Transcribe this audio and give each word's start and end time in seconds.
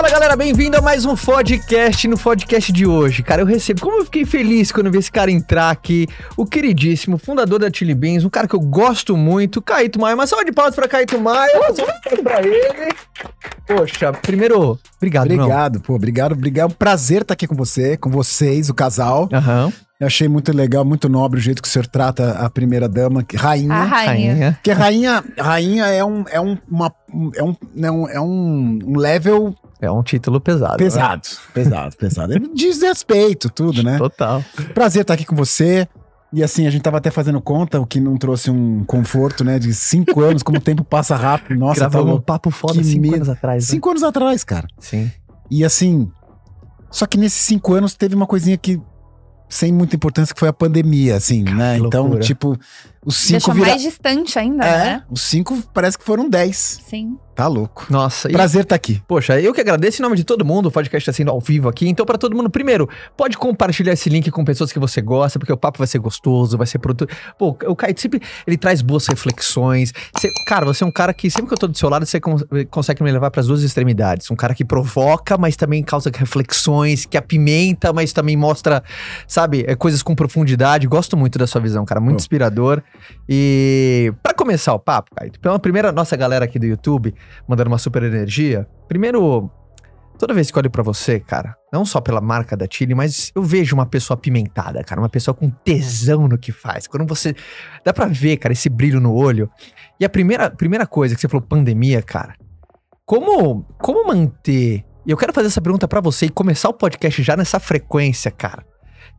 Fala 0.00 0.12
galera, 0.12 0.34
bem-vindo 0.34 0.78
a 0.78 0.80
mais 0.80 1.04
um 1.04 1.14
podcast. 1.14 2.08
No 2.08 2.18
podcast 2.18 2.72
de 2.72 2.86
hoje, 2.86 3.22
cara, 3.22 3.42
eu 3.42 3.46
recebo. 3.46 3.82
Como 3.82 3.98
eu 3.98 4.04
fiquei 4.06 4.24
feliz 4.24 4.72
quando 4.72 4.90
vi 4.90 4.96
esse 4.96 5.12
cara 5.12 5.30
entrar 5.30 5.68
aqui, 5.68 6.08
o 6.38 6.46
queridíssimo 6.46 7.18
fundador 7.18 7.58
da 7.58 7.70
Chili 7.70 7.94
Beans, 7.94 8.24
um 8.24 8.30
cara 8.30 8.48
que 8.48 8.56
eu 8.56 8.60
gosto 8.60 9.14
muito, 9.14 9.60
Caíto 9.60 10.00
Maia. 10.00 10.14
Uma 10.14 10.26
salva 10.26 10.42
de 10.46 10.52
palmas 10.52 10.74
pra 10.74 10.88
Caíto 10.88 11.20
Maia, 11.20 11.52
uma 11.54 12.22
pra 12.22 12.40
ele. 12.40 12.94
Poxa, 13.66 14.10
primeiro, 14.10 14.78
obrigado, 14.96 15.30
Obrigado, 15.34 15.80
pô, 15.82 15.96
obrigado, 15.96 16.32
obrigado. 16.32 16.70
É 16.70 16.72
um 16.72 16.74
prazer 16.74 17.20
estar 17.20 17.34
aqui 17.34 17.46
com 17.46 17.54
você, 17.54 17.98
com 17.98 18.08
vocês, 18.08 18.70
o 18.70 18.74
casal. 18.74 19.28
Aham. 19.30 19.70
Eu 20.00 20.06
achei 20.06 20.28
muito 20.28 20.50
legal, 20.50 20.82
muito 20.82 21.10
nobre 21.10 21.38
o 21.38 21.42
jeito 21.42 21.60
que 21.60 21.68
o 21.68 21.70
senhor 21.70 21.86
trata 21.86 22.30
a 22.38 22.48
primeira 22.48 22.88
dama, 22.88 23.22
que- 23.22 23.36
rainha. 23.36 23.74
A 23.74 23.84
rainha. 23.84 24.52
Porque 24.54 24.72
rainha, 24.72 25.22
rainha 25.38 25.84
é 25.88 26.02
um, 26.02 26.24
é 26.30 26.40
um, 26.40 26.56
uma, 26.66 26.90
é 27.36 27.42
um, 27.42 27.54
é 27.76 27.90
um, 27.90 28.08
é 28.08 28.20
um 28.20 28.78
um 28.82 28.96
level 28.96 29.54
É 29.80 29.90
um 29.90 30.02
título 30.02 30.40
pesado. 30.40 30.76
pesado, 30.76 31.22
pesado, 31.54 31.96
pesado. 31.96 32.34
É 32.34 32.38
desrespeito, 32.38 33.48
tudo, 33.50 33.82
né? 33.82 33.92
né? 33.92 33.98
Total. 33.98 34.44
Prazer 34.74 35.02
estar 35.02 35.14
aqui 35.14 35.24
com 35.24 35.34
você. 35.34 35.88
E 36.32 36.44
assim, 36.44 36.66
a 36.66 36.70
gente 36.70 36.82
tava 36.82 36.98
até 36.98 37.10
fazendo 37.10 37.40
conta, 37.40 37.80
o 37.80 37.86
que 37.86 37.98
não 37.98 38.16
trouxe 38.16 38.50
um 38.50 38.84
conforto, 38.84 39.42
né? 39.42 39.58
De 39.58 39.72
cinco 39.74 40.20
anos, 40.22 40.42
como 40.42 40.58
o 40.58 40.60
tempo 40.60 40.84
passa 40.84 41.16
rápido. 41.16 41.58
Nossa, 41.58 41.80
Gravamos 41.80 42.10
tá 42.12 42.16
um 42.16 42.20
papo 42.20 42.50
foda 42.50 42.74
Que 42.74 42.84
cinco 42.84 43.02
medo. 43.02 43.14
anos 43.16 43.28
atrás. 43.28 43.64
né? 43.66 43.70
Cinco 43.74 43.90
anos 43.90 44.02
atrás, 44.02 44.44
cara. 44.44 44.68
Sim. 44.78 45.10
E 45.50 45.64
assim, 45.64 46.08
só 46.90 47.06
que 47.06 47.18
nesses 47.18 47.40
cinco 47.42 47.74
anos 47.74 47.94
teve 47.94 48.14
uma 48.14 48.26
coisinha 48.26 48.56
que 48.56 48.80
sem 49.48 49.72
muita 49.72 49.96
importância 49.96 50.32
que 50.32 50.38
foi 50.38 50.48
a 50.48 50.52
pandemia, 50.52 51.16
assim, 51.16 51.42
né? 51.42 51.78
que 51.80 51.86
Então, 51.86 52.02
loucura. 52.02 52.22
tipo, 52.22 52.56
os 53.04 53.16
cinco 53.16 53.32
Deixa 53.32 53.52
vira... 53.54 53.66
mais 53.68 53.82
distante 53.82 54.38
ainda, 54.38 54.64
É, 54.64 54.84
né? 54.84 55.02
os 55.10 55.22
cinco 55.22 55.62
parece 55.72 55.98
que 55.98 56.04
foram 56.04 56.28
dez. 56.28 56.80
Sim. 56.86 57.16
Tá 57.34 57.46
louco. 57.46 57.86
Nossa, 57.88 58.28
Prazer 58.28 58.64
estar 58.64 58.74
aqui. 58.74 59.02
Poxa, 59.08 59.40
eu 59.40 59.54
que 59.54 59.60
agradeço 59.62 60.02
em 60.02 60.04
nome 60.04 60.14
de 60.14 60.24
todo 60.24 60.44
mundo, 60.44 60.66
o 60.66 60.70
podcast 60.70 61.08
está 61.08 61.16
sendo 61.16 61.30
ao 61.30 61.40
vivo 61.40 61.70
aqui. 61.70 61.88
Então, 61.88 62.04
para 62.04 62.18
todo 62.18 62.36
mundo, 62.36 62.50
primeiro, 62.50 62.86
pode 63.16 63.38
compartilhar 63.38 63.94
esse 63.94 64.10
link 64.10 64.30
com 64.30 64.44
pessoas 64.44 64.70
que 64.70 64.78
você 64.78 65.00
gosta, 65.00 65.38
porque 65.38 65.50
o 65.52 65.56
papo 65.56 65.78
vai 65.78 65.86
ser 65.86 65.98
gostoso, 66.00 66.58
vai 66.58 66.66
ser 66.66 66.78
produto. 66.80 67.10
Pô, 67.38 67.56
o 67.66 67.74
Caio 67.74 67.94
sempre 67.98 68.20
ele 68.46 68.58
traz 68.58 68.82
boas 68.82 69.06
reflexões. 69.06 69.90
Você- 70.14 70.28
cara, 70.46 70.66
você 70.66 70.84
é 70.84 70.86
um 70.86 70.90
cara 70.92 71.14
que 71.14 71.30
sempre 71.30 71.48
que 71.48 71.54
eu 71.54 71.58
tô 71.58 71.66
do 71.66 71.78
seu 71.78 71.88
lado, 71.88 72.04
você 72.04 72.20
con- 72.20 72.36
consegue 72.70 73.02
me 73.02 73.10
levar 73.10 73.30
para 73.30 73.40
as 73.40 73.46
duas 73.46 73.62
extremidades. 73.62 74.30
Um 74.30 74.36
cara 74.36 74.54
que 74.54 74.64
provoca, 74.64 75.38
mas 75.38 75.56
também 75.56 75.82
causa 75.82 76.10
reflexões, 76.14 77.06
que 77.06 77.16
apimenta, 77.16 77.90
mas 77.90 78.12
também 78.12 78.36
mostra, 78.36 78.82
sabe, 79.26 79.64
é, 79.66 79.74
coisas 79.74 80.02
com 80.02 80.14
profundidade. 80.14 80.86
Gosto 80.86 81.16
muito 81.16 81.38
da 81.38 81.46
sua 81.46 81.60
visão, 81.62 81.86
cara, 81.86 82.02
muito 82.02 82.16
Pô. 82.16 82.20
inspirador. 82.20 82.82
E 83.28 84.12
para 84.22 84.34
começar 84.34 84.74
o 84.74 84.78
papo, 84.78 85.14
Caio, 85.14 85.32
pela 85.40 85.58
primeira 85.58 85.92
nossa 85.92 86.16
galera 86.16 86.44
aqui 86.44 86.58
do 86.58 86.66
YouTube, 86.66 87.14
mandando 87.46 87.70
uma 87.70 87.78
super 87.78 88.02
energia. 88.02 88.66
Primeiro, 88.88 89.50
toda 90.18 90.34
vez 90.34 90.50
que 90.50 90.58
olho 90.58 90.70
pra 90.70 90.82
você, 90.82 91.18
cara, 91.18 91.56
não 91.72 91.84
só 91.84 92.00
pela 92.00 92.20
marca 92.20 92.56
da 92.56 92.66
Chile, 92.70 92.94
mas 92.94 93.32
eu 93.34 93.42
vejo 93.42 93.74
uma 93.74 93.86
pessoa 93.86 94.16
apimentada, 94.16 94.82
cara, 94.84 95.00
uma 95.00 95.08
pessoa 95.08 95.34
com 95.34 95.48
tesão 95.48 96.28
no 96.28 96.36
que 96.36 96.52
faz. 96.52 96.86
Quando 96.86 97.06
você 97.06 97.34
dá 97.84 97.92
pra 97.92 98.06
ver, 98.06 98.36
cara, 98.36 98.52
esse 98.52 98.68
brilho 98.68 99.00
no 99.00 99.14
olho. 99.14 99.50
E 99.98 100.04
a 100.04 100.08
primeira, 100.08 100.50
primeira 100.50 100.86
coisa 100.86 101.14
que 101.14 101.20
você 101.20 101.28
falou, 101.28 101.46
pandemia, 101.46 102.02
cara. 102.02 102.34
Como 103.06 103.64
como 103.78 104.06
manter? 104.06 104.84
E 105.06 105.10
eu 105.10 105.16
quero 105.16 105.32
fazer 105.32 105.48
essa 105.48 105.60
pergunta 105.60 105.88
pra 105.88 106.00
você 106.00 106.26
e 106.26 106.30
começar 106.30 106.68
o 106.68 106.74
podcast 106.74 107.22
já 107.22 107.36
nessa 107.36 107.58
frequência, 107.58 108.30
cara. 108.30 108.64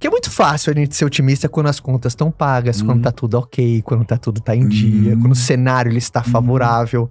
Que 0.02 0.08
é 0.08 0.10
muito 0.10 0.32
fácil 0.32 0.74
a 0.74 0.76
gente 0.76 0.96
ser 0.96 1.06
otimista 1.06 1.48
quando 1.48 1.68
as 1.68 1.80
contas 1.80 2.12
estão 2.14 2.32
pagas, 2.32 2.82
Uhum. 2.82 2.88
quando 2.88 3.04
tá 3.04 3.12
tudo 3.12 3.36
ok, 3.38 3.84
quando 3.84 4.04
tá 4.04 4.18
tudo 4.18 4.42
tá 4.42 4.56
em 4.56 4.68
dia, 4.68 5.14
Uhum. 5.14 5.22
quando 5.22 5.34
o 5.34 5.36
cenário 5.36 5.92
ele 5.92 6.00
está 6.00 6.24
favorável. 6.24 7.08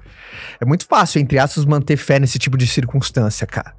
É 0.60 0.64
muito 0.66 0.84
fácil, 0.86 1.20
entre 1.20 1.38
aspas, 1.38 1.64
manter 1.64 1.96
fé 1.96 2.18
nesse 2.18 2.36
tipo 2.36 2.58
de 2.58 2.66
circunstância, 2.66 3.46
cara. 3.46 3.74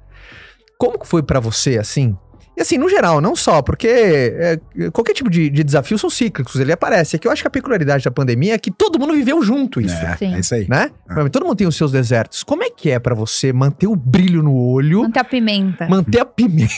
Como 0.78 0.98
que 0.98 1.06
foi 1.06 1.22
pra 1.22 1.38
você, 1.40 1.78
assim? 1.78 2.16
E 2.54 2.60
assim, 2.60 2.76
no 2.76 2.86
geral, 2.88 3.18
não 3.20 3.34
só, 3.34 3.62
porque 3.62 3.88
é, 3.88 4.60
qualquer 4.92 5.14
tipo 5.14 5.30
de, 5.30 5.48
de 5.48 5.64
desafio 5.64 5.96
são 5.98 6.10
cíclicos, 6.10 6.56
ele 6.56 6.70
aparece. 6.70 7.16
É 7.16 7.18
que 7.18 7.26
eu 7.26 7.32
acho 7.32 7.40
que 7.42 7.48
a 7.48 7.50
peculiaridade 7.50 8.04
da 8.04 8.10
pandemia 8.10 8.54
é 8.54 8.58
que 8.58 8.70
todo 8.70 8.98
mundo 8.98 9.14
viveu 9.14 9.42
junto 9.42 9.80
isso, 9.80 9.94
É, 9.94 10.16
Sim. 10.18 10.34
é 10.34 10.38
isso 10.38 10.54
aí. 10.54 10.66
né? 10.68 10.90
É. 11.08 11.28
Todo 11.30 11.46
mundo 11.46 11.56
tem 11.56 11.66
os 11.66 11.74
seus 11.76 11.90
desertos. 11.92 12.42
Como 12.42 12.62
é 12.62 12.68
que 12.68 12.90
é 12.90 12.98
pra 12.98 13.14
você 13.14 13.52
manter 13.54 13.86
o 13.86 13.96
brilho 13.96 14.42
no 14.42 14.54
olho, 14.54 15.00
Manter 15.02 15.20
a 15.20 15.24
pimenta. 15.24 15.88
manter 15.88 16.20
a 16.20 16.26
pimenta 16.26 16.74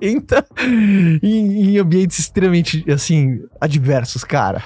em, 1.22 1.74
em 1.74 1.78
ambientes 1.78 2.18
extremamente, 2.18 2.84
assim, 2.90 3.38
adversos, 3.60 4.24
cara? 4.24 4.62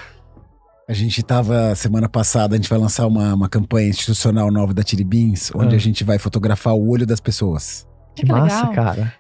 A 0.88 0.92
gente 0.94 1.22
tava, 1.22 1.74
semana 1.74 2.08
passada, 2.08 2.54
a 2.54 2.56
gente 2.56 2.68
vai 2.68 2.78
lançar 2.78 3.06
uma, 3.06 3.34
uma 3.34 3.48
campanha 3.48 3.88
institucional 3.88 4.50
nova 4.50 4.72
da 4.72 4.82
Tiribins, 4.82 5.50
onde 5.54 5.74
Ah. 5.74 5.76
a 5.76 5.80
gente 5.80 6.02
vai 6.02 6.18
fotografar 6.18 6.74
o 6.74 6.88
olho 6.88 7.06
das 7.06 7.20
pessoas. 7.20 7.86
Que, 8.16 8.22
Que 8.24 8.32
massa, 8.32 8.68
legal. 8.68 8.84
cara. 8.84 9.12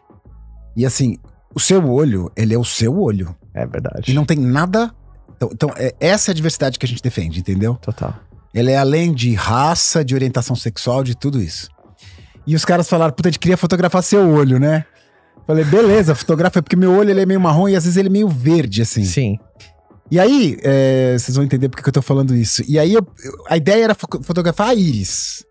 E 0.78 0.86
assim, 0.86 1.18
o 1.54 1.58
seu 1.60 1.84
olho, 1.90 2.30
ele 2.36 2.54
é 2.54 2.58
o 2.58 2.64
seu 2.64 2.96
olho. 2.98 3.34
É 3.52 3.66
verdade. 3.66 4.10
E 4.10 4.14
não 4.14 4.24
tem 4.24 4.38
nada. 4.38 4.94
Então, 5.36 5.50
então, 5.52 5.70
é- 5.76 5.92
essa 5.98 6.30
é 6.30 6.32
a 6.32 6.34
diversidade 6.34 6.78
que 6.78 6.86
a 6.86 6.88
gente 6.88 7.02
defende, 7.02 7.40
entendeu? 7.40 7.74
Total. 7.82 8.14
Ele 8.54 8.70
é 8.70 8.78
além 8.78 9.12
de 9.12 9.34
raça, 9.34 10.04
de 10.04 10.14
orientação 10.14 10.54
sexual, 10.56 11.02
de 11.02 11.16
tudo 11.16 11.42
isso. 11.42 11.68
E 12.46 12.54
os 12.54 12.64
caras 12.64 12.88
falaram, 12.88 13.12
puta, 13.12 13.28
a 13.28 13.32
gente 13.32 13.40
queria 13.40 13.56
fotografar 13.56 14.02
seu 14.02 14.26
olho, 14.30 14.58
né? 14.60 14.84
Falei, 15.46 15.64
beleza, 15.64 16.14
fotografa, 16.14 16.62
porque 16.62 16.76
meu 16.76 16.92
olho 16.96 17.10
ele 17.10 17.20
é 17.22 17.26
meio 17.26 17.40
marrom 17.40 17.68
e 17.68 17.74
às 17.76 17.84
vezes 17.84 17.96
ele 17.96 18.08
é 18.08 18.12
meio 18.12 18.28
verde, 18.28 18.82
assim. 18.82 19.04
Sim. 19.04 19.36
E 20.10 20.18
aí, 20.18 20.58
é, 20.62 21.16
vocês 21.18 21.34
vão 21.36 21.44
entender 21.44 21.68
porque 21.68 21.82
que 21.82 21.88
eu 21.88 21.92
tô 21.92 22.00
falando 22.02 22.34
isso. 22.34 22.62
E 22.68 22.78
aí, 22.78 22.94
eu- 22.94 23.06
eu- 23.24 23.32
a 23.48 23.56
ideia 23.56 23.84
era 23.84 23.94
fo- 23.94 24.06
fotografar 24.22 24.68
a 24.70 24.74
íris, 24.74 25.44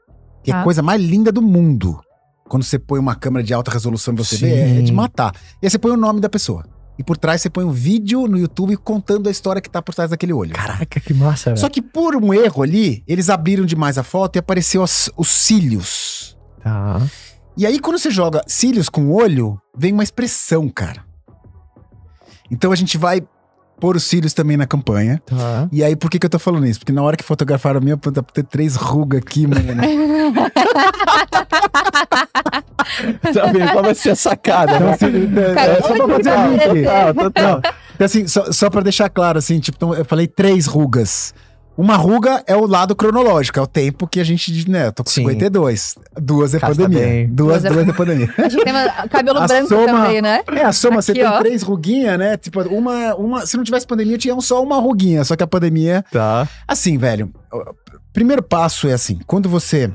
que 0.43 0.51
é 0.51 0.53
a 0.53 0.57
Tá. 0.59 0.63
coisa 0.63 0.81
mais 0.81 1.01
linda 1.01 1.31
do 1.31 1.41
mundo. 1.41 1.99
Quando 2.47 2.63
você 2.63 2.79
põe 2.79 2.99
uma 2.99 3.15
câmera 3.15 3.43
de 3.43 3.53
alta 3.53 3.71
resolução 3.71 4.13
e 4.13 4.17
você 4.17 4.37
Sim. 4.37 4.45
vê, 4.45 4.79
é 4.79 4.81
de 4.81 4.91
matar. 4.93 5.33
E 5.61 5.65
aí 5.65 5.69
você 5.69 5.77
põe 5.77 5.91
o 5.91 5.97
nome 5.97 6.19
da 6.21 6.29
pessoa. 6.29 6.63
E 6.99 7.03
por 7.03 7.15
trás 7.17 7.41
você 7.41 7.49
põe 7.49 7.63
um 7.63 7.71
vídeo 7.71 8.27
no 8.27 8.37
YouTube 8.39 8.75
contando 8.77 9.27
a 9.27 9.31
história 9.31 9.61
que 9.61 9.69
tá 9.69 9.81
por 9.81 9.93
trás 9.93 10.09
daquele 10.09 10.33
olho. 10.33 10.53
Caraca, 10.53 10.99
que 10.99 11.13
massa, 11.13 11.51
velho. 11.51 11.57
Só 11.59 11.69
que 11.69 11.81
por 11.81 12.15
um 12.15 12.33
erro 12.33 12.63
ali, 12.63 13.03
eles 13.07 13.29
abriram 13.29 13.65
demais 13.65 13.97
a 13.99 14.03
foto 14.03 14.37
e 14.37 14.39
apareceu 14.39 14.81
as- 14.81 15.09
os 15.15 15.27
cílios. 15.27 16.35
Tá. 16.63 16.99
E 17.55 17.65
aí, 17.65 17.79
quando 17.79 17.99
você 17.99 18.09
joga 18.09 18.41
cílios 18.47 18.89
com 18.89 19.11
olho, 19.11 19.59
vem 19.77 19.93
uma 19.93 20.03
expressão, 20.03 20.67
cara. 20.69 21.05
Então 22.49 22.71
a 22.71 22.75
gente 22.75 22.97
vai 22.97 23.21
pôr 23.79 23.95
os 23.95 24.03
cílios 24.03 24.33
também 24.33 24.57
na 24.57 24.65
campanha. 24.65 25.21
Tá. 25.25 25.67
E 25.71 25.83
aí, 25.83 25.95
por 25.95 26.09
que, 26.09 26.19
que 26.19 26.25
eu 26.25 26.29
tô 26.29 26.39
falando 26.39 26.65
isso? 26.65 26.79
Porque 26.79 26.91
na 26.91 27.01
hora 27.01 27.15
que 27.15 27.23
fotografaram 27.23 27.79
a 27.79 27.81
minha, 27.81 27.97
puta, 27.97 28.21
ter 28.23 28.43
três 28.43 28.75
rugas 28.75 29.21
aqui, 29.21 29.47
mano. 29.47 29.61
Tá 33.33 33.47
vendo? 33.51 33.71
Qual 33.71 33.83
vai 33.83 33.95
ser 33.95 34.11
a 34.11 34.15
sacada? 34.15 34.75
Então, 34.75 34.87
né? 34.87 34.93
assim, 34.93 35.05
é, 35.37 35.77
é 35.77 35.81
só 35.81 35.93
pra 35.93 36.07
fazer. 36.15 36.31
Total, 36.85 37.13
total. 37.13 37.61
Então, 37.95 38.05
assim, 38.05 38.27
só, 38.27 38.51
só 38.51 38.69
pra 38.69 38.81
deixar 38.81 39.09
claro, 39.09 39.37
assim, 39.37 39.59
tipo, 39.59 39.77
então, 39.77 39.93
eu 39.93 40.05
falei 40.05 40.27
três 40.27 40.65
rugas. 40.65 41.33
Uma 41.77 41.95
ruga 41.95 42.43
é 42.47 42.55
o 42.55 42.65
lado 42.65 42.95
cronológico, 42.95 43.59
é 43.59 43.61
o 43.61 43.67
tempo 43.67 44.07
que 44.07 44.19
a 44.19 44.23
gente, 44.23 44.67
né, 44.67 44.87
eu 44.87 44.91
tô 44.91 45.03
com 45.03 45.09
Sim. 45.11 45.21
52. 45.21 45.95
Duas 46.19 46.55
é 46.55 46.59
Cara, 46.59 46.73
tá 46.75 46.81
pandemia. 46.81 47.05
bem. 47.07 47.27
Duas, 47.27 47.61
Duas 47.61 47.65
é- 47.65 47.69
duas 47.69 47.87
é 47.87 47.93
pandemia. 47.93 48.33
A 48.37 48.49
gente 48.49 48.63
tem 48.63 48.73
uma- 48.73 49.07
cabelo 49.07 49.37
A 49.39 49.45
branco 49.47 49.67
soma- 49.69 49.85
também, 49.85 50.19
né? 50.21 50.41
É, 50.53 50.63
a 50.63 50.73
soma, 50.73 51.01
você 51.03 51.11
Aqui, 51.11 51.21
tem 51.21 51.29
ó. 51.29 51.37
três 51.39 51.61
ruguinhas, 51.61 52.17
né? 52.17 52.35
Tipo, 52.35 52.61
uma, 52.63 53.13
uma. 53.15 53.45
Se 53.45 53.55
não 53.57 53.63
tivesse 53.63 53.85
pandemia, 53.85 54.17
tinha 54.17 54.35
só 54.41 54.63
uma 54.63 54.77
ruguinha. 54.79 55.23
Só 55.23 55.35
que 55.35 55.43
a 55.43 55.47
pandemia. 55.47 56.03
Tá. 56.11 56.47
Assim, 56.67 56.97
velho. 56.97 57.31
o 57.53 57.63
Primeiro 58.11 58.41
passo 58.41 58.87
é 58.87 58.93
assim: 58.93 59.19
quando 59.27 59.47
você 59.47 59.91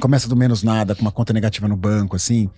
começa 0.00 0.28
do 0.28 0.34
menos 0.34 0.64
nada, 0.64 0.94
com 0.96 1.02
uma 1.02 1.12
conta 1.12 1.32
negativa 1.32 1.68
no 1.68 1.76
banco, 1.76 2.16
assim. 2.16 2.50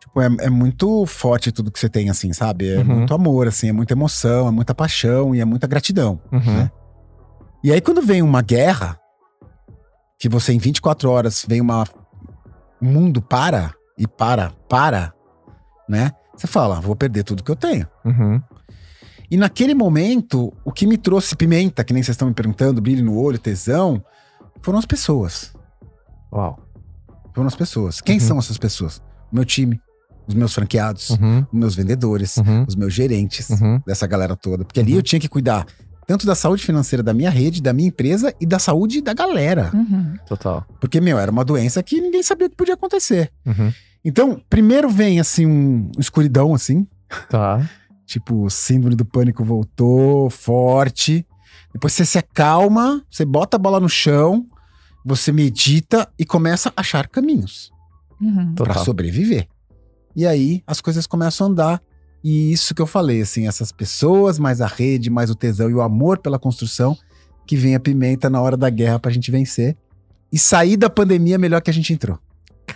Tipo, 0.00 0.20
é, 0.22 0.46
é 0.46 0.50
muito 0.50 1.04
forte 1.06 1.52
tudo 1.52 1.70
que 1.70 1.78
você 1.78 1.88
tem, 1.88 2.10
assim, 2.10 2.32
sabe? 2.32 2.68
É 2.74 2.78
Uhum. 2.78 2.84
muito 2.84 3.14
amor, 3.14 3.46
assim, 3.46 3.68
é 3.68 3.72
muita 3.72 3.92
emoção, 3.92 4.48
é 4.48 4.50
muita 4.50 4.74
paixão 4.74 5.34
e 5.34 5.40
é 5.40 5.44
muita 5.44 5.66
gratidão. 5.66 6.18
Uhum. 6.32 6.68
E 7.62 7.72
aí, 7.72 7.80
quando 7.80 8.00
vem 8.02 8.22
uma 8.22 8.42
guerra, 8.42 8.98
que 10.18 10.28
você 10.28 10.52
em 10.52 10.58
24 10.58 11.10
horas 11.10 11.44
vem 11.48 11.60
uma. 11.60 11.84
O 12.80 12.84
mundo 12.86 13.20
para 13.20 13.74
e 13.98 14.06
para, 14.08 14.50
para, 14.68 15.12
né? 15.88 16.12
Você 16.34 16.46
fala, 16.46 16.80
vou 16.80 16.96
perder 16.96 17.22
tudo 17.24 17.44
que 17.44 17.50
eu 17.50 17.56
tenho. 17.56 17.86
Uhum. 18.04 18.40
E 19.30 19.36
naquele 19.36 19.74
momento, 19.74 20.50
o 20.64 20.72
que 20.72 20.86
me 20.86 20.96
trouxe 20.96 21.36
pimenta, 21.36 21.84
que 21.84 21.92
nem 21.92 22.02
vocês 22.02 22.14
estão 22.14 22.28
me 22.28 22.34
perguntando, 22.34 22.80
brilho 22.80 23.04
no 23.04 23.18
olho, 23.18 23.38
tesão, 23.38 24.02
foram 24.62 24.78
as 24.78 24.86
pessoas. 24.86 25.52
Uau. 26.32 26.58
Foram 27.34 27.46
as 27.48 27.54
pessoas. 27.54 28.00
Quem 28.00 28.14
Uhum. 28.18 28.20
são 28.26 28.38
essas 28.38 28.56
pessoas? 28.56 28.96
O 29.30 29.34
meu 29.36 29.44
time, 29.44 29.78
os 30.26 30.34
meus 30.34 30.54
franqueados, 30.54 31.10
Uhum. 31.10 31.40
os 31.52 31.58
meus 31.58 31.74
vendedores, 31.74 32.38
Uhum. 32.38 32.64
os 32.66 32.74
meus 32.74 32.94
gerentes, 32.94 33.50
Uhum. 33.50 33.80
dessa 33.86 34.06
galera 34.06 34.34
toda. 34.34 34.64
Porque 34.64 34.80
ali 34.80 34.92
Uhum. 34.92 34.98
eu 34.98 35.02
tinha 35.02 35.20
que 35.20 35.28
cuidar 35.28 35.66
tanto 36.10 36.26
da 36.26 36.34
saúde 36.34 36.64
financeira 36.64 37.04
da 37.04 37.14
minha 37.14 37.30
rede, 37.30 37.62
da 37.62 37.72
minha 37.72 37.86
empresa 37.86 38.34
e 38.40 38.44
da 38.44 38.58
saúde 38.58 39.00
da 39.00 39.14
galera. 39.14 39.70
Uhum. 39.72 40.16
Total. 40.26 40.66
Porque, 40.80 41.00
meu, 41.00 41.16
era 41.16 41.30
uma 41.30 41.44
doença 41.44 41.80
que 41.84 42.00
ninguém 42.00 42.20
sabia 42.20 42.48
o 42.48 42.50
que 42.50 42.56
podia 42.56 42.74
acontecer. 42.74 43.30
Uhum. 43.46 43.72
Então, 44.04 44.42
primeiro 44.50 44.90
vem, 44.90 45.20
assim, 45.20 45.46
um 45.46 45.88
escuridão, 46.00 46.52
assim. 46.52 46.84
Tá. 47.28 47.64
Tipo, 48.04 48.46
o 48.46 48.50
síndrome 48.50 48.96
do 48.96 49.04
pânico 49.04 49.44
voltou 49.44 50.28
forte. 50.30 51.24
Depois 51.72 51.92
você 51.92 52.04
se 52.04 52.18
acalma, 52.18 53.04
você 53.08 53.24
bota 53.24 53.56
a 53.56 53.60
bola 53.60 53.78
no 53.78 53.88
chão, 53.88 54.44
você 55.04 55.30
medita 55.30 56.08
e 56.18 56.24
começa 56.24 56.72
a 56.76 56.80
achar 56.80 57.06
caminhos. 57.06 57.70
Uhum. 58.20 58.52
Pra 58.56 58.66
Total. 58.66 58.84
sobreviver. 58.84 59.46
E 60.16 60.26
aí 60.26 60.60
as 60.66 60.80
coisas 60.80 61.06
começam 61.06 61.46
a 61.46 61.50
andar. 61.50 61.82
E 62.22 62.52
isso 62.52 62.74
que 62.74 62.82
eu 62.82 62.86
falei, 62.86 63.22
assim, 63.22 63.46
essas 63.48 63.72
pessoas, 63.72 64.38
mais 64.38 64.60
a 64.60 64.66
rede, 64.66 65.08
mais 65.10 65.30
o 65.30 65.34
tesão 65.34 65.70
e 65.70 65.74
o 65.74 65.80
amor 65.80 66.18
pela 66.18 66.38
construção, 66.38 66.96
que 67.46 67.56
vem 67.56 67.74
a 67.74 67.80
pimenta 67.80 68.28
na 68.28 68.40
hora 68.40 68.56
da 68.56 68.68
guerra 68.68 68.98
pra 68.98 69.10
gente 69.10 69.30
vencer. 69.30 69.76
E 70.32 70.38
sair 70.38 70.76
da 70.76 70.88
pandemia 70.90 71.38
melhor 71.38 71.60
que 71.60 71.70
a 71.70 71.72
gente 71.72 71.92
entrou. 71.92 72.18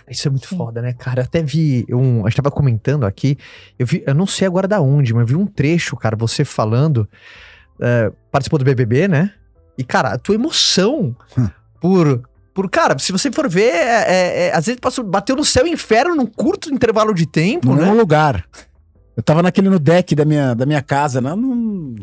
Isso 0.09 0.27
é 0.27 0.31
muito 0.31 0.47
Sim. 0.47 0.57
foda, 0.57 0.81
né, 0.81 0.91
cara? 0.93 1.21
Eu 1.21 1.25
até 1.25 1.41
vi 1.41 1.85
um. 1.89 2.25
A 2.25 2.29
gente 2.29 2.35
tava 2.37 2.51
comentando 2.51 3.05
aqui. 3.05 3.37
Eu 3.79 3.85
vi, 3.87 4.03
eu 4.05 4.13
não 4.13 4.27
sei 4.27 4.45
agora 4.45 4.67
da 4.67 4.81
onde, 4.81 5.13
mas 5.13 5.25
vi 5.27 5.35
um 5.35 5.45
trecho, 5.45 5.95
cara, 5.95 6.15
você 6.17 6.43
falando. 6.43 7.07
é, 7.79 8.11
participou 8.31 8.59
do 8.59 8.65
BBB, 8.65 9.07
né? 9.07 9.31
E, 9.77 9.83
cara, 9.83 10.09
a 10.09 10.17
tua 10.17 10.35
emoção 10.35 11.15
Hum. 11.37 11.47
por. 11.79 12.23
Por, 12.53 12.69
cara, 12.69 12.97
se 12.97 13.11
você 13.11 13.29
for 13.31 13.49
ver, 13.49 13.63
é, 13.73 14.05
é, 14.07 14.47
é, 14.47 14.55
às 14.55 14.65
vezes 14.65 14.79
passou, 14.79 15.03
bateu 15.03 15.35
no 15.35 15.43
céu 15.43 15.67
e 15.67 15.71
inferno 15.71 16.15
num 16.15 16.25
curto 16.25 16.73
intervalo 16.73 17.13
de 17.13 17.25
tempo, 17.25 17.67
No 17.67 17.75
né? 17.75 17.81
mesmo 17.81 17.97
lugar. 17.97 18.45
Eu 19.15 19.23
tava 19.23 19.41
naquele 19.41 19.69
no 19.69 19.79
deck 19.79 20.13
da 20.15 20.25
minha, 20.25 20.53
da 20.53 20.65
minha 20.65 20.81
casa, 20.81 21.21
na- 21.21 21.35
no- 21.35 21.95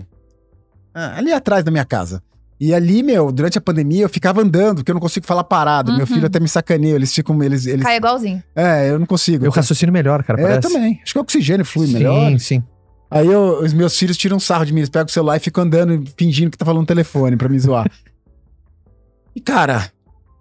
ah, 0.94 1.16
ali 1.18 1.32
atrás 1.32 1.62
da 1.64 1.70
minha 1.70 1.84
casa. 1.84 2.22
E 2.60 2.72
ali, 2.72 3.02
meu, 3.02 3.32
durante 3.32 3.58
a 3.58 3.60
pandemia 3.60 4.02
eu 4.04 4.08
ficava 4.08 4.40
andando, 4.40 4.76
porque 4.76 4.90
eu 4.90 4.94
não 4.94 5.00
consigo 5.00 5.26
falar 5.26 5.42
parado. 5.44 5.90
Meu 5.92 6.02
Uhum. 6.02 6.06
filho 6.06 6.26
até 6.26 6.38
me 6.38 6.48
sacaneia, 6.48 6.94
eles 6.94 7.12
ficam. 7.12 7.42
Eles, 7.42 7.66
eles, 7.66 7.82
Cai 7.84 7.96
igualzinho. 7.96 8.42
é, 8.54 8.88
eu 8.90 8.98
não 9.00 9.06
consigo. 9.06 9.44
Eu 9.44 9.50
raciocínio 9.50 9.92
melhor, 9.92 10.22
cara, 10.22 10.40
é, 10.40 10.56
eu 10.56 10.60
também. 10.60 11.00
Acho 11.02 11.12
que 11.12 11.18
o 11.18 11.22
oxigênio 11.22 11.64
flui 11.64 11.88
sim, 11.88 11.92
melhor. 11.94 12.38
sim. 12.38 12.62
Aí 13.10 13.26
eu- 13.26 13.60
os 13.62 13.72
meus 13.74 13.98
filhos 13.98 14.16
tiram 14.16 14.38
sarro 14.40 14.64
de 14.64 14.72
mim, 14.72 14.80
eles 14.80 14.88
pegam 14.88 15.06
o 15.06 15.10
celular 15.10 15.36
e 15.36 15.40
ficam 15.40 15.64
andando 15.64 16.04
fingindo 16.16 16.50
que 16.50 16.56
tá 16.56 16.64
falando 16.64 16.80
no 16.82 16.86
telefone 16.86 17.36
pra 17.36 17.48
me 17.48 17.58
zoar. 17.58 17.90
e 19.34 19.40
cara, 19.40 19.90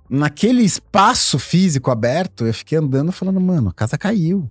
naquele 0.09 0.61
espaço 0.63 1.39
físico 1.39 1.89
aberto, 1.91 2.45
eu 2.45 2.53
fiquei 2.53 2.77
andando 2.77 3.11
falando, 3.11 3.41
mano, 3.41 3.69
a 3.69 3.73
casa 3.73 3.97
caiu. 3.97 4.49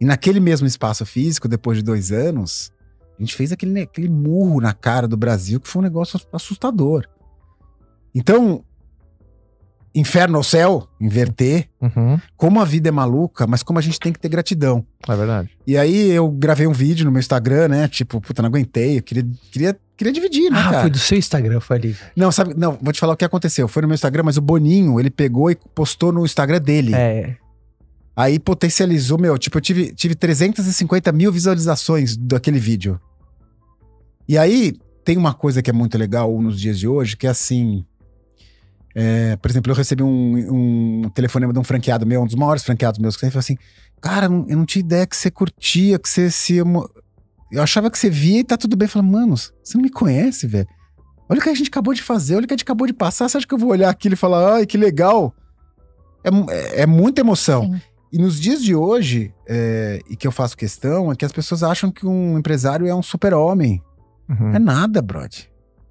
E 0.00 0.04
naquele 0.04 0.40
mesmo 0.40 0.66
espaço 0.66 1.04
físico, 1.06 1.48
depois 1.48 1.78
de 1.78 1.84
dois 1.84 2.12
anos, 2.12 2.70
a 3.18 3.22
gente 3.22 3.34
fez 3.34 3.50
aquele, 3.52 3.80
aquele 3.80 4.08
murro 4.08 4.60
na 4.60 4.72
cara 4.74 5.08
do 5.08 5.16
Brasil 5.16 5.58
que 5.60 5.68
foi 5.68 5.80
um 5.80 5.84
negócio 5.84 6.20
assustador. 6.32 7.06
Então, 8.14 8.62
inferno 9.94 10.36
ao 10.36 10.42
céu, 10.42 10.86
inverter, 11.00 11.68
Uhum, 11.80 12.18
como 12.36 12.60
a 12.60 12.64
vida 12.64 12.88
é 12.88 12.92
maluca, 12.92 13.46
mas 13.46 13.62
como 13.62 13.78
a 13.78 13.82
gente 13.82 13.98
tem 13.98 14.12
que 14.12 14.18
ter 14.18 14.28
gratidão. 14.28 14.84
é 15.08 15.16
verdade. 15.16 15.50
E 15.66 15.76
aí 15.78 16.10
eu 16.10 16.28
gravei 16.30 16.66
um 16.66 16.72
vídeo 16.72 17.04
no 17.06 17.10
meu 17.12 17.20
Instagram, 17.20 17.68
né? 17.68 17.88
Tipo, 17.88 18.20
puta, 18.20 18.42
não 18.42 18.48
aguentei. 18.48 18.98
Eu 18.98 19.02
queria, 19.02 19.26
queria, 19.50 19.78
queria 19.96 20.12
dividir, 20.12 20.50
né, 20.50 20.58
Ah, 20.58 20.64
cara? 20.70 20.80
foi 20.82 20.90
do 20.90 20.98
seu 20.98 21.16
Instagram, 21.16 21.60
foi 21.60 21.76
ali. 21.78 21.96
Não, 22.14 22.30
sabe, 22.30 22.52
não, 22.54 22.78
vou 22.82 22.92
te 22.92 23.00
falar 23.00 23.14
o 23.14 23.16
que 23.16 23.24
aconteceu. 23.24 23.66
Foi 23.68 23.80
no 23.82 23.88
meu 23.88 23.94
Instagram, 23.94 24.24
mas 24.24 24.36
o 24.36 24.42
Boninho, 24.42 25.00
ele 25.00 25.10
pegou 25.10 25.50
e 25.50 25.56
postou 25.74 26.12
no 26.12 26.24
Instagram 26.26 26.60
dele. 26.60 26.94
É. 26.94 27.36
Aí 28.16 28.38
potencializou, 28.38 29.18
meu, 29.18 29.36
tipo, 29.36 29.58
eu 29.58 29.60
tive, 29.60 29.94
tive 29.94 30.14
350 30.14 31.12
mil 31.12 31.30
visualizações 31.30 32.16
daquele 32.16 32.58
vídeo. 32.58 32.98
E 34.26 34.38
aí, 34.38 34.72
tem 35.04 35.18
uma 35.18 35.34
coisa 35.34 35.62
que 35.62 35.68
é 35.68 35.72
muito 35.72 35.98
legal 35.98 36.40
nos 36.40 36.58
dias 36.58 36.78
de 36.78 36.88
hoje, 36.88 37.16
que 37.16 37.26
é 37.26 37.30
assim. 37.30 37.84
é, 38.94 39.36
por 39.36 39.50
exemplo, 39.50 39.70
eu 39.70 39.76
recebi 39.76 40.02
um, 40.02 41.02
um 41.04 41.10
telefonema 41.10 41.52
de 41.52 41.58
um 41.58 41.64
franqueado 41.64 42.06
meu, 42.06 42.22
um 42.22 42.26
dos 42.26 42.34
maiores 42.34 42.64
franqueados 42.64 42.98
meus, 42.98 43.14
que 43.16 43.20
sempre 43.20 43.34
falou 43.34 43.40
assim: 43.40 43.58
Cara, 44.00 44.26
eu 44.26 44.56
não 44.56 44.64
tinha 44.64 44.80
ideia 44.80 45.06
que 45.06 45.16
você 45.16 45.30
curtia, 45.30 45.98
que 45.98 46.08
você 46.08 46.30
se. 46.30 46.56
Eu 46.58 47.62
achava 47.62 47.90
que 47.90 47.98
você 47.98 48.10
via 48.10 48.40
e 48.40 48.44
tá 48.44 48.56
tudo 48.56 48.76
bem. 48.76 48.86
Eu 48.86 48.90
falei, 48.90 49.10
mano, 49.10 49.36
você 49.36 49.74
não 49.74 49.82
me 49.82 49.90
conhece, 49.90 50.46
velho. 50.46 50.66
Olha 51.28 51.40
o 51.40 51.42
que 51.42 51.48
a 51.48 51.54
gente 51.54 51.68
acabou 51.68 51.92
de 51.92 52.02
fazer, 52.02 52.36
olha 52.36 52.44
o 52.44 52.48
que 52.48 52.54
a 52.54 52.56
gente 52.56 52.64
acabou 52.64 52.86
de 52.86 52.92
passar. 52.92 53.28
Você 53.28 53.36
acha 53.36 53.46
que 53.46 53.54
eu 53.54 53.58
vou 53.58 53.70
olhar 53.70 53.90
aquilo 53.90 54.14
e 54.14 54.16
falar, 54.16 54.54
ai, 54.54 54.66
que 54.66 54.78
legal? 54.78 55.34
É, 56.22 56.30
é, 56.52 56.82
é 56.82 56.86
muita 56.86 57.20
emoção. 57.20 57.64
Sim. 57.64 57.80
E 58.16 58.18
nos 58.18 58.40
dias 58.40 58.62
de 58.64 58.74
hoje, 58.74 59.30
é, 59.46 60.00
e 60.08 60.16
que 60.16 60.26
eu 60.26 60.32
faço 60.32 60.56
questão, 60.56 61.12
é 61.12 61.14
que 61.14 61.22
as 61.26 61.32
pessoas 61.32 61.62
acham 61.62 61.90
que 61.90 62.06
um 62.06 62.38
empresário 62.38 62.86
é 62.86 62.94
um 62.94 63.02
super-homem. 63.02 63.82
Uhum. 64.26 64.54
É 64.54 64.58
nada, 64.58 65.02
brother. 65.02 65.40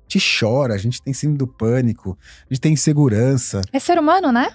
A 0.09 0.11
gente 0.11 0.39
chora, 0.39 0.73
a 0.73 0.77
gente 0.79 0.99
tem 1.03 1.13
síndrome 1.13 1.37
do 1.37 1.45
pânico, 1.45 2.17
a 2.49 2.51
gente 2.51 2.61
tem 2.61 2.73
insegurança. 2.73 3.61
É 3.71 3.77
ser 3.77 3.99
humano, 3.99 4.31
né? 4.31 4.47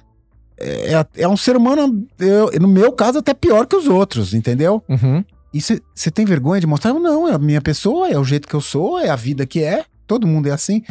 É, 0.58 1.06
é 1.22 1.28
um 1.28 1.37
ser 1.37 1.56
humano, 1.56 2.05
eu- 2.19 2.50
no 2.61 2.67
meu 2.67 2.90
caso, 2.90 3.19
até 3.20 3.32
pior 3.32 3.64
que 3.69 3.76
os 3.76 3.87
outros, 3.87 4.34
entendeu? 4.34 4.82
Uhum. 4.88 5.25
E 5.55 5.61
você 5.61 6.11
tem 6.11 6.25
vergonha 6.25 6.61
de 6.61 6.67
mostrar? 6.67 6.93
Não, 6.94 7.28
é 7.28 7.34
a 7.34 7.38
minha 7.38 7.61
pessoa, 7.61 8.08
é 8.08 8.19
o 8.19 8.25
jeito 8.25 8.49
que 8.49 8.55
eu 8.55 8.61
sou, 8.61 8.99
é 8.99 9.11
a 9.11 9.17
vida 9.17 9.46
que 9.46 9.62
é. 9.62 9.84
Todo 10.08 10.26
mundo 10.26 10.49
é 10.49 10.50
assim. 10.50 10.82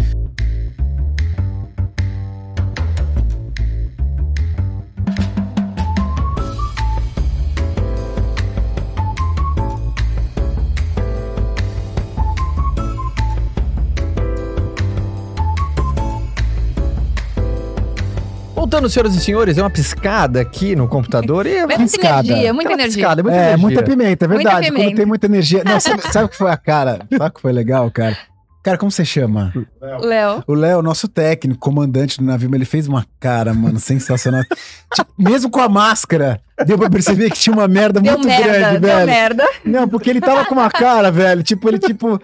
Voltando, 18.59 18.89
senhoras 18.89 19.15
e 19.15 19.21
senhores, 19.21 19.57
é 19.57 19.63
uma 19.63 19.69
piscada 19.69 20.41
aqui 20.41 20.75
no 20.75 20.85
computador 20.85 21.45
e 21.47 21.55
é 21.55 21.65
Muita 21.65 21.79
Piscada. 21.81 22.27
energia, 22.27 22.53
muita 22.53 22.67
Aquela 22.71 22.81
energia. 22.81 23.03
piscada, 23.03 23.23
muita 23.23 23.37
é, 23.37 23.41
energia. 23.41 23.57
muita 23.57 23.83
pimenta, 23.83 24.25
é 24.25 24.27
Muita 24.27 24.43
verdade. 24.43 24.67
Quando 24.67 24.75
pimenta. 24.79 24.95
tem 24.97 25.05
muita 25.05 25.25
energia. 25.27 25.63
Não, 25.63 25.79
sabe, 25.79 26.01
sabe 26.11 26.25
o 26.25 26.29
que 26.29 26.35
foi 26.35 26.51
a 26.51 26.57
cara? 26.57 26.99
Sabe 27.09 27.25
o 27.25 27.31
que 27.31 27.39
foi 27.41 27.53
legal, 27.53 27.89
cara? 27.89 28.17
Cara, 28.61 28.77
como 28.77 28.91
você 28.91 29.05
chama? 29.05 29.53
Léo. 30.01 30.43
O 30.45 30.53
Léo, 30.53 30.81
nosso 30.81 31.07
técnico, 31.07 31.57
comandante 31.57 32.17
do 32.17 32.25
navio, 32.25 32.53
ele 32.53 32.65
fez 32.65 32.85
uma 32.85 33.05
cara, 33.17 33.53
mano, 33.53 33.79
sensacional. 33.79 34.43
Tipo, 34.93 35.09
mesmo 35.17 35.49
com 35.49 35.61
a 35.61 35.69
máscara, 35.69 36.41
deu 36.65 36.77
pra 36.77 36.89
perceber 36.89 37.29
que 37.29 37.37
tinha 37.39 37.53
uma 37.53 37.67
merda 37.67 37.99
Deu 38.01 38.13
muito 38.13 38.27
merda, 38.27 38.47
grande, 38.59 38.79
deu 38.79 38.95
velho. 38.95 39.05
merda. 39.07 39.43
Não, 39.65 39.87
porque 39.87 40.09
ele 40.09 40.21
tava 40.21 40.45
com 40.45 40.53
uma 40.55 40.69
cara, 40.69 41.11
velho. 41.11 41.41
Tipo, 41.43 41.69
ele, 41.69 41.79
tipo. 41.79 42.19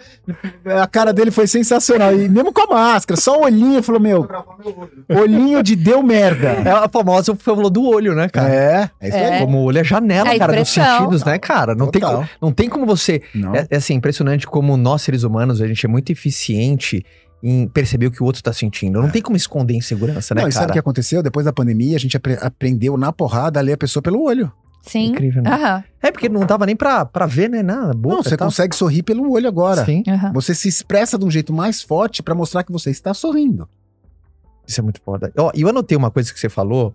A 0.81 0.87
cara 0.87 1.11
dele 1.13 1.31
foi 1.31 1.47
sensacional. 1.47 2.13
E 2.13 2.27
mesmo 2.29 2.51
com 2.53 2.61
a 2.61 2.75
máscara, 2.75 3.19
só 3.19 3.39
o 3.39 3.43
olhinho, 3.45 3.81
falou, 3.83 4.01
meu. 4.01 4.27
Olhinho 5.09 5.61
de 5.63 5.75
deu 5.75 6.01
merda. 6.03 6.49
É 6.65 6.69
a 6.71 6.87
famosa 6.89 7.35
falou 7.35 7.69
do 7.69 7.83
olho, 7.87 8.13
né, 8.15 8.27
cara? 8.29 8.49
É, 8.53 8.89
é 9.01 9.07
isso 9.09 9.17
É. 9.17 9.33
aí. 9.35 9.39
Como 9.41 9.57
o 9.59 9.63
olho 9.63 9.79
é 9.79 9.83
janela, 9.83 10.31
A 10.31 10.38
cara, 10.39 10.53
dos 10.53 10.69
sentidos, 10.69 11.23
né, 11.23 11.38
cara? 11.38 11.75
Não 11.75 11.88
tem, 11.88 12.01
Total. 12.01 12.21
co- 12.21 12.29
não 12.41 12.51
tem 12.51 12.69
como 12.69 12.85
você. 12.85 13.21
Não. 13.33 13.55
É, 13.55 13.67
é 13.69 13.77
assim, 13.77 13.93
impressionante 13.95 14.47
como 14.47 14.75
nós, 14.77 15.01
seres 15.01 15.23
humanos, 15.23 15.61
a 15.61 15.67
gente 15.67 15.85
é 15.85 15.89
muito 15.89 16.11
eficiente 16.11 17.05
em 17.47 17.68
perceber 17.68 18.07
o 18.07 18.12
que 18.12 18.24
o 18.24 18.25
outro 18.25 18.41
tá 18.41 18.51
sentindo. 18.51 19.00
Não 19.01 19.10
tem 19.12 19.22
como 19.22 19.38
esconder 19.38 19.75
insegurança, 19.75 20.34
né, 20.34 20.41
Não, 20.41 20.48
e 20.48 20.51
sabe 20.51 20.63
o 20.63 20.67
cara? 20.67 20.74
que 20.74 20.79
aconteceu? 20.79 21.22
Depois 21.22 21.46
da 21.46 21.53
pandemia, 21.53 21.96
a 21.96 22.00
gente 22.00 22.17
apre- 22.17 22.39
aprendeu 22.41 22.98
na 22.98 23.12
porrada 23.13 23.60
a 23.60 23.62
ler 23.62 23.74
a 23.74 23.77
pessoa 23.77 24.01
pelo 24.01 24.24
olho. 24.24 24.51
Sim. 24.81 25.08
Incrível, 25.12 25.43
né? 25.43 25.51
Aham. 25.51 25.84
É 26.01 26.12
porque 26.12 26.27
não 26.29 26.46
dava 26.46 26.65
nem 26.65 26.75
pra, 26.75 27.05
pra 27.05 27.25
ver, 27.25 27.50
né? 27.50 27.62
Na 27.62 27.93
boca 27.93 28.15
não, 28.17 28.24
você 28.24 28.36
tal. 28.38 28.48
consegue 28.48 28.75
sorrir 28.75 29.03
pelo 29.03 29.31
olho 29.31 29.48
agora. 29.48 29.84
Sim, 29.86 30.01
aham. 30.08 30.31
Você 30.34 30.55
se 30.55 30.67
expressa 30.67 31.17
de 31.19 31.25
um 31.25 31.29
jeito 31.31 31.53
mais 31.53 31.81
forte 31.84 32.24
pra 32.24 32.34
mostrar 32.36 32.63
que 32.63 32.72
você 32.72 32.89
está 32.89 33.13
sorrindo. 33.13 33.67
isso 34.67 34.79
é 34.79 34.84
muito 34.84 35.00
foda. 35.01 35.31
Ó, 35.38 35.51
e 35.53 35.62
eu 35.62 35.69
anotei 35.69 35.96
uma 35.98 36.10
coisa 36.12 36.34
que 36.34 36.39
você 36.39 36.50
falou. 36.50 36.93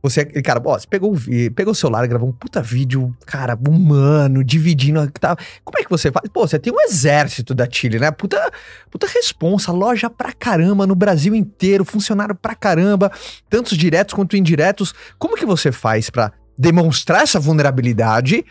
Você, 0.00 0.24
cara, 0.24 0.62
ó, 0.64 0.78
você 0.78 0.86
pegou, 0.86 1.12
pegou 1.56 1.72
o 1.72 1.74
celular, 1.74 2.06
gravou 2.06 2.28
um 2.28 2.32
puta 2.32 2.62
vídeo, 2.62 3.16
cara, 3.26 3.58
humano, 3.68 4.44
dividindo. 4.44 5.10
Tá. 5.10 5.36
Como 5.64 5.78
é 5.78 5.82
que 5.82 5.90
você 5.90 6.12
faz? 6.12 6.28
Pô, 6.32 6.46
você 6.46 6.58
tem 6.58 6.72
um 6.72 6.80
exército 6.80 7.52
da 7.52 7.68
Chile, 7.68 7.98
né? 7.98 8.10
Puta, 8.10 8.50
puta 8.90 9.06
responsa, 9.08 9.72
loja 9.72 10.08
pra 10.08 10.32
caramba 10.32 10.86
no 10.86 10.94
Brasil 10.94 11.34
inteiro, 11.34 11.84
funcionário 11.84 12.34
pra 12.34 12.54
caramba, 12.54 13.10
tantos 13.50 13.76
diretos 13.76 14.14
quanto 14.14 14.36
indiretos. 14.36 14.94
Como 15.18 15.36
que 15.36 15.44
você 15.44 15.72
faz 15.72 16.10
pra 16.10 16.32
demonstrar 16.56 17.22
essa 17.22 17.40
vulnerabilidade, 17.40 18.44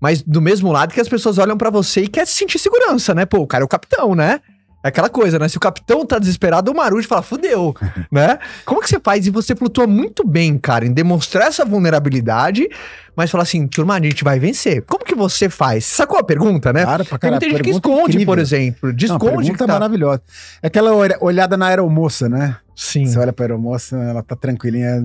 mas 0.00 0.22
do 0.22 0.40
mesmo 0.40 0.72
lado 0.72 0.94
que 0.94 1.00
as 1.00 1.08
pessoas 1.08 1.36
olham 1.36 1.58
pra 1.58 1.70
você 1.70 2.02
e 2.02 2.08
querem 2.08 2.26
sentir 2.26 2.58
segurança, 2.58 3.14
né? 3.14 3.26
Pô, 3.26 3.38
o 3.38 3.46
cara 3.46 3.62
é 3.62 3.66
o 3.66 3.68
capitão, 3.68 4.14
né? 4.14 4.40
É 4.86 4.88
aquela 4.88 5.08
coisa, 5.08 5.36
né? 5.38 5.48
Se 5.48 5.56
o 5.56 5.60
capitão 5.60 6.06
tá 6.06 6.18
desesperado, 6.18 6.70
o 6.70 6.74
Marujo 6.76 7.08
fala, 7.08 7.20
fudeu, 7.22 7.74
né? 8.10 8.38
Como 8.64 8.80
que 8.80 8.88
você 8.88 9.00
faz? 9.02 9.26
E 9.26 9.30
você 9.30 9.54
flutua 9.56 9.86
muito 9.86 10.24
bem, 10.26 10.56
cara, 10.56 10.86
em 10.86 10.92
demonstrar 10.92 11.48
essa 11.48 11.64
vulnerabilidade, 11.64 12.68
mas 13.16 13.30
falar 13.30 13.42
assim, 13.42 13.66
turma, 13.66 13.96
a 13.96 14.00
gente 14.00 14.22
vai 14.22 14.38
vencer. 14.38 14.82
Como 14.82 15.04
que 15.04 15.14
você 15.14 15.48
faz? 15.48 15.84
Sacou 15.86 16.18
a 16.18 16.22
pergunta, 16.22 16.72
né? 16.72 16.84
Cara, 16.84 17.04
pra 17.04 17.18
Tem 17.18 17.30
caralho, 17.30 17.40
muita 17.40 17.46
gente 17.46 17.56
que 17.56 17.62
pergunta 17.64 17.88
esconde, 17.88 18.10
incrível. 18.16 18.26
por 18.26 18.38
exemplo. 18.38 18.88
Não, 18.90 18.94
Desconde 18.96 19.24
pergunta 19.24 19.52
que 19.52 19.58
tá... 19.58 19.66
maravilhosa. 19.66 20.22
É 20.62 20.66
aquela 20.68 20.94
olha- 20.94 21.18
olhada 21.20 21.56
na 21.56 21.66
aeromoça, 21.66 22.28
né? 22.28 22.56
Sim. 22.76 23.06
Você 23.06 23.18
olha 23.18 23.32
pra 23.32 23.46
aeromoça, 23.46 23.96
ela 23.96 24.22
tá 24.22 24.36
tranquilinha. 24.36 25.02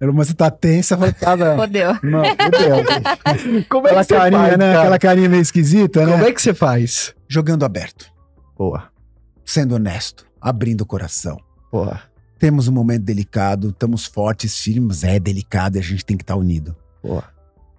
A 0.00 0.04
aeromoça 0.04 0.34
tá 0.34 0.50
tensa, 0.50 0.96
fala, 0.96 1.12
cara. 1.12 1.56
Fodeu. 1.58 1.96
Não, 2.02 2.22
Deus. 2.22 3.64
Como 3.68 3.86
Aquela 3.86 4.04
carinha, 4.04 4.56
né? 4.56 4.66
cara? 4.72 4.80
Aquela 4.80 4.98
carinha 4.98 5.28
meio 5.28 5.40
esquisita, 5.42 6.04
né? 6.04 6.12
Como 6.12 6.24
é 6.26 6.32
que 6.32 6.40
você 6.42 6.52
faz? 6.54 7.14
Jogando 7.26 7.64
aberto, 7.64 8.06
Boa, 8.56 8.84
sendo 9.44 9.74
honesto, 9.74 10.26
abrindo 10.40 10.80
o 10.82 10.86
coração. 10.86 11.36
boa. 11.70 12.00
Temos 12.36 12.68
um 12.68 12.72
momento 12.72 13.04
delicado, 13.04 13.70
estamos 13.70 14.04
fortes, 14.04 14.58
firmes, 14.58 15.02
é 15.04 15.18
delicado 15.18 15.76
e 15.76 15.78
a 15.78 15.82
gente 15.82 16.04
tem 16.04 16.16
que 16.16 16.22
estar 16.24 16.36
unido, 16.36 16.76
Boa. 17.02 17.24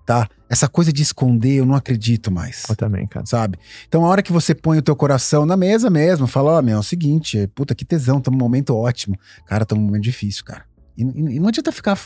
tá? 0.07 0.27
Essa 0.49 0.67
coisa 0.67 0.91
de 0.91 1.03
esconder, 1.03 1.55
eu 1.57 1.65
não 1.65 1.75
acredito 1.75 2.31
mais. 2.31 2.63
Eu 2.67 2.75
também, 2.75 3.05
cara. 3.05 3.25
sabe? 3.27 3.59
Então, 3.87 4.03
a 4.05 4.07
hora 4.09 4.23
que 4.23 4.31
você 4.31 4.55
põe 4.55 4.77
o 4.77 4.81
teu 4.81 4.95
coração 4.95 5.45
na 5.45 5.55
mesa 5.57 5.89
mesmo, 5.89 6.25
fala, 6.25 6.57
ó, 6.57 6.61
meu, 6.63 6.77
é 6.77 6.79
o 6.79 6.83
seguinte, 6.83 7.45
puta, 7.53 7.75
que 7.75 7.85
tesão, 7.85 8.17
estamos 8.17 8.39
num 8.39 8.43
momento 8.45 8.75
ótimo. 8.75 9.15
Cara, 9.45 9.63
estamos 9.63 9.81
num 9.83 9.87
momento 9.87 10.03
difícil, 10.03 10.43
cara. 10.45 10.63
E, 10.97 11.03
e- 11.03 11.35
e 11.35 11.39
não 11.39 11.49
adianta 11.49 11.71
ficar 11.71 11.99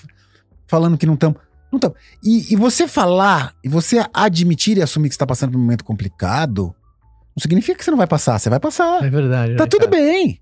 falando 0.68 0.98
que 0.98 1.06
não 1.06 1.14
estamos. 1.14 1.40
Não 1.72 1.78
estamos. 1.78 1.98
E, 2.24 2.52
e 2.54 2.56
você 2.58 2.88
falar, 2.90 3.54
e 3.64 3.70
você 3.70 4.04
admitir 4.14 4.78
e 4.78 4.82
assumir 4.82 5.08
que 5.08 5.16
você 5.16 5.20
tá 5.20 5.28
passando 5.28 5.52
por 5.52 5.58
um 5.58 5.62
momento 5.62 5.86
complicado, 5.86 6.76
não 7.40 7.42
significa 7.42 7.78
que 7.78 7.86
você 7.86 7.92
não 7.92 7.98
vai 7.98 8.08
passar, 8.08 8.38
você 8.38 8.50
vai 8.50 8.60
passar. 8.60 9.04
É 9.04 9.10
verdade. 9.10 9.56
Tá 9.56 9.64
né, 9.64 9.70
tudo 9.70 9.88
cara? 9.90 9.92
bem. 10.04 10.40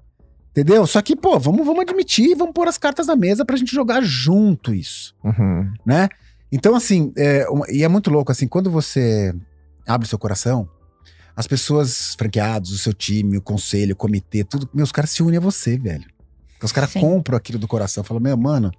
Entendeu? 0.52 0.88
Só 0.88 1.02
que, 1.04 1.16
pô, 1.16 1.38
vamos, 1.40 1.64
vamos 1.66 1.82
admitir, 1.82 2.36
vamos 2.36 2.54
pôr 2.54 2.68
as 2.68 2.78
cartas 2.80 3.06
na 3.08 3.16
mesa 3.16 3.46
pra 3.46 3.56
gente 3.56 3.74
jogar 3.74 4.02
junto 4.04 4.74
isso, 4.74 5.14
Uhum. 5.24 5.72
né? 5.86 6.10
Então, 6.52 6.76
assim, 6.76 7.14
é, 7.16 7.48
uma- 7.50 7.70
e 7.70 7.84
é 7.84 7.88
muito 7.88 8.10
louco, 8.10 8.32
assim, 8.32 8.48
quando 8.48 8.72
você 8.72 9.34
abre 9.86 10.06
o 10.08 10.10
seu 10.10 10.18
coração, 10.18 10.68
as 11.36 11.46
pessoas 11.46 12.16
franqueados, 12.18 12.72
o 12.72 12.78
seu 12.80 12.92
time, 12.94 13.38
o 13.38 13.42
conselho, 13.42 13.94
o 13.94 13.96
comitê, 13.96 14.44
tudo, 14.44 14.68
meus 14.74 14.92
caras 14.92 15.12
se 15.12 15.22
unem 15.22 15.38
a 15.38 15.42
você, 15.42 15.78
velho. 15.78 16.06
Porque 16.54 16.66
Os 16.66 16.72
caras 16.72 16.92
compram 16.94 17.38
aquilo 17.38 17.60
do 17.60 17.68
coração, 17.68 18.04
falam, 18.04 18.24
meu, 18.24 18.36
mano, 18.36 18.72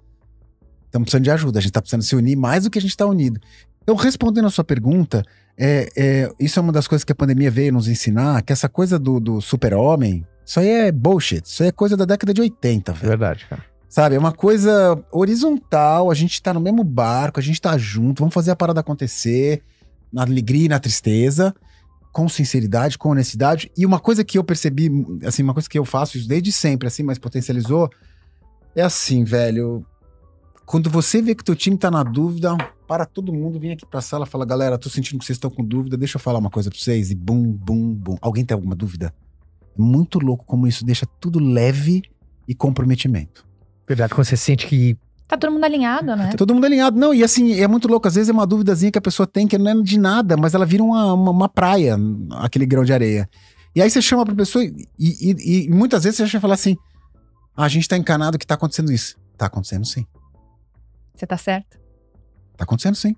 estamos 0.87 1.05
precisando 1.05 1.23
de 1.23 1.31
ajuda, 1.31 1.59
a 1.59 1.61
gente 1.61 1.71
tá 1.71 1.81
precisando 1.81 2.01
se 2.03 2.13
unir 2.15 2.35
mais 2.35 2.65
do 2.65 2.69
que 2.69 2.77
a 2.77 2.81
gente 2.81 2.97
tá 2.97 3.05
unido. 3.05 3.39
Então, 3.89 3.97
respondendo 3.97 4.45
a 4.45 4.51
sua 4.51 4.63
pergunta, 4.63 5.23
é, 5.57 5.89
é, 5.97 6.31
isso 6.39 6.59
é 6.59 6.61
uma 6.61 6.71
das 6.71 6.87
coisas 6.87 7.03
que 7.03 7.11
a 7.11 7.15
pandemia 7.15 7.49
veio 7.49 7.73
nos 7.73 7.87
ensinar, 7.87 8.43
que 8.43 8.53
essa 8.53 8.69
coisa 8.69 8.99
do, 8.99 9.19
do 9.19 9.41
super-homem, 9.41 10.23
isso 10.45 10.59
aí 10.59 10.67
é 10.67 10.91
bullshit, 10.91 11.43
isso 11.43 11.63
aí 11.63 11.69
é 11.69 11.71
coisa 11.71 11.97
da 11.97 12.05
década 12.05 12.31
de 12.31 12.39
80, 12.39 12.91
É 12.91 12.93
velho. 12.93 13.07
verdade, 13.09 13.47
cara. 13.49 13.65
Sabe, 13.89 14.13
é 14.13 14.19
uma 14.19 14.31
coisa 14.31 14.95
horizontal, 15.11 16.11
a 16.11 16.13
gente 16.13 16.39
tá 16.39 16.53
no 16.53 16.59
mesmo 16.59 16.83
barco, 16.83 17.39
a 17.39 17.41
gente 17.41 17.59
tá 17.59 17.75
junto, 17.79 18.19
vamos 18.19 18.31
fazer 18.31 18.51
a 18.51 18.55
parada 18.55 18.81
acontecer, 18.81 19.63
na 20.13 20.21
alegria 20.21 20.65
e 20.65 20.69
na 20.69 20.77
tristeza, 20.77 21.51
com 22.13 22.29
sinceridade, 22.29 22.95
com 22.95 23.09
honestidade. 23.09 23.71
E 23.75 23.87
uma 23.87 23.99
coisa 23.99 24.23
que 24.23 24.37
eu 24.37 24.43
percebi, 24.43 24.91
assim, 25.25 25.41
uma 25.41 25.55
coisa 25.55 25.67
que 25.67 25.79
eu 25.79 25.83
faço 25.83 26.15
isso 26.15 26.29
desde 26.29 26.51
sempre, 26.51 26.87
assim, 26.87 27.01
mas 27.01 27.17
potencializou, 27.17 27.89
é 28.75 28.83
assim, 28.83 29.23
velho. 29.23 29.83
Quando 30.69 30.87
você 30.87 31.19
vê 31.19 31.33
que 31.33 31.41
o 31.41 31.43
teu 31.45 31.55
time 31.55 31.75
tá 31.75 31.89
na 31.89 32.03
dúvida, 32.03 32.55
para 32.87 33.03
todo 33.03 33.33
mundo, 33.33 33.59
vem 33.59 33.71
aqui 33.71 33.87
pra 33.87 34.01
sala 34.01 34.25
e 34.25 34.29
fala, 34.29 34.45
galera, 34.45 34.77
tô 34.77 34.87
sentindo 34.87 35.17
que 35.17 35.25
vocês 35.25 35.35
estão 35.37 35.49
com 35.49 35.65
dúvida, 35.65 35.97
deixa 35.97 36.17
eu 36.17 36.19
falar 36.21 36.37
uma 36.37 36.51
coisa 36.51 36.69
pra 36.69 36.77
vocês. 36.77 37.09
E 37.09 37.15
bum, 37.15 37.41
bum, 37.51 37.91
bum. 37.95 38.17
Alguém 38.21 38.45
tem 38.45 38.53
alguma 38.53 38.75
dúvida? 38.75 39.11
É 39.63 39.81
muito 39.81 40.19
louco 40.19 40.45
como 40.45 40.67
isso 40.67 40.85
deixa 40.85 41.07
tudo 41.19 41.39
leve 41.39 42.03
e 42.47 42.53
comprometimento. 42.53 43.47
Verdade, 43.87 44.13
quando 44.13 44.27
você 44.27 44.37
sente 44.37 44.67
que. 44.67 44.95
Tá 45.27 45.35
todo 45.37 45.51
mundo 45.51 45.63
alinhado, 45.63 46.15
né? 46.15 46.29
Todo 46.37 46.53
mundo 46.53 46.65
alinhado. 46.65 46.99
Não, 46.99 47.15
e 47.15 47.23
assim, 47.23 47.53
é 47.59 47.67
muito 47.67 47.87
louco. 47.87 48.07
Às 48.07 48.13
vezes 48.13 48.29
é 48.29 48.31
uma 48.31 48.45
duvidazinha 48.45 48.91
que 48.91 48.97
a 48.99 49.01
pessoa 49.01 49.25
tem 49.25 49.47
que 49.47 49.57
não 49.57 49.71
é 49.71 49.81
de 49.81 49.97
nada, 49.97 50.37
mas 50.37 50.53
ela 50.53 50.67
vira 50.67 50.83
uma, 50.83 51.13
uma, 51.15 51.31
uma 51.31 51.49
praia, 51.49 51.97
aquele 52.33 52.67
grão 52.67 52.83
de 52.83 52.93
areia. 52.93 53.27
E 53.75 53.81
aí 53.81 53.89
você 53.89 54.03
chama 54.03 54.23
pra 54.23 54.35
pessoa 54.35 54.63
e, 54.63 54.71
e- 54.99 55.65
e 55.65 55.69
muitas 55.71 56.03
vezes 56.03 56.17
você 56.17 56.27
já 56.27 56.39
fala 56.39 56.53
assim: 56.53 56.77
ah, 57.57 57.63
a 57.63 57.67
gente 57.67 57.87
tá 57.87 57.97
encanado 57.97 58.37
que 58.37 58.45
tá 58.45 58.53
acontecendo 58.53 58.91
isso. 58.91 59.17
Tá 59.35 59.47
acontecendo 59.47 59.87
sim. 59.87 60.05
Você 61.19 61.27
tá 61.27 61.37
certo. 61.37 61.77
Tá 62.55 62.63
acontecendo 62.63 62.95
sim. 62.95 63.13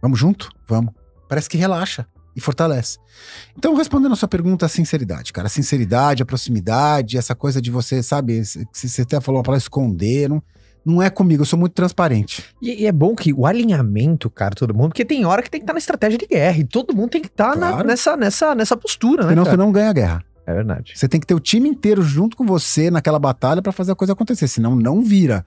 Vamos 0.00 0.18
junto? 0.18 0.50
Vamos. 0.66 0.94
Parece 1.28 1.48
que 1.48 1.58
relaxa 1.58 2.06
e 2.34 2.40
fortalece. 2.40 2.98
Então, 3.56 3.74
respondendo 3.76 4.12
a 4.12 4.16
sua 4.16 4.28
pergunta, 4.28 4.64
a 4.64 4.68
sinceridade, 4.68 5.32
cara. 5.32 5.46
A 5.46 5.50
sinceridade, 5.50 6.22
a 6.22 6.26
proximidade, 6.26 7.18
essa 7.18 7.34
coisa 7.34 7.60
de 7.60 7.70
você, 7.70 8.02
sabe, 8.02 8.42
você 8.72 9.02
até 9.02 9.20
falou 9.20 9.38
uma 9.38 9.44
palavra 9.44 9.58
esconder, 9.62 10.28
não, 10.30 10.42
não 10.84 11.02
é 11.02 11.10
comigo, 11.10 11.42
eu 11.42 11.46
sou 11.46 11.58
muito 11.58 11.74
transparente. 11.74 12.42
E, 12.62 12.82
e 12.82 12.86
é 12.86 12.92
bom 12.92 13.14
que 13.14 13.32
o 13.34 13.44
alinhamento, 13.46 14.30
cara, 14.30 14.54
todo 14.54 14.72
mundo, 14.72 14.88
porque 14.90 15.04
tem 15.04 15.24
hora 15.26 15.42
que 15.42 15.50
tem 15.50 15.60
que 15.60 15.64
estar 15.64 15.74
na 15.74 15.78
estratégia 15.78 16.18
de 16.18 16.26
guerra 16.26 16.56
e 16.58 16.64
todo 16.64 16.94
mundo 16.96 17.10
tem 17.10 17.20
que 17.20 17.28
estar 17.28 17.54
na- 17.56 17.72
Claro. 17.72 17.86
nessa, 17.86 18.16
nessa, 18.16 18.54
nessa 18.54 18.76
postura, 18.76 19.24
né? 19.24 19.30
Senão 19.30 19.44
você 19.44 19.56
não 19.56 19.70
ganha 19.70 19.90
a 19.90 19.92
guerra. 19.92 20.24
É 20.46 20.54
verdade. 20.54 20.92
Você 20.96 21.06
tem 21.06 21.20
que 21.20 21.26
ter 21.26 21.34
o 21.34 21.40
time 21.40 21.68
inteiro 21.68 22.00
junto 22.02 22.36
com 22.36 22.46
você 22.46 22.90
naquela 22.90 23.18
batalha 23.18 23.60
pra 23.60 23.72
fazer 23.72 23.92
a 23.92 23.94
coisa 23.96 24.14
acontecer, 24.14 24.48
senão 24.48 24.74
não 24.74 25.02
vira. 25.02 25.46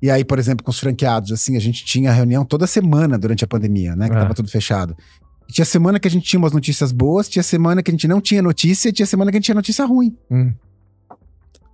E 0.00 0.10
aí, 0.10 0.24
por 0.24 0.38
exemplo, 0.38 0.64
com 0.64 0.70
os 0.70 0.78
franqueados, 0.78 1.32
assim, 1.32 1.56
a 1.56 1.60
gente 1.60 1.84
tinha 1.84 2.12
reunião 2.12 2.44
toda 2.44 2.66
semana 2.66 3.18
durante 3.18 3.44
a 3.44 3.46
pandemia, 3.46 3.96
né? 3.96 4.08
Que 4.08 4.14
É. 4.16 4.18
tava 4.20 4.34
tudo 4.34 4.48
fechado. 4.48 4.96
E 5.48 5.52
tinha 5.52 5.64
semana 5.64 5.98
que 5.98 6.06
a 6.08 6.10
gente 6.10 6.26
tinha 6.26 6.38
umas 6.38 6.52
notícias 6.52 6.92
boas, 6.92 7.28
tinha 7.28 7.42
semana 7.42 7.82
que 7.82 7.90
a 7.90 7.94
gente 7.94 8.06
não 8.08 8.20
tinha 8.20 8.42
notícia, 8.42 8.88
e 8.88 8.92
tinha 8.92 9.06
semana 9.06 9.30
que 9.30 9.36
a 9.36 9.38
gente 9.38 9.46
tinha 9.46 9.54
notícia 9.54 9.84
ruim. 9.86 10.14
Hum. 10.30 10.52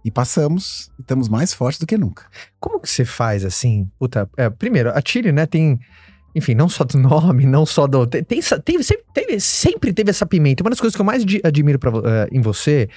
E 0.04 0.10
passamos, 0.10 0.90
e 0.98 1.02
estamos 1.02 1.28
mais 1.28 1.52
fortes 1.54 1.78
do 1.78 1.86
que 1.86 1.96
nunca. 1.96 2.24
Como 2.60 2.80
que 2.80 2.88
você 2.90 3.04
faz 3.04 3.44
assim? 3.44 3.88
Puta, 3.98 4.28
é, 4.36 4.50
primeiro, 4.50 4.90
a 4.90 5.00
Chile, 5.04 5.30
né, 5.32 5.46
tem. 5.46 5.78
Enfim, 6.34 6.54
não 6.54 6.68
só 6.68 6.82
do 6.84 6.98
nome, 6.98 7.46
não 7.46 7.64
só 7.64 7.86
do. 7.86 8.06
Tem, 8.06 8.22
tem, 8.24 8.42
sempre, 8.42 9.04
teve, 9.14 9.40
sempre 9.40 9.92
teve 9.92 10.10
essa 10.10 10.26
pimenta. 10.26 10.62
Uma 10.62 10.70
das 10.70 10.80
coisas 10.80 10.94
que 10.96 11.00
eu 11.00 11.06
mais 11.06 11.24
admiro 11.44 11.78
pra, 11.78 11.90
eh, 11.90 12.28
em 12.32 12.40
você. 12.40 12.88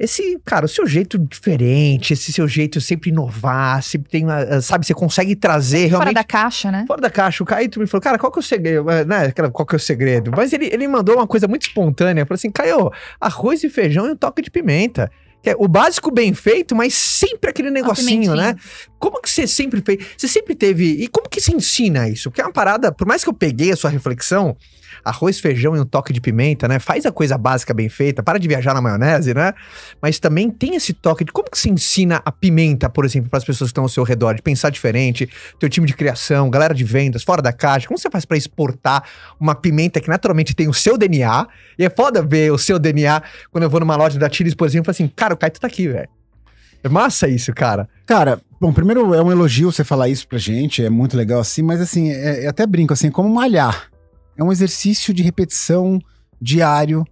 Esse, 0.00 0.40
cara, 0.46 0.64
o 0.64 0.68
seu 0.68 0.86
jeito 0.86 1.18
diferente, 1.18 2.14
esse 2.14 2.32
seu 2.32 2.48
jeito 2.48 2.80
sempre 2.80 3.10
inovar, 3.10 3.82
sempre 3.82 4.08
tem, 4.08 4.24
uma, 4.24 4.40
eh, 4.40 4.60
sabe, 4.62 4.86
você 4.86 4.94
consegue 4.94 5.36
trazer 5.36 5.90
Fora 5.90 5.90
realmente 5.90 6.14
da 6.14 6.24
caixa, 6.24 6.72
né? 6.72 6.84
Fora 6.88 7.02
da 7.02 7.10
caixa, 7.10 7.42
o 7.42 7.46
Caio 7.46 7.68
me 7.76 7.86
falou, 7.86 8.00
cara, 8.00 8.18
qual 8.18 8.32
que 8.32 8.38
é 8.38 8.40
o 8.40 8.42
segredo? 8.42 8.90
Eh, 8.90 9.04
Né? 9.04 9.30
Qual 9.52 9.66
que 9.66 9.74
é 9.74 9.76
o 9.76 9.78
segredo? 9.78 10.32
Mas 10.34 10.54
ele, 10.54 10.70
ele 10.72 10.88
mandou 10.88 11.16
uma 11.16 11.26
coisa 11.26 11.46
muito 11.46 11.66
espontânea. 11.66 12.24
Falou 12.24 12.36
assim, 12.36 12.50
Caio, 12.50 12.90
arroz 13.20 13.62
e 13.62 13.68
feijão 13.68 14.06
e 14.08 14.12
um 14.12 14.16
toque 14.16 14.40
de 14.40 14.50
pimenta. 14.50 15.10
Que 15.42 15.50
é 15.50 15.56
o 15.58 15.68
básico 15.68 16.10
bem 16.10 16.32
feito, 16.32 16.74
mas 16.74 16.94
sempre 16.94 17.50
aquele 17.50 17.70
negocinho, 17.70 18.34
né? 18.34 18.56
Como 18.98 19.20
que 19.20 19.28
você 19.28 19.46
sempre 19.46 19.82
fez? 19.82 19.98
Você 20.16 20.28
sempre 20.28 20.54
teve. 20.54 20.84
E 21.02 21.08
como 21.08 21.28
que 21.28 21.42
se 21.42 21.54
ensina 21.54 22.08
isso? 22.08 22.30
Porque 22.30 22.40
é 22.40 22.44
uma 22.44 22.52
parada, 22.52 22.90
por 22.90 23.06
mais 23.06 23.22
que 23.22 23.28
eu 23.28 23.34
peguei 23.34 23.70
a 23.70 23.76
sua 23.76 23.90
reflexão, 23.90 24.56
arroz, 25.04 25.40
feijão 25.40 25.76
e 25.76 25.80
um 25.80 25.84
toque 25.84 26.12
de 26.12 26.20
pimenta, 26.20 26.66
né? 26.68 26.78
Faz 26.78 27.06
a 27.06 27.12
coisa 27.12 27.36
básica 27.36 27.72
bem 27.74 27.88
feita, 27.88 28.22
para 28.22 28.38
de 28.38 28.46
viajar 28.46 28.74
na 28.74 28.80
maionese, 28.80 29.34
né? 29.34 29.52
Mas 30.00 30.18
também 30.18 30.50
tem 30.50 30.74
esse 30.74 30.92
toque 30.92 31.24
de 31.24 31.32
como 31.32 31.50
que 31.50 31.58
se 31.58 31.70
ensina 31.70 32.20
a 32.24 32.32
pimenta, 32.32 32.88
por 32.88 33.04
exemplo, 33.04 33.30
para 33.30 33.38
as 33.38 33.44
pessoas 33.44 33.68
que 33.68 33.72
estão 33.72 33.84
ao 33.84 33.88
seu 33.88 34.04
redor, 34.04 34.34
de 34.34 34.42
pensar 34.42 34.70
diferente, 34.70 35.28
teu 35.58 35.68
time 35.68 35.86
de 35.86 35.94
criação, 35.94 36.50
galera 36.50 36.74
de 36.74 36.84
vendas, 36.84 37.22
fora 37.22 37.42
da 37.42 37.52
caixa. 37.52 37.86
Como 37.86 37.98
você 37.98 38.10
faz 38.10 38.24
para 38.24 38.36
exportar 38.36 39.04
uma 39.38 39.54
pimenta 39.54 40.00
que 40.00 40.08
naturalmente 40.08 40.54
tem 40.54 40.68
o 40.68 40.74
seu 40.74 40.96
DNA? 40.96 41.46
E 41.78 41.84
é 41.84 41.90
foda 41.90 42.22
ver 42.22 42.52
o 42.52 42.58
seu 42.58 42.78
DNA 42.78 43.22
quando 43.50 43.64
eu 43.64 43.70
vou 43.70 43.80
numa 43.80 43.96
loja 43.96 44.18
da 44.18 44.30
Chili's, 44.30 44.54
por 44.54 44.66
exemplo, 44.66 44.84
e 44.84 44.94
falo 44.94 45.04
assim, 45.04 45.12
cara, 45.14 45.34
o 45.34 45.36
Caio 45.36 45.52
tá 45.52 45.66
aqui, 45.66 45.88
velho. 45.88 46.08
É 46.82 46.88
massa 46.88 47.28
isso, 47.28 47.52
cara. 47.52 47.88
Cara, 48.06 48.40
bom, 48.60 48.72
primeiro 48.72 49.14
é 49.14 49.22
um 49.22 49.30
elogio 49.30 49.70
você 49.70 49.84
falar 49.84 50.08
isso 50.08 50.26
pra 50.26 50.38
gente, 50.38 50.82
é 50.82 50.88
muito 50.88 51.16
legal 51.16 51.40
assim, 51.40 51.62
mas 51.62 51.80
assim, 51.80 52.10
é, 52.10 52.46
eu 52.46 52.50
até 52.50 52.66
brinco 52.66 52.92
assim, 52.92 53.10
como 53.10 53.28
malhar. 53.28 53.89
É 54.40 54.44
um 54.44 54.50
exercício 54.50 55.12
de 55.12 55.22
repetição 55.22 55.98
diário 56.40 57.04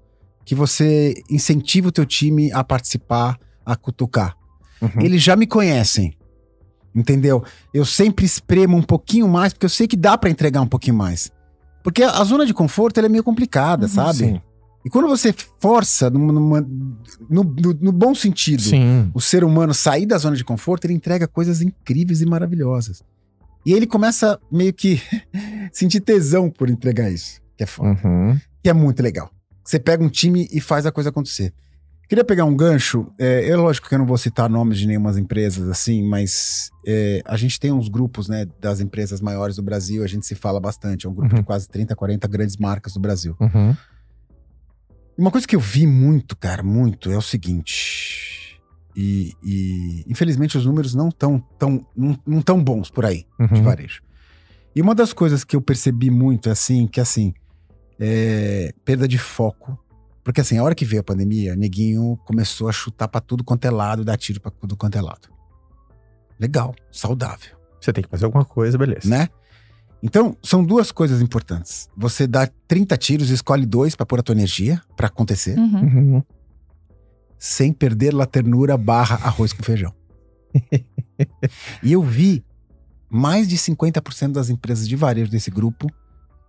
que 0.47 0.55
você 0.55 1.13
incentiva 1.31 1.89
o 1.89 1.93
teu 1.93 2.07
time 2.07 2.51
a 2.53 2.65
participar, 2.65 3.39
a 3.67 3.77
cutucar. 3.77 4.35
Uhum. 4.81 5.03
Eles 5.03 5.23
já 5.23 5.37
me 5.37 5.47
conhecem. 5.47 6.15
Entendeu? 6.95 7.45
Eu 7.75 7.85
sempre 7.85 8.25
espremo 8.25 8.77
um 8.79 8.83
pouquinho 8.83 9.29
mais, 9.29 9.53
porque 9.53 9.67
eu 9.67 9.71
sei 9.71 9.87
que 9.87 9.97
dá 9.97 10.17
pra 10.17 10.31
entregar 10.31 10.63
um 10.63 10.67
pouquinho 10.67 10.97
mais. 10.97 11.31
Porque 11.85 12.03
a 12.03 12.25
zona 12.25 12.47
de 12.47 12.55
conforto 12.55 12.99
é 12.99 13.09
meio 13.11 13.23
complicada, 13.23 13.85
Uhum. 13.85 13.93
sabe? 13.93 14.19
Sim. 14.19 14.41
E 14.85 14.89
quando 14.89 15.07
você 15.07 15.35
força, 15.61 16.09
numa- 16.09 16.33
numa- 16.33 16.61
no, 17.29 17.45
no- 17.45 17.79
no 17.79 17.93
bom 17.93 18.15
sentido, 18.15 18.63
Sim. 18.63 19.11
o 19.13 19.21
ser 19.21 19.45
humano 19.45 19.75
sair 19.75 20.07
da 20.07 20.17
zona 20.17 20.35
de 20.35 20.45
conforto, 20.45 20.87
ele 20.87 20.95
entrega 20.95 21.29
coisas 21.29 21.61
incríveis 21.61 22.23
e 22.23 22.27
maravilhosas. 22.27 23.03
E 23.69 23.73
ele 23.75 23.87
começa 23.87 24.41
meio 24.51 24.73
que 24.73 24.99
sentir 25.73 26.01
tesão 26.01 26.51
por 26.51 26.71
entregar 26.71 27.11
isso, 27.11 27.41
que 27.57 27.65
é 27.65 27.67
foda, 27.67 28.01
Uhum. 28.03 28.39
que 28.63 28.71
é 28.71 28.73
muito 28.73 29.03
legal. 29.03 29.31
Você 29.63 29.79
pega 29.79 30.03
um 30.03 30.09
time 30.09 30.49
e 30.51 30.59
faz 30.61 30.87
a 30.87 30.91
coisa 30.93 31.11
acontecer. 31.11 31.53
Queria 32.09 32.25
pegar 32.25 32.47
um 32.47 32.57
gancho, 32.57 33.07
é, 33.19 33.47
é 33.51 33.55
lógico 33.55 33.87
que 33.87 33.95
eu 33.95 33.99
não 33.99 34.07
vou 34.07 34.17
citar 34.17 34.49
nomes 34.49 34.79
de 34.79 34.87
nenhumas 34.87 35.19
empresas 35.19 35.69
assim, 35.69 36.03
mas 36.09 36.71
é, 36.87 37.21
a 37.27 37.37
gente 37.37 37.61
tem 37.61 37.71
uns 37.71 37.91
grupos 37.91 38.27
né, 38.31 38.47
das 38.59 38.81
empresas 38.81 39.21
maiores 39.21 39.57
do 39.57 39.63
Brasil, 39.63 40.03
a 40.03 40.07
gente 40.07 40.25
se 40.25 40.35
fala 40.35 40.59
bastante, 40.59 41.05
é 41.07 41.11
um 41.11 41.13
grupo 41.13 41.35
Uhum. 41.35 41.41
de 41.43 41.45
quase 41.47 41.69
30, 41.69 41.95
40 41.95 42.27
grandes 42.27 42.57
marcas 42.57 42.95
do 42.95 43.01
Brasil. 43.01 43.37
Uhum. 43.39 43.77
Uma 45.19 45.31
coisa 45.31 45.47
que 45.47 45.55
eu 45.55 45.61
vi 45.61 45.87
muito, 45.87 46.35
cara, 46.35 46.63
muito, 46.63 47.11
é 47.11 47.17
o 47.19 47.21
seguinte. 47.21 48.28
E, 48.97 49.33
e, 49.45 50.05
infelizmente 50.09 50.59
os 50.59 50.67
números 50.67 50.95
não 50.95 51.11
tão, 51.11 51.39
tão, 51.59 51.87
não, 51.97 52.19
não 52.27 52.43
tão 52.43 52.63
bons 52.63 52.91
por 52.91 53.05
aí, 53.05 53.25
de 53.39 53.55
Uhum. 53.55 53.63
varejo. 53.63 54.03
E 54.75 54.83
uma 54.83 54.95
das 54.95 55.13
coisas 55.13 55.45
que 55.45 55.55
eu 55.57 55.61
percebi 55.63 56.11
muito 56.11 56.49
é 56.49 56.53
assim, 56.53 56.87
que 56.87 57.01
assim, 57.01 57.33
é 57.99 58.73
perda 58.85 59.07
de 59.09 59.19
foco. 59.19 59.79
Porque 60.25 60.41
assim, 60.41 60.59
a 60.59 60.63
hora 60.65 60.75
que 60.75 60.85
veio 60.85 61.01
a 61.01 61.05
pandemia, 61.05 61.57
neguinho 61.57 62.19
começou 62.25 62.69
a 62.69 62.73
chutar 62.73 63.09
pra 63.09 63.21
tudo 63.21 63.43
quanto 63.43 63.65
é 63.65 63.71
lado, 63.71 64.05
dar 64.05 64.17
tiro 64.17 64.41
pra 64.41 64.51
tudo 64.51 64.77
quanto 64.77 64.99
é 64.99 65.01
lado. 65.01 65.29
Legal, 66.39 66.75
saudável 66.93 67.57
Você 67.81 67.93
tem 67.93 68.05
que 68.05 68.11
fazer 68.11 68.25
alguma 68.27 68.45
coisa, 68.45 68.77
beleza. 68.79 69.09
né? 69.09 69.29
Então, 70.03 70.37
são 70.43 70.63
duas 70.65 70.93
coisas 70.93 71.21
importantes. 71.21 71.89
Você 71.97 72.27
dá 72.27 72.49
30 72.69 72.97
tiros, 72.97 73.31
escolhe 73.31 73.67
dois 73.67 73.97
pra 73.97 74.07
pôr 74.07 74.21
a 74.21 74.23
tua 74.23 74.33
energia 74.35 74.81
pra 74.97 75.09
acontecer, 75.09 75.59
Uhum. 75.59 75.81
Uhum. 76.15 76.23
Sem 77.39 77.73
perder 77.73 78.13
la 78.13 78.27
ternura 78.27 78.77
barra 78.77 79.17
arroz 79.17 79.53
com 79.53 79.63
feijão. 79.63 79.95
e 81.83 81.93
eu 81.93 82.03
vi 82.03 82.45
mais 83.11 83.49
de 83.49 83.57
50% 83.57 84.33
das 84.33 84.51
empresas 84.51 84.89
de 84.89 84.97
varejo 84.97 85.31
desse 85.31 85.51
grupo 85.51 85.87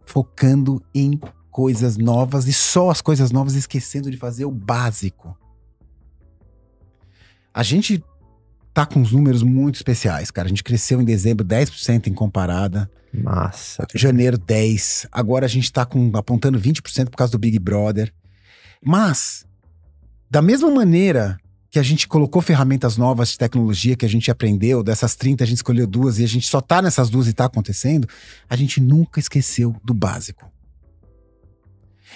focando 0.05 0.83
em 0.93 1.19
coisas 1.51 1.97
novas 1.97 2.47
e 2.47 2.53
só 2.53 2.89
as 2.89 3.01
coisas 3.01 3.31
novas 3.31 3.55
esquecendo 3.55 4.09
de 4.09 4.17
fazer 4.17 4.45
o 4.45 4.51
básico. 4.51 5.37
A 7.53 7.63
gente 7.63 8.03
tá 8.73 8.85
com 8.85 8.99
uns 8.99 9.11
números 9.11 9.43
muito 9.43 9.75
especiais, 9.75 10.31
cara. 10.31 10.47
A 10.47 10.49
gente 10.49 10.63
cresceu 10.63 11.01
em 11.01 11.05
dezembro 11.05 11.45
10% 11.45 12.07
em 12.07 12.13
comparada. 12.13 12.89
Massa. 13.13 13.85
Janeiro 13.93 14.37
10. 14.37 15.07
Agora 15.11 15.45
a 15.45 15.49
gente 15.49 15.71
tá 15.71 15.85
com, 15.85 16.11
apontando 16.15 16.59
20% 16.59 17.09
por 17.09 17.17
causa 17.17 17.31
do 17.31 17.39
Big 17.39 17.57
Brother. 17.59 18.13
Mas, 18.83 19.45
da 20.29 20.41
mesma 20.41 20.69
maneira 20.69 21.37
que 21.71 21.77
a 21.79 21.83
gente 21.83 22.07
colocou 22.07 22.41
ferramentas 22.41 22.97
novas 22.97 23.29
de 23.29 23.37
tecnologia 23.37 23.95
que 23.95 24.05
a 24.05 24.09
gente 24.09 24.31
aprendeu, 24.31 24.83
dessas 24.83 25.15
30 25.15 25.43
a 25.43 25.47
gente 25.47 25.57
escolheu 25.57 25.85
duas 25.85 26.17
e 26.19 26.23
a 26.23 26.27
gente 26.27 26.47
só 26.47 26.59
tá 26.61 26.81
nessas 26.81 27.09
duas 27.09 27.27
e 27.27 27.33
tá 27.33 27.45
acontecendo, 27.45 28.07
a 28.49 28.55
gente 28.55 28.81
nunca 28.81 29.19
esqueceu 29.19 29.75
do 29.83 29.93
básico. 29.93 30.51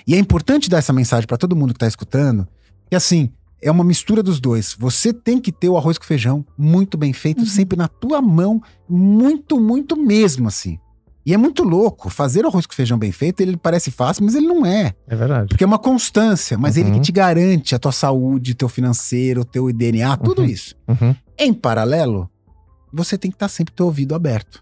E 0.08 0.16
é 0.16 0.18
importante 0.18 0.70
dar 0.70 0.80
essa 0.80 0.92
mensagem 0.92 1.28
para 1.28 1.38
todo 1.38 1.56
mundo 1.56 1.74
que 1.74 1.80
tá 1.80 1.88
escutando, 1.88 2.48
que 2.90 2.96
assim, 2.96 3.32
é 3.62 3.72
uma 3.72 3.84
mistura 3.84 4.24
dos 4.24 4.40
dois. 4.40 4.76
Você 4.78 5.14
tem 5.14 5.40
que 5.40 5.52
ter 5.52 5.70
o 5.70 5.78
arroz 5.78 5.98
com 5.98 6.04
feijão 6.04 6.46
muito 6.58 6.98
bem 6.98 7.14
feito, 7.14 7.42
Uhum. 7.42 7.46
sempre 7.46 7.78
na 7.78 7.88
tua 7.88 8.22
mão, 8.22 8.62
muito, 8.90 9.60
muito 9.60 9.96
mesmo 9.96 10.48
assim. 10.48 10.80
E 11.26 11.34
é 11.34 11.38
muito 11.38 11.64
louco, 11.64 12.10
fazer 12.10 12.44
o 12.44 12.50
arroz 12.50 12.66
com 12.66 12.74
feijão 12.74 12.98
bem 12.98 13.12
feito, 13.12 13.40
ele 13.42 13.56
parece 13.56 13.90
fácil, 13.92 14.26
mas 14.26 14.36
ele 14.36 14.46
não 14.48 14.66
é. 14.66 14.94
É 15.08 15.16
verdade. 15.16 15.48
Porque 15.48 15.64
é 15.64 15.68
uma 15.68 15.80
constância, 15.80 16.58
mas 16.58 16.76
ele 16.76 16.90
Uhum. 16.90 16.96
que 16.96 17.02
te 17.02 17.12
garante 17.14 17.74
a 17.74 17.80
tua 17.80 17.94
saúde, 17.94 18.54
teu 18.54 18.68
financeiro, 18.68 19.46
teu 19.46 19.72
DNA, 19.72 20.18
tudo 20.18 20.42
Uhum. 20.42 20.48
isso. 20.48 20.76
Uhum. 20.88 21.16
Em 21.38 21.54
paralelo, 21.54 22.30
você 22.92 23.18
tem 23.18 23.32
que 23.32 23.36
estar 23.36 23.48
sempre 23.48 23.74
teu 23.74 23.86
ouvido 23.86 24.14
aberto. 24.14 24.62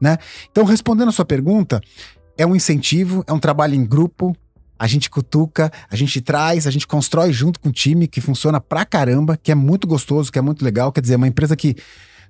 Né? 0.00 0.16
Então, 0.50 0.64
respondendo 0.64 1.08
a 1.10 1.12
sua 1.12 1.24
pergunta, 1.24 1.80
é 2.36 2.46
um 2.46 2.56
incentivo, 2.56 3.22
é 3.26 3.32
um 3.32 3.38
trabalho 3.38 3.74
em 3.74 3.84
grupo. 3.84 4.34
A 4.78 4.86
gente 4.88 5.08
cutuca, 5.08 5.70
a 5.88 5.94
gente 5.94 6.20
traz, 6.20 6.66
a 6.66 6.70
gente 6.70 6.86
constrói 6.88 7.32
junto 7.32 7.60
com 7.60 7.68
o 7.68 7.72
time 7.72 8.08
que 8.08 8.20
funciona 8.20 8.60
pra 8.60 8.84
caramba, 8.84 9.36
que 9.36 9.52
é 9.52 9.54
muito 9.54 9.86
gostoso, 9.86 10.32
que 10.32 10.38
é 10.38 10.42
muito 10.42 10.64
legal. 10.64 10.90
Quer 10.90 11.02
dizer, 11.02 11.14
é 11.14 11.16
uma 11.18 11.28
empresa 11.28 11.54
que 11.54 11.76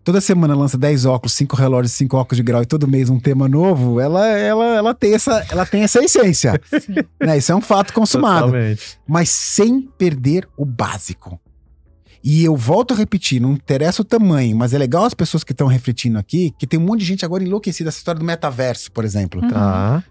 toda 0.04 0.20
semana 0.20 0.54
lança 0.54 0.76
10 0.76 1.06
óculos, 1.06 1.32
5 1.34 1.56
relógios, 1.56 1.92
5 1.92 2.16
óculos 2.16 2.36
de 2.36 2.42
grau 2.42 2.62
e 2.62 2.66
todo 2.66 2.88
mês 2.88 3.08
um 3.08 3.18
tema 3.18 3.48
novo, 3.48 4.00
ela, 4.00 4.26
ela, 4.26 4.64
ela, 4.76 4.94
tem, 4.94 5.14
essa, 5.14 5.44
ela 5.50 5.64
tem 5.66 5.82
essa 5.82 6.02
essência. 6.02 6.60
Né? 7.20 7.38
Isso 7.38 7.52
é 7.52 7.54
um 7.54 7.60
fato 7.60 7.92
consumado 7.92 8.46
Totalmente. 8.46 8.98
mas 9.06 9.30
sem 9.30 9.82
perder 9.96 10.48
o 10.56 10.64
básico. 10.64 11.40
E 12.22 12.44
eu 12.44 12.56
volto 12.56 12.94
a 12.94 12.96
repetir, 12.96 13.40
não 13.40 13.52
interessa 13.52 14.02
o 14.02 14.04
tamanho, 14.04 14.56
mas 14.56 14.72
é 14.72 14.78
legal 14.78 15.04
as 15.04 15.14
pessoas 15.14 15.44
que 15.44 15.52
estão 15.52 15.66
refletindo 15.66 16.18
aqui, 16.18 16.52
que 16.58 16.66
tem 16.66 16.78
um 16.78 16.82
monte 16.82 17.00
de 17.00 17.06
gente 17.06 17.24
agora 17.24 17.42
enlouquecida, 17.42 17.88
essa 17.88 17.98
história 17.98 18.18
do 18.18 18.24
metaverso, 18.24 18.90
por 18.92 19.04
exemplo. 19.04 19.40
Uhum. 19.40 19.48
Tá. 19.48 20.04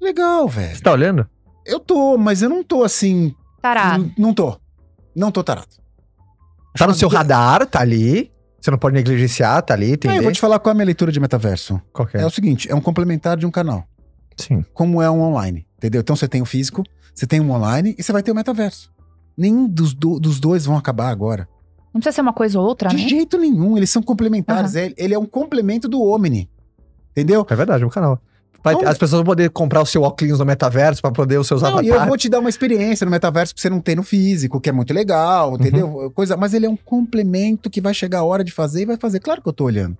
Legal, 0.00 0.48
velho. 0.48 0.76
Você 0.76 0.82
tá 0.82 0.92
olhando? 0.92 1.28
Eu 1.64 1.78
tô, 1.78 2.16
mas 2.18 2.42
eu 2.42 2.48
não 2.48 2.62
tô 2.62 2.82
assim. 2.82 3.34
Tarado. 3.60 4.12
Não 4.18 4.34
tô. 4.34 4.58
Não 5.14 5.30
tô 5.30 5.44
tarado. 5.44 5.68
Tá 6.76 6.86
no 6.86 6.94
seu 6.94 7.08
radar, 7.08 7.66
tá 7.66 7.80
ali. 7.80 8.31
Você 8.62 8.70
não 8.70 8.78
pode 8.78 8.94
negligenciar, 8.94 9.60
tá 9.62 9.74
ali, 9.74 9.90
Ah, 9.90 9.94
entendeu? 9.94 10.16
eu 10.18 10.22
vou 10.22 10.30
te 10.32 10.40
falar 10.40 10.58
qual 10.60 10.70
é 10.70 10.72
a 10.72 10.74
minha 10.76 10.86
leitura 10.86 11.10
de 11.10 11.18
metaverso. 11.18 11.82
Qual 11.92 12.06
que 12.06 12.16
É. 12.16 12.20
é? 12.22 12.26
o 12.26 12.30
seguinte, 12.30 12.70
é 12.70 12.74
um 12.74 12.80
complementar 12.80 13.36
de 13.36 13.44
um 13.44 13.50
canal, 13.50 13.84
Sim. 14.36 14.64
como 14.72 15.02
é 15.02 15.10
um 15.10 15.20
online, 15.20 15.66
entendeu? 15.76 16.00
Então 16.00 16.14
você 16.14 16.28
tem 16.28 16.40
o 16.40 16.44
físico, 16.44 16.84
você 17.12 17.26
tem 17.26 17.40
um 17.40 17.50
online 17.50 17.94
e 17.98 18.02
você 18.02 18.12
vai 18.12 18.22
ter 18.22 18.30
o 18.30 18.34
metaverso. 18.36 18.92
Nenhum 19.36 19.66
dos, 19.68 19.92
do- 19.92 20.20
dos 20.20 20.38
dois 20.38 20.64
vão 20.64 20.76
acabar 20.76 21.08
agora. 21.10 21.48
Não 21.92 22.00
precisa 22.00 22.14
ser 22.14 22.20
uma 22.20 22.32
coisa 22.32 22.58
ou 22.60 22.64
outra, 22.66 22.88
De 22.88 22.96
né? 22.96 23.08
jeito 23.08 23.36
nenhum, 23.36 23.76
eles 23.76 23.90
são 23.90 24.00
complementares. 24.02 24.76
É- 24.76 24.94
Ele 24.96 25.12
é 25.12 25.18
um 25.18 25.26
complemento 25.26 25.88
do 25.88 26.00
Omni. 26.00 26.48
Entendeu? 27.10 27.44
É 27.50 27.54
verdade, 27.56 27.82
é 27.82 27.86
um 27.86 27.90
canal. 27.90 28.18
Não, 28.64 28.88
as 28.88 28.96
pessoas 28.96 29.18
vão 29.18 29.24
poder 29.24 29.50
comprar 29.50 29.82
o 29.82 29.86
seu 29.86 30.02
óculos 30.02 30.38
no 30.38 30.44
metaverso 30.44 31.02
pra 31.02 31.10
poder 31.10 31.38
os 31.38 31.46
seus 31.46 31.62
Não, 31.62 31.82
e 31.82 31.88
eu 31.88 31.94
avatares. 31.94 32.08
vou 32.08 32.16
te 32.16 32.28
dar 32.28 32.38
uma 32.38 32.48
experiência 32.48 33.04
no 33.04 33.10
metaverso 33.10 33.54
que 33.54 33.60
você 33.60 33.68
não 33.68 33.80
tem 33.80 33.96
no 33.96 34.04
físico, 34.04 34.60
que 34.60 34.68
é 34.68 34.72
muito 34.72 34.94
legal, 34.94 35.54
entendeu? 35.54 35.88
Uhum. 35.88 36.10
Coisa, 36.10 36.36
mas 36.36 36.54
ele 36.54 36.66
é 36.66 36.70
um 36.70 36.76
complemento 36.76 37.68
que 37.68 37.80
vai 37.80 37.92
chegar 37.92 38.20
a 38.20 38.24
hora 38.24 38.44
de 38.44 38.52
fazer 38.52 38.82
e 38.82 38.86
vai 38.86 38.96
fazer. 38.96 39.18
Claro 39.20 39.42
que 39.42 39.48
eu 39.48 39.52
tô 39.52 39.64
olhando. 39.64 39.98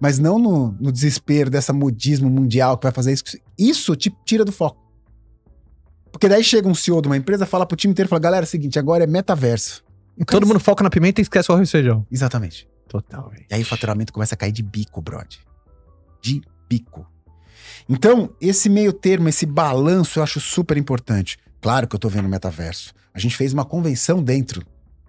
Mas 0.00 0.18
não 0.18 0.38
no, 0.38 0.74
no 0.80 0.90
desespero 0.90 1.50
dessa 1.50 1.72
modismo 1.72 2.28
mundial 2.28 2.76
que 2.78 2.84
vai 2.84 2.92
fazer 2.92 3.12
isso. 3.12 3.24
Isso 3.58 3.94
te 3.94 4.12
tira 4.24 4.44
do 4.44 4.50
foco. 4.50 4.80
Porque 6.10 6.28
daí 6.28 6.42
chega 6.42 6.66
um 6.66 6.74
CEO 6.74 7.00
de 7.00 7.08
uma 7.08 7.16
empresa, 7.16 7.46
fala 7.46 7.64
pro 7.64 7.76
time 7.76 7.92
inteiro, 7.92 8.08
fala, 8.08 8.20
galera, 8.20 8.44
é 8.44 8.46
o 8.46 8.48
seguinte, 8.48 8.78
agora 8.78 9.04
é 9.04 9.06
metaverso. 9.06 9.84
Todo 10.26 10.46
mundo 10.46 10.58
foca 10.58 10.82
na 10.82 10.90
pimenta 10.90 11.20
e 11.20 11.22
esquece 11.22 11.50
o 11.50 11.54
arroz 11.54 11.68
e 11.68 11.72
feijão. 11.72 12.04
Exatamente. 12.10 12.68
Totalmente. 12.88 13.46
E 13.50 13.54
aí 13.54 13.62
o 13.62 13.66
faturamento 13.66 14.12
começa 14.12 14.34
a 14.34 14.38
cair 14.38 14.52
de 14.52 14.62
bico, 14.62 15.00
brother. 15.00 15.38
De 16.20 16.42
bico. 16.68 17.06
Então, 17.92 18.30
esse 18.40 18.68
meio 18.68 18.92
termo, 18.92 19.28
esse 19.28 19.44
balanço, 19.44 20.20
eu 20.20 20.22
acho 20.22 20.38
super 20.40 20.76
importante. 20.76 21.36
Claro 21.60 21.88
que 21.88 21.96
eu 21.96 21.98
tô 21.98 22.08
vendo 22.08 22.26
o 22.26 22.28
metaverso. 22.28 22.94
A 23.12 23.18
gente 23.18 23.36
fez 23.36 23.52
uma 23.52 23.64
convenção 23.64 24.22
dentro 24.22 24.64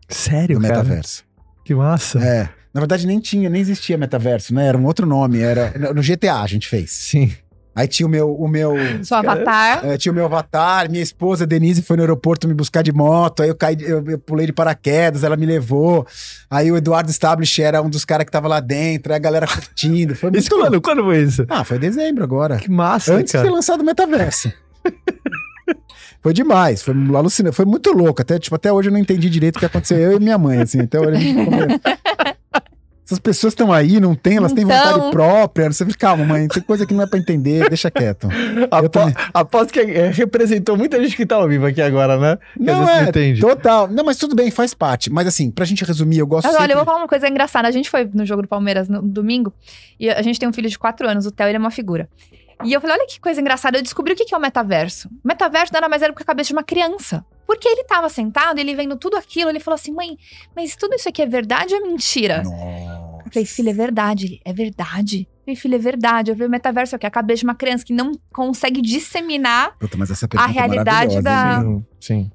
Sério, 0.09 0.57
do 0.57 0.61
cara? 0.63 0.77
metaverso. 0.77 1.23
Que 1.63 1.75
massa. 1.75 2.17
É. 2.19 2.49
Na 2.73 2.81
verdade, 2.81 3.05
nem 3.05 3.19
tinha, 3.19 3.49
nem 3.51 3.61
existia 3.61 3.99
metaverso, 3.99 4.51
né? 4.51 4.65
Era 4.65 4.77
um 4.77 4.85
outro 4.85 5.05
nome. 5.05 5.39
Era 5.39 5.71
no 5.93 6.01
GTA 6.01 6.41
a 6.41 6.47
gente 6.47 6.67
fez. 6.67 6.89
Sim. 6.91 7.31
Aí 7.73 7.87
tinha 7.87 8.05
o 8.05 8.09
meu, 8.09 8.33
o 8.35 8.47
meu, 8.49 8.73
Seu 9.01 9.15
avatar. 9.17 9.85
é, 9.85 9.97
tinha 9.97 10.11
o 10.11 10.15
meu 10.15 10.25
avatar, 10.25 10.89
minha 10.91 11.01
esposa 11.01 11.47
Denise 11.47 11.81
foi 11.81 11.95
no 11.95 12.03
aeroporto 12.03 12.45
me 12.47 12.53
buscar 12.53 12.81
de 12.81 12.91
moto, 12.91 13.41
aí 13.43 13.49
eu 13.49 13.55
caí, 13.55 13.77
eu, 13.79 14.03
eu 14.09 14.19
pulei 14.19 14.45
de 14.45 14.51
paraquedas, 14.51 15.23
ela 15.23 15.37
me 15.37 15.45
levou. 15.45 16.05
Aí 16.49 16.69
o 16.69 16.75
Eduardo 16.75 17.09
Stablish 17.09 17.61
era 17.61 17.81
um 17.81 17.89
dos 17.89 18.03
caras 18.03 18.25
que 18.25 18.31
tava 18.31 18.47
lá 18.49 18.59
dentro, 18.59 19.13
aí 19.13 19.15
a 19.15 19.19
galera 19.21 19.47
curtindo. 19.47 20.15
Foi 20.15 20.29
Isso 20.35 20.49
muito 20.53 20.69
quando? 20.69 20.81
Quando 20.81 21.03
foi 21.03 21.21
isso? 21.21 21.45
Ah, 21.47 21.63
foi 21.63 21.79
dezembro 21.79 22.23
agora. 22.23 22.57
Que 22.57 22.69
massa, 22.69 23.13
Antes 23.15 23.27
de 23.31 23.37
cara. 23.37 23.45
ter 23.47 23.53
lançado 23.53 23.79
o 23.81 23.85
metaverso. 23.85 24.51
foi 26.21 26.33
demais, 26.33 26.81
foi 26.83 26.93
alucinante, 27.15 27.55
foi 27.55 27.65
muito 27.65 27.91
louco. 27.91 28.21
Até, 28.21 28.37
tipo, 28.37 28.55
até 28.55 28.71
hoje 28.71 28.89
eu 28.89 28.93
não 28.93 28.99
entendi 28.99 29.29
direito 29.29 29.55
o 29.55 29.59
que 29.59 29.65
aconteceu. 29.65 29.97
Eu 29.97 30.17
e 30.17 30.19
minha 30.19 30.37
mãe, 30.37 30.61
assim, 30.61 30.81
até 30.81 30.99
hoje 30.99 31.09
a 31.11 31.15
gente 31.15 31.39
ficou 31.39 31.51
meio- 31.55 31.81
Essas 33.11 33.19
pessoas 33.19 33.51
estão 33.51 33.73
aí, 33.73 33.99
não 33.99 34.15
tem, 34.15 34.37
elas 34.37 34.53
têm 34.53 34.63
Então. 34.63 34.93
vontade 34.93 35.11
própria. 35.11 35.69
Você 35.69 35.85
fica, 35.85 35.97
calma, 35.99 36.23
mãe, 36.23 36.47
tem 36.47 36.63
coisa 36.63 36.85
que 36.85 36.93
não 36.93 37.03
é 37.03 37.07
pra 37.07 37.19
entender, 37.19 37.67
deixa 37.67 37.91
quieto. 37.91 38.29
Apo- 38.71 38.87
também. 38.87 39.13
Aposto 39.33 39.73
que 39.73 39.79
é, 39.81 40.09
representou 40.09 40.77
muita 40.77 41.01
gente 41.03 41.17
que 41.17 41.25
tá 41.25 41.35
ao 41.35 41.45
vivo 41.47 41.65
aqui 41.65 41.81
agora, 41.81 42.17
né? 42.17 42.37
Não 42.57 42.87
é, 42.89 43.03
entende. 43.09 43.41
total. 43.41 43.89
Não, 43.89 44.05
mas 44.05 44.15
tudo 44.15 44.33
bem, 44.33 44.49
faz 44.49 44.73
parte. 44.73 45.09
Mas 45.11 45.27
assim, 45.27 45.51
pra 45.51 45.65
gente 45.65 45.83
resumir, 45.83 46.19
eu 46.19 46.27
gosto 46.27 46.45
Mas 46.45 46.53
olha, 46.55 46.61
sempre... 46.61 46.73
eu 46.73 46.77
vou 46.77 46.85
falar 46.85 46.99
uma 46.99 47.07
coisa 47.07 47.27
engraçada. 47.27 47.67
A 47.67 47.71
gente 47.71 47.89
foi 47.89 48.09
no 48.13 48.25
jogo 48.25 48.43
do 48.43 48.47
Palmeiras 48.47 48.87
no 48.87 49.01
domingo 49.01 49.53
e 49.99 50.09
a 50.09 50.21
gente 50.21 50.39
tem 50.39 50.47
um 50.47 50.53
filho 50.53 50.69
de 50.69 50.79
4 50.79 51.09
anos, 51.09 51.25
o 51.25 51.31
Theo, 51.31 51.47
ele 51.47 51.57
é 51.57 51.59
uma 51.59 51.69
figura. 51.71 52.07
E 52.63 52.71
eu 52.73 52.79
falei, 52.79 52.95
olha 52.95 53.07
que 53.07 53.19
coisa 53.19 53.41
engraçada, 53.41 53.77
eu 53.77 53.81
descobri 53.81 54.13
o 54.13 54.15
que 54.15 54.23
que 54.23 54.35
é 54.35 54.37
o 54.37 54.41
metaverso. 54.41 55.09
O 55.23 55.27
metaverso 55.27 55.73
nada 55.73 55.89
mais 55.89 56.01
era 56.01 56.13
do 56.13 56.15
que 56.15 56.21
a 56.21 56.25
cabeça 56.25 56.47
de 56.47 56.53
uma 56.53 56.63
criança. 56.63 57.25
Porque 57.47 57.67
ele 57.67 57.83
tava 57.83 58.07
sentado, 58.07 58.59
ele 58.59 58.75
vendo 58.75 58.95
tudo 58.95 59.17
aquilo, 59.17 59.49
ele 59.49 59.59
falou 59.59 59.75
assim, 59.75 59.91
mãe, 59.91 60.15
mas 60.55 60.75
tudo 60.75 60.95
isso 60.95 61.09
aqui 61.09 61.21
é 61.23 61.25
verdade 61.25 61.73
ou 61.73 61.81
é 61.81 61.83
mentira? 61.83 62.43
Nossa. 62.43 63.00
Eu 63.31 63.33
falei, 63.33 63.45
filho, 63.45 63.69
é 63.69 63.73
verdade. 63.73 64.25
Ele, 64.25 64.41
é 64.43 64.53
verdade. 64.53 65.27
Eu 65.29 65.43
falei, 65.45 65.55
filho, 65.55 65.75
é 65.75 65.77
verdade. 65.77 66.31
Eu 66.31 66.35
falei, 66.35 66.47
o 66.47 66.51
metaverso 66.51 66.95
é 66.95 66.97
o 66.97 66.99
quê? 66.99 67.05
A 67.05 67.11
cabeça 67.11 67.39
de 67.39 67.45
uma 67.45 67.55
criança 67.55 67.85
que 67.85 67.93
não 67.93 68.11
consegue 68.33 68.81
disseminar 68.81 69.77
Puta, 69.79 69.97
mas 69.97 70.11
essa 70.11 70.27
pergunta 70.27 70.49
a 70.49 70.53
realidade 70.53 71.17
é 71.17 71.21
da- 71.21 71.61
Sim. 71.61 71.85
Sim. 71.99 72.31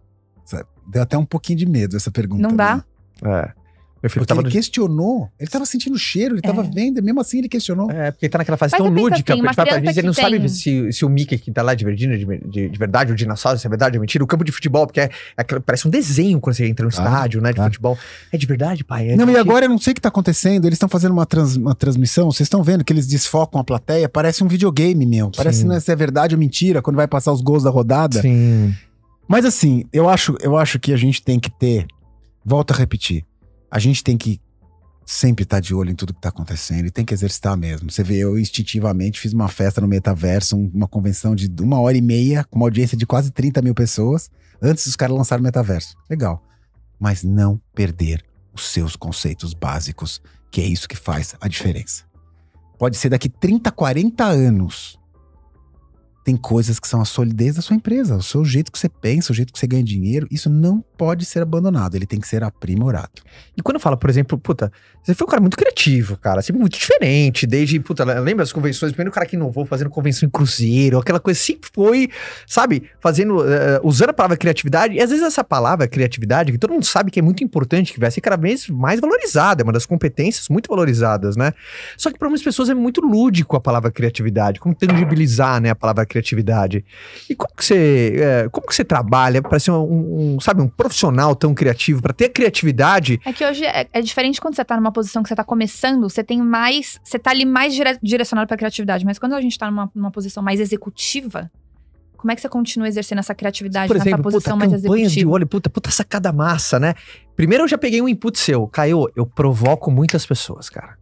Deu 0.88 1.02
até 1.02 1.18
um 1.18 1.24
pouquinho 1.24 1.58
de 1.58 1.66
medo 1.66 1.96
essa 1.96 2.10
pergunta. 2.10 2.42
Não 2.42 2.54
dá? 2.56 2.76
né? 2.76 2.82
É. 3.24 3.65
Meu 4.06 4.10
filho 4.10 4.20
Porque 4.20 4.28
tava 4.28 4.40
ele 4.42 4.48
no... 4.48 4.52
questionou, 4.52 5.28
ele 5.38 5.50
tava 5.50 5.66
sentindo 5.66 5.94
o 5.94 5.98
cheiro, 5.98 6.34
ele 6.36 6.42
tava 6.42 6.62
É. 6.62 6.70
vendo, 6.72 6.98
e 6.98 7.02
mesmo 7.02 7.20
assim 7.20 7.38
ele 7.38 7.48
questionou. 7.48 7.90
É, 7.90 8.12
porque 8.12 8.26
ele 8.26 8.30
tá 8.30 8.38
naquela 8.38 8.56
fase 8.56 8.72
Mas 8.72 8.78
tão 8.80 8.88
lúdica. 8.88 9.34
assim, 9.34 9.42
porque, 9.42 9.64
tipo, 9.64 9.80
vezes 9.80 9.96
ele 9.96 10.06
não 10.06 10.14
que 10.14 10.20
sabe 10.20 10.38
tem- 10.38 10.48
se, 10.48 10.92
se 10.92 11.04
o 11.04 11.08
Mickey 11.08 11.36
que 11.38 11.50
tá 11.50 11.62
lá 11.62 11.74
de 11.74 11.84
verdade, 11.84 12.18
de, 12.24 12.38
de, 12.48 12.68
de 12.68 12.78
verdade, 12.78 13.12
o 13.12 13.16
dinossauro, 13.16 13.58
se 13.58 13.66
é 13.66 13.70
verdade 13.70 13.96
ou 13.96 14.00
mentira. 14.00 14.22
O 14.22 14.26
campo 14.26 14.44
de 14.44 14.52
futebol, 14.52 14.86
porque 14.86 15.00
é, 15.00 15.10
é 15.36 15.44
parece 15.58 15.86
um 15.88 15.90
desenho 15.90 16.40
quando 16.40 16.54
você 16.54 16.66
entra 16.66 16.84
no 16.86 16.92
Claro, 16.92 17.10
estádio, 17.10 17.40
né, 17.40 17.48
de 17.50 17.56
claro. 17.56 17.70
futebol. 17.72 17.98
É 18.32 18.38
de 18.38 18.46
verdade, 18.46 18.84
pai? 18.84 19.08
É 19.10 19.16
não, 19.16 19.28
e 19.28 19.36
agora 19.36 19.64
eu 19.66 19.68
não 19.68 19.78
sei 19.78 19.90
o 19.90 19.94
que 19.94 20.00
tá 20.00 20.08
acontecendo. 20.08 20.64
Eles 20.66 20.76
estão 20.76 20.88
fazendo 20.88 21.12
uma, 21.12 21.26
trans- 21.26 21.56
uma 21.56 21.74
transmissão. 21.74 22.30
Vocês 22.30 22.46
estão 22.46 22.62
vendo 22.62 22.84
que 22.84 22.92
eles 22.92 23.06
desfocam 23.06 23.60
a 23.60 23.64
plateia? 23.64 24.08
Parece 24.08 24.44
um 24.44 24.48
videogame, 24.48 25.04
meu. 25.04 25.30
Parece 25.36 25.62
Sim. 25.62 25.68
né, 25.68 25.80
se 25.80 25.90
é 25.90 25.96
verdade 25.96 26.34
ou 26.34 26.38
mentira 26.38 26.80
quando 26.80 26.96
vai 26.96 27.08
passar 27.08 27.32
os 27.32 27.40
gols 27.40 27.64
da 27.64 27.70
rodada. 27.70 28.20
Sim. 28.22 28.72
Mas 29.28 29.44
assim, 29.44 29.84
eu 29.92 30.08
acho, 30.08 30.36
eu 30.40 30.56
acho 30.56 30.78
que 30.78 30.92
a 30.92 30.96
gente 30.96 31.20
tem 31.22 31.40
que 31.40 31.50
ter. 31.50 31.86
Volto 32.44 32.70
a 32.72 32.76
repetir. 32.76 33.24
A 33.70 33.78
gente 33.78 34.02
tem 34.02 34.16
que 34.16 34.40
sempre 35.04 35.44
estar 35.44 35.60
de 35.60 35.72
olho 35.72 35.90
em 35.90 35.94
tudo 35.94 36.12
que 36.12 36.20
tá 36.20 36.30
acontecendo 36.30 36.86
e 36.86 36.90
tem 36.90 37.04
que 37.04 37.14
exercitar 37.14 37.56
mesmo. 37.56 37.90
Você 37.90 38.02
vê, 38.02 38.16
eu 38.16 38.38
instintivamente 38.38 39.20
fiz 39.20 39.32
uma 39.32 39.48
festa 39.48 39.80
no 39.80 39.86
metaverso, 39.86 40.56
um- 40.56 40.70
uma 40.74 40.88
convenção 40.88 41.34
de 41.34 41.48
uma 41.62 41.80
hora 41.80 41.96
e 41.96 42.00
meia, 42.02 42.42
com 42.44 42.58
uma 42.58 42.66
audiência 42.66 42.96
de 42.96 43.06
quase 43.06 43.30
30 43.30 43.62
mil 43.62 43.74
pessoas, 43.74 44.28
antes 44.60 44.84
dos 44.84 44.96
caras 44.96 45.16
lançarem 45.16 45.42
o 45.42 45.44
metaverso. 45.44 45.94
Legal. 46.10 46.42
Mas 46.98 47.22
não 47.22 47.60
perder 47.74 48.24
os 48.52 48.68
seus 48.70 48.96
conceitos 48.96 49.54
básicos, 49.54 50.20
que 50.50 50.60
é 50.60 50.66
isso 50.66 50.88
que 50.88 50.96
faz 50.96 51.36
a 51.40 51.46
diferença. 51.46 52.04
Pode 52.78 52.96
ser 52.96 53.08
daqui 53.10 53.28
30, 53.28 53.70
40 53.70 54.24
anos. 54.24 54.98
Tem 56.26 56.36
coisas 56.36 56.80
que 56.80 56.88
são 56.88 57.00
a 57.00 57.04
solidez 57.04 57.54
da 57.54 57.62
sua 57.62 57.76
empresa, 57.76 58.16
o 58.16 58.22
seu 58.22 58.44
jeito 58.44 58.72
que 58.72 58.78
você 58.80 58.88
pensa, 58.88 59.30
o 59.30 59.34
jeito 59.34 59.52
que 59.52 59.58
você 59.60 59.66
ganha 59.68 59.84
dinheiro. 59.84 60.26
Isso 60.28 60.50
não 60.50 60.84
pode 60.98 61.24
ser 61.24 61.40
abandonado, 61.40 61.94
ele 61.94 62.04
tem 62.04 62.18
que 62.18 62.26
ser 62.26 62.42
aprimorado. 62.42 63.22
E 63.56 63.62
quando 63.62 63.78
fala, 63.78 63.96
por 63.96 64.10
exemplo, 64.10 64.36
puta, 64.36 64.72
você 65.04 65.14
foi 65.14 65.24
um 65.24 65.30
cara 65.30 65.40
muito 65.40 65.56
criativo, 65.56 66.16
cara, 66.16 66.42
sempre 66.42 66.58
muito 66.58 66.76
diferente, 66.76 67.46
desde, 67.46 67.78
puta, 67.78 68.02
lembra 68.02 68.42
as 68.42 68.52
convenções? 68.52 68.90
Primeiro 68.90 69.10
o 69.10 69.14
cara 69.14 69.24
que 69.24 69.36
inovou 69.36 69.64
fazendo 69.64 69.88
convenção 69.88 70.26
em 70.26 70.30
cruzeiro, 70.30 70.98
aquela 70.98 71.20
coisa, 71.20 71.38
sempre 71.38 71.70
foi, 71.72 72.10
sabe, 72.44 72.90
fazendo, 73.00 73.42
uh, 73.42 73.44
usando 73.84 74.10
a 74.10 74.12
palavra 74.12 74.36
criatividade, 74.36 74.94
e 74.94 75.00
às 75.00 75.10
vezes 75.10 75.24
essa 75.24 75.44
palavra 75.44 75.86
criatividade, 75.86 76.50
que 76.50 76.58
todo 76.58 76.72
mundo 76.72 76.86
sabe 76.86 77.12
que 77.12 77.20
é 77.20 77.22
muito 77.22 77.44
importante, 77.44 77.92
que 77.92 78.00
vai 78.00 78.10
ser 78.10 78.20
cada 78.20 78.36
vez 78.36 78.68
mais 78.68 78.98
valorizada, 78.98 79.62
é 79.62 79.64
uma 79.64 79.72
das 79.72 79.86
competências 79.86 80.48
muito 80.48 80.68
valorizadas, 80.68 81.36
né? 81.36 81.52
Só 81.96 82.10
que 82.10 82.18
para 82.18 82.26
algumas 82.26 82.42
pessoas 82.42 82.68
é 82.68 82.74
muito 82.74 83.00
lúdico 83.00 83.54
a 83.54 83.60
palavra 83.60 83.92
criatividade, 83.92 84.58
como 84.58 84.74
tangibilizar, 84.74 85.60
né, 85.60 85.70
a 85.70 85.74
palavra 85.76 86.04
criatividade. 86.04 86.15
E 87.28 87.34
como 87.34 87.54
que 87.54 87.64
você, 87.64 88.16
é, 88.16 88.48
como 88.48 88.66
que 88.66 88.74
você 88.74 88.84
trabalha 88.84 89.42
para 89.42 89.58
ser 89.58 89.70
um, 89.70 90.34
um, 90.34 90.40
sabe, 90.40 90.62
um 90.62 90.68
profissional 90.68 91.34
tão 91.34 91.54
criativo, 91.54 92.02
para 92.02 92.12
ter 92.12 92.28
criatividade? 92.28 93.20
É 93.24 93.32
que 93.32 93.44
hoje 93.44 93.64
é, 93.64 93.86
é, 93.92 94.00
diferente 94.00 94.40
quando 94.40 94.54
você 94.54 94.64
tá 94.64 94.76
numa 94.76 94.92
posição 94.92 95.22
que 95.22 95.28
você 95.28 95.36
tá 95.36 95.44
começando, 95.44 96.08
você 96.08 96.22
tem 96.22 96.40
mais, 96.40 97.00
você 97.02 97.18
tá 97.18 97.30
ali 97.30 97.44
mais 97.44 97.74
dire, 97.74 97.98
direcionado 98.02 98.46
para 98.46 98.56
criatividade, 98.56 99.04
mas 99.04 99.18
quando 99.18 99.34
a 99.34 99.40
gente 99.40 99.58
tá 99.58 99.70
numa, 99.70 99.90
numa 99.94 100.10
posição 100.10 100.42
mais 100.42 100.60
executiva, 100.60 101.50
como 102.16 102.32
é 102.32 102.34
que 102.34 102.40
você 102.40 102.48
continua 102.48 102.88
exercendo 102.88 103.18
essa 103.18 103.34
criatividade 103.34 103.88
Por 103.88 103.96
exemplo, 103.96 104.10
nessa 104.10 104.22
posição 104.22 104.58
puta, 104.58 104.68
mais 104.68 104.72
executiva? 104.72 105.08
de 105.08 105.26
olho, 105.26 105.46
puta, 105.46 105.70
puta 105.70 105.90
sacada 105.90 106.32
massa, 106.32 106.80
né? 106.80 106.94
Primeiro 107.36 107.64
eu 107.64 107.68
já 107.68 107.78
peguei 107.78 108.00
um 108.00 108.08
input 108.08 108.38
seu. 108.38 108.66
Caio, 108.66 109.08
eu 109.14 109.26
provoco 109.26 109.90
muitas 109.90 110.26
pessoas, 110.26 110.68
cara. 110.68 110.96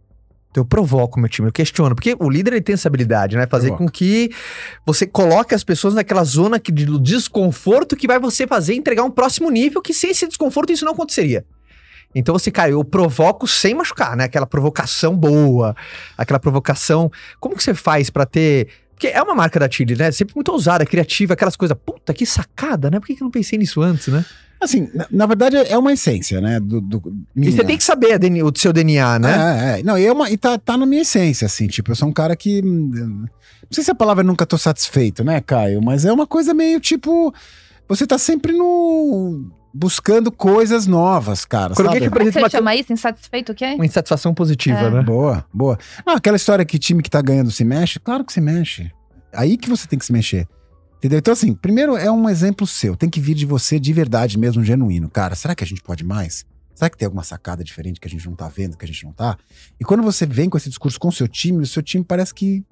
Então 0.55 0.61
eu 0.61 0.65
provoco 0.65 1.19
meu 1.19 1.27
time, 1.27 1.49
eu 1.49 1.51
questiono. 1.51 1.93
Porque 1.93 2.15
o 2.17 2.29
líder 2.29 2.53
ele 2.53 2.61
tem 2.61 2.75
essa 2.75 2.87
habilidade, 2.87 3.35
né? 3.35 3.45
Fazer 3.45 3.71
com 3.71 3.89
que 3.89 4.31
você 4.85 5.05
coloque 5.05 5.53
as 5.53 5.65
pessoas 5.65 5.93
naquela 5.93 6.23
zona 6.23 6.57
que, 6.57 6.71
de 6.71 6.85
desconforto 6.99 7.93
que 7.93 8.07
vai 8.07 8.17
você 8.19 8.47
fazer 8.47 8.73
entregar 8.73 9.03
um 9.03 9.11
próximo 9.11 9.49
nível 9.49 9.81
que 9.81 9.93
sem 9.93 10.11
esse 10.11 10.25
desconforto 10.25 10.71
isso 10.71 10.85
não 10.85 10.93
aconteceria. 10.93 11.45
Então 12.15 12.39
você, 12.39 12.49
cara, 12.49 12.71
eu 12.71 12.81
provoco 12.85 13.45
sem 13.45 13.75
machucar, 13.75 14.15
né? 14.15 14.23
Aquela 14.23 14.47
provocação 14.47 15.13
boa, 15.13 15.75
aquela 16.17 16.39
provocação. 16.39 17.11
Como 17.37 17.57
que 17.57 17.63
você 17.63 17.73
faz 17.73 18.09
para 18.09 18.25
ter. 18.25 18.69
Porque 18.95 19.07
é 19.07 19.21
uma 19.21 19.35
marca 19.35 19.59
da 19.59 19.69
Chile, 19.69 19.93
né? 19.95 20.09
Sempre 20.11 20.35
muito 20.35 20.51
ousada, 20.51 20.85
criativa, 20.85 21.33
aquelas 21.33 21.57
coisas. 21.57 21.77
Puta, 21.85 22.13
que 22.13 22.25
sacada, 22.25 22.89
né? 22.89 22.99
Por 22.99 23.07
que, 23.07 23.15
que 23.15 23.21
eu 23.21 23.25
não 23.25 23.31
pensei 23.31 23.59
nisso 23.59 23.81
antes, 23.81 24.07
né? 24.07 24.25
Assim, 24.59 24.89
na, 24.93 25.05
na, 25.11 25.25
verdade 25.25 25.57
é 25.57 25.77
uma 25.77 25.91
essência, 25.91 26.39
né? 26.39 26.61
Do, 26.61 26.79
do 26.79 27.13
e 27.35 27.51
você 27.51 27.63
tem 27.63 27.77
que 27.77 27.83
saber 27.83 28.17
o 28.41 28.57
seu 28.57 28.71
DNA, 28.71 29.19
né? 29.19 29.75
É, 29.75 29.79
é. 29.79 29.83
Não, 29.83 29.97
e, 29.97 30.05
é 30.05 30.11
uma, 30.11 30.29
e 30.29 30.37
tá, 30.37 30.57
tá 30.57 30.77
na 30.77 30.85
minha 30.85 31.01
essência, 31.01 31.45
assim. 31.45 31.67
Tipo, 31.67 31.91
eu 31.91 31.95
sou 31.95 32.07
um 32.07 32.13
cara 32.13 32.35
que. 32.37 32.61
Não 32.61 33.27
sei 33.69 33.83
se 33.83 33.91
a 33.91 33.95
palavra 33.95 34.23
é 34.23 34.25
nunca 34.25 34.45
tô 34.45 34.57
satisfeito, 34.57 35.23
né, 35.23 35.41
Caio? 35.41 35.81
Mas 35.81 36.05
é 36.05 36.11
uma 36.11 36.25
coisa 36.25 36.53
meio 36.53 36.79
tipo. 36.79 37.33
Você 37.87 38.07
tá 38.07 38.17
sempre 38.17 38.53
no. 38.53 39.51
Buscando 39.77 40.31
coisas 40.31 40.87
novas, 40.87 41.43
cara. 41.43 41.73
Por 41.73 41.89
que, 41.91 42.09
que, 42.09 42.31
você 42.31 42.49
chama 42.49 42.73
isso? 42.73 42.93
Insatisfeito 42.93 43.51
o 43.51 43.55
quê? 43.55 43.73
Uma 43.75 43.85
insatisfação 43.85 44.33
positiva, 44.33 44.79
é. 44.79 44.89
né? 44.89 45.01
Boa, 45.01 45.45
boa. 45.53 45.77
Não, 46.07 46.15
aquela 46.15 46.37
história 46.37 46.63
que 46.63 46.79
time 46.79 47.03
que 47.03 47.09
tá 47.09 47.21
ganhando 47.21 47.51
se 47.51 47.65
mexe, 47.65 47.99
claro 47.99 48.23
que 48.23 48.31
se 48.31 48.39
mexe. 48.39 48.89
Aí 49.33 49.57
que 49.57 49.69
você 49.69 49.85
tem 49.85 49.99
que 49.99 50.05
se 50.05 50.13
mexer. 50.13 50.47
Entendeu? 50.95 51.19
Então, 51.19 51.33
assim, 51.33 51.53
primeiro 51.53 51.97
é 51.97 52.09
um 52.09 52.29
exemplo 52.29 52.65
seu. 52.65 52.95
Tem 52.95 53.09
que 53.09 53.19
vir 53.19 53.33
de 53.33 53.45
você 53.45 53.77
de 53.77 53.91
verdade 53.91 54.39
mesmo, 54.39 54.63
genuíno. 54.63 55.09
Cara, 55.09 55.35
será 55.35 55.53
que 55.53 55.65
a 55.65 55.67
gente 55.67 55.83
pode 55.83 56.05
mais? 56.05 56.45
Será 56.73 56.89
que 56.89 56.97
tem 56.97 57.05
alguma 57.05 57.23
sacada 57.23 57.61
diferente 57.61 57.99
que 57.99 58.07
a 58.07 58.09
gente 58.09 58.25
não 58.25 58.33
tá 58.33 58.47
vendo, 58.47 58.77
que 58.77 58.85
a 58.85 58.87
gente 58.87 59.03
não 59.03 59.11
tá? 59.11 59.37
E 59.77 59.83
quando 59.83 60.03
você 60.03 60.25
vem 60.25 60.49
com 60.49 60.57
esse 60.57 60.69
discurso 60.69 60.97
com 60.97 61.09
o 61.09 61.11
seu 61.11 61.27
time, 61.27 61.61
o 61.61 61.67
seu 61.67 61.83
time 61.83 62.03
parece 62.03 62.33
que 62.33 62.63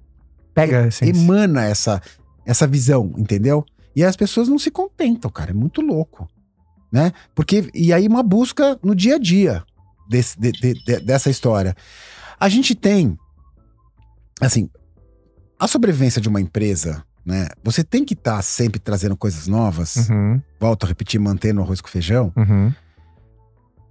pega, 0.54 0.88
emana 1.02 1.66
essa, 1.66 2.02
essa 2.46 2.66
visão, 2.66 3.14
entendeu? 3.18 3.66
E 3.94 4.06
as 4.06 4.16
pessoas 4.16 4.48
não 4.48 4.58
se 4.58 4.72
contentam, 4.72 5.30
cara. 5.30 5.52
É 5.52 5.54
muito 5.54 5.82
louco. 5.82 6.30
Né? 6.94 7.12
Porque, 7.34 7.70
e 7.74 7.92
aí, 7.92 8.08
uma 8.08 8.22
busca 8.22 8.80
no 8.84 8.94
dia 8.94 9.16
a 9.16 9.20
dia 9.20 9.64
desse, 10.08 10.40
de, 10.40 10.52
de, 10.52 10.74
de, 10.76 11.00
dessa 11.00 11.30
história. 11.30 11.76
A 12.40 12.48
gente 12.48 12.76
tem, 12.76 13.18
assim, 14.40 14.70
a 15.60 15.68
sobrevivência 15.68 16.22
de 16.22 16.30
uma 16.30 16.40
empresa 16.40 17.04
né? 17.26 17.48
Você 17.64 17.84
tem 17.84 18.04
que 18.04 18.14
estar 18.14 18.38
tá 18.38 18.42
sempre 18.42 18.80
trazendo 18.80 19.16
coisas 19.16 19.48
novas. 19.48 20.10
Uhum. 20.10 20.42
Volto 20.60 20.84
a 20.84 20.88
repetir, 20.88 21.20
mantendo 21.20 21.62
o 21.62 21.64
arroz 21.64 21.80
com 21.80 21.88
feijão. 21.88 22.34
Uhum. 22.36 22.74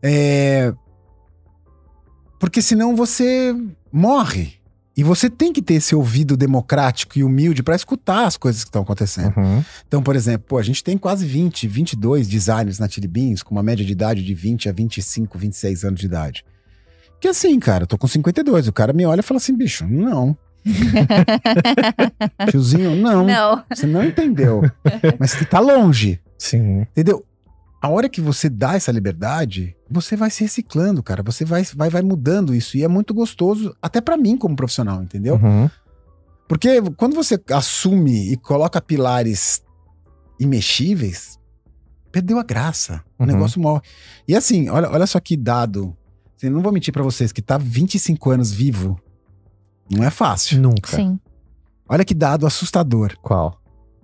É... 0.02 0.72
Porque 2.38 2.60
senão 2.60 2.94
você 2.94 3.54
morre. 3.90 4.60
E 4.96 5.02
você 5.02 5.31
tem 5.31 5.52
que 5.52 5.62
ter 5.62 5.74
esse 5.74 5.94
ouvido 5.94 6.37
democrático 6.37 7.18
e 7.18 7.24
humilde 7.24 7.62
para 7.62 7.74
escutar 7.74 8.26
as 8.26 8.37
coisas 8.37 8.62
que 8.62 8.68
estão 8.68 8.83
acontecendo. 8.83 9.35
Uhum. 9.38 9.64
Então, 9.88 10.02
por 10.02 10.14
exemplo, 10.14 10.46
pô, 10.48 10.59
a 10.59 10.62
gente 10.62 10.85
tem 10.85 10.98
quase 10.98 11.24
20, 11.24 11.66
22 11.66 12.28
designers 12.28 12.78
na 12.78 12.88
Chili 12.88 13.09
Beans, 13.09 13.42
com 13.42 13.55
uma 13.55 13.62
média 13.62 13.85
de 13.85 13.92
idade 13.92 14.22
de 14.22 14.35
20 14.35 14.68
a 14.68 14.72
25, 14.72 15.38
26 15.38 15.85
anos 15.85 16.00
de 16.00 16.07
idade. 16.07 16.44
Que 17.18 17.28
assim, 17.28 17.59
cara, 17.59 17.85
eu 17.85 17.87
tô 17.87 17.96
com 17.96 18.07
52. 18.07 18.68
O 18.68 18.72
cara 18.72 18.92
me 18.92 19.07
olha 19.07 19.20
e 19.20 19.22
fala 19.22 19.38
assim, 19.38 19.57
bicho, 19.57 19.87
não. 19.87 20.37
Tiozinho, 22.50 22.94
não. 22.96 23.24
Não. 23.26 23.64
Você 23.72 23.87
não 23.87 24.05
entendeu. 24.05 24.62
Mas 25.18 25.35
que 25.35 25.44
tá 25.44 25.59
longe. 25.59 26.20
Sim. 26.37 26.83
Entendeu? 26.83 27.24
A 27.81 27.88
hora 27.88 28.09
que 28.09 28.20
você 28.20 28.48
dá 28.48 28.74
essa 28.74 28.92
liberdade, 28.92 29.74
você 29.92 30.16
vai 30.16 30.31
se 30.31 30.42
reciclando, 30.42 31.02
cara. 31.02 31.22
Você 31.22 31.44
vai, 31.44 31.62
vai, 31.74 31.90
vai 31.90 32.02
mudando 32.02 32.55
isso. 32.55 32.76
E 32.76 32.83
é 32.83 32.88
muito 32.88 33.12
gostoso, 33.12 33.74
até 33.81 34.00
para 34.00 34.16
mim 34.16 34.37
como 34.37 34.57
profissional, 34.57 35.02
entendeu? 35.02 35.35
Uhum. 35.35 35.70
Porque 36.48 36.81
quando 36.96 37.14
você 37.14 37.40
assume 37.50 38.33
e 38.33 38.37
coloca 38.37 38.81
pilares 38.81 39.62
imexíveis, 40.38 41.38
perdeu 42.11 42.38
a 42.38 42.42
graça. 42.42 43.02
O 43.18 43.22
uhum. 43.22 43.28
negócio 43.28 43.61
morre. 43.61 43.83
E 44.26 44.35
assim, 44.35 44.68
olha, 44.68 44.90
olha 44.90 45.07
só 45.07 45.20
que 45.20 45.37
dado. 45.37 45.96
Eu 46.42 46.50
não 46.50 46.61
vou 46.61 46.72
mentir 46.72 46.92
para 46.92 47.05
vocês 47.05 47.31
que 47.31 47.40
tá 47.40 47.57
25 47.57 48.31
anos 48.31 48.50
vivo 48.50 49.00
não 49.92 50.05
é 50.05 50.11
fácil. 50.11 50.61
Nunca. 50.61 50.96
Sim. 50.96 51.18
Olha 51.88 52.05
que 52.05 52.14
dado 52.14 52.46
assustador. 52.46 53.16
Qual? 53.20 53.61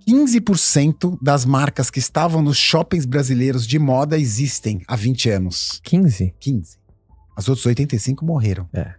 15% 0.09 1.17
das 1.21 1.45
marcas 1.45 1.89
que 1.89 1.99
estavam 1.99 2.41
nos 2.41 2.57
shoppings 2.57 3.05
brasileiros 3.05 3.67
de 3.67 3.77
moda 3.77 4.17
existem 4.17 4.81
há 4.87 4.95
20 4.95 5.29
anos. 5.29 5.79
15? 5.83 6.33
15. 6.39 6.77
As 7.35 7.47
outras 7.47 7.65
85 7.65 8.25
morreram. 8.25 8.67
É. 8.73 8.93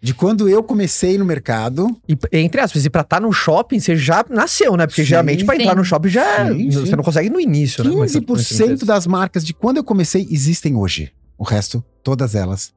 De 0.00 0.12
quando 0.12 0.48
eu 0.48 0.62
comecei 0.62 1.16
no 1.16 1.24
mercado. 1.24 1.86
E, 2.08 2.16
entre 2.32 2.60
aspas, 2.60 2.84
e 2.84 2.90
pra 2.90 3.02
estar 3.02 3.16
tá 3.16 3.26
no 3.26 3.32
shopping, 3.32 3.78
você 3.78 3.96
já 3.96 4.24
nasceu, 4.28 4.76
né? 4.76 4.86
Porque 4.86 5.02
sim, 5.02 5.08
geralmente 5.08 5.44
pra 5.44 5.54
sim. 5.54 5.62
entrar 5.62 5.76
no 5.76 5.84
shopping 5.84 6.08
já. 6.08 6.46
Sim, 6.52 6.70
você 6.70 6.96
não 6.96 7.04
consegue 7.04 7.30
no 7.30 7.40
início, 7.40 7.82
15% 7.84 7.86
né? 7.86 8.06
15% 8.06 8.84
das 8.84 9.06
marcas 9.06 9.44
de 9.44 9.54
quando 9.54 9.78
eu 9.78 9.84
comecei 9.84 10.26
existem 10.30 10.74
hoje. 10.74 11.12
O 11.38 11.44
resto, 11.44 11.82
todas 12.02 12.34
elas, 12.34 12.74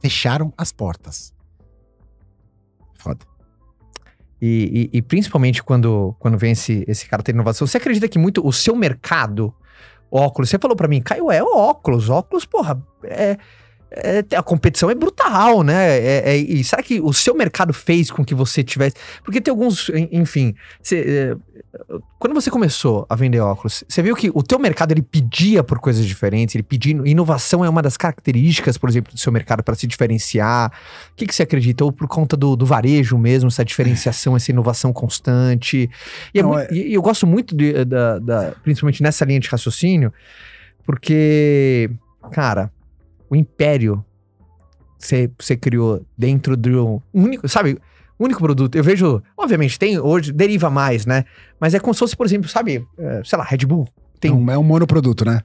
fecharam 0.00 0.52
as 0.56 0.72
portas. 0.72 1.32
Foda. 2.94 3.29
E, 4.40 4.90
e, 4.92 4.98
e, 4.98 5.02
principalmente 5.02 5.62
quando, 5.62 6.14
quando 6.18 6.38
vem 6.38 6.52
esse, 6.52 6.84
esse 6.88 7.06
caráter 7.06 7.34
inovação, 7.34 7.66
você 7.66 7.76
acredita 7.76 8.08
que 8.08 8.18
muito 8.18 8.46
o 8.46 8.52
seu 8.52 8.74
mercado, 8.74 9.54
óculos, 10.10 10.48
você 10.48 10.58
falou 10.58 10.76
para 10.76 10.88
mim, 10.88 11.00
Caio, 11.02 11.30
é 11.30 11.42
óculos, 11.42 12.08
óculos, 12.08 12.46
porra, 12.46 12.82
é, 13.04 13.36
é, 13.92 14.24
a 14.36 14.42
competição 14.42 14.88
é 14.88 14.94
brutal, 14.94 15.62
né? 15.62 15.98
É, 15.98 16.22
é, 16.30 16.36
e 16.36 16.62
será 16.62 16.82
que 16.82 17.00
o 17.00 17.12
seu 17.12 17.34
mercado 17.34 17.72
fez 17.72 18.10
com 18.10 18.24
que 18.24 18.34
você 18.34 18.62
tivesse. 18.62 18.94
Porque 19.24 19.40
tem 19.40 19.50
alguns, 19.50 19.90
enfim. 20.12 20.54
Você, 20.80 21.36
é, 21.36 21.36
quando 22.18 22.32
você 22.32 22.50
começou 22.50 23.04
a 23.08 23.16
vender 23.16 23.40
óculos, 23.40 23.82
você 23.88 24.00
viu 24.00 24.14
que 24.14 24.30
o 24.32 24.42
teu 24.42 24.58
mercado 24.58 24.92
ele 24.92 25.02
pedia 25.02 25.64
por 25.64 25.80
coisas 25.80 26.06
diferentes, 26.06 26.54
ele 26.54 26.62
pedia. 26.62 26.92
Inovação 27.04 27.64
é 27.64 27.68
uma 27.68 27.82
das 27.82 27.96
características, 27.96 28.78
por 28.78 28.88
exemplo, 28.88 29.12
do 29.12 29.18
seu 29.18 29.32
mercado 29.32 29.62
para 29.64 29.74
se 29.74 29.88
diferenciar. 29.88 30.72
O 31.12 31.16
que, 31.16 31.26
que 31.26 31.34
você 31.34 31.42
acredita? 31.42 31.84
Ou 31.84 31.90
por 31.90 32.06
conta 32.06 32.36
do, 32.36 32.54
do 32.54 32.64
varejo 32.64 33.18
mesmo, 33.18 33.48
essa 33.48 33.64
diferenciação, 33.64 34.36
essa 34.36 34.52
inovação 34.52 34.92
constante. 34.92 35.90
E, 36.32 36.38
é 36.38 36.42
Não, 36.42 36.50
muito, 36.50 36.72
e 36.72 36.94
eu 36.94 37.02
gosto 37.02 37.26
muito, 37.26 37.56
de, 37.56 37.84
da, 37.84 38.20
da, 38.20 38.52
principalmente 38.62 39.02
nessa 39.02 39.24
linha 39.24 39.40
de 39.40 39.48
raciocínio, 39.48 40.12
porque, 40.84 41.90
cara 42.30 42.70
o 43.30 43.36
império 43.36 44.04
você, 44.98 45.30
você 45.38 45.56
criou 45.56 46.04
dentro 46.18 46.56
do 46.56 47.02
único, 47.14 47.48
sabe, 47.48 47.78
único 48.18 48.40
produto. 48.40 48.74
Eu 48.74 48.84
vejo, 48.84 49.22
obviamente, 49.36 49.78
tem 49.78 49.98
hoje, 49.98 50.30
deriva 50.32 50.68
mais, 50.68 51.06
né? 51.06 51.24
Mas 51.58 51.72
é 51.72 51.80
como 51.80 51.94
se 51.94 52.00
fosse, 52.00 52.16
por 52.16 52.26
exemplo, 52.26 52.48
sabe, 52.48 52.86
é, 52.98 53.22
sei 53.24 53.38
lá, 53.38 53.44
Red 53.44 53.64
Bull. 53.64 53.88
Tem... 54.20 54.30
É 54.30 54.58
um 54.58 54.62
monoproduto, 54.62 55.24
né? 55.24 55.40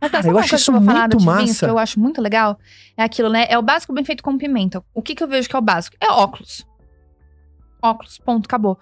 Mas, 0.00 0.12
Cara, 0.12 0.28
eu 0.28 0.38
acho 0.38 0.54
isso 0.54 0.70
muito 0.70 1.20
massa. 1.20 1.66
que 1.66 1.72
eu 1.72 1.78
acho 1.78 1.98
muito 1.98 2.20
legal 2.20 2.58
é 2.96 3.02
aquilo, 3.02 3.28
né? 3.28 3.46
É 3.48 3.58
o 3.58 3.62
básico 3.62 3.92
bem 3.92 4.04
feito 4.04 4.22
com 4.22 4.38
pimenta. 4.38 4.84
O 4.94 5.02
que, 5.02 5.14
que 5.14 5.24
eu 5.24 5.28
vejo 5.28 5.48
que 5.48 5.56
é 5.56 5.58
o 5.58 5.62
básico? 5.62 5.96
É 6.00 6.08
óculos. 6.08 6.64
Óculos, 7.82 8.18
ponto, 8.18 8.46
acabou 8.46 8.78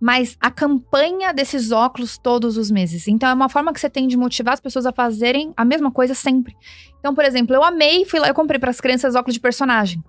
mas 0.00 0.36
a 0.40 0.50
campanha 0.50 1.32
desses 1.32 1.72
óculos 1.72 2.18
todos 2.18 2.56
os 2.56 2.70
meses. 2.70 3.08
Então 3.08 3.28
é 3.28 3.34
uma 3.34 3.48
forma 3.48 3.72
que 3.72 3.80
você 3.80 3.90
tem 3.90 4.06
de 4.06 4.16
motivar 4.16 4.54
as 4.54 4.60
pessoas 4.60 4.86
a 4.86 4.92
fazerem 4.92 5.52
a 5.56 5.64
mesma 5.64 5.90
coisa 5.90 6.14
sempre. 6.14 6.56
Então, 6.98 7.14
por 7.14 7.24
exemplo, 7.24 7.54
eu 7.54 7.64
amei, 7.64 8.04
fui 8.04 8.20
lá, 8.20 8.28
eu 8.28 8.34
comprei 8.34 8.58
para 8.58 8.70
as 8.70 8.80
crianças 8.80 9.14
óculos 9.14 9.34
de 9.34 9.40
personagem. 9.40 10.02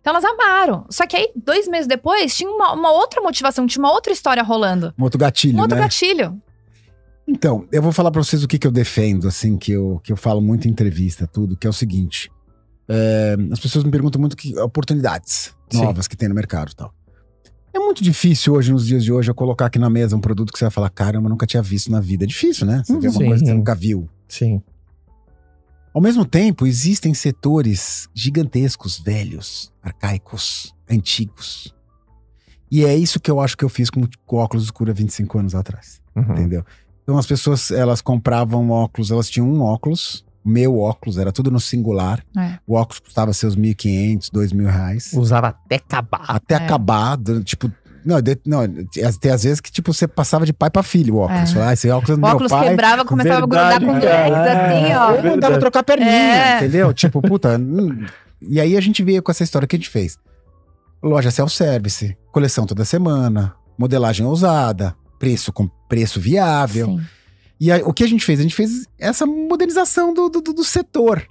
Então 0.00 0.12
elas 0.12 0.24
amaram. 0.24 0.86
Só 0.90 1.06
que 1.06 1.16
aí, 1.16 1.30
dois 1.36 1.68
meses 1.68 1.86
depois, 1.86 2.34
tinha 2.34 2.50
uma, 2.50 2.72
uma 2.72 2.90
outra 2.90 3.20
motivação, 3.20 3.66
tinha 3.66 3.82
uma 3.82 3.92
outra 3.92 4.12
história 4.12 4.42
rolando. 4.42 4.94
Um 4.98 5.04
outro 5.04 5.18
gatilho, 5.18 5.56
Um 5.58 5.60
outro 5.60 5.76
né? 5.76 5.82
gatilho. 5.82 6.40
Então, 7.28 7.66
eu 7.70 7.80
vou 7.80 7.92
falar 7.92 8.10
pra 8.10 8.22
vocês 8.22 8.42
o 8.42 8.48
que, 8.48 8.58
que 8.58 8.66
eu 8.66 8.72
defendo, 8.72 9.28
assim, 9.28 9.56
que 9.56 9.70
eu, 9.70 10.00
que 10.02 10.10
eu 10.10 10.16
falo 10.16 10.40
muito 10.40 10.66
em 10.66 10.70
entrevista, 10.70 11.28
tudo, 11.28 11.56
que 11.56 11.66
é 11.66 11.70
o 11.70 11.72
seguinte. 11.72 12.30
É, 12.88 13.36
as 13.52 13.60
pessoas 13.60 13.84
me 13.84 13.90
perguntam 13.90 14.20
muito 14.20 14.36
que 14.36 14.58
oportunidades 14.58 15.54
Sim. 15.70 15.84
novas 15.84 16.08
que 16.08 16.16
tem 16.16 16.28
no 16.28 16.34
mercado 16.34 16.72
e 16.72 16.74
tal. 16.74 16.92
É 17.72 17.78
muito 17.78 18.02
difícil 18.02 18.54
hoje, 18.54 18.72
nos 18.72 18.86
dias 18.86 19.04
de 19.04 19.12
hoje, 19.12 19.30
eu 19.30 19.34
colocar 19.34 19.66
aqui 19.66 19.78
na 19.78 19.88
mesa 19.88 20.16
um 20.16 20.20
produto 20.20 20.52
que 20.52 20.58
você 20.58 20.64
vai 20.64 20.72
falar, 20.72 20.90
caramba, 20.90 21.26
eu 21.26 21.30
nunca 21.30 21.46
tinha 21.46 21.62
visto 21.62 21.90
na 21.90 22.00
vida. 22.00 22.24
É 22.24 22.26
difícil, 22.26 22.66
né? 22.66 22.82
Você 22.84 22.98
vê 22.98 23.08
uma 23.08 23.12
Sim. 23.12 23.26
coisa 23.26 23.42
que 23.42 23.48
você 23.48 23.54
nunca 23.54 23.74
viu. 23.74 24.08
Sim. 24.28 24.62
Ao 25.92 26.00
mesmo 26.00 26.24
tempo, 26.24 26.66
existem 26.66 27.12
setores 27.14 28.08
gigantescos, 28.14 28.98
velhos, 28.98 29.72
arcaicos, 29.82 30.74
antigos. 30.88 31.74
E 32.70 32.84
é 32.84 32.94
isso 32.94 33.18
que 33.18 33.30
eu 33.30 33.40
acho 33.40 33.56
que 33.56 33.64
eu 33.64 33.68
fiz 33.68 33.90
com, 33.90 34.02
o 34.02 34.36
óculos 34.36 34.64
escuro 34.64 34.90
há 34.90 34.94
25 34.94 35.38
anos 35.38 35.54
atrás. 35.54 36.00
Uhum. 36.14 36.32
Entendeu? 36.32 36.64
Então 37.02 37.18
as 37.18 37.26
pessoas, 37.26 37.72
elas 37.72 38.00
compravam 38.00 38.70
óculos, 38.70 39.10
elas 39.10 39.28
tinham 39.28 39.48
um 39.48 39.62
óculos, 39.62 40.24
meu 40.44 40.78
óculos, 40.78 41.18
era 41.18 41.30
tudo 41.32 41.50
no 41.50 41.60
singular. 41.60 42.22
É. 42.36 42.58
O 42.66 42.74
óculos 42.74 43.00
custava 43.00 43.32
seus 43.32 43.54
1.500, 43.56 44.30
2.000 44.32 44.66
reais. 44.70 45.12
Usava 45.12 45.48
até 45.48 45.76
acabar. 45.76 46.24
Até 46.28 46.54
É. 46.54 46.56
acabar, 46.58 47.18
tipo... 47.44 47.70
Não, 48.02 48.18
de- 48.22 48.38
não, 48.46 48.62
tem 49.20 49.30
às 49.30 49.42
vezes 49.44 49.60
que 49.60 49.70
tipo 49.70 49.92
você 49.92 50.08
passava 50.08 50.46
de 50.46 50.54
pai 50.54 50.70
pra 50.70 50.82
filho 50.82 51.16
o 51.16 51.18
óculos. 51.18 51.54
É. 51.54 51.62
Ah, 51.62 51.72
esse 51.74 51.90
óculos 51.90 52.08
é 52.10 52.12
do 52.14 52.18
O 52.18 52.20
meu 52.22 52.30
óculos 52.30 52.50
pai. 52.50 52.68
quebrava, 52.70 53.04
começava 53.04 53.46
verdade, 53.46 53.74
a 53.74 53.78
grudar 53.78 53.94
com 53.94 54.00
cara. 54.00 54.30
gás, 54.30 54.82
assim, 54.82 54.94
ó. 54.94 55.12
Ou 55.16 55.22
mandava 55.32 55.58
trocar 55.58 55.82
perninha, 55.82 56.10
É. 56.10 56.56
entendeu? 56.58 56.94
Tipo, 56.94 57.20
puta. 57.20 57.58
hum. 57.58 58.06
E 58.40 58.58
aí 58.58 58.74
a 58.74 58.80
gente 58.80 59.02
veio 59.02 59.22
com 59.22 59.30
essa 59.30 59.44
história 59.44 59.68
que 59.68 59.76
a 59.76 59.78
gente 59.78 59.90
fez. 59.90 60.16
Loja 61.02 61.30
self-service, 61.30 62.16
coleção 62.32 62.64
toda 62.64 62.86
semana, 62.86 63.54
modelagem 63.78 64.24
ousada, 64.24 64.94
preço 65.18 65.52
com 65.52 65.68
preço 65.86 66.18
viável. 66.18 66.86
Sim. 66.86 67.00
E 67.60 67.70
aí, 67.70 67.82
o 67.82 67.92
que 67.92 68.02
a 68.02 68.06
gente 68.06 68.24
fez? 68.24 68.40
A 68.40 68.42
gente 68.42 68.54
fez 68.54 68.86
essa 68.98 69.26
modernização 69.26 70.14
do, 70.14 70.28
do, 70.30 70.40
do- 70.40 70.64
setor. 70.64 71.26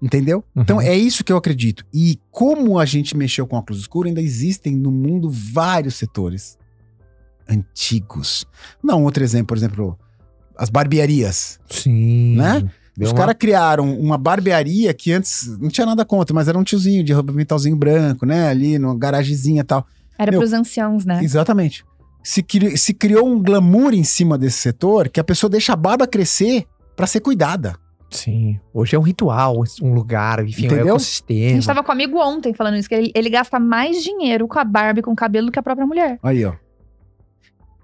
Entendeu? 0.00 0.44
Uhum. 0.54 0.62
Então 0.62 0.80
é 0.80 0.94
isso 0.96 1.24
que 1.24 1.32
eu 1.32 1.36
acredito. 1.36 1.84
E 1.92 2.18
como 2.30 2.78
a 2.78 2.84
gente 2.84 3.16
mexeu 3.16 3.46
com 3.46 3.56
óculos 3.56 3.80
escuros, 3.80 4.08
ainda 4.08 4.20
existem 4.22 4.76
no 4.76 4.90
mundo 4.92 5.28
vários 5.30 5.94
setores 5.96 6.56
antigos. 7.48 8.44
Não, 8.82 9.00
um 9.00 9.04
outro 9.04 9.22
exemplo, 9.22 9.46
por 9.48 9.56
exemplo, 9.56 9.98
as 10.56 10.68
barbearias. 10.70 11.58
Sim. 11.70 12.36
Né? 12.36 12.60
Deu 12.96 13.06
Os 13.06 13.12
uma- 13.12 13.18
caras 13.18 13.34
criaram 13.38 13.98
uma 13.98 14.16
barbearia 14.16 14.92
que 14.94 15.10
antes 15.12 15.58
não 15.58 15.68
tinha 15.68 15.86
nada 15.86 16.04
contra, 16.04 16.32
mas 16.34 16.46
era 16.48 16.56
um 16.58 16.62
tiozinho 16.64 17.02
de 17.02 17.12
roupa 17.12 17.32
mentalzinho 17.32 17.74
branco, 17.76 18.24
né? 18.24 18.48
Ali 18.48 18.78
numa 18.78 18.96
garagezinha 18.96 19.62
e 19.62 19.64
tal. 19.64 19.84
Era 20.16 20.30
Meu, 20.30 20.38
pros 20.40 20.52
anciãos, 20.52 21.04
né? 21.04 21.20
Exatamente. 21.22 21.84
Se, 22.24 22.42
cri- 22.42 22.76
se 22.78 22.94
criou 22.94 23.28
um 23.28 23.40
glamour 23.40 23.92
em 23.92 24.02
cima 24.02 24.38
desse 24.38 24.56
setor 24.56 25.08
que 25.10 25.20
a 25.20 25.24
pessoa 25.24 25.50
deixa 25.50 25.74
a 25.74 25.76
barba 25.76 26.06
crescer 26.06 26.64
pra 26.96 27.06
ser 27.06 27.20
cuidada. 27.20 27.76
Sim. 28.10 28.58
Hoje 28.72 28.96
é 28.96 28.98
um 28.98 29.02
ritual, 29.02 29.62
um 29.82 29.92
lugar, 29.92 30.42
enfim, 30.44 30.62
é 30.62 30.64
um 30.64 30.72
Entendeu? 30.72 30.86
A 30.94 30.96
ecossistema. 30.96 31.50
gente 31.50 31.66
tava 31.66 31.82
com 31.82 31.90
um 31.90 31.92
amigo 31.94 32.18
ontem 32.18 32.54
falando 32.54 32.76
isso, 32.76 32.88
que 32.88 32.94
ele, 32.94 33.12
ele 33.14 33.28
gasta 33.28 33.60
mais 33.60 34.02
dinheiro 34.02 34.48
com 34.48 34.58
a 34.58 34.64
Barbie, 34.64 35.02
com 35.02 35.12
o 35.12 35.16
cabelo, 35.16 35.46
do 35.46 35.52
que 35.52 35.58
a 35.58 35.62
própria 35.62 35.86
mulher. 35.86 36.18
Aí, 36.22 36.44
ó. 36.44 36.54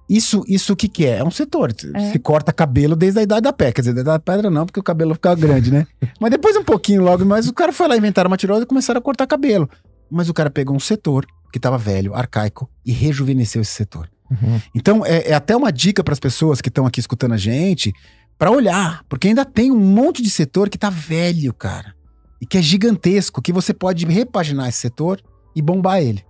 Isso, 0.08 0.42
isso 0.48 0.72
o 0.72 0.76
que 0.76 0.88
que 0.88 1.06
é? 1.06 1.18
É 1.18 1.24
um 1.24 1.30
setor. 1.30 1.72
É. 1.94 2.10
Se 2.10 2.18
corta 2.18 2.52
cabelo 2.52 2.96
desde 2.96 3.20
a 3.20 3.22
idade 3.22 3.42
da 3.42 3.52
pedra. 3.52 3.74
Quer 3.74 3.80
dizer, 3.82 3.94
da 3.94 4.00
idade 4.00 4.18
da 4.24 4.32
pedra 4.32 4.50
não, 4.50 4.66
porque 4.66 4.80
o 4.80 4.82
cabelo 4.82 5.14
fica 5.14 5.34
grande, 5.36 5.70
né? 5.72 5.86
Mas 6.20 6.30
depois 6.32 6.56
um 6.56 6.64
pouquinho 6.64 7.02
logo, 7.02 7.24
mas 7.24 7.46
o 7.46 7.52
cara 7.52 7.72
foi 7.72 7.86
lá 7.86 7.96
inventar 7.96 8.26
uma 8.26 8.36
tirosa 8.36 8.62
e 8.62 8.66
começaram 8.66 8.98
a 8.98 9.02
cortar 9.02 9.26
cabelo. 9.26 9.68
Mas 10.10 10.28
o 10.28 10.34
cara 10.34 10.50
pegou 10.50 10.74
um 10.74 10.80
setor 10.80 11.24
que 11.52 11.60
tava 11.60 11.78
velho, 11.78 12.14
arcaico, 12.14 12.68
e 12.84 12.90
rejuvenesceu 12.92 13.62
esse 13.62 13.72
setor. 13.72 14.08
Uhum. 14.30 14.60
Então, 14.74 15.04
é, 15.04 15.30
é 15.30 15.34
até 15.34 15.56
uma 15.56 15.72
dica 15.72 16.04
para 16.04 16.12
as 16.12 16.20
pessoas 16.20 16.60
que 16.60 16.68
estão 16.68 16.86
aqui 16.86 17.00
escutando 17.00 17.32
a 17.32 17.36
gente, 17.36 17.92
para 18.38 18.50
olhar, 18.50 19.02
porque 19.08 19.28
ainda 19.28 19.44
tem 19.44 19.70
um 19.70 19.78
monte 19.78 20.22
de 20.22 20.30
setor 20.30 20.68
que 20.68 20.78
tá 20.78 20.88
velho, 20.88 21.52
cara, 21.52 21.94
e 22.40 22.46
que 22.46 22.56
é 22.56 22.62
gigantesco, 22.62 23.42
que 23.42 23.52
você 23.52 23.74
pode 23.74 24.06
repaginar 24.06 24.68
esse 24.68 24.78
setor 24.78 25.20
e 25.54 25.60
bombar 25.60 26.00
ele. 26.00 26.24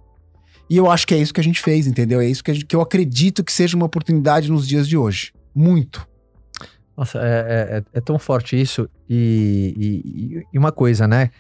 E 0.69 0.77
eu 0.77 0.91
acho 0.91 1.07
que 1.07 1.15
é 1.15 1.19
isso 1.19 1.35
que 1.35 1.41
a 1.41 1.45
gente 1.45 1.61
fez, 1.61 1.87
entendeu? 1.87 2.21
É 2.21 2.27
isso 2.27 2.43
que, 2.43 2.53
gente- 2.55 2.65
que 2.67 2.75
eu 2.75 2.81
acredito 2.81 3.45
que 3.45 3.53
seja 3.53 3.77
uma 3.77 3.87
oportunidade 3.87 4.51
nos 4.51 4.67
dias 4.67 4.89
de 4.89 4.97
hoje. 4.97 5.33
Muito. 5.55 6.07
Nossa, 6.97 7.19
é, 7.19 7.23
é- 7.23 7.77
é- 7.79 7.85
é 7.95 8.01
tão 8.01 8.19
forte 8.19 8.61
isso. 8.61 8.89
E, 9.09 9.75
e- 9.77 10.45
e 10.53 10.59
uma 10.59 10.71
coisa, 10.71 11.09
né? 11.09 11.31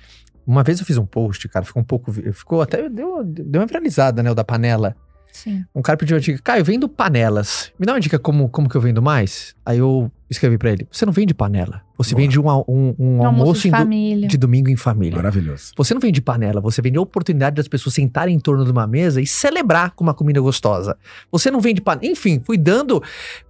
Uma 0.47 0.63
vez 0.65 0.81
eu 0.81 0.87
fiz 0.87 0.97
um 0.97 1.07
post, 1.07 1.49
cara, 1.49 1.65
ficou 1.65 1.81
um 1.83 1.85
pouco. 1.85 2.13
Ficou 2.33 2.61
até. 2.61 2.89
Deu, 2.89 3.23
deu 3.25 3.61
uma 3.61 3.67
viralizada, 3.67 4.23
né? 4.23 4.31
O 4.31 4.35
da 4.35 4.43
panela. 4.43 4.97
Sim. 5.33 5.65
Um 5.75 5.83
cara 5.83 5.97
pediu 5.97 6.17
uma 6.17 6.21
dica. 6.21 6.41
Caio, 6.43 6.61
eu 6.61 6.65
vendo 6.65 6.89
panelas. 6.89 7.73
Me 7.79 7.87
dá 7.87 7.93
uma 7.95 8.01
dica 8.01 8.19
como, 8.19 8.49
como 8.49 8.69
que 8.69 8.77
eu 8.77 8.81
vendo 8.81 9.01
mais? 9.01 9.55
Aí 9.65 9.79
eu 9.79 10.11
escrevi 10.29 10.59
pra 10.59 10.71
ele: 10.71 10.87
Você 10.91 11.07
não 11.07 11.13
vende 11.13 11.33
panela. 11.35 11.83
Você 11.97 12.15
Boa. 12.15 12.23
vende 12.23 12.41
um, 12.41 12.49
um, 12.49 12.95
um 12.99 13.17
Um 13.19 13.27
almoço 13.27 13.43
almoço 13.43 13.61
de 13.63 13.69
em 13.69 14.21
do- 14.23 14.27
de 14.29 14.37
domingo 14.39 14.71
em 14.71 14.77
família. 14.77 15.17
Maravilhoso. 15.17 15.73
Você 15.77 15.93
não 15.93 16.01
vende 16.01 16.21
panela, 16.23 16.61
você 16.61 16.81
vende 16.81 16.97
a 16.99 17.01
oportunidade 17.01 17.57
das 17.57 17.69
pessoas 17.69 17.95
sentarem 17.95 18.35
em 18.35 18.39
torno 18.41 18.65
de 18.65 18.71
uma 18.71 18.87
mesa 18.87 19.21
e 19.21 19.27
celebrar 19.27 19.91
com 19.93 20.03
uma 20.05 20.15
comida 20.15 20.41
gostosa. 20.41 20.97
Você 21.31 21.51
não 21.51 21.61
vende 21.61 21.81
panela. 21.81 22.11
Enfim, 22.11 22.41
fui 22.45 22.57
dando, 22.57 23.03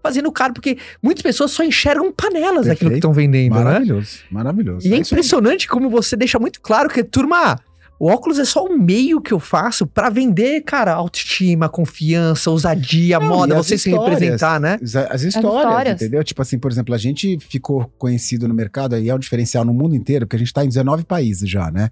fazendo 0.03 0.31
caro, 0.33 0.53
porque 0.53 0.79
muitas 1.03 1.23
pessoas 1.23 1.51
só 1.53 1.63
enxergam 1.63 2.13
panelas 2.13 2.67
daquilo 2.67 2.75
que 2.77 2.77
Perfeito. 2.77 2.97
estão 2.97 3.13
vendendo, 3.13 3.55
né? 3.55 3.63
Maravilhoso. 3.65 4.19
Maravilhoso. 4.31 4.87
E 4.89 4.91
é 4.91 4.95
aí. 4.95 5.01
impressionante 5.01 5.69
como 5.69 5.89
você 5.89 6.17
deixa 6.17 6.39
muito 6.39 6.61
claro 6.61 6.89
que, 6.89 7.05
turma, 7.05 7.57
o 8.01 8.09
óculos 8.09 8.39
é 8.39 8.47
só 8.47 8.65
o 8.65 8.79
meio 8.79 9.21
que 9.21 9.31
eu 9.31 9.39
faço 9.39 9.87
pra 9.87 10.09
vender, 10.09 10.63
cara, 10.63 10.95
autoestima, 10.95 11.69
confiança, 11.69 12.51
ousadia, 12.51 13.21
Não, 13.21 13.29
moda, 13.29 13.59
as 13.59 13.67
você 13.67 13.77
se 13.77 13.91
representar, 13.91 14.59
né? 14.59 14.79
As, 14.83 14.97
as 14.97 15.23
histórias, 15.23 15.63
histórias. 15.63 15.95
entendeu? 15.97 16.25
Tipo 16.25 16.41
assim, 16.41 16.59
por 16.59 16.71
exemplo, 16.71 16.95
a 16.95 16.99
gente 16.99 17.39
ficou 17.39 17.93
conhecido 17.99 18.49
no 18.49 18.55
mercado, 18.55 18.95
aí 18.95 19.11
é 19.11 19.15
um 19.15 19.19
diferencial 19.19 19.67
no 19.67 19.75
mundo 19.75 19.95
inteiro, 19.95 20.27
porque 20.27 20.37
a 20.37 20.39
gente 20.39 20.51
tá 20.51 20.65
em 20.65 20.69
19 20.69 21.05
países 21.05 21.47
já, 21.47 21.71
né? 21.71 21.91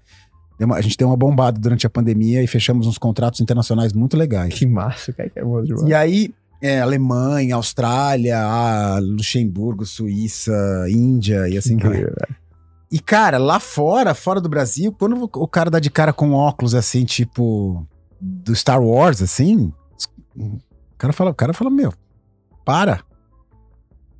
A 0.75 0.81
gente 0.81 0.97
deu 0.97 1.07
uma 1.07 1.15
bombada 1.15 1.59
durante 1.59 1.85
a 1.85 1.89
pandemia 1.91 2.41
e 2.41 2.47
fechamos 2.47 2.87
uns 2.87 2.97
contratos 2.97 3.39
internacionais 3.39 3.93
muito 3.93 4.17
legais. 4.17 4.55
Que 4.55 4.65
massa, 4.65 5.13
cara, 5.13 5.29
que 5.29 5.37
é 5.37 5.43
bom 5.43 5.61
demais. 5.61 5.87
E 5.87 5.93
aí, 5.93 6.33
é, 6.59 6.81
Alemanha, 6.81 7.53
Austrália, 7.53 8.39
ah, 8.39 8.99
Luxemburgo, 8.99 9.85
Suíça, 9.85 10.51
Índia 10.89 11.47
e 11.47 11.55
assim 11.55 11.77
vai. 11.77 12.03
E, 12.91 12.99
cara, 12.99 13.37
lá 13.37 13.59
fora, 13.59 14.13
fora 14.15 14.41
do 14.41 14.49
Brasil, 14.49 14.91
quando 14.91 15.29
o 15.35 15.47
cara 15.47 15.69
dá 15.69 15.79
de 15.79 15.89
cara 15.91 16.11
com 16.11 16.31
óculos 16.33 16.73
assim, 16.73 17.05
tipo, 17.05 17.85
do 18.19 18.55
Star 18.55 18.81
Wars, 18.81 19.21
assim, 19.21 19.71
o 20.35 20.57
cara 20.97 21.13
fala, 21.13 21.29
o 21.29 21.35
cara 21.35 21.53
fala, 21.53 21.69
meu, 21.69 21.93
para. 22.65 23.01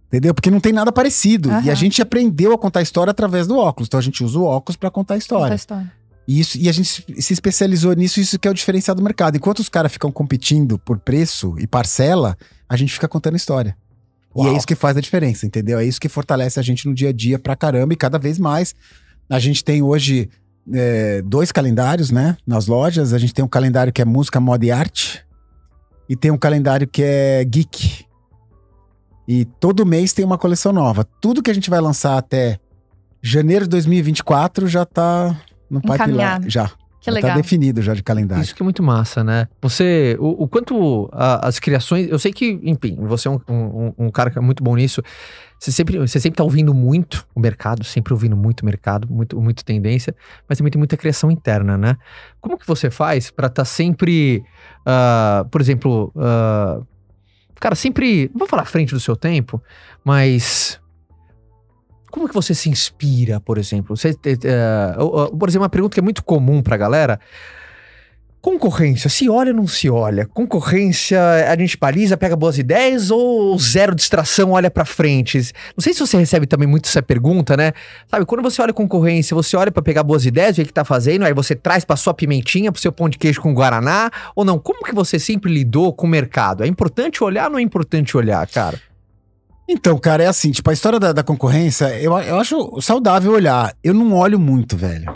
Entendeu? 0.08 0.34
Porque 0.34 0.50
não 0.52 0.60
tem 0.60 0.74
nada 0.74 0.92
parecido. 0.92 1.50
E 1.64 1.70
a 1.70 1.76
gente 1.76 2.02
aprendeu 2.02 2.52
a 2.54 2.58
contar 2.58 2.82
história 2.82 3.12
através 3.12 3.46
do 3.48 3.58
óculos. 3.58 3.88
Então 3.88 4.00
a 4.00 4.04
gente 4.04 4.24
usa 4.24 4.40
o 4.40 4.44
óculos 4.44 4.76
pra 4.76 4.90
contar 4.90 5.14
a 5.14 5.18
Conta 5.18 5.24
história. 5.24 5.56
história. 5.56 5.92
E, 6.28 6.40
isso, 6.40 6.58
e 6.58 6.70
a 6.70 6.72
gente 6.72 6.88
se- 6.88 7.22
se 7.22 7.34
especializou 7.34 7.94
nisso, 7.94 8.20
isso 8.20 8.38
que 8.40 8.48
é 8.48 8.52
o 8.52 8.54
diferencial 8.54 8.96
do 8.96 9.04
mercado. 9.04 9.36
Enquanto 9.36 9.60
os 9.60 9.70
caras 9.70 9.92
ficam 9.92 10.12
competindo 10.12 10.78
por 10.80 10.98
preço 11.00 11.56
e 11.60 11.66
parcela, 11.68 12.38
a 12.68 12.76
gente 12.76 12.94
fica 12.94 13.08
contando 13.08 13.36
história. 13.36 13.76
E 14.36 14.40
Uau. 14.40 14.54
é 14.54 14.58
isso 14.58 14.68
que 14.68 14.76
faz 14.76 14.96
a 14.96 15.02
diferença, 15.02 15.46
entendeu? 15.46 15.80
É 15.80 15.86
isso 15.86 16.00
que 16.00 16.10
fortalece 16.10 16.60
a 16.60 16.64
gente 16.64 16.88
no 16.88 16.94
dia 16.94 17.10
a 17.10 17.14
dia 17.14 17.40
pra 17.40 17.56
caramba 17.56 17.94
e 17.94 17.98
cada 17.98 18.18
vez 18.18 18.38
mais. 18.38 18.76
A 19.30 19.40
gente 19.40 19.64
tem 19.64 19.82
hoje 19.82 20.30
é, 20.72 21.22
dois 21.24 21.52
calendários, 21.52 22.12
né? 22.12 22.38
Nas 22.46 22.68
lojas. 22.68 23.14
A 23.14 23.18
gente 23.18 23.34
tem 23.34 23.44
um 23.44 23.48
calendário 23.48 23.92
que 23.92 24.02
é 24.02 24.06
música, 24.06 24.40
moda 24.40 24.66
e 24.66 24.72
arte. 24.72 25.26
E 26.08 26.16
tem 26.16 26.32
um 26.32 26.38
calendário 26.38 26.88
que 26.88 27.04
é 27.04 27.44
geek. 27.44 28.06
E 29.28 29.46
todo 29.46 29.86
mês 29.86 30.14
tem 30.14 30.26
uma 30.26 30.38
coleção 30.38 30.74
nova. 30.74 31.04
Tudo 31.22 31.44
que 31.44 31.52
a 31.52 31.54
gente 31.54 31.70
vai 31.70 31.80
lançar 31.80 32.18
até 32.18 32.60
janeiro 33.22 33.66
de 33.66 33.70
2024 33.70 34.68
já 34.68 34.86
tá 34.86 35.40
no 35.70 35.82
pipeline. 35.82 36.50
Já. 36.50 36.72
Que 37.00 37.06
já 37.06 37.12
legal. 37.12 37.32
tá 37.32 37.38
definido 37.38 37.82
já 37.82 37.94
de 37.94 38.04
calendário. 38.04 38.44
Isso 38.44 38.54
que 38.54 38.62
é 38.62 38.66
muito 38.66 38.84
massa, 38.84 39.24
né? 39.24 39.48
Você, 39.62 40.18
o, 40.20 40.44
o 40.44 40.48
quanto 40.48 41.10
a- 41.14 41.48
as 41.48 41.58
criações, 41.60 42.10
eu 42.10 42.20
sei 42.20 42.34
que, 42.34 42.60
enfim, 42.64 42.98
você 43.02 43.28
é 43.28 43.32
um, 43.32 43.40
um- 43.48 43.94
um 43.98 44.10
cara 44.12 44.30
que 44.30 44.38
é 44.38 44.42
muito 44.42 44.62
bom 44.64 44.76
nisso. 44.76 45.02
Você 45.58 45.72
sempre, 45.72 45.98
você 45.98 46.20
sempre 46.20 46.38
tá 46.38 46.44
ouvindo 46.44 46.74
muito 46.74 47.26
o 47.36 47.40
mercado, 47.40 47.84
sempre 47.84 48.14
ouvindo 48.14 48.36
muito 48.36 48.62
o 48.62 48.66
mercado, 48.66 49.08
muito, 49.10 49.40
muito 49.42 49.64
tendência, 49.66 50.16
mas 50.48 50.58
também 50.58 50.72
tem 50.72 50.80
muita 50.80 50.96
criação 50.98 51.30
interna, 51.32 51.78
né? 51.78 51.98
Como 52.42 52.58
que 52.58 52.66
você 52.68 52.90
faz 52.90 53.30
pra 53.32 53.48
estar 53.48 53.66
sempre, 53.66 54.44
ah, 54.86 55.46
por 55.52 55.60
exemplo, 55.62 56.14
ah, 56.18 56.80
cara, 57.60 57.76
sempre, 57.76 58.30
não 58.34 58.40
vou 58.40 58.48
falar 58.48 58.62
à 58.64 58.66
frente 58.66 58.94
do 58.94 59.00
seu 59.02 59.16
tempo, 59.18 59.62
mas 60.04 60.79
como 62.12 62.28
que 62.28 62.34
você 62.34 62.54
se 62.54 62.70
inspira, 62.70 63.40
por 63.40 63.58
exemplo? 63.58 63.96
Você, 63.96 64.16
ou- 64.98 65.16
ou, 65.16 65.38
por 65.38 65.48
exemplo, 65.50 65.64
uma 65.64 65.70
pergunta 65.70 65.94
que 65.94 66.00
é 66.00 66.04
muito 66.04 66.24
comum 66.24 66.62
pra 66.62 66.78
galera. 66.78 67.20
Concorrência, 68.42 69.10
se 69.10 69.30
olha 69.30 69.52
ou 69.52 69.58
não 69.58 69.68
se 69.68 69.90
olha? 69.90 70.26
Concorrência, 70.26 71.20
a 71.52 71.58
gente 71.58 71.78
baliza, 71.78 72.16
pega 72.16 72.38
boas 72.38 72.58
ideias 72.58 73.12
ou 73.12 73.60
zero 73.60 73.94
distração, 73.94 74.52
olha 74.52 74.72
pra 74.72 74.86
frente? 74.86 75.38
Não 75.76 75.82
sei 75.84 75.94
se 75.94 76.00
você 76.00 76.18
recebe 76.18 76.48
também 76.48 76.66
muito 76.66 76.86
essa 76.88 77.02
pergunta, 77.02 77.58
né? 77.58 77.74
Sabe, 78.08 78.26
quando 78.26 78.42
você 78.42 78.62
olha 78.62 78.72
concorrência, 78.72 79.36
você 79.36 79.58
olha 79.58 79.74
pra 79.74 79.82
pegar 79.84 80.04
boas 80.04 80.26
ideias, 80.26 80.56
ver 80.56 80.64
o 80.64 80.66
que 80.66 80.72
tá 80.72 80.86
fazendo, 80.86 81.26
aí 81.26 81.34
você 81.34 81.54
traz 81.54 81.84
pra 81.84 81.98
sua 81.98 82.14
pimentinha, 82.14 82.72
pro 82.72 82.80
seu 82.80 82.94
pão 82.94 83.10
de 83.10 83.18
queijo 83.18 83.42
com 83.42 83.54
guaraná, 83.54 84.10
ou 84.34 84.46
não? 84.46 84.58
Como 84.58 84.86
que 84.86 84.96
você 84.96 85.20
sempre 85.20 85.54
lidou 85.54 85.92
com 85.92 86.08
o 86.08 86.10
mercado? 86.10 86.64
É 86.64 86.68
importante 86.68 87.22
olhar 87.22 87.48
ou 87.48 87.52
não 87.52 87.60
é 87.60 87.62
importante 87.62 88.16
olhar, 88.16 88.48
cara? 88.48 88.80
Então, 89.72 90.00
cara, 90.00 90.24
é 90.24 90.26
assim, 90.26 90.50
tipo, 90.50 90.68
a 90.68 90.74
história 90.74 91.00
da, 91.00 91.14
da 91.14 91.22
concorrência, 91.22 91.86
eu, 92.02 92.18
eu 92.18 92.40
acho 92.40 92.82
saudável 92.82 93.32
olhar. 93.32 93.72
Eu 93.84 93.94
não 93.94 94.14
olho 94.16 94.40
muito, 94.40 94.76
velho. 94.76 95.16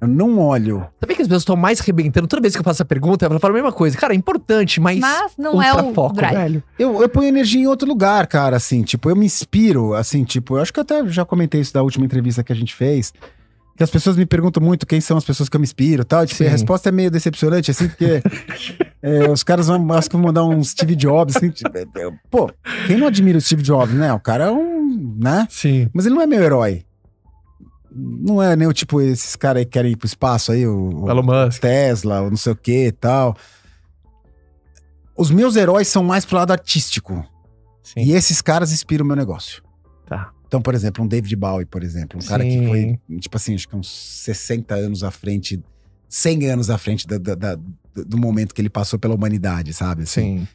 Eu 0.00 0.08
não 0.08 0.40
olho. 0.40 0.84
Sabia 1.00 1.14
que 1.14 1.22
as 1.22 1.28
pessoas 1.28 1.42
estão 1.42 1.54
mais 1.54 1.80
arrebentando? 1.80 2.26
Toda 2.26 2.42
vez 2.42 2.54
que 2.54 2.60
eu 2.60 2.64
faço 2.64 2.78
essa 2.78 2.84
pergunta, 2.84 3.24
ela 3.26 3.38
fala 3.38 3.52
a 3.52 3.54
mesma 3.54 3.70
coisa. 3.70 3.96
Cara, 3.96 4.14
é 4.14 4.16
importante, 4.16 4.80
mas. 4.80 4.98
Mas 4.98 5.32
não 5.38 5.62
é 5.62 5.72
o 5.72 5.94
foco, 5.94 6.16
drive. 6.16 6.34
velho. 6.34 6.62
Eu, 6.76 7.00
eu 7.00 7.08
ponho 7.08 7.28
energia 7.28 7.60
em 7.62 7.66
outro 7.68 7.86
lugar, 7.86 8.26
cara, 8.26 8.56
assim, 8.56 8.82
tipo, 8.82 9.08
eu 9.08 9.14
me 9.14 9.26
inspiro, 9.26 9.94
assim, 9.94 10.24
tipo, 10.24 10.56
eu 10.56 10.62
acho 10.62 10.72
que 10.72 10.80
eu 10.80 10.82
até 10.82 11.06
já 11.06 11.24
comentei 11.24 11.60
isso 11.60 11.72
da 11.72 11.82
última 11.82 12.04
entrevista 12.04 12.42
que 12.42 12.52
a 12.52 12.56
gente 12.56 12.74
fez. 12.74 13.12
Que 13.78 13.84
as 13.84 13.90
pessoas 13.90 14.16
me 14.16 14.26
perguntam 14.26 14.60
muito 14.60 14.84
quem 14.84 15.00
são 15.00 15.16
as 15.16 15.24
pessoas 15.24 15.48
que 15.48 15.54
eu 15.54 15.60
me 15.60 15.64
inspiro 15.64 16.04
tal. 16.04 16.26
Tipo, 16.26 16.42
e 16.42 16.48
a 16.48 16.50
resposta 16.50 16.88
é 16.88 16.92
meio 16.92 17.12
decepcionante, 17.12 17.70
assim, 17.70 17.86
porque 17.86 18.20
é, 19.00 19.30
os 19.30 19.44
caras 19.44 19.68
vão, 19.68 19.92
acho 19.92 20.10
que 20.10 20.16
vão 20.16 20.24
mandar 20.24 20.44
um 20.44 20.64
Steve 20.64 20.96
Jobs, 20.96 21.36
assim, 21.36 21.48
tipo, 21.48 21.70
é, 21.78 21.82
é, 21.82 22.10
pô, 22.28 22.50
quem 22.88 22.96
não 22.96 23.06
admira 23.06 23.38
o 23.38 23.40
Steve 23.40 23.62
Jobs, 23.62 23.94
né? 23.94 24.12
O 24.12 24.18
cara 24.18 24.46
é 24.46 24.50
um, 24.50 25.16
né? 25.22 25.46
Sim. 25.48 25.88
Mas 25.94 26.06
ele 26.06 26.16
não 26.16 26.22
é 26.22 26.26
meu 26.26 26.42
herói. 26.42 26.84
Não 27.88 28.42
é 28.42 28.56
nem 28.56 28.66
o 28.66 28.72
tipo 28.72 29.00
esses 29.00 29.36
caras 29.36 29.62
que 29.62 29.70
querem 29.70 29.92
ir 29.92 29.96
pro 29.96 30.06
espaço 30.06 30.50
aí, 30.50 30.66
o, 30.66 31.04
o 31.04 31.08
Elon 31.08 31.22
Musk. 31.22 31.60
Tesla, 31.60 32.22
ou 32.22 32.30
não 32.30 32.36
sei 32.36 32.52
o 32.52 32.56
que 32.56 32.88
e 32.88 32.92
tal. 32.92 33.36
Os 35.16 35.30
meus 35.30 35.54
heróis 35.54 35.86
são 35.86 36.02
mais 36.02 36.24
pro 36.24 36.36
lado 36.36 36.50
artístico. 36.50 37.24
Sim. 37.84 38.00
E 38.00 38.12
esses 38.12 38.42
caras 38.42 38.72
inspiram 38.72 39.04
o 39.04 39.06
meu 39.06 39.16
negócio. 39.16 39.62
Tá. 40.04 40.32
Então, 40.48 40.60
por 40.62 40.74
exemplo, 40.74 41.04
um 41.04 41.06
David 41.06 41.36
Bowie, 41.36 41.66
por 41.66 41.84
exemplo. 41.84 42.18
Um 42.20 42.26
cara 42.26 42.42
que 42.42 42.50
Sim. 42.50 42.66
foi, 42.66 43.18
tipo 43.20 43.36
assim, 43.36 43.54
acho 43.54 43.68
que 43.68 43.76
uns 43.76 43.88
60 44.24 44.74
anos 44.74 45.04
à 45.04 45.10
frente, 45.10 45.62
100 46.08 46.46
anos 46.46 46.70
à 46.70 46.78
frente 46.78 47.06
da- 47.06 47.18
da- 47.18 47.34
da- 47.34 47.54
do 47.54 48.04
do 48.06 48.16
momento 48.16 48.54
que 48.54 48.60
ele 48.60 48.70
passou 48.70 48.98
pela 48.98 49.14
humanidade, 49.14 49.74
sabe? 49.74 50.04
Assim, 50.04 50.38
Sim. 50.38 50.48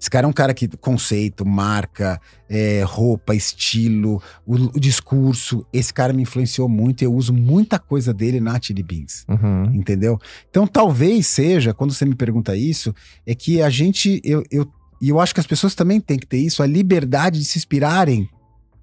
esse 0.00 0.08
cara 0.08 0.24
é 0.24 0.28
um 0.28 0.32
cara 0.32 0.54
que 0.54 0.68
conceito, 0.78 1.44
marca, 1.44 2.20
é, 2.48 2.82
roupa, 2.86 3.34
estilo, 3.34 4.22
o, 4.46 4.54
o 4.54 4.80
discurso. 4.80 5.66
Esse 5.72 5.92
cara 5.92 6.12
me 6.12 6.22
influenciou 6.22 6.68
muito 6.68 7.02
e 7.02 7.04
eu 7.04 7.12
uso 7.12 7.32
muita 7.34 7.78
coisa 7.78 8.14
dele 8.14 8.38
na 8.40 8.58
Chili 8.60 8.82
Beans. 8.84 9.24
Uhum. 9.28 9.64
Entendeu? 9.74 10.18
Então, 10.48 10.64
talvez 10.66 11.26
seja, 11.26 11.74
quando 11.74 11.92
você 11.92 12.04
me 12.06 12.14
pergunta 12.14 12.54
isso, 12.56 12.94
é 13.26 13.34
que 13.34 13.60
a 13.60 13.68
gente, 13.68 14.20
eu, 14.24 14.44
eu, 14.50 14.66
e 15.02 15.08
eu 15.08 15.18
acho 15.20 15.34
que 15.34 15.40
as 15.40 15.46
pessoas 15.46 15.74
também 15.74 16.00
têm 16.00 16.18
que 16.18 16.26
ter 16.26 16.38
isso, 16.38 16.62
a 16.62 16.66
liberdade 16.66 17.38
de 17.40 17.44
se 17.44 17.58
inspirarem 17.58 18.28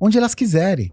onde 0.04 0.18
elas 0.18 0.36
quiserem. 0.36 0.92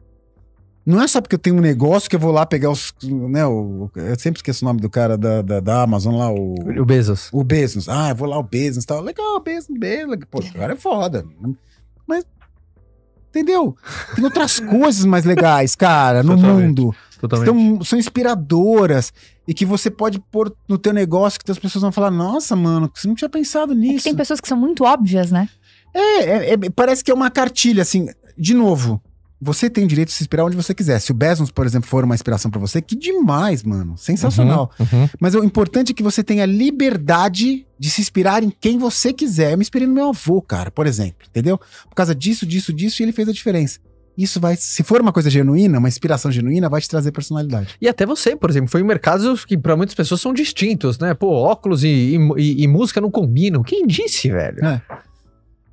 Não 0.86 1.02
é 1.02 1.06
só 1.08 1.20
porque 1.20 1.34
eu 1.34 1.38
tenho 1.38 1.56
um 1.56 1.60
negócio 1.60 2.08
que 2.08 2.14
eu 2.16 2.20
vou 2.20 2.30
lá 2.30 2.46
pegar 2.46 2.70
os. 2.70 2.94
Né, 3.02 3.44
o, 3.44 3.90
eu 3.96 4.18
sempre 4.18 4.38
esqueço 4.38 4.64
o 4.64 4.68
nome 4.68 4.80
do 4.80 4.88
cara 4.88 5.18
da, 5.18 5.42
da, 5.42 5.60
da 5.60 5.82
Amazon 5.82 6.16
lá, 6.16 6.30
o. 6.32 6.54
O 6.80 6.84
Bezos. 6.84 7.28
O 7.32 7.42
Bezos. 7.44 7.88
Ah, 7.88 8.10
eu 8.10 8.14
vou 8.16 8.28
lá, 8.28 8.38
o 8.38 8.42
Bezos 8.42 8.84
e 8.84 8.86
tal. 8.86 9.02
Legal, 9.02 9.40
Bezos, 9.40 9.68
Bezos. 9.76 10.16
Pô, 10.30 10.38
o 10.38 10.52
cara 10.52 10.72
é 10.74 10.76
foda. 10.76 11.26
Mas. 12.06 12.24
Entendeu? 13.28 13.76
Tem 14.14 14.24
outras 14.24 14.58
coisas 14.60 15.04
mais 15.04 15.24
legais, 15.24 15.74
cara, 15.74 16.22
no 16.22 16.36
Totalmente. 16.36 16.66
mundo. 16.66 16.94
Totalmente. 17.20 17.50
Então, 17.50 17.84
são 17.84 17.98
inspiradoras 17.98 19.12
e 19.46 19.52
que 19.52 19.66
você 19.66 19.90
pode 19.90 20.18
pôr 20.18 20.54
no 20.66 20.78
teu 20.78 20.92
negócio 20.92 21.38
que 21.44 21.50
as 21.50 21.58
pessoas 21.58 21.82
vão 21.82 21.92
falar: 21.92 22.10
Nossa, 22.10 22.56
mano, 22.56 22.90
você 22.92 23.06
não 23.06 23.14
tinha 23.14 23.28
pensado 23.28 23.72
É 23.72 23.76
que 23.76 23.80
nisso. 23.80 24.04
tem 24.04 24.14
pessoas 24.14 24.40
que 24.40 24.48
são 24.48 24.56
muito 24.56 24.84
óbvias, 24.84 25.30
né? 25.30 25.48
É, 25.92 26.00
é, 26.00 26.52
é, 26.54 26.56
parece 26.74 27.02
que 27.04 27.10
é 27.10 27.14
uma 27.14 27.30
cartilha, 27.30 27.82
assim. 27.82 28.06
De 28.38 28.54
novo, 28.54 29.00
você 29.40 29.70
tem 29.70 29.84
o 29.84 29.88
direito 29.88 30.08
de 30.08 30.14
se 30.14 30.22
inspirar 30.22 30.44
onde 30.44 30.54
você 30.56 30.74
quiser. 30.74 30.98
Se 31.00 31.10
o 31.10 31.14
Bezos, 31.14 31.50
por 31.50 31.64
exemplo, 31.64 31.88
for 31.88 32.04
uma 32.04 32.14
inspiração 32.14 32.50
pra 32.50 32.60
você, 32.60 32.82
que 32.82 32.94
demais, 32.94 33.62
mano. 33.62 33.96
Sensacional. 33.96 34.70
Uhum, 34.78 34.86
uhum. 35.02 35.08
Mas 35.18 35.34
o 35.34 35.42
importante 35.42 35.92
é 35.92 35.94
que 35.94 36.02
você 36.02 36.22
tenha 36.22 36.44
liberdade 36.44 37.66
de 37.78 37.90
se 37.90 38.00
inspirar 38.00 38.42
em 38.42 38.50
quem 38.50 38.78
você 38.78 39.12
quiser. 39.12 39.52
Eu 39.52 39.58
me 39.58 39.62
inspirei 39.62 39.86
no 39.88 39.94
meu 39.94 40.08
avô, 40.10 40.42
cara, 40.42 40.70
por 40.70 40.86
exemplo, 40.86 41.26
entendeu? 41.28 41.56
Por 41.58 41.94
causa 41.94 42.14
disso, 42.14 42.44
disso, 42.44 42.72
disso, 42.72 43.00
e 43.00 43.04
ele 43.04 43.12
fez 43.12 43.28
a 43.28 43.32
diferença. 43.32 43.78
Isso 44.18 44.38
vai, 44.38 44.54
se 44.56 44.82
for 44.82 45.00
uma 45.00 45.12
coisa 45.12 45.30
genuína, 45.30 45.78
uma 45.78 45.88
inspiração 45.88 46.30
genuína, 46.30 46.68
vai 46.68 46.80
te 46.82 46.88
trazer 46.90 47.10
personalidade. 47.10 47.76
E 47.80 47.88
até 47.88 48.04
você, 48.04 48.36
por 48.36 48.50
exemplo, 48.50 48.68
foi 48.68 48.82
em 48.82 48.84
mercados 48.84 49.46
que 49.46 49.56
pra 49.56 49.74
muitas 49.76 49.94
pessoas 49.94 50.20
são 50.20 50.34
distintos, 50.34 50.98
né? 50.98 51.14
Pô, 51.14 51.28
óculos 51.28 51.82
e, 51.84 51.88
e- 51.88 52.18
e- 52.36 52.62
e 52.64 52.68
música 52.68 53.00
não 53.00 53.10
combinam. 53.10 53.62
Quem 53.62 53.86
disse, 53.86 54.28
velho? 54.30 54.62
É. 54.62 54.82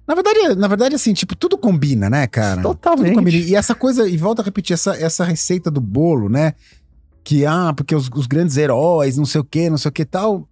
Na 0.08 0.15
verdade, 0.15 0.56
na 0.56 0.67
verdade, 0.67 0.96
assim, 0.96 1.13
tipo, 1.13 1.36
tudo 1.36 1.58
combina, 1.58 2.10
né, 2.10 2.26
cara? 2.28 2.62
Totalmente. 2.62 3.15
Combina. 3.15 3.38
E 3.38 3.56
essa 3.56 3.76
coisa, 3.76 4.08
e 4.08 4.15
volta 4.15 4.41
a 4.41 4.46
repetir, 4.46 4.74
essa, 4.74 4.96
essa 4.96 5.26
receita 5.26 5.70
do 5.70 5.82
bolo, 5.82 6.30
né? 6.30 6.54
Que, 7.26 7.46
ah, 7.46 7.74
porque 7.76 7.93
os, 7.93 8.10
os 8.15 8.26
grandes 8.26 8.56
heróis, 8.56 9.17
não 9.17 9.26
sei 9.26 9.41
o 9.41 9.43
quê, 9.43 9.70
não 9.70 9.78
sei 9.78 9.89
o 9.89 9.91
que 9.91 10.06
tal. 10.06 10.48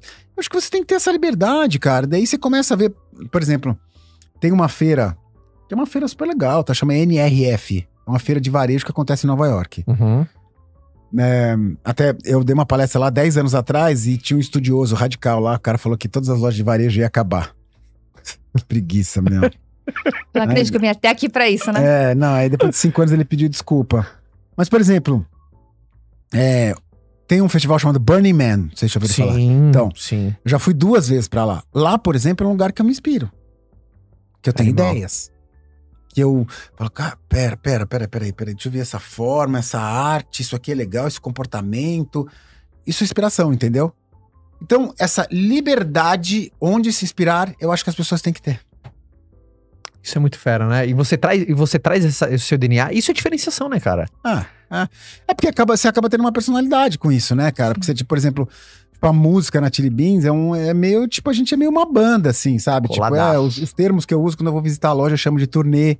Eu 0.00 0.38
acho 0.38 0.48
que 0.48 0.60
você 0.60 0.70
tem 0.70 0.82
que 0.82 0.86
ter 0.86 0.94
essa 0.94 1.10
liberdade, 1.10 1.80
cara. 1.80 2.06
Daí 2.06 2.24
você 2.24 2.38
começa 2.38 2.74
a 2.74 2.76
ver, 2.76 2.94
por 3.32 3.42
exemplo, 3.42 3.76
tem 4.40 4.52
uma 4.52 4.68
feira, 4.68 5.16
que 5.66 5.74
é 5.74 5.76
uma 5.76 5.86
feira 5.86 6.06
super 6.06 6.28
legal, 6.28 6.62
tá? 6.62 6.72
Chama 6.72 6.94
NRF. 6.94 7.88
É 8.06 8.10
uma 8.10 8.20
feira 8.20 8.40
de 8.40 8.48
varejo 8.48 8.84
que 8.84 8.92
acontece 8.92 9.26
em 9.26 9.28
Nova 9.28 9.46
York. 9.48 9.84
Uhum. 9.88 10.24
É, 11.18 11.56
até 11.84 12.16
eu 12.24 12.44
dei 12.44 12.54
uma 12.54 12.64
palestra 12.64 13.00
lá 13.00 13.10
10 13.10 13.38
anos 13.38 13.54
atrás 13.56 14.06
e 14.06 14.16
tinha 14.16 14.36
um 14.36 14.40
estudioso 14.40 14.94
radical 14.94 15.40
lá, 15.40 15.56
o 15.56 15.58
cara 15.58 15.76
falou 15.76 15.98
que 15.98 16.08
todas 16.08 16.28
as 16.28 16.38
lojas 16.38 16.54
de 16.54 16.62
varejo 16.62 17.00
iam 17.00 17.06
acabar. 17.06 17.52
Preguiça, 18.68 19.22
meu. 19.22 19.42
Eu 19.44 19.52
não 20.34 20.42
acredito 20.42 20.70
que 20.70 20.76
eu 20.76 20.80
vim 20.80 20.88
até 20.88 21.08
aqui 21.08 21.28
pra 21.28 21.48
isso, 21.48 21.70
né? 21.72 22.10
É, 22.10 22.14
não, 22.14 22.34
aí 22.34 22.48
depois 22.48 22.70
de 22.70 22.76
cinco 22.76 23.00
anos 23.00 23.12
ele 23.12 23.24
pediu 23.24 23.48
desculpa. 23.48 24.06
Mas, 24.56 24.68
por 24.68 24.80
exemplo, 24.80 25.26
é, 26.32 26.74
tem 27.26 27.40
um 27.40 27.48
festival 27.48 27.78
chamado 27.78 27.98
Burning 27.98 28.32
Man, 28.32 28.56
não 28.56 28.76
sei 28.76 28.88
se 28.88 28.94
já 28.94 29.00
ouviram 29.00 29.14
falar. 29.14 29.34
Sim. 29.34 29.68
Então. 29.68 29.90
sim. 29.94 30.34
Eu 30.44 30.50
já 30.50 30.58
fui 30.58 30.74
duas 30.74 31.08
vezes 31.08 31.28
pra 31.28 31.44
lá. 31.44 31.62
Lá, 31.74 31.98
por 31.98 32.14
exemplo, 32.14 32.44
é 32.44 32.48
um 32.48 32.52
lugar 32.52 32.72
que 32.72 32.82
eu 32.82 32.84
me 32.86 32.92
inspiro. 32.92 33.30
Que 34.42 34.50
eu 34.50 34.52
tenho 34.52 34.70
Animal. 34.70 34.90
ideias. 34.90 35.30
Que 36.12 36.20
eu 36.20 36.46
falo, 36.76 36.90
cara, 36.90 37.16
pera, 37.28 37.56
pera, 37.56 37.86
pera, 37.86 38.08
pera 38.08 38.24
aí, 38.24 38.32
pera 38.32 38.50
aí, 38.50 38.54
deixa 38.54 38.68
eu 38.68 38.72
ver 38.72 38.80
essa 38.80 38.98
forma, 38.98 39.58
essa 39.60 39.78
arte, 39.78 40.42
isso 40.42 40.56
aqui 40.56 40.72
é 40.72 40.74
legal, 40.74 41.06
esse 41.06 41.20
comportamento. 41.20 42.26
Isso 42.86 43.02
é 43.02 43.04
inspiração, 43.04 43.52
entendeu? 43.52 43.94
Então, 44.62 44.94
essa 44.98 45.26
liberdade 45.30 46.52
onde 46.60 46.92
se 46.92 47.04
inspirar, 47.04 47.54
eu 47.60 47.72
acho 47.72 47.82
que 47.84 47.90
as 47.90 47.96
pessoas 47.96 48.20
têm 48.20 48.32
que 48.32 48.42
ter. 48.42 48.60
Isso 50.02 50.16
é 50.16 50.20
muito 50.20 50.38
fera, 50.38 50.66
né? 50.66 50.86
E 50.88 50.94
você 50.94 51.16
traz, 51.16 51.42
e 51.46 51.52
você 51.52 51.78
traz 51.78 52.04
essa- 52.04 52.32
esse 52.32 52.44
seu 52.44 52.56
DNA. 52.56 52.92
Isso 52.92 53.10
é 53.10 53.14
diferenciação, 53.14 53.68
né, 53.68 53.78
cara? 53.78 54.06
Ah, 54.24 54.46
ah. 54.70 54.88
é 55.28 55.34
porque 55.34 55.48
acaba, 55.48 55.76
você 55.76 55.88
acaba 55.88 56.08
tendo 56.08 56.20
uma 56.22 56.32
personalidade 56.32 56.98
com 56.98 57.12
isso, 57.12 57.34
né, 57.34 57.50
cara? 57.50 57.74
Porque 57.74 57.84
você, 57.84 57.92
tipo, 57.94 58.08
por 58.08 58.16
exemplo, 58.16 58.48
tipo, 58.92 59.06
a 59.06 59.12
música 59.12 59.60
na 59.60 59.70
Chili 59.70 59.90
Beans 59.90 60.24
é, 60.24 60.32
um, 60.32 60.54
é 60.54 60.72
meio, 60.72 61.06
tipo, 61.06 61.28
a 61.28 61.32
gente 61.34 61.52
é 61.52 61.56
meio 61.56 61.70
uma 61.70 61.84
banda, 61.84 62.30
assim, 62.30 62.58
sabe? 62.58 62.88
Tipo, 62.88 63.00
Coladaço. 63.00 63.34
é, 63.34 63.38
os, 63.38 63.58
os 63.58 63.72
termos 63.74 64.06
que 64.06 64.14
eu 64.14 64.22
uso 64.22 64.36
quando 64.38 64.46
eu 64.46 64.52
vou 64.54 64.62
visitar 64.62 64.88
a 64.88 64.92
loja 64.92 65.14
eu 65.14 65.18
chamo 65.18 65.38
de 65.38 65.46
turnê, 65.46 65.98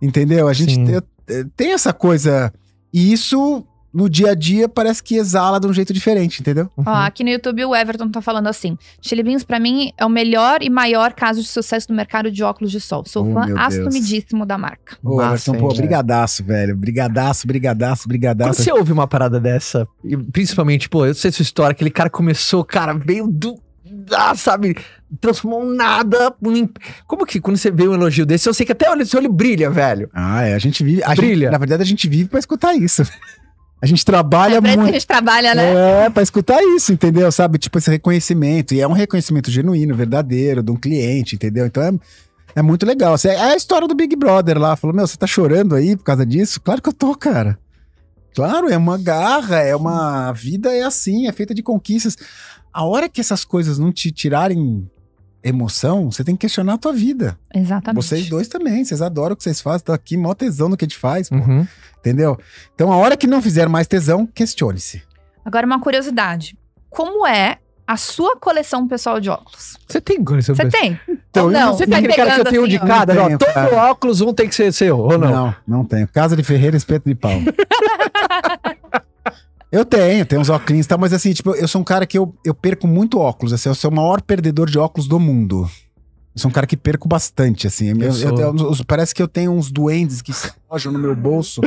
entendeu? 0.00 0.46
A 0.46 0.52
gente 0.52 0.76
tem, 0.76 0.94
eh, 1.28 1.44
tem 1.56 1.72
essa 1.72 1.92
coisa, 1.92 2.52
e 2.92 3.12
isso, 3.12 3.66
no 3.96 4.10
dia 4.10 4.32
a 4.32 4.34
dia, 4.34 4.68
parece 4.68 5.02
que 5.02 5.16
exala 5.16 5.58
de 5.58 5.66
um 5.66 5.72
jeito 5.72 5.92
diferente, 5.92 6.40
entendeu? 6.40 6.70
Ó, 6.76 6.90
aqui 6.94 7.24
no 7.24 7.30
YouTube 7.30 7.64
o 7.64 7.74
Everton 7.74 8.10
tá 8.10 8.20
falando 8.20 8.46
assim: 8.46 8.76
Chili 9.00 9.22
Beans, 9.22 9.42
pra 9.42 9.58
mim, 9.58 9.92
é 9.96 10.04
o 10.04 10.08
melhor 10.08 10.62
e 10.62 10.68
maior 10.68 11.14
caso 11.14 11.40
de 11.40 11.48
sucesso 11.48 11.86
no 11.90 11.96
mercado 11.96 12.30
de 12.30 12.42
óculos 12.44 12.70
de 12.70 12.80
sol. 12.80 13.04
Sou 13.06 13.26
Oh, 13.28 13.32
fã 13.32 13.54
assumidíssimo 13.58 14.44
da 14.44 14.58
marca. 14.58 14.96
Ô, 15.02 15.22
Everton, 15.22 15.54
hein, 15.54 15.60
pô, 15.60 15.68
velho? 15.68 15.80
brigadaço, 15.80 16.44
velho. 16.44 16.76
Brigadaço, 16.76 17.46
brigadaço, 17.46 18.02
Quando 18.02 18.08
brigadaço. 18.08 18.62
você 18.62 18.70
ouve 18.72 18.92
uma 18.92 19.06
parada 19.08 19.40
dessa, 19.40 19.88
e 20.04 20.16
principalmente, 20.16 20.88
pô, 20.88 21.06
eu 21.06 21.14
sei 21.14 21.32
sua 21.32 21.42
história, 21.42 21.72
aquele 21.72 21.90
cara 21.90 22.10
começou, 22.10 22.64
cara, 22.64 22.92
veio 22.92 23.26
do. 23.26 23.58
Ah, 24.12 24.34
sabe? 24.34 24.76
Transformou 25.20 25.62
um 25.64 25.72
nada. 25.74 26.34
Como 27.06 27.24
que 27.24 27.40
quando 27.40 27.56
você 27.56 27.70
vê 27.70 27.88
um 27.88 27.94
elogio 27.94 28.26
desse, 28.26 28.48
eu 28.48 28.52
sei 28.54 28.66
que 28.66 28.72
até 28.72 28.90
o 28.92 29.06
seu 29.06 29.20
olho 29.20 29.32
brilha, 29.32 29.70
velho. 29.70 30.10
Ah, 30.12 30.42
é, 30.42 30.54
a 30.54 30.58
gente 30.58 30.82
vive... 30.84 31.02
A 31.04 31.08
gente- 31.10 31.18
Brilha. 31.20 31.50
na 31.50 31.58
verdade, 31.58 31.82
a 31.82 31.86
gente 31.86 32.08
vive 32.08 32.28
pra 32.28 32.38
escutar 32.38 32.74
isso. 32.74 33.02
A 33.80 33.86
gente 33.86 34.04
trabalha 34.04 34.56
É 34.56 34.60
que 34.60 34.68
muito... 34.76 34.88
a 34.88 34.92
gente 34.92 35.06
trabalha, 35.06 35.54
né? 35.54 36.06
É, 36.06 36.10
pra 36.10 36.22
escutar 36.22 36.62
isso, 36.62 36.92
entendeu? 36.92 37.30
Sabe? 37.30 37.58
Tipo, 37.58 37.78
esse 37.78 37.90
reconhecimento. 37.90 38.74
E 38.74 38.80
é 38.80 38.88
um 38.88 38.92
reconhecimento 38.92 39.50
genuíno, 39.50 39.94
verdadeiro, 39.94 40.62
de 40.62 40.72
um 40.72 40.76
cliente, 40.76 41.34
entendeu? 41.34 41.66
Então 41.66 41.82
é, 41.82 41.92
é 42.56 42.62
muito 42.62 42.86
legal. 42.86 43.14
Assim, 43.14 43.28
É 43.28 43.52
a 43.52 43.56
história 43.56 43.86
do 43.86 43.94
Big 43.94 44.16
Brother 44.16 44.58
lá. 44.58 44.76
Falou, 44.76 44.96
meu, 44.96 45.06
você 45.06 45.16
tá 45.16 45.26
chorando 45.26 45.74
aí 45.74 45.94
por 45.96 46.04
causa 46.04 46.24
disso? 46.24 46.60
Claro 46.60 46.80
que 46.80 46.88
eu 46.88 46.92
tô, 46.94 47.14
cara. 47.14 47.58
Claro, 48.34 48.68
é 48.68 48.76
uma 48.76 48.98
garra, 48.98 49.60
é 49.60 49.74
uma. 49.76 50.28
A 50.28 50.32
vida 50.32 50.70
é 50.70 50.82
assim, 50.82 51.26
é 51.26 51.32
feita 51.32 51.54
de 51.54 51.62
conquistas. 51.62 52.16
A 52.72 52.84
hora 52.84 53.08
que 53.08 53.20
essas 53.20 53.44
coisas 53.44 53.78
não 53.78 53.90
te 53.92 54.10
tirarem 54.10 54.86
emoção, 55.48 56.10
você 56.10 56.24
tem 56.24 56.34
que 56.34 56.40
questionar 56.42 56.74
a 56.74 56.78
tua 56.78 56.92
vida. 56.92 57.38
Exatamente. 57.54 58.02
Vocês 58.04 58.28
dois 58.28 58.48
também, 58.48 58.84
vocês 58.84 59.00
adoram 59.00 59.34
o 59.34 59.36
que 59.36 59.42
vocês 59.42 59.60
fazem, 59.60 59.78
estão 59.78 59.94
aqui, 59.94 60.16
mó 60.16 60.34
tesão 60.34 60.68
no 60.68 60.76
que 60.76 60.84
a 60.84 60.88
gente 60.88 60.98
faz, 60.98 61.28
pô, 61.28 61.36
Uhum. 61.36 61.66
entendeu? 62.00 62.38
Então, 62.74 62.92
a 62.92 62.96
hora 62.96 63.16
que 63.16 63.26
não 63.26 63.40
fizer 63.40 63.68
mais 63.68 63.86
tesão, 63.86 64.26
questione-se. 64.26 65.02
Agora, 65.44 65.66
uma 65.66 65.80
curiosidade. 65.80 66.58
Como 66.90 67.26
é 67.26 67.58
a 67.86 67.96
sua 67.96 68.36
coleção 68.36 68.88
pessoal 68.88 69.20
de 69.20 69.30
óculos? 69.30 69.76
Você 69.86 70.00
tem 70.00 70.24
coleção 70.24 70.54
Você 70.56 70.68
tem? 70.68 70.98
Então, 71.30 71.48
não? 71.50 71.72
Você 71.76 71.86
tem 71.86 71.98
aquele 71.98 72.14
cara 72.14 72.34
que 72.34 72.40
eu 72.40 72.44
tenho 72.44 72.64
um 72.64 72.68
de 72.68 72.76
assim, 72.76 72.84
ó. 72.84 72.88
cada, 72.88 73.14
Não 73.14 73.22
ó, 73.22 73.26
tenho, 73.26 73.38
todo 73.38 73.52
cara. 73.52 73.76
óculos 73.76 74.20
um 74.20 74.32
tem 74.34 74.48
que 74.48 74.54
ser 74.54 74.72
seu, 74.72 74.98
ou 74.98 75.16
não? 75.16 75.30
Não, 75.30 75.54
não 75.68 75.84
tenho. 75.84 76.08
Casa 76.08 76.34
de 76.34 76.42
Ferreira, 76.42 76.76
espeto 76.76 77.08
de 77.08 77.14
pau. 77.14 77.30
eu 79.76 79.84
tenho, 79.84 80.24
tenho 80.26 80.40
uns 80.40 80.48
óculos 80.50 80.84
e 80.84 80.88
tal, 80.88 80.98
mas 80.98 81.12
assim, 81.12 81.32
tipo, 81.32 81.54
eu 81.54 81.68
sou 81.68 81.80
um 81.80 81.84
cara 81.84 82.06
que 82.06 82.16
eu, 82.18 82.34
eu 82.44 82.54
perco 82.54 82.86
muito 82.86 83.18
óculos, 83.18 83.52
assim, 83.52 83.68
eu 83.68 83.74
sou 83.74 83.90
o 83.90 83.94
maior 83.94 84.20
perdedor 84.22 84.68
de 84.70 84.78
óculos 84.78 85.06
do 85.08 85.18
mundo. 85.20 85.68
Eu 86.34 86.40
sou 86.40 86.50
um 86.50 86.52
cara 86.52 86.66
que 86.66 86.76
perco 86.76 87.08
bastante, 87.08 87.66
assim. 87.66 87.88
Eu- 87.88 87.96
eu- 88.28 88.36
eu- 88.58 88.76
parece 88.86 89.14
que 89.14 89.22
eu 89.22 89.28
tenho 89.28 89.52
uns 89.52 89.70
duendes 89.70 90.20
que 90.20 90.32
se 90.34 90.52
alojam 90.68 90.92
no 90.92 90.98
meu 90.98 91.16
bolso 91.16 91.62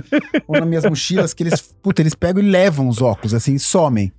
ou 0.48 0.60
nas 0.60 0.68
minhas 0.68 0.86
mochilas, 0.86 1.34
que 1.34 1.42
eles, 1.44 1.60
puta, 1.82 2.02
eles 2.02 2.14
pegam 2.14 2.42
e 2.44 2.46
levam 2.46 2.88
os 2.88 3.02
óculos, 3.02 3.34
assim, 3.34 3.56
e 3.56 3.60
somem. 3.60 4.12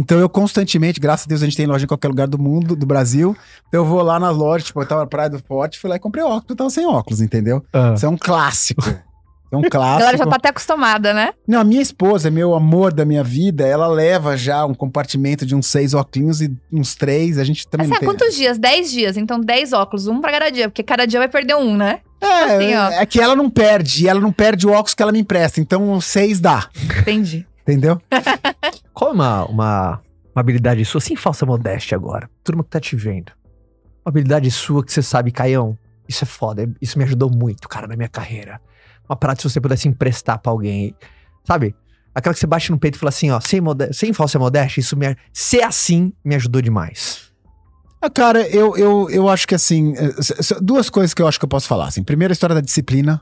Então 0.00 0.16
eu 0.20 0.28
constantemente, 0.28 1.00
graças 1.00 1.26
a 1.26 1.28
Deus, 1.28 1.42
a 1.42 1.44
gente 1.46 1.56
tem 1.56 1.66
loja 1.66 1.84
em 1.84 1.88
qualquer 1.88 2.06
lugar 2.06 2.28
do 2.28 2.38
mundo, 2.38 2.76
do 2.76 2.86
Brasil. 2.86 3.36
Então 3.66 3.80
eu 3.80 3.84
vou 3.84 4.00
lá 4.00 4.20
na 4.20 4.30
loja, 4.30 4.66
tipo, 4.66 4.80
eu 4.80 4.86
tava 4.86 5.00
na 5.00 5.06
Praia 5.08 5.28
do 5.28 5.40
Forte, 5.40 5.76
fui 5.80 5.90
lá 5.90 5.96
e 5.96 5.98
comprei 5.98 6.22
óculos, 6.22 6.44
eu 6.50 6.54
tava 6.54 6.70
sem 6.70 6.86
óculos, 6.86 7.20
entendeu? 7.20 7.64
Ah. 7.72 7.94
Isso 7.96 8.06
é 8.06 8.08
um 8.08 8.16
clássico. 8.16 8.82
É 9.50 9.56
um 9.56 9.60
A 9.64 9.70
clássico. 9.70 9.98
galera 10.00 10.18
já 10.18 10.26
tá 10.26 10.36
até 10.36 10.48
acostumada, 10.50 11.14
né? 11.14 11.32
Não, 11.46 11.60
a 11.60 11.64
minha 11.64 11.80
esposa, 11.80 12.30
meu 12.30 12.54
amor 12.54 12.92
da 12.92 13.04
minha 13.04 13.24
vida, 13.24 13.66
ela 13.66 13.86
leva 13.86 14.36
já 14.36 14.66
um 14.66 14.74
compartimento 14.74 15.46
de 15.46 15.54
uns 15.54 15.66
seis 15.68 15.94
óculos 15.94 16.42
e 16.42 16.54
uns 16.70 16.94
três. 16.94 17.38
A 17.38 17.44
gente 17.44 17.66
também 17.66 17.86
Assim, 17.86 17.98
tem. 18.00 18.06
quantos 18.08 18.34
dias? 18.34 18.58
10 18.58 18.90
dias. 18.90 19.16
Então, 19.16 19.40
10 19.40 19.72
óculos, 19.72 20.06
um 20.06 20.20
pra 20.20 20.30
cada 20.32 20.50
dia. 20.50 20.68
Porque 20.68 20.82
cada 20.82 21.06
dia 21.06 21.18
vai 21.18 21.28
perder 21.28 21.54
um, 21.56 21.76
né? 21.76 22.00
É, 22.20 22.26
assim, 22.26 22.74
ó. 22.74 22.90
é 22.90 23.06
que 23.06 23.20
ela 23.20 23.34
não 23.36 23.48
perde, 23.48 24.04
e 24.04 24.08
ela 24.08 24.20
não 24.20 24.32
perde 24.32 24.66
o 24.66 24.70
óculos 24.70 24.92
que 24.92 25.02
ela 25.02 25.12
me 25.12 25.20
empresta. 25.20 25.60
Então, 25.60 25.98
seis 26.00 26.40
dá. 26.40 26.68
Entendi. 27.00 27.46
Entendeu? 27.62 28.00
Qual 28.92 29.12
é 29.12 29.14
uma, 29.14 29.44
uma, 29.46 30.00
uma 30.34 30.40
habilidade 30.40 30.84
sua, 30.84 31.00
sem 31.00 31.16
falsa 31.16 31.46
modéstia 31.46 31.96
agora? 31.96 32.28
Turma 32.44 32.62
que 32.64 32.70
tá 32.70 32.80
te 32.80 32.96
vendo. 32.96 33.32
Uma 34.04 34.10
habilidade 34.10 34.50
sua 34.50 34.84
que 34.84 34.92
você 34.92 35.00
sabe, 35.02 35.30
Caião, 35.30 35.78
isso 36.08 36.24
é 36.24 36.26
foda, 36.26 36.68
isso 36.80 36.98
me 36.98 37.04
ajudou 37.04 37.30
muito, 37.30 37.68
cara, 37.68 37.86
na 37.86 37.96
minha 37.96 38.08
carreira. 38.08 38.60
Uma 39.08 39.16
prática 39.16 39.48
se 39.48 39.52
você 39.54 39.60
pudesse 39.60 39.88
emprestar 39.88 40.38
pra 40.38 40.50
alguém, 40.52 40.94
sabe? 41.44 41.74
Aquela 42.14 42.34
que 42.34 42.40
você 42.40 42.46
bate 42.46 42.70
no 42.70 42.78
peito 42.78 42.96
e 42.96 42.98
fala 42.98 43.10
assim, 43.10 43.30
ó, 43.30 43.38
sem, 43.40 43.60
sem 43.92 44.12
falsa 44.12 44.38
modéstia, 44.38 44.80
isso 44.80 44.96
me, 44.96 45.16
ser 45.32 45.62
assim 45.62 46.12
me 46.24 46.34
ajudou 46.34 46.60
demais. 46.60 47.28
Ah, 48.00 48.10
Cara, 48.10 48.46
eu, 48.48 48.76
eu, 48.76 49.10
eu 49.10 49.28
acho 49.28 49.46
que 49.46 49.54
assim, 49.54 49.92
eh, 49.96 50.14
duas 50.60 50.88
coisas 50.88 51.12
que 51.14 51.20
eu 51.22 51.26
acho 51.28 51.38
que 51.38 51.44
eu 51.44 51.48
posso 51.48 51.66
falar. 51.66 51.86
Assim. 51.88 52.02
Primeiro, 52.02 52.30
a 52.32 52.34
história 52.34 52.54
da 52.54 52.60
disciplina, 52.60 53.20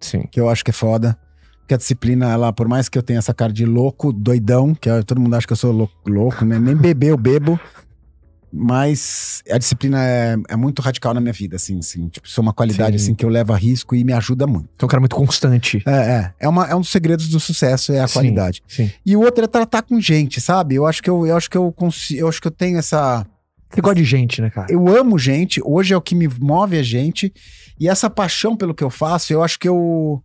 Sim. 0.00 0.26
que 0.30 0.40
eu 0.40 0.48
acho 0.48 0.64
que 0.64 0.70
é 0.70 0.74
foda. 0.74 1.18
Porque 1.60 1.74
a 1.74 1.76
disciplina, 1.76 2.30
ela, 2.30 2.52
por 2.52 2.68
mais 2.68 2.88
que 2.88 2.96
eu 2.96 3.02
tenha 3.02 3.18
essa 3.18 3.34
cara 3.34 3.52
de 3.52 3.66
louco, 3.66 4.12
doidão, 4.12 4.74
que 4.74 4.88
é- 4.88 5.02
todo 5.02 5.20
mundo 5.20 5.34
acha 5.34 5.46
que 5.46 5.52
eu 5.52 5.56
sou 5.56 5.72
louco, 5.72 5.94
louco 6.08 6.44
né? 6.44 6.58
Nem 6.58 6.76
beber 6.76 7.08
eu 7.08 7.16
bebo. 7.16 7.58
Mas 8.58 9.42
a 9.50 9.58
disciplina 9.58 10.02
é, 10.02 10.34
é 10.48 10.56
muito 10.56 10.80
radical 10.80 11.12
na 11.12 11.20
minha 11.20 11.32
vida, 11.32 11.56
assim, 11.56 11.78
assim. 11.78 12.08
Tipo, 12.08 12.26
isso 12.26 12.40
é 12.40 12.42
uma 12.42 12.52
qualidade, 12.54 12.98
Sim. 12.98 13.04
assim, 13.04 13.14
que 13.14 13.24
eu 13.24 13.28
levo 13.28 13.52
a 13.52 13.56
risco 13.56 13.94
e 13.94 14.02
me 14.02 14.12
ajuda 14.14 14.46
muito. 14.46 14.68
Você 14.76 14.82
é 14.82 14.86
um 14.86 14.88
cara 14.88 15.00
muito 15.00 15.14
constante. 15.14 15.82
É, 15.86 15.90
é. 15.92 16.34
É, 16.40 16.48
uma, 16.48 16.66
é 16.66 16.74
um 16.74 16.80
dos 16.80 16.88
segredos 16.88 17.28
do 17.28 17.38
sucesso, 17.38 17.92
é 17.92 18.00
a 18.00 18.08
Sim. 18.08 18.14
qualidade. 18.14 18.62
Sim. 18.66 18.90
E 19.04 19.14
o 19.14 19.20
outro 19.20 19.44
é 19.44 19.46
tratar 19.46 19.82
com 19.82 20.00
gente, 20.00 20.40
sabe? 20.40 20.74
Eu 20.74 20.86
acho 20.86 21.02
que 21.02 21.10
eu, 21.10 21.26
eu 21.26 21.36
acho 21.36 21.50
que 21.50 21.56
eu 21.56 21.70
consigo, 21.70 22.20
eu 22.20 22.28
acho 22.28 22.40
que 22.40 22.48
eu 22.48 22.52
tenho 22.52 22.78
essa. 22.78 23.26
Você 23.70 23.80
gosta 23.80 23.96
de 23.96 24.04
gente, 24.04 24.40
né, 24.40 24.48
cara? 24.48 24.66
Eu 24.70 24.88
amo 24.88 25.18
gente, 25.18 25.60
hoje 25.64 25.92
é 25.92 25.96
o 25.96 26.00
que 26.00 26.14
me 26.14 26.28
move 26.40 26.78
a 26.78 26.82
gente. 26.82 27.32
E 27.78 27.88
essa 27.88 28.08
paixão 28.08 28.56
pelo 28.56 28.74
que 28.74 28.82
eu 28.82 28.88
faço, 28.88 29.32
eu 29.34 29.42
acho 29.42 29.58
que 29.58 29.68
eu, 29.68 30.22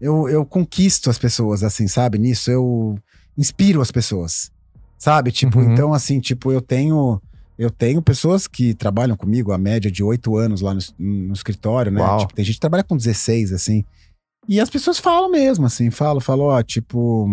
eu, 0.00 0.28
eu 0.28 0.44
conquisto 0.44 1.08
as 1.08 1.16
pessoas, 1.16 1.62
assim, 1.62 1.88
sabe? 1.88 2.18
Nisso, 2.18 2.50
eu 2.50 2.98
inspiro 3.38 3.80
as 3.80 3.90
pessoas, 3.90 4.50
sabe? 4.98 5.32
Tipo, 5.32 5.60
Uhum. 5.60 5.72
então, 5.72 5.94
assim, 5.94 6.20
tipo, 6.20 6.52
eu 6.52 6.60
tenho. 6.60 7.22
Eu 7.60 7.70
tenho 7.70 8.00
pessoas 8.00 8.48
que 8.48 8.72
trabalham 8.72 9.14
comigo, 9.14 9.52
a 9.52 9.58
média 9.58 9.90
de 9.90 10.02
oito 10.02 10.34
anos 10.34 10.62
lá 10.62 10.72
no, 10.72 10.80
no 10.98 11.34
escritório, 11.34 11.92
né? 11.92 12.00
Tipo, 12.20 12.32
tem 12.34 12.42
gente 12.42 12.54
que 12.54 12.60
trabalha 12.60 12.82
com 12.82 12.96
16, 12.96 13.52
assim. 13.52 13.84
E 14.48 14.58
as 14.58 14.70
pessoas 14.70 14.98
falam 14.98 15.30
mesmo, 15.30 15.66
assim, 15.66 15.90
falam, 15.90 16.22
falam, 16.22 16.46
ó, 16.46 16.62
tipo. 16.62 17.28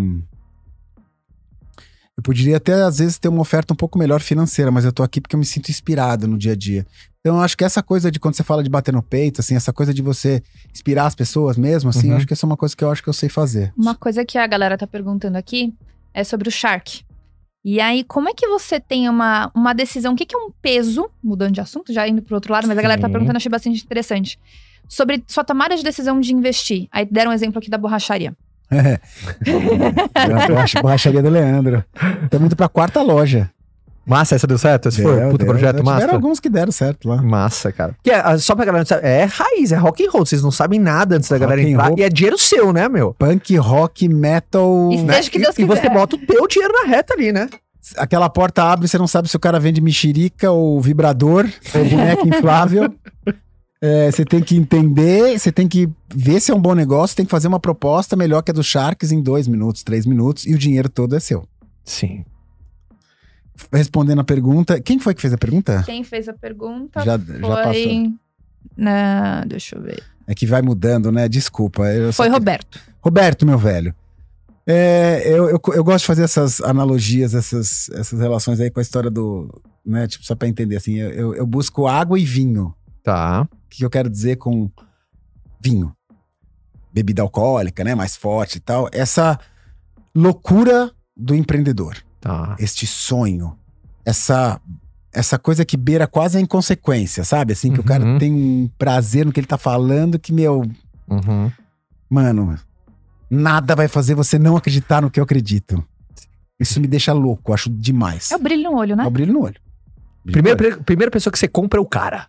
Eu 2.17 2.23
poderia 2.23 2.57
até, 2.57 2.73
às 2.81 2.97
vezes, 2.97 3.17
ter 3.17 3.29
uma 3.29 3.39
oferta 3.39 3.73
um 3.73 3.75
pouco 3.77 3.97
melhor 3.97 4.19
financeira, 4.19 4.69
mas 4.69 4.83
eu 4.83 4.91
tô 4.91 5.01
aqui 5.01 5.21
porque 5.21 5.33
eu 5.35 5.39
me 5.39 5.45
sinto 5.45 5.69
inspirado 5.69 6.27
no 6.27 6.37
dia 6.37 6.51
a 6.51 6.55
dia. 6.57 6.85
Então, 7.21 7.37
eu 7.37 7.41
acho 7.41 7.55
que 7.55 7.63
essa 7.63 7.81
coisa 7.81 8.11
de 8.11 8.19
quando 8.19 8.33
você 8.35 8.43
fala 8.43 8.61
de 8.61 8.69
bater 8.69 8.93
no 8.93 9.01
peito, 9.03 9.39
assim, 9.39 9.55
essa 9.55 9.71
coisa 9.71 9.93
de 9.93 10.01
você 10.01 10.43
inspirar 10.73 11.05
as 11.05 11.15
pessoas 11.15 11.57
mesmo, 11.57 11.89
assim, 11.89 12.07
Uhum. 12.07 12.13
eu 12.13 12.17
acho 12.17 12.27
que 12.27 12.33
essa 12.33 12.45
é 12.45 12.47
uma 12.49 12.57
coisa 12.57 12.75
que 12.75 12.83
eu 12.83 12.91
acho 12.91 13.01
que 13.01 13.07
eu 13.07 13.13
sei 13.13 13.29
fazer. 13.29 13.71
Uma 13.77 13.95
coisa 13.95 14.25
que 14.25 14.37
a 14.37 14.45
galera 14.45 14.77
tá 14.77 14.85
perguntando 14.85 15.37
aqui 15.37 15.73
é 16.13 16.23
sobre 16.23 16.49
o 16.49 16.51
Shark. 16.51 17.05
E 17.69 17.81
aí, 17.81 18.01
como 18.05 18.29
é 18.29 18.33
que 18.33 18.47
você 18.47 18.79
tem 18.79 19.09
uma, 19.09 19.51
uma 19.53 19.73
decisão? 19.73 20.13
O 20.13 20.15
que, 20.15 20.25
que 20.25 20.33
é 20.33 20.39
um 20.39 20.49
peso? 20.61 21.09
Mudando 21.21 21.51
de 21.51 21.59
assunto, 21.59 21.91
já 21.91 22.07
indo 22.07 22.21
pro 22.21 22.35
outro 22.35 22.53
lado, 22.53 22.65
mas 22.65 22.77
a 22.77 22.81
galera 22.81 23.01
tá 23.01 23.07
Sim. 23.07 23.11
perguntando, 23.11 23.35
achei 23.35 23.51
bastante 23.51 23.83
interessante. 23.83 24.39
Sobre 24.87 25.21
sua 25.27 25.43
tomada 25.43 25.75
de 25.75 25.83
decisão 25.83 26.17
de 26.21 26.33
investir. 26.33 26.87
Aí 26.93 27.03
deram 27.03 27.31
um 27.31 27.33
exemplo 27.33 27.59
aqui 27.59 27.69
da 27.69 27.77
borracharia. 27.77 28.33
É. 28.71 28.97
Borracha- 30.47 30.81
Borracharia 30.81 31.21
do 31.21 31.29
Leandro. 31.29 31.83
Estamos 32.23 32.45
indo 32.45 32.55
pra 32.55 32.69
quarta 32.69 33.01
loja. 33.01 33.51
Massa, 34.07 34.35
essa 34.35 34.47
deu 34.47 34.57
certo? 34.57 34.87
Esse 34.87 35.01
foi? 35.01 35.15
Deu, 35.17 35.29
Puta 35.31 35.43
deu. 35.43 35.53
projeto 35.53 35.77
Tiveram 35.77 35.99
massa. 35.99 36.11
alguns 36.13 36.39
que 36.39 36.49
deram 36.49 36.71
certo 36.71 37.09
lá. 37.09 37.21
Massa, 37.21 37.71
cara. 37.71 37.93
Porque, 37.93 38.09
ah, 38.11 38.37
só 38.37 38.55
pra 38.55 38.63
galera 38.65 38.81
não 38.81 38.85
saber, 38.87 39.05
é 39.05 39.23
raiz, 39.25 39.71
é 39.71 39.75
rock 39.75 40.05
and 40.05 40.09
roll. 40.09 40.25
Vocês 40.25 40.41
não 40.41 40.49
sabem 40.51 40.79
nada 40.79 41.17
antes 41.17 41.27
da 41.29 41.35
Rock 41.35 41.41
galera 41.47 41.61
entrar. 41.69 41.87
roll. 41.89 41.99
E 41.99 42.03
é 42.03 42.09
dinheiro 42.09 42.37
seu, 42.37 42.71
né, 42.71 42.87
meu? 42.87 43.13
Punk, 43.19 43.55
rock, 43.57 44.07
metal. 44.07 44.89
E 44.93 45.01
Né? 45.01 45.21
Que 45.23 45.37
Deus 45.39 45.57
e, 45.57 45.61
e 45.61 45.65
você 45.65 45.89
bota 45.89 46.15
o 46.15 46.19
teu 46.19 46.47
dinheiro 46.47 46.73
na 46.73 46.87
reta 46.87 47.13
ali, 47.13 47.31
né? 47.33 47.49
Aquela 47.97 48.29
porta 48.29 48.63
abre 48.63 48.85
e 48.85 48.89
você 48.89 48.97
não 48.97 49.07
sabe 49.07 49.29
se 49.29 49.35
o 49.35 49.39
cara 49.39 49.59
vende 49.59 49.79
mexerica 49.81 50.51
ou 50.51 50.79
vibrador 50.81 51.45
ou 51.75 51.85
boneca 51.85 52.21
inflável. 52.27 52.93
É, 53.81 54.09
Você 54.11 54.25
tem 54.25 54.41
que 54.41 54.55
entender, 54.57 55.37
você 55.39 55.51
tem 55.51 55.67
que 55.67 55.87
ver 56.13 56.39
se 56.41 56.51
é 56.51 56.55
um 56.55 56.59
bom 56.59 56.73
negócio, 56.73 57.15
tem 57.15 57.25
que 57.25 57.31
fazer 57.31 57.47
uma 57.47 57.59
proposta 57.59 58.15
melhor 58.15 58.41
que 58.41 58.51
a 58.51 58.53
do 58.53 58.63
Sharks 58.63 59.11
em 59.11 59.21
dois 59.21 59.47
minutos, 59.47 59.83
três 59.83 60.05
minutos, 60.05 60.45
e 60.45 60.53
o 60.53 60.57
dinheiro 60.57 60.89
todo 60.89 61.15
é 61.15 61.19
seu. 61.19 61.45
Sim. 61.85 62.25
Respondendo 63.73 64.19
a 64.19 64.23
pergunta, 64.23 64.79
quem 64.79 64.99
foi 64.99 65.13
que 65.15 65.21
fez 65.21 65.33
a 65.33 65.37
pergunta? 65.37 65.83
Quem 65.85 66.03
fez 66.03 66.29
a 66.29 66.33
pergunta 66.33 66.99
Já, 67.03 67.17
já 67.17 67.39
passou. 67.41 67.73
foi. 67.73 68.13
Na... 68.75 69.43
Deixa 69.45 69.75
eu 69.75 69.81
ver. 69.81 70.03
É 70.27 70.35
que 70.35 70.45
vai 70.45 70.61
mudando, 70.61 71.11
né? 71.11 71.27
Desculpa. 71.27 71.83
Foi 72.13 72.27
que- 72.27 72.33
Roberto. 72.33 72.79
Roberto, 73.01 73.45
meu 73.45 73.57
velho. 73.57 73.95
É, 74.69 75.23
eu, 75.25 75.49
eu, 75.49 75.61
eu 75.73 75.83
gosto 75.83 75.99
de 76.03 76.07
fazer 76.07 76.23
essas 76.23 76.59
analogias, 76.59 77.33
essas, 77.33 77.89
essas 77.91 78.19
relações 78.19 78.59
aí 78.59 78.69
com 78.69 78.79
a 78.79 78.83
história 78.83 79.09
do. 79.09 79.49
Né, 79.85 80.05
tipo, 80.05 80.25
só 80.25 80.35
pra 80.35 80.49
entender, 80.49 80.75
assim, 80.75 80.95
eu, 80.95 81.09
eu, 81.11 81.35
eu 81.35 81.47
busco 81.47 81.87
água 81.87 82.19
e 82.19 82.25
vinho. 82.25 82.75
Tá. 83.01 83.43
O 83.43 83.69
que 83.69 83.85
eu 83.85 83.89
quero 83.89 84.09
dizer 84.09 84.35
com 84.35 84.69
vinho? 85.61 85.95
Bebida 86.93 87.21
alcoólica, 87.21 87.83
né? 87.85 87.95
Mais 87.95 88.17
forte 88.17 88.57
e 88.57 88.59
tal. 88.59 88.89
Essa 88.91 89.39
loucura 90.13 90.91
do 91.15 91.33
empreendedor. 91.33 91.95
Tá. 92.19 92.55
Este 92.59 92.85
sonho. 92.87 93.57
Essa, 94.05 94.59
essa 95.13 95.37
coisa 95.37 95.65
que 95.65 95.75
beira 95.77 96.07
quase 96.07 96.37
a 96.37 96.41
inconsequência, 96.41 97.23
sabe? 97.23 97.53
Assim, 97.53 97.71
que 97.73 97.79
o 97.79 97.83
cara 97.83 98.03
Uhum. 98.03 98.17
tem 98.17 98.31
um 98.33 98.69
prazer 98.77 99.25
no 99.25 99.31
que 99.31 99.39
ele 99.39 99.47
tá 99.47 99.57
falando 99.57 100.17
que, 100.19 100.31
meu, 100.33 100.63
Uhum. 101.09 101.51
Mano, 102.09 102.57
nada 103.29 103.75
vai 103.75 103.87
fazer 103.87 104.15
você 104.15 104.37
não 104.39 104.55
acreditar 104.57 105.01
no 105.01 105.09
que 105.11 105.19
eu 105.19 105.23
acredito. 105.23 105.83
Isso 106.59 106.79
me 106.79 106.87
deixa 106.87 107.13
louco, 107.13 107.53
acho 107.53 107.69
demais. 107.69 108.31
É 108.31 108.35
o 108.35 108.39
brilho 108.39 108.63
no 108.71 108.77
olho, 108.77 108.95
né? 108.95 109.03
É 109.03 109.07
o 109.07 109.11
brilho 109.11 109.33
no 109.33 109.41
olho. 109.43 109.55
Brilho 110.25 110.43
Primeira, 110.43 110.77
primeira 110.83 111.11
pessoa 111.11 111.31
que 111.31 111.37
você 111.39 111.47
compra 111.47 111.79
é 111.79 111.81
o 111.81 111.85
cara. 111.85 112.27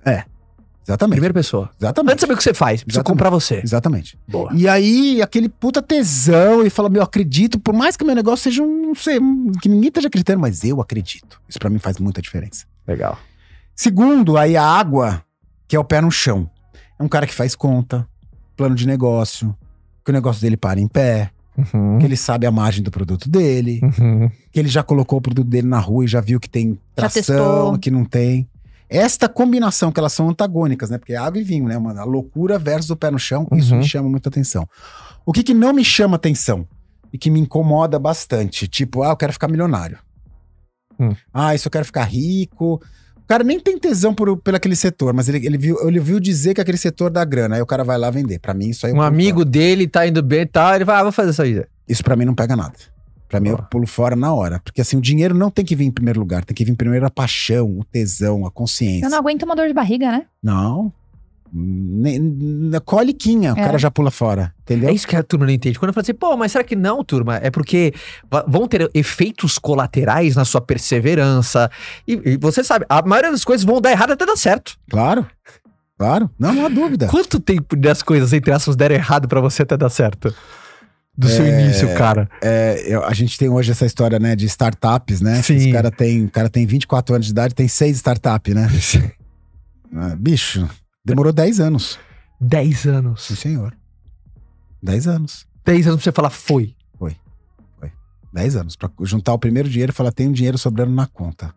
Exatamente. 0.88 1.14
Primeira 1.16 1.34
pessoa. 1.34 1.64
Antes 1.64 1.78
de 1.78 1.84
Exatamente. 1.84 2.20
saber 2.20 2.32
o 2.32 2.36
que 2.36 2.42
você 2.42 2.54
faz, 2.54 2.82
precisa 2.82 3.00
Exatamente. 3.00 3.18
comprar 3.18 3.30
você. 3.30 3.60
Exatamente. 3.62 4.18
Boa. 4.26 4.50
E 4.54 4.66
aí, 4.68 5.20
aquele 5.22 5.48
puta 5.48 5.82
tesão, 5.82 6.64
e 6.64 6.70
fala: 6.70 6.88
Meu, 6.88 7.00
eu 7.00 7.04
acredito, 7.04 7.58
por 7.60 7.74
mais 7.74 7.96
que 7.96 8.04
meu 8.04 8.14
negócio 8.14 8.44
seja 8.44 8.62
um, 8.62 8.88
não 8.88 8.94
sei, 8.94 9.18
um- 9.18 9.52
que 9.60 9.68
ninguém 9.68 9.88
esteja 9.88 10.08
acreditando, 10.08 10.40
mas 10.40 10.64
eu 10.64 10.80
acredito. 10.80 11.40
Isso 11.48 11.58
pra 11.58 11.68
mim 11.70 11.78
faz 11.78 11.98
muita 11.98 12.22
diferença. 12.22 12.64
Legal. 12.86 13.18
Segundo, 13.74 14.36
aí 14.36 14.56
a 14.56 14.64
água, 14.64 15.22
que 15.68 15.76
é 15.76 15.78
o 15.78 15.84
pé 15.84 16.00
no 16.00 16.10
chão. 16.10 16.48
É 16.98 17.02
um 17.02 17.08
cara 17.08 17.26
que 17.26 17.34
faz 17.34 17.54
conta, 17.54 18.06
plano 18.56 18.74
de 18.74 18.86
negócio, 18.86 19.54
que 20.04 20.10
o 20.10 20.14
negócio 20.14 20.40
dele 20.42 20.56
para 20.56 20.80
em 20.80 20.88
pé, 20.88 21.30
Uhum. 21.56 21.98
que 21.98 22.04
ele 22.06 22.16
sabe 22.16 22.46
a 22.46 22.50
margem 22.52 22.82
do 22.84 22.90
produto 22.90 23.28
dele, 23.28 23.80
Uhum. 23.82 24.30
que 24.52 24.58
ele 24.60 24.68
já 24.68 24.80
colocou 24.82 25.18
o 25.18 25.22
produto 25.22 25.46
dele 25.48 25.66
na 25.66 25.78
rua 25.80 26.04
e 26.04 26.08
já 26.08 26.20
viu 26.20 26.38
que 26.40 26.48
tem 26.48 26.78
tração, 26.94 27.76
que 27.78 27.90
não 27.90 28.04
tem. 28.04 28.48
Esta 28.90 29.28
combinação, 29.28 29.92
que 29.92 30.00
elas 30.00 30.12
são 30.12 30.28
antagônicas, 30.28 30.90
né? 30.90 30.98
Porque 30.98 31.12
é 31.12 31.16
água 31.16 31.40
e 31.40 31.44
vinho, 31.44 31.66
né? 31.66 31.76
Uma, 31.76 31.98
a 32.00 32.04
loucura 32.04 32.58
versus 32.58 32.90
o 32.90 32.96
pé 32.96 33.10
no 33.10 33.18
chão, 33.18 33.46
isso 33.52 33.72
Uhum. 33.74 33.80
me 33.80 33.86
chama 33.86 34.08
muita 34.08 34.28
atenção. 34.28 34.66
O 35.26 35.32
que, 35.32 35.42
que 35.42 35.52
não 35.54 35.72
me 35.74 35.84
chama 35.84 36.16
atenção 36.16 36.66
e 37.12 37.18
que 37.18 37.30
me 37.30 37.38
incomoda 37.40 37.98
bastante? 37.98 38.66
Tipo, 38.66 39.02
ah, 39.02 39.10
eu 39.10 39.16
quero 39.16 39.32
ficar 39.32 39.48
milionário. 39.48 39.98
Hum. 40.98 41.14
Ah, 41.32 41.54
isso 41.54 41.68
eu 41.68 41.70
quero 41.70 41.84
ficar 41.84 42.04
rico. 42.04 42.80
O 43.16 43.26
cara 43.28 43.44
nem 43.44 43.60
tem 43.60 43.78
tesão 43.78 44.14
por, 44.14 44.38
pelo 44.38 44.56
aquele 44.56 44.74
setor, 44.74 45.12
mas 45.12 45.28
ele, 45.28 45.44
ele, 45.46 45.58
viu, 45.58 45.76
ele 45.86 46.00
viu 46.00 46.18
dizer 46.18 46.54
que 46.54 46.60
aquele 46.62 46.78
setor 46.78 47.10
dá 47.10 47.22
grana. 47.26 47.56
Aí 47.56 47.62
o 47.62 47.66
cara 47.66 47.84
vai 47.84 47.98
lá 47.98 48.10
vender. 48.10 48.38
Pra 48.38 48.54
mim, 48.54 48.70
isso 48.70 48.86
aí 48.86 48.92
eu 48.92 48.94
Um 48.96 48.98
pulo 49.00 49.06
amigo 49.06 49.44
dele 49.44 49.86
tá 49.86 50.06
indo 50.06 50.22
bem 50.22 50.40
e 50.40 50.46
tal, 50.46 50.74
ele 50.74 50.84
vai, 50.84 50.96
ah, 50.96 51.02
vou 51.02 51.12
fazer 51.12 51.30
isso 51.32 51.42
aí. 51.42 51.62
Isso 51.86 52.02
pra 52.02 52.16
mim 52.16 52.24
não 52.24 52.34
pega 52.34 52.56
nada. 52.56 52.74
Pra 53.28 53.40
mim, 53.40 53.50
eu 53.50 53.58
pulo 53.58 53.86
fora 53.86 54.16
na 54.16 54.32
hora. 54.32 54.58
Porque 54.64 54.80
assim, 54.80 54.96
o 54.96 55.00
dinheiro 55.00 55.34
não 55.34 55.50
tem 55.50 55.64
que 55.64 55.76
vir 55.76 55.84
em 55.84 55.90
primeiro 55.90 56.18
lugar. 56.18 56.44
Tem 56.44 56.54
que 56.54 56.64
vir 56.64 56.74
primeiro 56.74 57.04
a 57.06 57.10
paixão, 57.10 57.78
o 57.78 57.84
tesão, 57.84 58.46
a 58.46 58.50
consciência. 58.50 59.06
Eu 59.06 59.10
não 59.10 59.18
aguento 59.18 59.42
uma 59.42 59.54
dor 59.54 59.66
de 59.68 59.74
barriga, 59.74 60.10
né? 60.10 60.24
Não. 60.42 60.92
Coliquinha, 62.84 63.54
o 63.54 63.58
É. 63.58 63.64
cara 63.64 63.78
já 63.78 63.90
pula 63.90 64.10
fora. 64.10 64.52
Entendeu? 64.62 64.88
É 64.90 64.92
isso 64.92 65.06
que 65.06 65.16
a 65.16 65.22
turma 65.22 65.46
não 65.46 65.52
entende. 65.52 65.78
Quando 65.78 65.90
eu 65.90 65.94
falo 65.94 66.02
assim, 66.02 66.14
pô, 66.14 66.36
mas 66.36 66.52
será 66.52 66.62
que 66.64 66.76
não, 66.76 67.02
turma? 67.04 67.36
É 67.36 67.50
porque 67.50 67.92
vão 68.46 68.66
ter 68.68 68.90
efeitos 68.94 69.58
colaterais 69.58 70.36
na 70.36 70.44
sua 70.44 70.60
perseverança. 70.60 71.70
E, 72.06 72.20
e 72.24 72.36
você 72.36 72.62
sabe, 72.62 72.84
a 72.88 73.02
maioria 73.02 73.30
das 73.30 73.44
coisas 73.44 73.64
vão 73.64 73.80
dar 73.80 73.90
errado 73.90 74.12
até 74.12 74.26
dar 74.26 74.36
certo. 74.36 74.76
Claro. 74.90 75.26
Claro. 75.98 76.30
Não, 76.38 76.52
não 76.54 76.66
há 76.66 76.68
dúvida. 76.68 77.08
Quanto 77.08 77.40
tempo 77.40 77.74
das 77.74 78.02
coisas, 78.02 78.32
entre 78.32 78.52
aspas, 78.52 78.76
deram 78.76 78.94
errado 78.94 79.26
pra 79.26 79.40
você 79.40 79.62
até 79.62 79.76
dar 79.76 79.88
certo? 79.90 80.32
Do 81.18 81.28
seu 81.28 81.44
início, 81.46 81.92
cara. 81.96 82.30
É, 82.40 82.80
eu- 82.86 83.04
a 83.04 83.12
gente 83.12 83.36
tem 83.36 83.48
hoje 83.48 83.72
essa 83.72 83.84
história, 83.84 84.20
né, 84.20 84.36
de 84.36 84.46
startups, 84.46 85.20
né? 85.20 85.42
Sim. 85.42 85.56
Os 85.56 85.72
cara 85.72 85.90
tem, 85.90 86.24
o 86.26 86.30
cara 86.30 86.48
tem 86.48 86.64
24 86.64 87.12
anos 87.16 87.26
de 87.26 87.32
idade, 87.32 87.54
tem 87.56 87.66
seis 87.66 87.96
startups, 87.96 88.54
né? 88.54 88.68
Ah, 89.90 90.14
bicho, 90.14 90.68
demorou 91.04 91.32
10 91.32 91.60
anos. 91.60 91.98
10 92.38 92.86
anos. 92.86 93.22
Sim, 93.24 93.34
senhor. 93.34 93.74
10 94.82 95.06
anos. 95.08 95.46
10 95.64 95.86
anos 95.86 95.96
pra 96.02 96.04
você 96.04 96.14
falar, 96.14 96.30
foi. 96.30 96.74
10 98.30 98.56
anos. 98.56 98.76
Pra 98.76 98.90
juntar 99.02 99.32
o 99.32 99.38
primeiro 99.38 99.68
dinheiro 99.68 99.90
e 99.90 99.94
falar, 99.94 100.12
tem 100.12 100.28
um 100.28 100.32
dinheiro 100.32 100.58
sobrando 100.58 100.92
na 100.92 101.06
conta. 101.06 101.52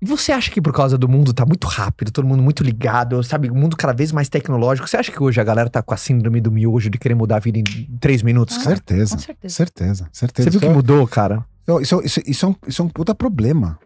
E 0.00 0.04
você 0.06 0.30
acha 0.30 0.50
que 0.50 0.60
por 0.60 0.72
causa 0.74 0.98
do 0.98 1.08
mundo 1.08 1.32
tá 1.32 1.46
muito 1.46 1.66
rápido, 1.66 2.10
todo 2.10 2.26
mundo 2.26 2.42
muito 2.42 2.62
ligado, 2.62 3.22
sabe, 3.22 3.48
o 3.50 3.54
mundo 3.54 3.76
cada 3.76 3.94
vez 3.94 4.12
mais 4.12 4.28
tecnológico, 4.28 4.86
você 4.88 4.96
acha 4.98 5.10
que 5.10 5.22
hoje 5.22 5.40
a 5.40 5.44
galera 5.44 5.70
tá 5.70 5.82
com 5.82 5.94
a 5.94 5.96
síndrome 5.96 6.40
do 6.40 6.52
miojo 6.52 6.90
de 6.90 6.98
querer 6.98 7.14
mudar 7.14 7.36
a 7.36 7.40
vida 7.40 7.58
em 7.58 7.64
3 7.98 8.22
minutos, 8.22 8.56
Ah, 8.58 8.62
cara? 8.64 8.76
certeza. 8.76 9.14
Com 9.16 9.22
certeza. 9.22 9.54
Certeza, 9.54 10.08
certeza. 10.12 10.44
Você 10.46 10.50
viu 10.50 10.60
que 10.60 10.66
é- 10.66 10.72
mudou, 10.72 11.06
cara? 11.08 11.44
Isso, 11.80 12.00
isso, 12.04 12.20
isso, 12.26 12.46
é 12.46 12.48
um, 12.50 12.54
isso 12.68 12.82
é 12.82 12.84
um 12.84 12.88
puta 12.88 13.14
problema. 13.14 13.78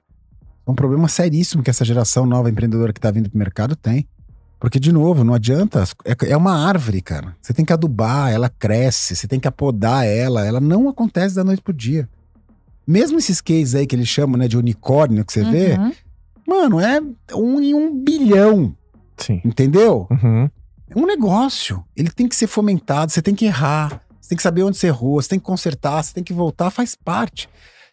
É 0.66 0.70
um 0.70 0.74
problema 0.74 1.08
seríssimo 1.08 1.62
que 1.62 1.70
essa 1.70 1.84
geração 1.84 2.26
nova 2.26 2.50
empreendedora 2.50 2.92
que 2.92 3.00
tá 3.00 3.10
vindo 3.10 3.30
pro 3.30 3.38
mercado 3.38 3.74
tem. 3.76 4.06
Porque, 4.58 4.78
de 4.78 4.92
novo, 4.92 5.24
não 5.24 5.32
adianta. 5.32 5.82
É, 6.04 6.32
é 6.32 6.36
uma 6.36 6.66
árvore, 6.68 7.00
cara. 7.00 7.34
Você 7.40 7.54
tem 7.54 7.64
que 7.64 7.72
adubar, 7.72 8.30
ela 8.30 8.50
cresce, 8.50 9.16
você 9.16 9.26
tem 9.26 9.40
que 9.40 9.48
apodar 9.48 10.04
ela. 10.04 10.44
Ela 10.44 10.60
não 10.60 10.86
acontece 10.88 11.34
da 11.34 11.42
noite 11.42 11.62
pro 11.62 11.72
dia. 11.72 12.06
Mesmo 12.90 13.18
esses 13.18 13.40
cases 13.40 13.76
aí 13.76 13.86
que 13.86 13.94
eles 13.94 14.08
chamam 14.08 14.36
né, 14.36 14.48
de 14.48 14.58
unicórnio 14.58 15.24
que 15.24 15.32
você 15.32 15.44
vê, 15.44 15.74
Uhum. 15.78 15.92
mano, 16.44 16.80
é 16.80 17.00
um 17.36 17.60
em 17.60 17.72
um 17.72 17.94
bilhão, 18.02 18.74
Sim. 19.16 19.40
entendeu? 19.44 20.08
Uhum. 20.10 20.50
É 20.88 20.98
um 20.98 21.06
negócio. 21.06 21.84
Ele 21.96 22.10
tem 22.10 22.26
que 22.26 22.34
ser 22.34 22.48
fomentado, 22.48 23.12
você 23.12 23.22
tem 23.22 23.32
que 23.32 23.44
errar, 23.44 24.02
você 24.20 24.30
tem 24.30 24.36
que 24.36 24.42
saber 24.42 24.64
onde 24.64 24.76
você 24.76 24.88
errou, 24.88 25.22
você 25.22 25.28
tem 25.28 25.38
que 25.38 25.44
consertar, 25.44 26.02
você 26.02 26.12
tem 26.12 26.24
que 26.24 26.32
voltar, 26.32 26.68
faz 26.70 26.96
parte. 26.96 27.48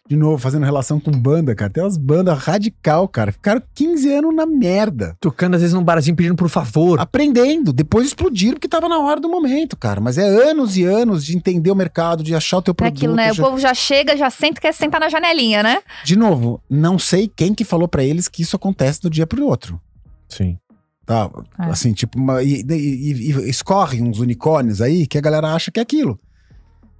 De 0.08 0.16
novo, 0.16 0.38
fazendo 0.38 0.64
relação 0.64 0.98
com 0.98 1.10
banda, 1.10 1.54
cara. 1.54 1.70
Tem 1.70 1.82
umas 1.84 1.98
bandas 1.98 2.38
radical, 2.38 3.06
cara. 3.06 3.30
Ficaram 3.30 3.62
15 3.74 4.10
anos 4.10 4.34
na 4.34 4.46
merda. 4.46 5.14
Tocando 5.20 5.54
às 5.54 5.60
vezes 5.60 5.74
num 5.74 5.84
barzinho 5.84 6.16
pedindo 6.16 6.34
por 6.34 6.48
favor. 6.48 6.98
Aprendendo. 6.98 7.72
Depois 7.74 8.06
explodiram 8.06 8.54
porque 8.54 8.68
tava 8.68 8.88
na 8.88 8.98
hora 8.98 9.20
do 9.20 9.28
momento, 9.28 9.76
cara. 9.76 10.00
Mas 10.00 10.16
é 10.16 10.24
anos 10.26 10.78
e 10.78 10.84
anos 10.84 11.22
de 11.24 11.36
entender 11.36 11.70
o 11.70 11.74
mercado, 11.74 12.22
de 12.22 12.34
achar 12.34 12.56
o 12.56 12.62
teu 12.62 12.72
É 12.72 12.74
produto. 12.74 12.96
aquilo, 12.96 13.14
né? 13.14 13.30
O 13.30 13.34
já- 13.34 13.42
povo 13.44 13.58
já 13.58 13.74
chega, 13.74 14.16
já 14.16 14.30
senta, 14.30 14.60
quer 14.62 14.72
sentar 14.72 14.98
na 14.98 15.10
janelinha, 15.10 15.62
né? 15.62 15.82
De 16.04 16.16
novo, 16.16 16.58
não 16.70 16.98
sei 16.98 17.28
quem 17.34 17.52
que 17.52 17.62
falou 17.64 17.86
pra 17.86 18.02
eles 18.02 18.28
que 18.28 18.40
isso 18.40 18.56
acontece 18.56 19.02
do 19.02 19.10
dia 19.10 19.26
pro 19.26 19.44
outro. 19.44 19.78
Sim. 20.26 20.56
Tá? 21.04 21.30
É. 21.58 21.64
Assim, 21.64 21.92
tipo, 21.92 22.18
uma- 22.18 22.42
e, 22.42 22.62
e- 22.62 22.72
e- 22.72 23.30
e 23.32 23.48
escorre 23.50 24.00
uns 24.02 24.18
unicórnios 24.20 24.80
aí 24.80 25.06
que 25.06 25.16
a 25.18 25.20
galera 25.22 25.54
acha 25.54 25.70
que 25.70 25.80
é 25.80 25.82
aquilo. 25.82 26.18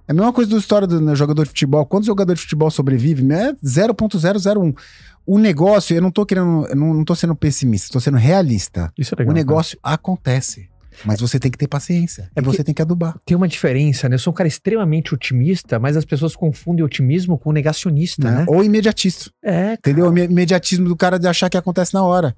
É 0.09 0.11
a 0.11 0.15
mesma 0.15 0.33
coisa 0.33 0.49
da 0.49 0.57
história 0.57 0.87
do 0.87 0.99
né, 0.99 1.13
jogador 1.13 1.43
de 1.43 1.49
futebol. 1.49 1.85
Quantos 1.85 2.07
jogadores 2.07 2.39
de 2.39 2.45
futebol 2.45 2.71
sobrevivem? 2.71 3.25
Né? 3.25 3.53
0.001. 3.63 4.75
O 5.23 5.37
negócio, 5.37 5.95
eu 5.95 6.01
não 6.01 6.09
tô 6.09 6.25
querendo, 6.25 6.65
eu 6.65 6.75
não, 6.75 6.95
não 6.95 7.05
tô 7.05 7.13
sendo 7.13 7.35
pessimista, 7.35 7.93
tô 7.93 7.99
sendo 7.99 8.17
realista. 8.17 8.91
Isso 8.97 9.13
é 9.13 9.19
legal. 9.19 9.31
o 9.31 9.35
negócio 9.35 9.77
acontece. 9.83 10.67
Mas 11.05 11.21
você 11.21 11.39
tem 11.39 11.51
que 11.51 11.57
ter 11.57 11.67
paciência. 11.67 12.29
É 12.35 12.41
e 12.41 12.43
você 12.43 12.63
tem 12.63 12.73
que 12.73 12.81
adubar. 12.81 13.19
Tem 13.23 13.37
uma 13.37 13.47
diferença, 13.47 14.09
né? 14.09 14.15
Eu 14.15 14.19
sou 14.19 14.31
um 14.31 14.35
cara 14.35 14.47
extremamente 14.47 15.13
otimista, 15.13 15.77
mas 15.77 15.95
as 15.95 16.03
pessoas 16.03 16.35
confundem 16.35 16.83
otimismo 16.83 17.37
com 17.37 17.51
negacionista, 17.51 18.23
né? 18.23 18.39
né? 18.39 18.45
Ou 18.47 18.63
imediatista. 18.63 19.29
É, 19.43 19.73
Entendeu? 19.73 20.09
O 20.09 20.17
imediatismo 20.17 20.89
do 20.89 20.95
cara 20.95 21.19
de 21.19 21.27
achar 21.27 21.49
que 21.49 21.57
acontece 21.57 21.93
na 21.93 22.03
hora. 22.03 22.35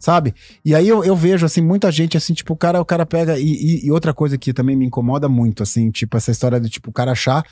Sabe? 0.00 0.34
E 0.64 0.74
aí 0.74 0.88
eu, 0.88 1.04
eu 1.04 1.14
vejo, 1.14 1.44
assim, 1.44 1.60
muita 1.60 1.92
gente, 1.92 2.16
assim, 2.16 2.32
tipo, 2.32 2.54
o 2.54 2.56
cara, 2.56 2.80
o 2.80 2.84
cara 2.86 3.04
pega. 3.04 3.38
E, 3.38 3.44
e- 3.44 3.86
e 3.86 3.90
outra 3.92 4.14
coisa 4.14 4.38
que 4.38 4.52
também 4.52 4.74
me 4.74 4.86
incomoda 4.86 5.28
muito, 5.28 5.62
assim, 5.62 5.90
tipo, 5.90 6.16
essa 6.16 6.30
história 6.30 6.58
do 6.58 6.70
tipo, 6.70 6.88
o 6.88 6.92
cara 6.92 7.12
achar 7.12 7.44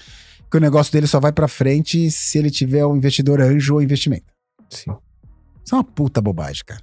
que 0.51 0.57
o 0.57 0.61
negócio 0.61 0.91
dele 0.91 1.07
só 1.07 1.21
vai 1.21 1.31
pra 1.31 1.47
frente 1.47 2.11
se 2.11 2.39
ele 2.39 2.51
tiver 2.51 2.87
um 2.87 2.97
investidor 2.97 3.41
anjo 3.43 3.75
ou 3.75 3.83
investimento. 3.83 4.33
Sim. 4.71 4.91
Isso 5.63 5.75
é 5.75 5.79
uma 5.79 5.85
puta 5.85 6.23
bobagem, 6.23 6.63
cara. 6.65 6.81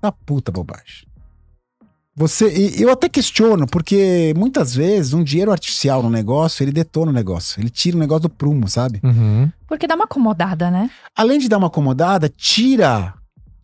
Uma 0.00 0.12
puta 0.12 0.52
bobagem. 0.52 1.04
Você, 2.16 2.46
e 2.56 2.80
eu 2.80 2.90
até 2.90 3.08
questiono, 3.08 3.66
porque 3.66 4.32
muitas 4.36 4.72
vezes 4.72 5.12
um 5.12 5.24
dinheiro 5.24 5.50
artificial 5.50 6.00
no 6.00 6.08
negócio, 6.08 6.62
ele 6.62 6.70
detona 6.70 7.10
o 7.10 7.14
negócio. 7.14 7.60
Ele 7.60 7.68
tira 7.70 7.96
o 7.96 8.00
negócio 8.00 8.22
do 8.22 8.30
prumo, 8.30 8.68
sabe? 8.68 9.00
Uhum. 9.02 9.50
Porque 9.66 9.88
dá 9.88 9.96
uma 9.96 10.04
acomodada, 10.04 10.70
né? 10.70 10.88
além 11.16 11.40
de 11.40 11.48
dar 11.48 11.58
uma 11.58 11.66
acomodada, 11.66 12.28
tira 12.28 13.14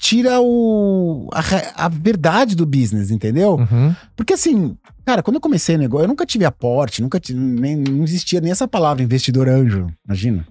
tira 0.01 0.41
o 0.41 1.29
a, 1.31 1.85
a 1.85 1.89
verdade 1.89 2.57
do 2.57 2.65
business, 2.65 3.11
entendeu? 3.11 3.57
Uhum. 3.57 3.95
Porque 4.17 4.33
assim, 4.33 4.75
cara, 5.05 5.23
quando 5.23 5.37
eu 5.37 5.41
comecei 5.43 5.77
o 5.77 5.79
negócio, 5.79 6.05
eu 6.05 6.09
nunca 6.09 6.25
tive 6.25 6.47
aporte, 6.47 7.03
nunca 7.03 7.21
tive, 7.21 7.39
nem 7.39 7.77
não 7.77 8.03
existia 8.03 8.41
nem 8.41 8.51
essa 8.51 8.67
palavra 8.67 9.03
investidor 9.03 9.47
anjo, 9.47 9.89
imagina. 10.07 10.47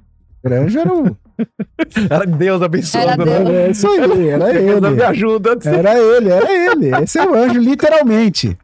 Anjo 0.45 0.79
era 0.79 0.93
o 0.93 1.17
Era 2.09 2.25
Deus 2.25 2.61
abençoando, 2.61 3.23
Era 3.23 3.25
né? 3.25 3.43
Deus. 3.43 3.49
é 3.49 3.71
isso 3.71 3.87
aí, 3.87 3.99
era 4.29 4.45
me 4.47 4.91
ele. 4.91 5.03
ajuda. 5.03 5.57
Era 5.65 5.99
ele, 5.99 6.29
era 6.29 6.71
ele. 6.71 7.03
Esse 7.03 7.17
é 7.17 7.27
o 7.27 7.33
anjo, 7.33 7.59
literalmente. 7.59 8.57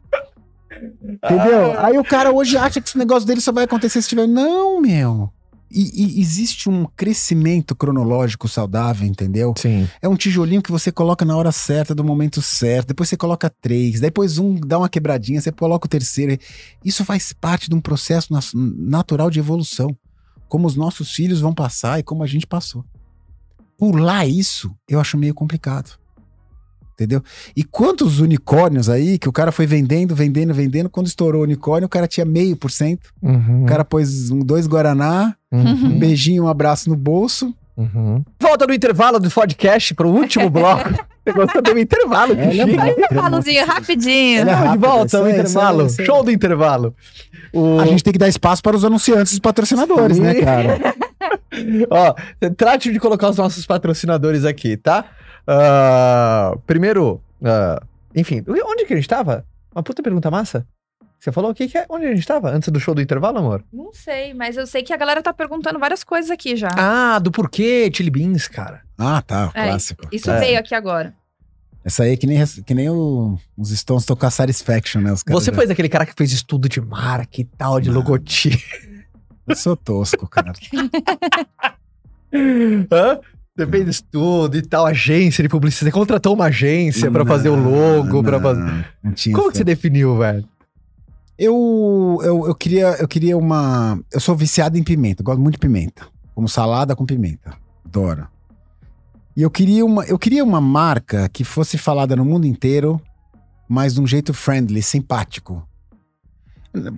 Entendeu? 1.02 1.78
Aí 1.78 1.98
o 1.98 2.04
cara 2.04 2.30
hoje 2.32 2.56
acha 2.56 2.80
que 2.80 2.88
esse 2.88 2.96
negócio 2.96 3.26
dele 3.26 3.40
só 3.40 3.50
vai 3.52 3.64
acontecer 3.64 4.00
se 4.00 4.08
tiver. 4.08 4.26
Não, 4.26 4.80
meu. 4.80 5.30
E, 5.70 6.18
e 6.18 6.20
existe 6.20 6.68
um 6.68 6.86
crescimento 6.96 7.74
cronológico 7.74 8.48
saudável, 8.48 9.06
entendeu? 9.06 9.52
Sim. 9.56 9.88
É 10.00 10.08
um 10.08 10.16
tijolinho 10.16 10.62
que 10.62 10.70
você 10.70 10.92
coloca 10.92 11.24
na 11.24 11.36
hora 11.36 11.50
certa, 11.50 11.94
do 11.94 12.04
momento 12.04 12.40
certo. 12.40 12.88
Depois 12.88 13.08
você 13.08 13.16
coloca 13.16 13.50
três, 13.50 14.00
depois 14.00 14.38
um 14.38 14.54
dá 14.54 14.78
uma 14.78 14.88
quebradinha, 14.88 15.40
você 15.40 15.50
coloca 15.50 15.86
o 15.86 15.88
terceiro. 15.88 16.38
Isso 16.84 17.04
faz 17.04 17.32
parte 17.32 17.68
de 17.68 17.74
um 17.74 17.80
processo 17.80 18.32
natural 18.54 19.30
de 19.30 19.40
evolução. 19.40 19.96
Como 20.48 20.66
os 20.66 20.76
nossos 20.76 21.10
filhos 21.10 21.40
vão 21.40 21.52
passar 21.52 21.98
e 21.98 22.04
como 22.04 22.22
a 22.22 22.26
gente 22.26 22.46
passou. 22.46 22.84
Pular 23.76 24.26
isso, 24.26 24.72
eu 24.88 25.00
acho 25.00 25.18
meio 25.18 25.34
complicado. 25.34 25.98
Entendeu? 26.98 27.22
E 27.54 27.62
quantos 27.62 28.20
unicórnios 28.20 28.88
aí 28.88 29.18
que 29.18 29.28
o 29.28 29.32
cara 29.32 29.52
foi 29.52 29.66
vendendo, 29.66 30.14
vendendo, 30.14 30.54
vendendo. 30.54 30.88
Quando 30.88 31.06
estourou 31.06 31.42
o 31.42 31.44
unicórnio, 31.44 31.84
o 31.86 31.90
cara 31.90 32.08
tinha 32.08 32.24
meio 32.24 32.56
por 32.56 32.70
cento. 32.70 33.10
Uhum. 33.22 33.64
O 33.64 33.66
cara 33.66 33.84
pôs 33.84 34.30
um, 34.30 34.38
dois 34.38 34.66
Guaraná, 34.66 35.36
um 35.52 35.58
Uhum. 35.62 35.98
beijinho, 35.98 36.44
um 36.44 36.48
abraço 36.48 36.88
no 36.88 36.96
bolso. 36.96 37.54
Uhum. 37.76 38.24
Volta 38.40 38.66
no 38.66 38.72
intervalo 38.72 39.20
do 39.20 39.30
podcast 39.30 39.92
pro 39.94 40.08
último 40.08 40.48
bloco. 40.48 40.88
Você 41.26 41.32
gostou 41.34 41.60
do 41.60 41.78
intervalo, 41.78 42.32
É, 42.32 42.36
que 42.36 42.42
é 42.60 42.64
chique. 42.64 42.76
bom. 42.76 42.86
Intervalozinho, 42.86 43.66
rapidinho. 43.66 44.40
É 44.40 44.44
Vamos 44.44 44.60
de 44.60 44.64
rápido, 44.66 44.80
volta 44.86 45.06
isso 45.18 45.28
intervalo. 45.28 45.90
Show 45.90 46.24
do 46.24 46.30
intervalo. 46.30 46.94
O... 47.52 47.80
A 47.80 47.86
gente 47.86 48.02
tem 48.04 48.12
que 48.12 48.18
dar 48.18 48.28
espaço 48.28 48.62
para 48.62 48.76
os 48.76 48.84
anunciantes 48.84 49.32
e 49.32 49.34
os 49.34 49.40
patrocinadores, 49.40 50.16
Sim. 50.16 50.22
né, 50.22 50.34
cara? 50.36 50.94
Ó, 51.90 52.14
trate 52.56 52.92
de 52.92 52.98
colocar 53.00 53.28
os 53.30 53.36
nossos 53.36 53.66
patrocinadores 53.66 54.44
aqui, 54.44 54.76
tá? 54.76 55.04
Ah, 55.46 56.56
primeiro, 56.66 57.20
ah, 57.44 57.80
enfim, 58.14 58.42
onde 58.48 58.84
que 58.86 58.92
a 58.92 58.96
gente 58.96 59.08
tava? 59.08 59.44
Uma 59.74 59.82
puta 59.82 60.02
pergunta 60.02 60.30
massa. 60.30 60.66
Você 61.18 61.32
falou 61.32 61.50
o 61.50 61.54
que, 61.54 61.66
que 61.68 61.78
é? 61.78 61.86
Onde 61.88 62.04
a 62.06 62.14
gente 62.14 62.26
tava? 62.26 62.50
Antes 62.50 62.68
do 62.68 62.78
show 62.78 62.94
do 62.94 63.00
intervalo, 63.00 63.38
amor? 63.38 63.64
Não 63.72 63.92
sei, 63.92 64.34
mas 64.34 64.56
eu 64.56 64.66
sei 64.66 64.82
que 64.82 64.92
a 64.92 64.96
galera 64.96 65.22
tá 65.22 65.32
perguntando 65.32 65.78
várias 65.78 66.04
coisas 66.04 66.30
aqui 66.30 66.56
já. 66.56 66.70
Ah, 66.76 67.18
do 67.18 67.30
porquê 67.32 67.90
Chili 67.92 68.10
Beans, 68.10 68.46
cara. 68.48 68.82
Ah, 68.98 69.22
tá, 69.22 69.46
o 69.46 69.58
É, 69.58 69.68
clássico. 69.68 70.06
Isso 70.12 70.30
É. 70.30 70.38
veio 70.38 70.58
aqui 70.58 70.74
agora. 70.74 71.14
Essa 71.84 72.02
aí 72.02 72.12
é 72.12 72.16
que 72.16 72.26
nem, 72.26 72.44
que 72.66 72.74
nem 72.74 72.90
o- 72.90 73.38
os 73.56 73.70
Stones 73.70 74.04
tocar 74.04 74.30
Satisfaction, 74.30 75.00
né? 75.00 75.12
Os 75.12 75.22
caras 75.22 75.42
Você 75.42 75.50
já- 75.50 75.56
foi 75.56 75.66
daquele 75.66 75.88
cara 75.88 76.04
que 76.04 76.12
fez 76.16 76.32
estudo 76.32 76.68
de 76.68 76.80
marca 76.80 77.40
e 77.40 77.44
tal, 77.44 77.80
de 77.80 77.88
Não. 77.88 77.96
logotipo. 77.96 78.62
Eu 79.46 79.54
sou 79.56 79.76
tosco, 79.76 80.26
cara. 80.28 80.52
Hã? 82.92 83.20
Você 83.56 83.66
fez 83.66 83.88
estudo 83.88 84.56
e 84.56 84.62
tal, 84.62 84.84
agência 84.84 85.42
de 85.42 85.48
publicidade. 85.48 85.90
Você 85.90 85.98
contratou 85.98 86.34
uma 86.34 86.46
agência 86.46 87.10
pra 87.10 87.24
fazer 87.24 87.48
o 87.48 87.56
logo, 87.56 88.22
pra 88.22 88.38
não, 88.38 88.42
fazer... 88.42 89.32
Como 89.32 89.50
que 89.50 89.56
você 89.56 89.64
definiu, 89.64 90.18
velho? 90.18 90.46
eu, 91.38 92.18
eu, 92.22 92.46
eu, 92.46 92.54
queria, 92.54 92.96
eu 92.98 93.06
queria 93.06 93.36
uma... 93.36 94.00
Eu 94.12 94.20
sou 94.20 94.34
viciado 94.34 94.78
em 94.78 94.82
pimenta, 94.82 95.22
gosto 95.22 95.40
muito 95.40 95.54
de 95.54 95.60
pimenta. 95.60 96.06
Como 96.34 96.48
salada 96.48 96.96
com 96.96 97.04
pimenta. 97.04 97.54
Adoro. 97.84 98.26
E 99.36 99.42
eu 99.42 99.50
queria 99.50 99.84
uma, 99.84 100.04
eu 100.04 100.18
queria 100.18 100.42
uma 100.42 100.60
marca 100.60 101.28
que 101.28 101.44
fosse 101.44 101.76
falada 101.76 102.16
no 102.16 102.24
mundo 102.24 102.46
inteiro, 102.46 103.00
mas 103.68 103.94
de 103.94 104.00
um 104.00 104.06
jeito 104.06 104.32
friendly, 104.32 104.82
simpático. 104.82 105.66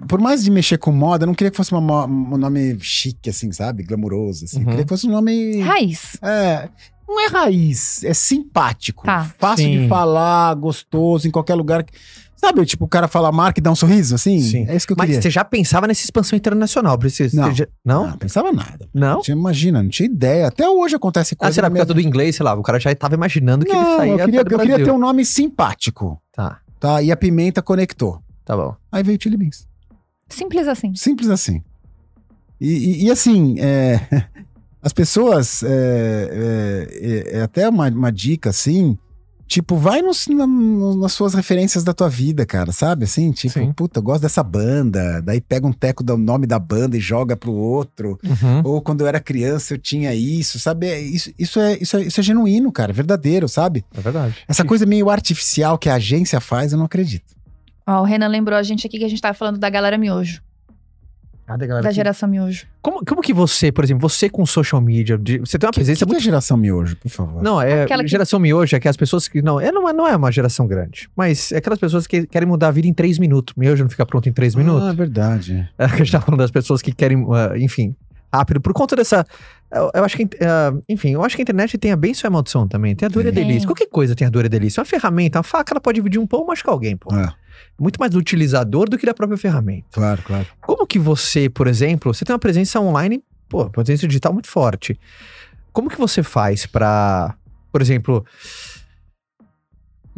Por 0.08 0.20
mais 0.20 0.42
de 0.44 0.50
mexer 0.50 0.78
com 0.78 0.92
moda, 0.92 1.24
eu 1.24 1.26
não 1.26 1.34
queria 1.34 1.50
que 1.50 1.56
fosse 1.56 1.72
uma 1.72 2.06
um 2.06 2.36
nome 2.36 2.78
chique, 2.80 3.30
assim, 3.30 3.50
sabe? 3.52 3.82
Glamuroso, 3.82 4.44
assim. 4.44 4.56
Eu 4.58 4.62
Uhum. 4.62 4.68
queria 4.70 4.84
que 4.84 4.88
fosse 4.88 5.06
um 5.06 5.10
nome. 5.12 5.60
Raiz. 5.60 6.16
É, 6.22 6.68
não 7.08 7.20
é 7.20 7.28
raiz, 7.28 8.02
é 8.04 8.12
simpático. 8.14 9.04
Tá. 9.04 9.30
Fácil 9.38 9.64
Sim. 9.66 9.82
de 9.82 9.88
falar, 9.88 10.54
gostoso, 10.54 11.26
em 11.26 11.30
qualquer 11.30 11.54
lugar. 11.54 11.84
Sabe, 12.36 12.64
tipo, 12.64 12.84
o 12.84 12.88
cara 12.88 13.08
fala 13.08 13.32
marca 13.32 13.58
e 13.58 13.62
dá 13.62 13.68
um 13.68 13.74
sorriso, 13.74 14.14
assim? 14.14 14.38
Sim. 14.40 14.64
É 14.68 14.76
isso 14.76 14.86
que 14.86 14.92
eu 14.92 14.96
Mas 14.96 15.06
queria. 15.06 15.20
você 15.22 15.28
já 15.28 15.44
pensava 15.44 15.88
nessa 15.88 16.04
expansão 16.04 16.36
internacional, 16.36 16.96
precisa. 16.96 17.40
Não. 17.40 17.52
já- 17.52 17.66
Não? 17.84 18.06
Não, 18.10 18.16
pensava 18.16 18.52
nada. 18.52 18.88
Não? 18.94 19.20
Tinha, 19.22 19.36
imagina, 19.36 19.82
não 19.82 19.90
tinha 19.90 20.06
ideia. 20.08 20.46
Até 20.46 20.68
hoje 20.68 20.94
acontece 20.94 21.34
Ah, 21.34 21.36
coisa. 21.38 21.52
será 21.54 21.64
na 21.66 21.70
por 21.70 21.72
minha 21.74 21.84
causa 21.84 21.94
do 21.94 22.00
inglês, 22.00 22.36
sei 22.36 22.44
lá, 22.44 22.54
o 22.54 22.62
cara 22.62 22.78
já 22.78 22.94
tava 22.94 23.14
imaginando 23.16 23.64
que 23.64 23.72
ele 23.72 23.80
Não, 23.80 23.96
saía 23.96 24.12
eu 24.12 24.18
queria, 24.24 24.40
eu 24.40 24.58
queria 24.58 24.84
ter 24.84 24.90
um 24.92 24.98
nome 24.98 25.24
simpático, 25.24 26.20
Tá, 26.32 26.58
tá? 26.78 27.02
E 27.02 27.10
a 27.10 27.16
pimenta 27.16 27.60
conectou. 27.60 28.20
Tá 28.49 28.57
bom. 28.57 28.74
Aí 28.90 29.03
veio 29.03 29.18
o 29.18 29.22
Chili 29.22 29.36
Beans. 29.36 29.68
Simples 30.30 30.66
assim. 30.66 30.94
Simples 30.94 31.28
assim. 31.28 31.62
E, 32.59 32.70
e- 32.72 33.05
e 33.05 33.11
assim, 33.11 33.57
é, 33.61 34.01
as 34.82 34.92
pessoas, 34.92 35.62
é, 35.62 36.88
é- 37.32 37.36
é 37.38 37.42
até 37.42 37.68
uma, 37.68 37.88
uma 37.88 38.11
dica 38.11 38.51
assim, 38.51 38.96
tipo, 39.46 39.76
vai 39.76 40.03
nos- 40.03 40.26
na- 40.28 40.46
nas 40.46 41.12
suas 41.12 41.34
referências 41.34 41.84
da 41.84 41.92
tua 41.94 42.09
vida, 42.09 42.44
cara, 42.44 42.72
sabe? 42.72 43.05
Assim, 43.05 43.30
tipo, 43.32 43.55
Sim. 43.59 43.72
puta, 43.72 43.99
eu 43.99 44.03
gosto 44.03 44.22
dessa 44.22 44.42
banda, 44.42 45.20
daí 45.22 45.40
pega 45.40 45.66
um 45.66 45.72
teco 45.72 46.03
do 46.03 46.16
nome 46.18 46.46
da 46.46 46.59
banda 46.59 46.96
e 46.96 47.01
joga 47.01 47.36
pro 47.36 47.53
outro. 47.53 48.18
Uhum. 48.24 48.62
Ou 48.64 48.82
quando 48.82 49.03
eu 49.03 49.07
era 49.07 49.20
criança 49.20 49.74
eu 49.74 49.78
tinha 49.78 50.14
isso, 50.14 50.59
sabe? 50.59 50.86
É, 50.88 51.01
Isso, 51.01 51.32
isso, 51.38 51.61
é, 51.61 51.78
isso, 51.78 51.96
é, 51.96 52.03
isso 52.03 52.20
é 52.20 52.22
genuíno, 52.22 52.72
cara, 52.72 52.92
é 52.92 52.94
verdadeiro, 52.94 53.46
sabe? 53.49 53.84
É 53.94 54.01
verdade. 54.01 54.36
Essa 54.49 54.64
coisa 54.64 54.84
meio 54.84 55.09
artificial 55.11 55.78
que 55.78 55.88
a 55.88 55.94
agência 55.94 56.40
faz, 56.40 56.72
eu 56.72 56.78
não 56.78 56.84
acredito. 56.86 57.38
Ó, 57.89 58.03
o 58.03 58.05
Renan 58.05 58.28
lembrou 58.28 58.59
a 58.59 58.62
gente 58.62 58.86
aqui 58.86 58.99
que 58.99 59.05
a 59.05 59.09
gente 59.09 59.20
tava 59.22 59.32
falando 59.34 59.59
da 59.59 59.70
galera 59.70 59.97
miojo. 59.97 60.43
Cadê 61.47 61.64
a 61.64 61.68
galera 61.68 61.82
Da 61.84 61.89
aqui? 61.89 61.97
geração 61.97 62.28
miojo. 62.28 62.66
Como, 62.82 63.03
como 63.07 63.22
que 63.22 63.32
você, 63.32 63.72
por 63.72 63.82
exemplo, 63.82 64.07
você 64.07 64.28
com 64.28 64.45
social 64.45 64.82
media, 64.82 65.16
de- 65.16 65.39
você 65.39 65.59
tem 65.59 65.66
uma 65.66 65.72
Que, 65.72 65.78
presença 65.78 66.01
que, 66.01 66.05
que 66.05 66.11
muito 66.12 66.20
é 66.20 66.24
geração 66.24 66.59
miojo, 66.59 66.95
por 66.97 67.09
favor? 67.09 67.43
Não, 67.43 67.59
é 67.62 67.84
Aquela 67.84 68.03
que- 68.03 68.09
geração 68.11 68.39
miojo, 68.39 68.76
é 68.76 68.78
que 68.78 68.86
as 68.86 68.99
pessoas 68.99 69.26
que. 69.26 69.41
Não, 69.41 69.59
é, 69.59 69.72
não, 69.72 69.89
é, 69.89 69.93
não 69.95 70.07
é 70.07 70.14
uma 70.14 70.30
geração 70.30 70.66
grande. 70.66 71.09
Mas 71.16 71.51
é 71.51 71.57
aquelas 71.57 71.78
pessoas 71.78 72.07
que 72.07 72.26
querem 72.26 72.47
mudar 72.47 72.68
a 72.68 72.70
vida 72.70 72.86
em 72.86 72.93
três 72.93 73.18
minutos. 73.18 73.55
Miojo 73.57 73.82
não 73.82 73.89
fica 73.91 74.05
pronto 74.05 74.28
em 74.28 74.32
três 74.34 74.55
minutos. 74.55 74.86
Ah, 74.89 74.93
verdade. 74.93 75.66
É, 75.78 75.86
que 75.89 75.95
a 75.95 75.97
gente 75.99 76.12
tá 76.12 76.20
falando 76.20 76.41
das 76.41 76.51
pessoas 76.51 76.82
que 76.82 76.93
querem, 76.93 77.26
ah, 77.32 77.57
enfim, 77.57 77.97
rápido. 78.30 78.61
Por 78.61 78.74
conta 78.74 78.95
dessa. 78.95 79.24
Eu, 79.72 79.91
eu 79.95 80.05
acho 80.05 80.18
que. 80.18 80.28
ah, 80.43 80.74
enfim, 80.86 81.12
eu 81.12 81.24
acho 81.24 81.34
que 81.34 81.41
a 81.41 81.45
internet 81.45 81.78
tem 81.78 81.93
a 81.93 81.97
bem 81.97 82.12
sua 82.12 82.28
maldição 82.28 82.68
também. 82.68 82.95
Tem 82.95 83.07
a 83.07 83.09
dor 83.09 83.24
e 83.24 83.28
a 83.28 83.32
Tem. 83.32 83.47
delícia. 83.47 83.66
Qualquer 83.66 83.86
coisa 83.89 84.14
tem 84.14 84.26
a 84.26 84.30
dor 84.30 84.45
e 84.45 84.47
a 84.47 84.51
delícia. 84.51 84.82
Uma 84.82 84.84
ferramenta, 84.84 85.39
uma 85.39 85.43
faca, 85.43 85.72
ela 85.72 85.80
pode 85.80 85.97
dividir 85.97 86.20
um 86.20 86.26
pão 86.26 86.41
ou 86.41 86.47
machucar 86.47 86.74
alguém, 86.74 86.95
pô. 86.95 87.09
É, 87.16 87.32
Muito 87.78 87.98
mais 87.98 88.12
do 88.12 88.18
utilizador 88.18 88.88
do 88.88 88.98
que 88.98 89.06
da 89.06 89.14
própria 89.14 89.38
ferramenta. 89.38 89.86
claro, 89.92 90.22
claro. 90.22 90.46
Como 90.61 90.86
que 90.86 90.98
você, 90.98 91.48
por 91.48 91.66
exemplo, 91.66 92.12
você 92.12 92.24
tem 92.24 92.32
uma 92.32 92.38
presença 92.38 92.80
online, 92.80 93.22
pô, 93.48 93.68
presença 93.70 94.06
digital 94.06 94.32
muito 94.32 94.48
forte. 94.48 94.98
Como 95.72 95.88
que 95.88 95.98
você 95.98 96.22
faz 96.22 96.66
pra, 96.66 97.34
por 97.70 97.80
exemplo, 97.80 98.24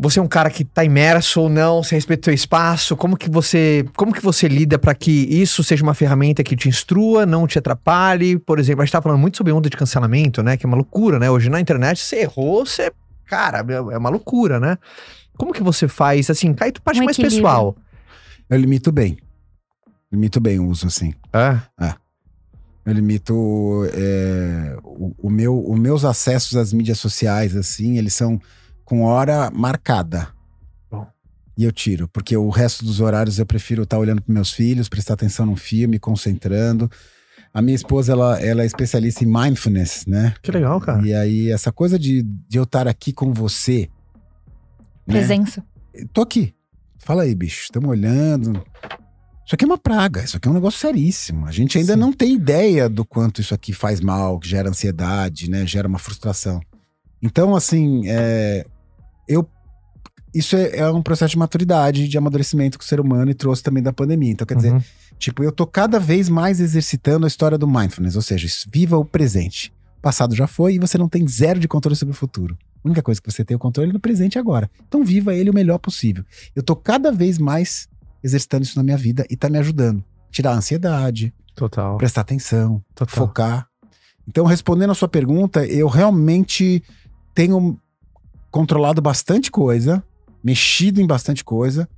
você 0.02 0.18
é 0.18 0.22
um 0.22 0.26
cara 0.26 0.48
que 0.48 0.64
tá 0.64 0.82
imerso 0.82 1.42
ou 1.42 1.48
não, 1.50 1.82
você 1.82 1.94
respeita 1.94 2.22
o 2.22 2.24
seu 2.24 2.34
espaço, 2.34 2.96
como 2.96 3.18
que 3.18 3.28
você, 3.28 3.84
como 3.94 4.14
que 4.14 4.22
você 4.22 4.48
lida 4.48 4.78
pra 4.78 4.94
que 4.94 5.10
isso 5.10 5.62
seja 5.62 5.82
uma 5.82 5.92
ferramenta 5.92 6.42
que 6.42 6.56
te 6.56 6.70
instrua, 6.70 7.26
não 7.26 7.46
te 7.46 7.58
atrapalhe? 7.58 8.38
Por 8.38 8.58
exemplo, 8.58 8.80
a 8.80 8.84
gente 8.86 8.92
tá 8.92 9.02
falando 9.02 9.20
muito 9.20 9.36
sobre 9.36 9.52
onda 9.52 9.68
de 9.68 9.76
cancelamento, 9.76 10.42
né, 10.42 10.56
que 10.56 10.64
é 10.64 10.66
uma 10.66 10.76
loucura, 10.76 11.18
né? 11.18 11.30
Hoje 11.30 11.50
na 11.50 11.60
internet 11.60 12.00
você 12.00 12.20
errou, 12.20 12.64
você, 12.64 12.90
cara, 13.26 13.58
é 13.68 13.98
uma 13.98 14.08
loucura, 14.08 14.58
né? 14.58 14.78
Como 15.40 15.52
que 15.54 15.62
você 15.62 15.88
faz, 15.88 16.28
assim, 16.28 16.52
cai 16.52 16.70
tu 16.70 16.82
parte 16.82 17.00
Um 17.00 17.04
mais 17.04 17.16
equilíbrio. 17.16 17.42
pessoal. 17.42 17.76
Eu 18.48 18.58
limito 18.58 18.92
bem. 18.92 19.18
Limito 20.12 20.38
bem 20.38 20.58
o 20.58 20.66
uso, 20.68 20.86
assim. 20.86 21.14
É? 21.78 21.94
Eu 22.84 22.92
limito 22.92 23.88
é, 23.94 24.76
o, 24.82 25.14
o 25.18 25.30
meu, 25.30 25.64
os 25.66 25.78
meus 25.78 26.04
acessos 26.04 26.56
às 26.56 26.72
mídias 26.72 26.98
sociais, 26.98 27.56
assim, 27.56 27.96
eles 27.96 28.12
são 28.12 28.40
com 28.84 29.02
hora 29.02 29.50
marcada. 29.50 30.28
Bom. 30.90 31.06
E 31.56 31.64
eu 31.64 31.72
tiro, 31.72 32.08
porque 32.08 32.36
o 32.36 32.50
resto 32.50 32.84
dos 32.84 33.00
horários 33.00 33.38
eu 33.38 33.46
prefiro 33.46 33.84
estar 33.84 33.98
olhando 33.98 34.20
para 34.20 34.34
meus 34.34 34.52
filhos, 34.52 34.88
prestar 34.88 35.14
atenção 35.14 35.46
no 35.46 35.56
filme, 35.56 35.98
concentrando. 35.98 36.90
A 37.52 37.62
minha 37.62 37.74
esposa, 37.74 38.12
ela, 38.12 38.40
ela 38.40 38.62
é 38.62 38.66
especialista 38.66 39.24
em 39.24 39.26
mindfulness, 39.26 40.04
né? 40.06 40.34
Que 40.42 40.52
legal, 40.52 40.80
cara. 40.80 41.06
E 41.06 41.14
aí, 41.14 41.50
essa 41.50 41.72
coisa 41.72 41.98
de, 41.98 42.22
de 42.22 42.58
eu 42.58 42.64
estar 42.64 42.86
aqui 42.86 43.12
com 43.12 43.32
você. 43.32 43.88
Né? 45.06 45.14
Presença. 45.14 45.64
Tô 46.12 46.22
aqui. 46.22 46.54
Fala 46.98 47.22
aí, 47.22 47.34
bicho. 47.34 47.64
Estamos 47.64 47.88
olhando. 47.88 48.62
Isso 49.44 49.54
aqui 49.54 49.64
é 49.64 49.66
uma 49.66 49.78
praga, 49.78 50.22
isso 50.22 50.36
aqui 50.36 50.46
é 50.46 50.50
um 50.50 50.54
negócio 50.54 50.78
seríssimo. 50.78 51.44
A 51.46 51.50
gente 51.50 51.76
ainda 51.76 51.94
Sim. 51.94 51.98
não 51.98 52.12
tem 52.12 52.34
ideia 52.34 52.88
do 52.88 53.04
quanto 53.04 53.40
isso 53.40 53.52
aqui 53.52 53.72
faz 53.72 54.00
mal, 54.00 54.38
que 54.38 54.48
gera 54.48 54.68
ansiedade, 54.68 55.50
né? 55.50 55.66
Gera 55.66 55.88
uma 55.88 55.98
frustração. 55.98 56.60
Então, 57.20 57.56
assim, 57.56 58.02
é, 58.06 58.64
eu. 59.26 59.48
Isso 60.32 60.54
é, 60.54 60.76
é 60.76 60.90
um 60.90 61.02
processo 61.02 61.32
de 61.32 61.38
maturidade, 61.38 62.06
de 62.06 62.16
amadurecimento 62.16 62.78
que 62.78 62.84
o 62.84 62.86
ser 62.86 63.00
humano 63.00 63.32
e 63.32 63.34
trouxe 63.34 63.60
também 63.60 63.82
da 63.82 63.92
pandemia. 63.92 64.30
Então, 64.30 64.46
quer 64.46 64.54
dizer, 64.54 64.72
Uhum. 64.72 64.80
Tipo, 65.20 65.44
eu 65.44 65.52
tô 65.52 65.66
cada 65.66 66.00
vez 66.00 66.30
mais 66.30 66.60
exercitando 66.60 67.26
a 67.26 67.28
história 67.28 67.58
do 67.58 67.68
mindfulness, 67.68 68.16
ou 68.16 68.22
seja, 68.22 68.48
viva 68.72 68.96
o 68.96 69.04
presente. 69.04 69.70
O 69.98 70.00
passado 70.00 70.34
já 70.34 70.46
foi 70.46 70.74
e 70.74 70.78
você 70.78 70.96
não 70.96 71.10
tem 71.10 71.28
zero 71.28 71.60
de 71.60 71.68
controle 71.68 71.94
sobre 71.94 72.14
o 72.14 72.16
futuro. 72.16 72.56
A 72.82 72.88
única 72.88 73.02
coisa 73.02 73.20
que 73.20 73.30
você 73.30 73.44
tem 73.44 73.54
o 73.56 73.60
controle 73.60 73.90
é 73.90 73.92
no 73.92 74.00
presente 74.00 74.38
agora. 74.38 74.70
Então 74.88 75.04
viva 75.04 75.34
ele 75.34 75.50
o 75.50 75.54
melhor 75.54 75.78
possível. 75.78 76.24
Eu 76.56 76.62
tô 76.62 76.74
cada 76.74 77.12
vez 77.12 77.38
mais 77.38 77.88
exercitando 78.22 78.64
isso 78.64 78.76
na 78.76 78.82
minha 78.82 78.96
vida 78.96 79.26
e 79.30 79.36
tá 79.36 79.48
me 79.50 79.58
ajudando. 79.58 80.02
Tirar 80.30 80.52
a 80.52 80.56
ansiedade, 80.56 81.32
Total. 81.54 81.96
prestar 81.98 82.20
atenção, 82.22 82.82
Total. 82.94 83.14
focar. 83.14 83.66
Então, 84.28 84.44
respondendo 84.46 84.90
a 84.90 84.94
sua 84.94 85.08
pergunta, 85.08 85.66
eu 85.66 85.88
realmente 85.88 86.82
tenho 87.34 87.78
controlado 88.50 89.00
bastante 89.02 89.50
coisa, 89.50 90.02
mexido 90.42 91.00
em 91.00 91.06
bastante 91.06 91.44
coisa, 91.44 91.88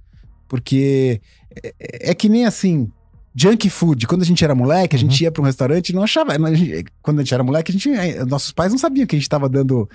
porque 0.49 1.21
é, 1.63 2.11
é 2.11 2.15
que 2.15 2.29
nem 2.29 2.45
assim. 2.47 2.91
Junk 3.35 3.71
food, 3.71 4.07
quando 4.07 4.21
a 4.21 4.27
gente 4.27 4.45
era 4.45 4.55
moleque, 4.55 4.95
a 4.95 4.99
gente 4.99 5.21
Uhum. 5.21 5.25
ia 5.25 5.33
pra 5.33 5.41
um 5.43 5.47
restaurante 5.47 5.89
e 5.89 5.95
não 5.95 6.03
achava. 6.03 6.33
a 6.35 6.55
gente- 6.55 6.85
quando 7.01 7.19
a 7.21 7.23
gente 7.23 7.33
era 7.33 7.43
moleque, 7.43 7.71
a 7.71 7.75
gente, 7.75 7.89
eh, 7.91 8.25
nossos 8.27 8.53
pais 8.53 8.71
não 8.73 8.79
sabiam 8.79 9.07
que 9.07 9.17
a 9.17 9.19
gente 9.19 9.29
tava 9.29 9.49
dando. 9.49 9.89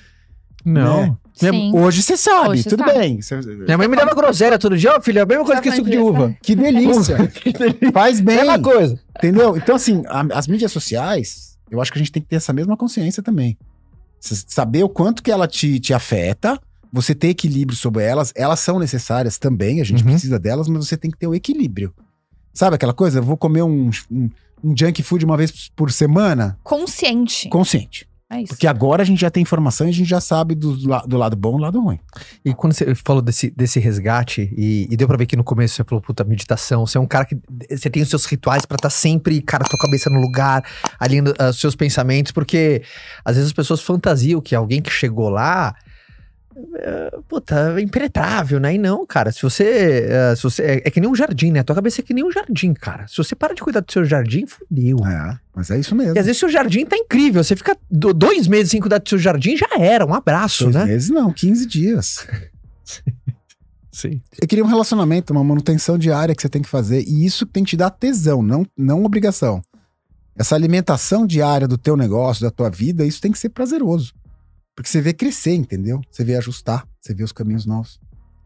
Não. 0.66 1.02
né? 1.08 1.16
Sim. 1.34 1.72
Hoje 1.76 2.02
você 2.02 2.18
sabe, 2.18 2.50
Hoje 2.50 2.64
tudo 2.64 2.84
sabe. 2.84 2.98
bem. 2.98 3.22
Cê- 3.22 3.36
Minha 3.38 3.78
mãe 3.78 3.88
me 3.88 3.96
dava 3.96 4.14
groselha 4.16 4.58
todo 4.58 4.76
dia, 4.78 4.96
ó, 4.98 5.02
filho, 5.02 5.20
é 5.20 5.22
a 5.22 5.26
mesma 5.26 5.46
coisa 5.46 5.62
que 5.62 5.72
suco 5.72 5.90
de 5.90 5.98
uva. 5.98 6.36
Que 6.42 6.56
delícia. 6.56 7.18
Faz 7.94 8.20
bem. 8.20 8.38
Mesma 8.38 8.60
coisa. 8.60 9.00
Entendeu? 9.18 9.56
Então, 9.56 9.76
assim, 9.76 10.04
a- 10.08 10.26
as 10.34 10.48
mídias 10.48 10.72
sociais, 10.72 11.58
eu 11.70 11.80
acho 11.82 11.92
que 11.92 11.98
a 11.98 12.02
gente 12.02 12.12
tem 12.12 12.22
que 12.24 12.28
ter 12.30 12.38
essa 12.38 12.52
mesma 12.52 12.76
consciência 12.76 13.22
também. 13.22 13.58
S- 14.24 14.46
Saber 14.48 14.84
o 14.84 14.90
quanto 14.90 15.22
que 15.22 15.30
ela 15.32 15.48
te, 15.48 15.80
te 15.80 15.94
afeta, 15.94 16.60
você 16.92 17.14
ter 17.14 17.28
equilíbrio 17.30 17.78
sobre 17.78 18.04
elas. 18.04 18.34
Elas 18.36 18.60
são 18.60 18.80
necessárias 18.80 19.38
também, 19.38 19.80
a 19.80 19.84
gente 19.84 20.04
Uhum. 20.04 20.10
precisa 20.12 20.40
delas, 20.40 20.68
mas 20.68 20.88
você 20.88 20.98
tem 20.98 21.12
que 21.12 21.18
ter 21.20 21.28
o 21.28 21.36
equilíbrio. 21.36 21.94
Sabe 22.52 22.76
aquela 22.78 22.94
coisa? 22.94 23.20
Eu 23.20 23.24
vou 23.24 23.38
comer 23.38 23.62
um, 23.62 23.92
um, 24.12 24.30
um 24.64 24.76
junk 24.76 25.04
food 25.04 25.24
uma 25.24 25.38
vez 25.38 25.70
por 25.76 25.92
semana? 25.92 26.58
Consciente. 26.64 27.48
Consciente. 27.50 28.08
É 28.30 28.42
isso. 28.42 28.50
Porque 28.50 28.68
agora 28.68 29.04
a 29.04 29.06
gente 29.06 29.22
já 29.22 29.30
tem 29.30 29.42
informação 29.42 29.88
e 29.88 29.90
a 29.90 29.94
gente 29.94 30.10
já 30.10 30.20
sabe 30.20 30.54
do, 30.54 30.76
do 30.76 31.18
lado 31.18 31.36
bom 31.36 31.54
e 31.54 31.58
do 31.58 31.62
lado 31.62 31.82
ruim. 31.82 31.98
E 32.44 32.54
quando 32.54 32.74
você 32.74 32.94
falou 32.94 33.22
desse, 33.22 33.50
desse 33.52 33.80
resgate, 33.80 34.54
e, 34.58 34.86
e 34.92 34.98
deu 34.98 35.08
pra 35.08 35.16
ver 35.16 35.26
que 35.26 35.38
no 35.38 35.46
começo 35.46 35.76
você 35.76 35.84
falou, 35.86 36.02
puta, 36.02 36.26
meditação, 36.26 36.86
você 36.86 36.98
é 36.98 37.02
um 37.02 37.08
cara 37.08 37.24
que. 37.24 37.38
Você 37.70 37.90
tem 37.90 38.04
os 38.04 38.10
seus 38.10 38.26
rituais 38.26 38.66
pra 38.66 38.76
estar 38.76 38.90
sempre, 38.90 39.42
cara, 39.42 39.64
tua 39.64 39.80
cabeça 39.80 40.10
no 40.10 40.20
lugar, 40.20 40.62
alinhando 41.00 41.34
ah, 41.40 41.50
os 41.50 41.60
seus 41.60 41.76
pensamentos, 41.76 42.34
porque 42.34 42.82
às 43.24 43.36
vezes 43.38 43.50
as 43.50 43.54
pessoas 43.54 43.82
fantasiam 43.82 44.42
que 44.42 44.54
alguém 44.54 44.82
que 44.82 44.92
chegou 44.92 45.30
lá. 45.30 45.74
Puta, 47.28 47.76
é 47.78 47.82
impenetrável, 47.82 48.60
né? 48.60 48.74
E 48.76 48.78
não, 48.78 49.06
cara. 49.06 49.32
Se 49.32 49.42
você. 49.44 50.08
é, 50.10 50.36
se 50.36 50.44
você 50.44 50.64
é, 50.64 50.82
é 50.86 50.92
que 50.92 51.00
nem 51.00 51.10
um 51.10 51.16
jardim, 51.16 51.52
né? 51.52 51.60
A 51.60 51.64
tua 51.64 51.76
cabeça 51.76 52.02
é 52.02 52.04
que 52.04 52.14
nem 52.14 52.24
um 52.26 52.32
jardim, 52.32 52.74
cara. 52.74 53.08
Se 53.08 53.18
você 53.18 53.36
para 53.36 53.54
de 53.54 53.62
cuidar 53.62 53.82
do 53.82 53.92
seu 53.92 54.04
jardim, 54.06 54.46
fudeu. 54.46 54.98
É, 55.06 55.38
mas 55.56 55.70
é 55.72 55.80
isso 55.80 55.96
mesmo. 55.96 56.16
E 56.16 56.20
às 56.20 56.26
vezes 56.26 56.40
seu 56.40 56.50
jardim 56.50 56.86
tá 56.86 56.98
incrível. 56.98 57.44
Você 57.44 57.56
fica 57.56 57.78
do- 57.90 58.14
dois 58.14 58.48
meses 58.48 58.72
sem 58.72 58.80
cuidar 58.82 58.98
do 59.00 59.08
seu 59.08 59.18
jardim, 59.18 59.56
já 59.58 59.68
era. 59.80 60.06
Um 60.06 60.14
abraço, 60.14 60.64
Dois 60.66 60.76
né? 60.76 60.86
meses 60.86 61.10
não, 61.10 61.32
15 61.32 61.66
dias. 61.66 62.28
Sim. 63.92 64.22
Eu 64.40 64.48
queria 64.48 64.64
um 64.64 64.68
relacionamento, 64.68 65.34
uma 65.34 65.44
manutenção 65.44 65.98
diária 65.98 66.36
que 66.36 66.42
você 66.42 66.50
tem 66.50 66.62
que 66.62 66.70
fazer. 66.70 67.02
E 67.08 67.26
isso 67.26 67.46
tem 67.48 67.64
que 67.64 67.72
te 67.72 67.78
dar 67.78 67.90
tesão, 67.90 68.44
não, 68.44 68.66
não 68.78 69.04
obrigação. 69.04 69.62
Essa 70.36 70.54
alimentação 70.54 71.26
diária 71.26 71.68
do 71.68 71.80
teu 71.80 71.98
negócio, 71.98 72.44
da 72.44 72.52
tua 72.52 72.70
vida, 72.70 73.04
isso 73.04 73.20
tem 73.20 73.32
que 73.32 73.40
ser 73.40 73.50
prazeroso. 73.50 74.14
Porque 74.78 74.92
você 74.92 75.02
vê 75.02 75.12
crescer, 75.12 75.56
entendeu? 75.56 76.00
Você 76.12 76.24
vê 76.24 76.36
ajustar, 76.36 76.88
você 77.02 77.12
vê 77.12 77.24
os 77.24 77.32
caminhos 77.32 77.66
novos. 77.66 78.00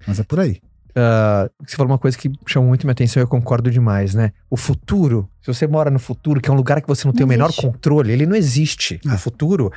Mas 0.08 0.18
é 0.18 0.24
por 0.24 0.40
aí. 0.40 0.62
Ah, 0.96 1.50
você 1.60 1.76
falou 1.76 1.92
uma 1.92 1.98
coisa 1.98 2.18
que 2.18 2.32
chamou 2.48 2.70
muito 2.70 2.86
minha 2.86 2.94
atenção 2.94 3.22
e 3.22 3.24
eu 3.26 3.28
concordo 3.28 3.70
demais, 3.70 4.16
né? 4.16 4.32
O 4.50 4.56
futuro, 4.56 5.30
se 5.42 5.54
você 5.54 5.68
mora 5.68 5.92
no 5.92 6.00
futuro, 6.00 6.40
que 6.40 6.50
é 6.50 6.54
um 6.54 6.56
lugar 6.56 6.82
que 6.82 6.88
você 6.88 7.06
não, 7.06 7.12
tem 7.14 7.26
o 7.26 7.28
Não 7.28 7.34
menor 7.34 7.48
existe. 7.50 7.62
controle, 7.62 8.14
ele 8.14 8.26
não 8.26 8.36
existe. 8.36 9.02
Ah. 9.06 9.16
O 9.16 9.18
futuro 9.18 9.74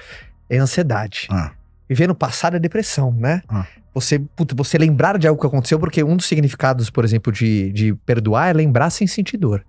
é 0.49 0.57
ansiedade. 0.59 1.27
Ah. 1.29 1.51
Viver 1.89 2.07
no 2.07 2.15
passado 2.15 2.55
é 2.57 2.61
depressão, 2.61 3.11
né? 3.13 3.43
Ah. 3.49 3.67
Você, 3.93 4.21
puta, 4.21 4.55
você 4.55 4.79
lembrar 4.79 5.19
de 5.19 5.27
algo 5.27 5.41
que 5.41 5.47
aconteceu, 5.49 5.81
porque 5.81 6.05
um 6.05 6.17
dos 6.17 6.27
significados, 6.27 6.89
por 6.89 7.05
exemplo, 7.05 7.33
de, 7.33 7.73
de 7.73 7.95
perdoar 8.07 8.51
é 8.51 8.53
lembrar 8.53 8.91
sem 8.91 9.09
sentir 9.09 9.39
dor. 9.39 9.67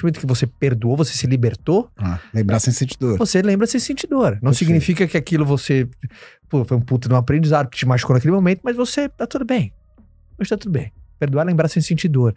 Partir 0.00 0.02
do 0.02 0.04
momento 0.04 0.20
que 0.20 0.26
você 0.26 0.46
perdoou, 0.46 0.96
você 0.96 1.12
se 1.12 1.26
libertou, 1.26 1.90
Ah, 1.96 2.18
lembrar 2.32 2.58
sem 2.60 2.72
sentir 2.72 2.96
dor. 2.98 3.16
você 3.18 3.40
lembra 3.42 3.66
sem 3.66 3.80
sentir 3.80 4.06
dor. 4.06 4.32
Não 4.34 4.50
Perfeito. 4.50 4.54
significa 4.56 5.06
que 5.06 5.16
aquilo 5.16 5.44
você. 5.44 5.88
Pô, 6.48 6.64
foi 6.64 6.76
um 6.76 6.80
puto 6.80 7.08
de 7.08 7.14
um 7.14 7.18
aprendizado 7.18 7.68
que 7.68 7.76
te 7.78 7.86
machucou 7.86 8.14
naquele 8.14 8.32
momento, 8.32 8.60
mas 8.62 8.76
você 8.76 9.08
tá 9.08 9.26
tudo 9.26 9.44
bem. 9.44 9.72
Hoje 10.38 10.50
tá 10.50 10.56
tudo 10.56 10.72
bem. 10.72 10.92
Perdoar, 11.18 11.42
é 11.44 11.46
lembrar 11.46 11.68
sem 11.68 11.80
sentir 11.80 12.08
dor. 12.08 12.34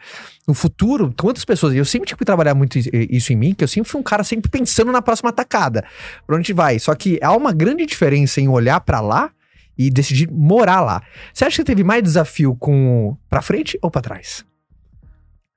No 0.48 0.54
futuro, 0.54 1.12
quantas 1.20 1.44
pessoas. 1.44 1.74
Eu 1.74 1.84
sempre 1.84 2.08
tive 2.08 2.20
que 2.20 2.26
trabalhar 2.26 2.54
muito 2.54 2.78
is- 2.78 2.88
isso 2.94 3.34
em 3.34 3.36
mim, 3.36 3.54
que 3.54 3.64
eu 3.64 3.68
sempre 3.68 3.90
fui 3.90 4.00
um 4.00 4.04
cara 4.04 4.24
sempre 4.24 4.50
pensando 4.52 4.92
na 4.92 5.02
próxima 5.02 5.30
atacada. 5.32 5.84
Pra 6.26 6.36
onde 6.38 6.54
vai. 6.54 6.78
Só 6.80 6.94
que 6.94 7.20
há 7.22 7.36
uma 7.36 7.52
grande 7.52 7.86
diferença 7.88 8.40
em 8.40 8.48
olhar 8.48 8.80
pra 8.82 9.02
lá 9.02 9.32
e 9.78 9.90
decidir 9.90 10.30
morar 10.32 10.82
lá. 10.82 11.02
Você 11.34 11.44
acha 11.46 11.58
que 11.58 11.64
teve 11.64 11.84
mais 11.84 12.04
desafio 12.04 12.56
com 12.56 13.18
pra 13.30 13.42
frente 13.42 13.78
ou 13.82 13.90
pra 13.90 14.00
trás? 14.02 14.46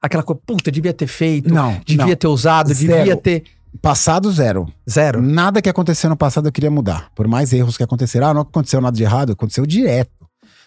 Aquela 0.02 0.22
coisa, 0.22 0.40
puta, 0.46 0.70
devia 0.70 0.92
ter 0.94 1.06
feito, 1.06 1.52
Não, 1.52 1.80
devia 1.84 2.06
não. 2.06 2.16
ter 2.16 2.26
usado, 2.28 2.68
devia 2.74 3.04
Zero. 3.04 3.16
ter. 3.20 3.44
Passado 3.80 4.32
zero. 4.32 4.66
Zero. 4.88 5.22
Nada 5.22 5.62
que 5.62 5.68
aconteceu 5.68 6.10
no 6.10 6.16
passado 6.16 6.48
eu 6.48 6.52
queria 6.52 6.70
mudar. 6.70 7.08
Por 7.14 7.28
mais 7.28 7.52
erros 7.52 7.76
que 7.76 7.82
aconteceram. 7.84 8.26
Ah, 8.28 8.34
não 8.34 8.40
aconteceu 8.40 8.80
nada 8.80 8.96
de 8.96 9.02
errado, 9.04 9.32
aconteceu 9.32 9.64
direto. 9.64 10.10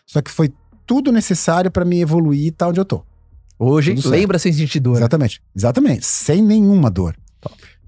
Só 0.05 0.21
que 0.21 0.31
foi 0.31 0.53
tudo 0.85 1.11
necessário 1.11 1.69
pra 1.69 1.83
me 1.83 1.99
evoluir 1.99 2.45
e 2.47 2.51
tá 2.51 2.67
onde 2.69 2.79
eu 2.79 2.85
tô. 2.85 3.03
Hoje, 3.59 3.91
Tudo 3.93 4.03
certo. 4.03 4.13
lembra 4.15 4.39
sem 4.39 4.53
sentir 4.53 4.79
dor. 4.79 4.95
Exatamente. 4.97 5.41
Exatamente. 5.55 6.05
Sem 6.05 6.41
nenhuma 6.41 6.89
dor. 6.89 7.15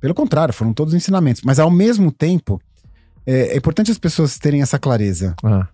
Pelo 0.01 0.13
contrário, 0.13 0.53
foram 0.53 0.73
todos 0.73 0.93
ensinamentos. 0.93 1.41
Mas 1.45 1.59
ao 1.59 1.71
mesmo 1.71 2.11
tempo, 2.11 2.61
é, 3.25 3.53
é 3.53 3.57
importante 3.57 3.89
as 3.91 3.97
pessoas 3.97 4.37
terem 4.37 4.61
essa 4.61 4.77
clareza. 4.77 5.33
Ah, 5.43 5.67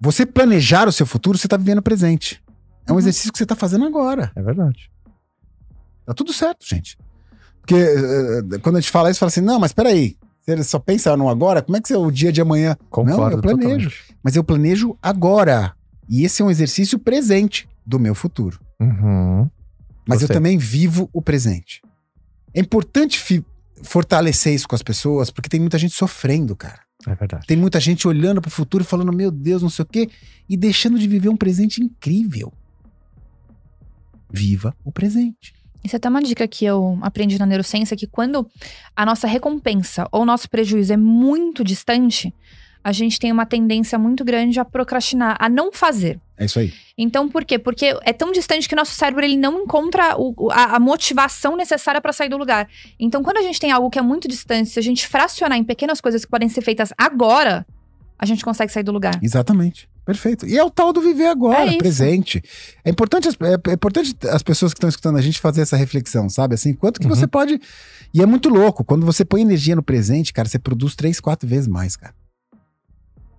Você 0.00 0.26
planejar 0.26 0.88
o 0.88 0.92
seu 0.92 1.06
futuro, 1.06 1.38
você 1.38 1.46
tá 1.48 1.56
vivendo 1.56 1.78
o 1.78 1.82
presente. 1.82 2.40
É 2.86 2.90
um 2.90 2.94
Uhum. 2.94 2.98
exercício 3.00 3.32
que 3.32 3.38
você 3.38 3.46
tá 3.46 3.54
fazendo 3.54 3.84
agora. 3.84 4.30
é 4.34 4.42
verdade. 4.42 4.90
Tá 6.08 6.14
tudo 6.14 6.32
certo, 6.32 6.66
gente. 6.66 6.98
Porque 7.60 7.74
eh, 7.74 8.58
quando 8.62 8.76
a 8.76 8.80
gente 8.80 8.90
fala 8.90 9.10
isso, 9.10 9.20
fala 9.20 9.28
assim: 9.28 9.42
não, 9.42 9.60
mas 9.60 9.72
peraí. 9.72 10.16
Se 10.40 10.52
ele 10.52 10.64
só 10.64 10.78
pensa 10.78 11.14
no 11.18 11.28
agora, 11.28 11.60
como 11.60 11.76
é 11.76 11.82
que 11.82 11.92
é 11.92 11.98
o 11.98 12.10
dia 12.10 12.32
de 12.32 12.40
amanhã? 12.40 12.74
Concordo. 12.88 13.20
Não, 13.20 13.30
eu 13.32 13.42
planejo. 13.42 13.90
totalmente. 13.90 14.16
Mas 14.22 14.36
eu 14.36 14.42
planejo 14.42 14.96
agora. 15.02 15.74
E 16.08 16.24
esse 16.24 16.40
é 16.40 16.44
um 16.46 16.50
exercício 16.50 16.98
presente 16.98 17.68
do 17.84 17.98
meu 17.98 18.14
futuro. 18.14 18.58
Uhum. 18.80 19.50
Mas 20.08 20.22
eu 20.22 20.28
também 20.28 20.56
vivo 20.56 21.10
o 21.12 21.20
presente. 21.20 21.82
É 22.54 22.60
importante 22.60 23.44
fortalecer 23.82 24.54
isso 24.54 24.66
com 24.66 24.74
as 24.74 24.82
pessoas, 24.82 25.30
porque 25.30 25.50
tem 25.50 25.60
muita 25.60 25.76
gente 25.76 25.92
sofrendo, 25.92 26.56
cara. 26.56 26.80
É 27.06 27.14
verdade. 27.14 27.46
Tem 27.46 27.56
muita 27.58 27.78
gente 27.78 28.08
olhando 28.08 28.40
pro 28.40 28.50
futuro 28.50 28.82
e 28.82 28.86
falando, 28.86 29.12
meu 29.12 29.30
Deus, 29.30 29.60
não 29.60 29.68
sei 29.68 29.82
o 29.82 29.86
quê, 29.86 30.08
e 30.48 30.56
deixando 30.56 30.98
de 30.98 31.06
viver 31.06 31.28
um 31.28 31.36
presente 31.36 31.82
incrível. 31.82 32.50
Viva 34.32 34.74
o 34.82 34.90
presente. 34.90 35.57
Isso 35.84 35.94
é 35.94 35.98
até 35.98 36.08
uma 36.08 36.20
dica 36.22 36.46
que 36.48 36.64
eu 36.64 36.98
aprendi 37.02 37.38
na 37.38 37.46
neurociência, 37.46 37.96
que 37.96 38.06
quando 38.06 38.46
a 38.96 39.06
nossa 39.06 39.26
recompensa 39.26 40.06
ou 40.12 40.24
nosso 40.26 40.48
prejuízo 40.50 40.92
é 40.92 40.96
muito 40.96 41.62
distante, 41.64 42.34
a 42.82 42.92
gente 42.92 43.18
tem 43.18 43.30
uma 43.32 43.44
tendência 43.46 43.98
muito 43.98 44.24
grande 44.24 44.58
a 44.58 44.64
procrastinar, 44.64 45.36
a 45.38 45.48
não 45.48 45.72
fazer. 45.72 46.18
É 46.36 46.44
isso 46.44 46.58
aí. 46.58 46.72
Então, 46.96 47.28
por 47.28 47.44
quê? 47.44 47.58
Porque 47.58 47.96
é 48.04 48.12
tão 48.12 48.30
distante 48.32 48.68
que 48.68 48.74
nosso 48.76 48.92
cérebro 48.94 49.24
ele 49.24 49.36
não 49.36 49.62
encontra 49.62 50.16
o- 50.16 50.32
o- 50.36 50.50
a, 50.50 50.76
a 50.76 50.80
motivação 50.80 51.56
necessária 51.56 52.00
para 52.00 52.12
sair 52.12 52.28
do 52.28 52.36
lugar. 52.36 52.68
Então, 52.98 53.22
quando 53.22 53.38
a 53.38 53.42
gente 53.42 53.58
tem 53.60 53.72
algo 53.72 53.90
que 53.90 53.98
é 53.98 54.02
muito 54.02 54.28
distante, 54.28 54.70
se 54.70 54.78
a 54.78 54.82
gente 54.82 55.06
fracionar 55.06 55.58
em 55.58 55.64
pequenas 55.64 56.00
coisas 56.00 56.24
que 56.24 56.30
podem 56.30 56.48
ser 56.48 56.62
feitas 56.62 56.92
agora, 56.96 57.66
a 58.18 58.26
gente 58.26 58.44
consegue 58.44 58.72
sair 58.72 58.82
do 58.82 58.92
lugar. 58.92 59.18
Exatamente. 59.22 59.88
Perfeito. 60.04 60.46
E 60.46 60.56
é 60.56 60.64
o 60.64 60.70
tal 60.70 60.92
do 60.92 61.00
viver 61.02 61.26
agora, 61.26 61.70
É 61.72 61.76
presente. 61.76 62.42
É 62.84 62.90
importante, 62.90 63.28
as, 63.28 63.34
é, 63.40 63.70
é 63.70 63.74
importante 63.74 64.16
as 64.30 64.42
pessoas 64.42 64.72
que 64.72 64.78
estão 64.78 64.88
escutando 64.88 65.18
a 65.18 65.20
gente 65.20 65.38
fazer 65.38 65.60
essa 65.60 65.76
reflexão, 65.76 66.28
sabe? 66.30 66.54
Assim, 66.54 66.72
quanto 66.72 66.98
que 66.98 67.06
Uhum. 67.06 67.14
você 67.14 67.26
pode. 67.26 67.60
E 68.14 68.22
é 68.22 68.26
muito 68.26 68.48
louco. 68.48 68.82
Quando 68.82 69.04
você 69.04 69.22
põe 69.24 69.42
energia 69.42 69.76
no 69.76 69.82
presente, 69.82 70.32
cara, 70.32 70.48
você 70.48 70.58
produz 70.58 70.96
três, 70.96 71.20
quatro 71.20 71.46
vezes 71.48 71.68
mais, 71.68 71.94
cara. 71.94 72.14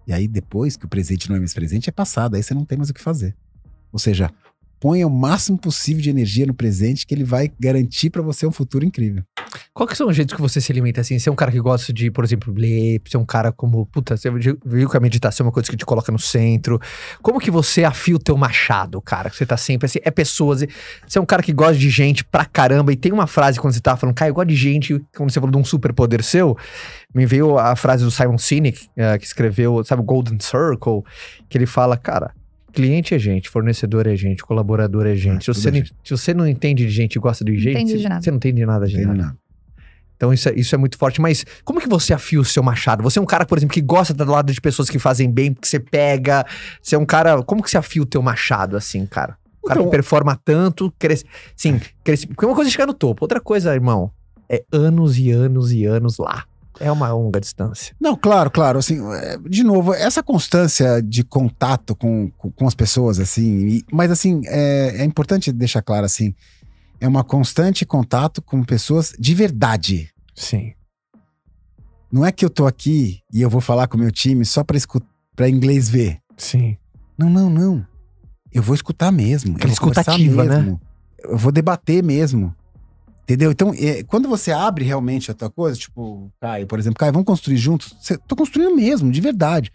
E 0.08 0.14
aí, 0.14 0.28
depois 0.28 0.78
que 0.78 0.86
o 0.86 0.88
presente 0.88 1.28
não 1.30 1.36
é 1.36 1.40
mais 1.40 1.54
presente, 1.54 1.90
é 1.90 1.92
passado. 1.92 2.36
Aí 2.36 2.44
você 2.44 2.54
não 2.54 2.66
tem 2.66 2.78
mais 2.78 2.90
o 2.90 2.94
que 2.94 3.02
fazer. 3.02 3.36
Ou 3.92 3.98
seja, 4.00 4.32
ponha 4.80 5.06
o 5.06 5.10
máximo 5.10 5.58
possível 5.58 6.02
de 6.02 6.10
energia 6.10 6.46
no 6.46 6.54
presente 6.54 7.06
que 7.06 7.14
ele 7.14 7.24
vai 7.24 7.52
garantir 7.60 8.10
pra 8.10 8.22
você 8.22 8.48
um 8.48 8.52
futuro 8.52 8.86
incrível. 8.86 9.24
Qual 9.74 9.88
que 9.88 9.96
são 9.96 10.08
os 10.08 10.16
jeitos 10.16 10.36
que 10.36 10.42
você 10.42 10.62
se 10.62 10.72
alimenta 10.72 11.02
assim? 11.02 11.18
Você 11.18 11.30
é 11.30 11.32
um 11.32 11.36
cara 11.36 11.52
que 11.52 11.60
gosta 11.60 11.92
de, 11.92 12.10
por 12.12 12.24
exemplo, 12.24 12.54
ler, 12.54 13.02
você 13.06 13.18
é 13.18 13.20
um 13.20 13.26
cara 13.26 13.52
como, 13.52 13.86
puta, 13.88 14.16
você 14.16 14.30
viu 14.32 14.90
que 14.90 14.98
a 14.98 15.00
meditação 15.00 15.46
é 15.46 15.48
uma 15.48 15.52
coisa 15.52 15.70
que 15.70 15.78
te 15.78 15.86
coloca 15.86 16.12
no 16.12 16.20
centro. 16.20 16.80
Como 17.22 17.40
que 17.40 17.52
você 17.52 17.84
afia 17.84 18.16
o 18.16 18.20
teu 18.20 18.38
machado, 18.38 19.02
cara? 19.02 19.30
Você 19.30 19.46
tá 19.46 19.58
sempre 19.58 19.86
assim, 19.86 20.00
é 20.04 20.12
pessoas. 20.12 20.66
Você 21.08 21.18
é 21.18 21.22
um 21.22 21.26
cara 21.26 21.44
que 21.44 21.54
gosta 21.54 21.78
de 21.78 21.90
gente 21.90 22.24
pra 22.24 22.46
caramba. 22.46 22.92
E 22.94 22.96
tem 22.96 23.12
uma 23.12 23.28
frase 23.28 23.60
quando 23.60 23.74
você 23.74 23.82
tava 23.82 23.98
falando, 23.98 24.16
cara, 24.16 24.30
eu 24.30 24.36
gosto 24.36 24.50
de 24.50 24.56
gente, 24.56 25.02
quando 25.16 25.32
você 25.32 25.40
falou 25.40 25.52
de 25.52 25.58
um 25.58 25.64
superpoder 25.64 26.24
seu, 26.24 26.58
me 27.14 27.26
veio 27.26 27.58
a 27.58 27.76
frase 27.76 28.04
do 28.04 28.12
Simon 28.12 28.38
Sinek, 28.38 28.88
eh, 28.96 29.18
que 29.18 29.26
escreveu, 29.26 29.84
sabe, 29.84 30.04
Golden 30.04 30.40
Circle, 30.40 31.04
que 31.48 31.58
ele 31.58 31.66
fala, 31.66 31.98
cara. 31.98 32.34
Cliente 32.72 33.14
é 33.16 33.20
gente, 33.20 33.50
fornecedor 33.50 34.08
é 34.08 34.16
gente, 34.16 34.44
colaborador 34.44 35.06
é 35.06 35.16
gente. 35.16 35.46
se, 35.46 35.52
tudo 35.52 35.56
você 35.62 35.68
é 35.68 35.72
não, 35.72 35.78
gente. 35.80 35.94
se 36.04 36.12
você 36.12 36.34
não 36.34 36.48
entende 36.48 36.86
de 36.86 36.92
gente 36.92 37.16
e 37.16 37.20
gosta 37.20 37.44
de 37.44 37.58
gente, 37.58 37.92
você, 37.98 38.08
você 38.22 38.30
não 38.32 38.38
entende 38.38 38.58
de 38.58 38.66
nada 38.66 38.88
de 38.88 38.98
nada. 39.02 39.14
nada. 39.18 39.38
Então 40.16 40.34
isso 40.34 40.50
é, 40.50 40.54
isso 40.54 40.76
é 40.76 40.78
muito 40.78 40.98
forte. 40.98 41.22
Mas 41.22 41.46
como 41.64 41.80
que 41.80 41.88
você 41.88 42.14
afia 42.14 42.40
o 42.42 42.46
seu 42.46 42.62
machado? 42.62 43.02
Você 43.04 43.20
é 43.20 43.22
um 43.22 43.26
cara, 43.26 43.46
por 43.46 43.58
exemplo, 43.58 43.74
que 43.74 43.82
gosta 43.82 44.14
do 44.14 44.26
lado 44.30 44.52
de 44.52 44.60
pessoas 44.60 44.90
que 44.90 45.00
fazem 45.00 45.32
bem, 45.32 45.54
que 45.54 45.66
você 45.68 45.80
pega. 45.80 46.46
Você 46.82 46.96
é 46.96 46.98
um 47.00 47.06
cara. 47.06 47.42
Como 47.44 47.64
que 47.64 47.70
você 47.72 47.78
afia 47.78 48.02
o 48.02 48.06
teu 48.06 48.22
machado, 48.22 48.76
assim, 48.76 49.06
cara? 49.06 49.38
O 49.62 49.68
cara 49.68 49.80
Então- 49.80 49.90
que 49.90 49.96
performa 49.96 50.38
tanto, 50.44 50.94
cresce. 51.00 51.24
Sim, 51.56 51.80
cresce. 52.04 52.28
Porque 52.28 52.46
uma 52.46 52.54
coisa 52.56 52.70
é 52.70 52.72
chegar 52.72 52.86
no 52.88 52.94
topo. 52.94 53.24
Outra 53.24 53.40
coisa, 53.40 53.74
irmão, 53.74 54.12
é 54.50 54.62
anos 54.74 55.18
e 55.18 55.32
anos 55.32 55.72
e 55.72 55.86
anos 55.86 56.18
lá. 56.18 56.44
É 56.80 56.92
uma 56.92 57.12
longa 57.12 57.40
distância. 57.40 57.96
Não, 58.00 58.16
claro, 58.16 58.50
claro. 58.50 58.80
Assim, 58.80 59.00
é, 59.14 59.38
de 59.38 59.64
novo, 59.64 59.94
essa 59.94 60.24
constância 60.24 61.02
de 61.02 61.24
contato 61.24 61.96
com, 61.96 62.30
com, 62.38 62.50
com 62.52 62.68
as 62.68 62.74
pessoas, 62.76 63.20
assim, 63.20 63.68
e- 63.68 63.86
mas 63.92 64.10
assim, 64.12 64.42
é, 64.46 65.02
é 65.02 65.04
importante 65.04 65.52
deixar 65.52 65.82
claro 65.82 66.06
assim, 66.06 66.34
é 67.02 67.08
uma 67.08 67.24
constante 67.24 67.86
contato 67.86 68.42
com 68.42 68.64
pessoas 68.64 69.14
de 69.20 69.34
verdade. 69.36 70.10
Sim. 70.36 70.74
Não 72.12 72.26
é 72.26 72.32
que 72.32 72.44
eu 72.44 72.50
tô 72.50 72.66
aqui 72.66 73.20
e 73.32 73.42
eu 73.42 73.50
vou 73.50 73.62
falar 73.62 73.88
com 73.88 73.98
o 73.98 74.00
meu 74.00 74.12
time 74.12 74.44
só 74.46 74.64
pra 74.64 74.78
escutar, 74.78 75.08
para 75.36 75.50
inglês 75.50 75.88
ver. 75.90 76.20
Sim. 76.38 76.78
Não, 77.18 77.30
não, 77.30 77.50
não. 77.50 77.86
Eu 78.52 78.64
vou 78.64 78.74
escutar 78.74 79.12
mesmo. 79.12 79.56
Aquela 79.56 79.72
eu 79.72 79.76
vou 79.76 79.90
escutativa, 79.92 80.44
né? 80.46 80.58
mesmo. 80.60 80.82
Eu 81.24 81.38
vou 81.38 81.52
debater 81.52 82.02
mesmo. 82.04 82.56
Entendeu? 83.30 83.52
Então, 83.52 83.72
é, 83.78 84.02
quando 84.06 84.28
você 84.28 84.52
abre 84.52 84.84
realmente 84.84 85.30
a 85.30 85.36
tua 85.36 85.52
coisa, 85.52 85.78
tipo, 85.78 86.32
Caio, 86.42 86.66
por 86.66 86.80
exemplo, 86.80 86.98
Caio, 86.98 87.14
vamos 87.14 87.28
construir 87.28 87.58
juntos? 87.58 87.96
Você, 88.02 88.18
tô 88.18 88.36
construindo 88.36 88.76
mesmo, 88.76 89.12
de 89.12 89.22
verdade. 89.22 89.72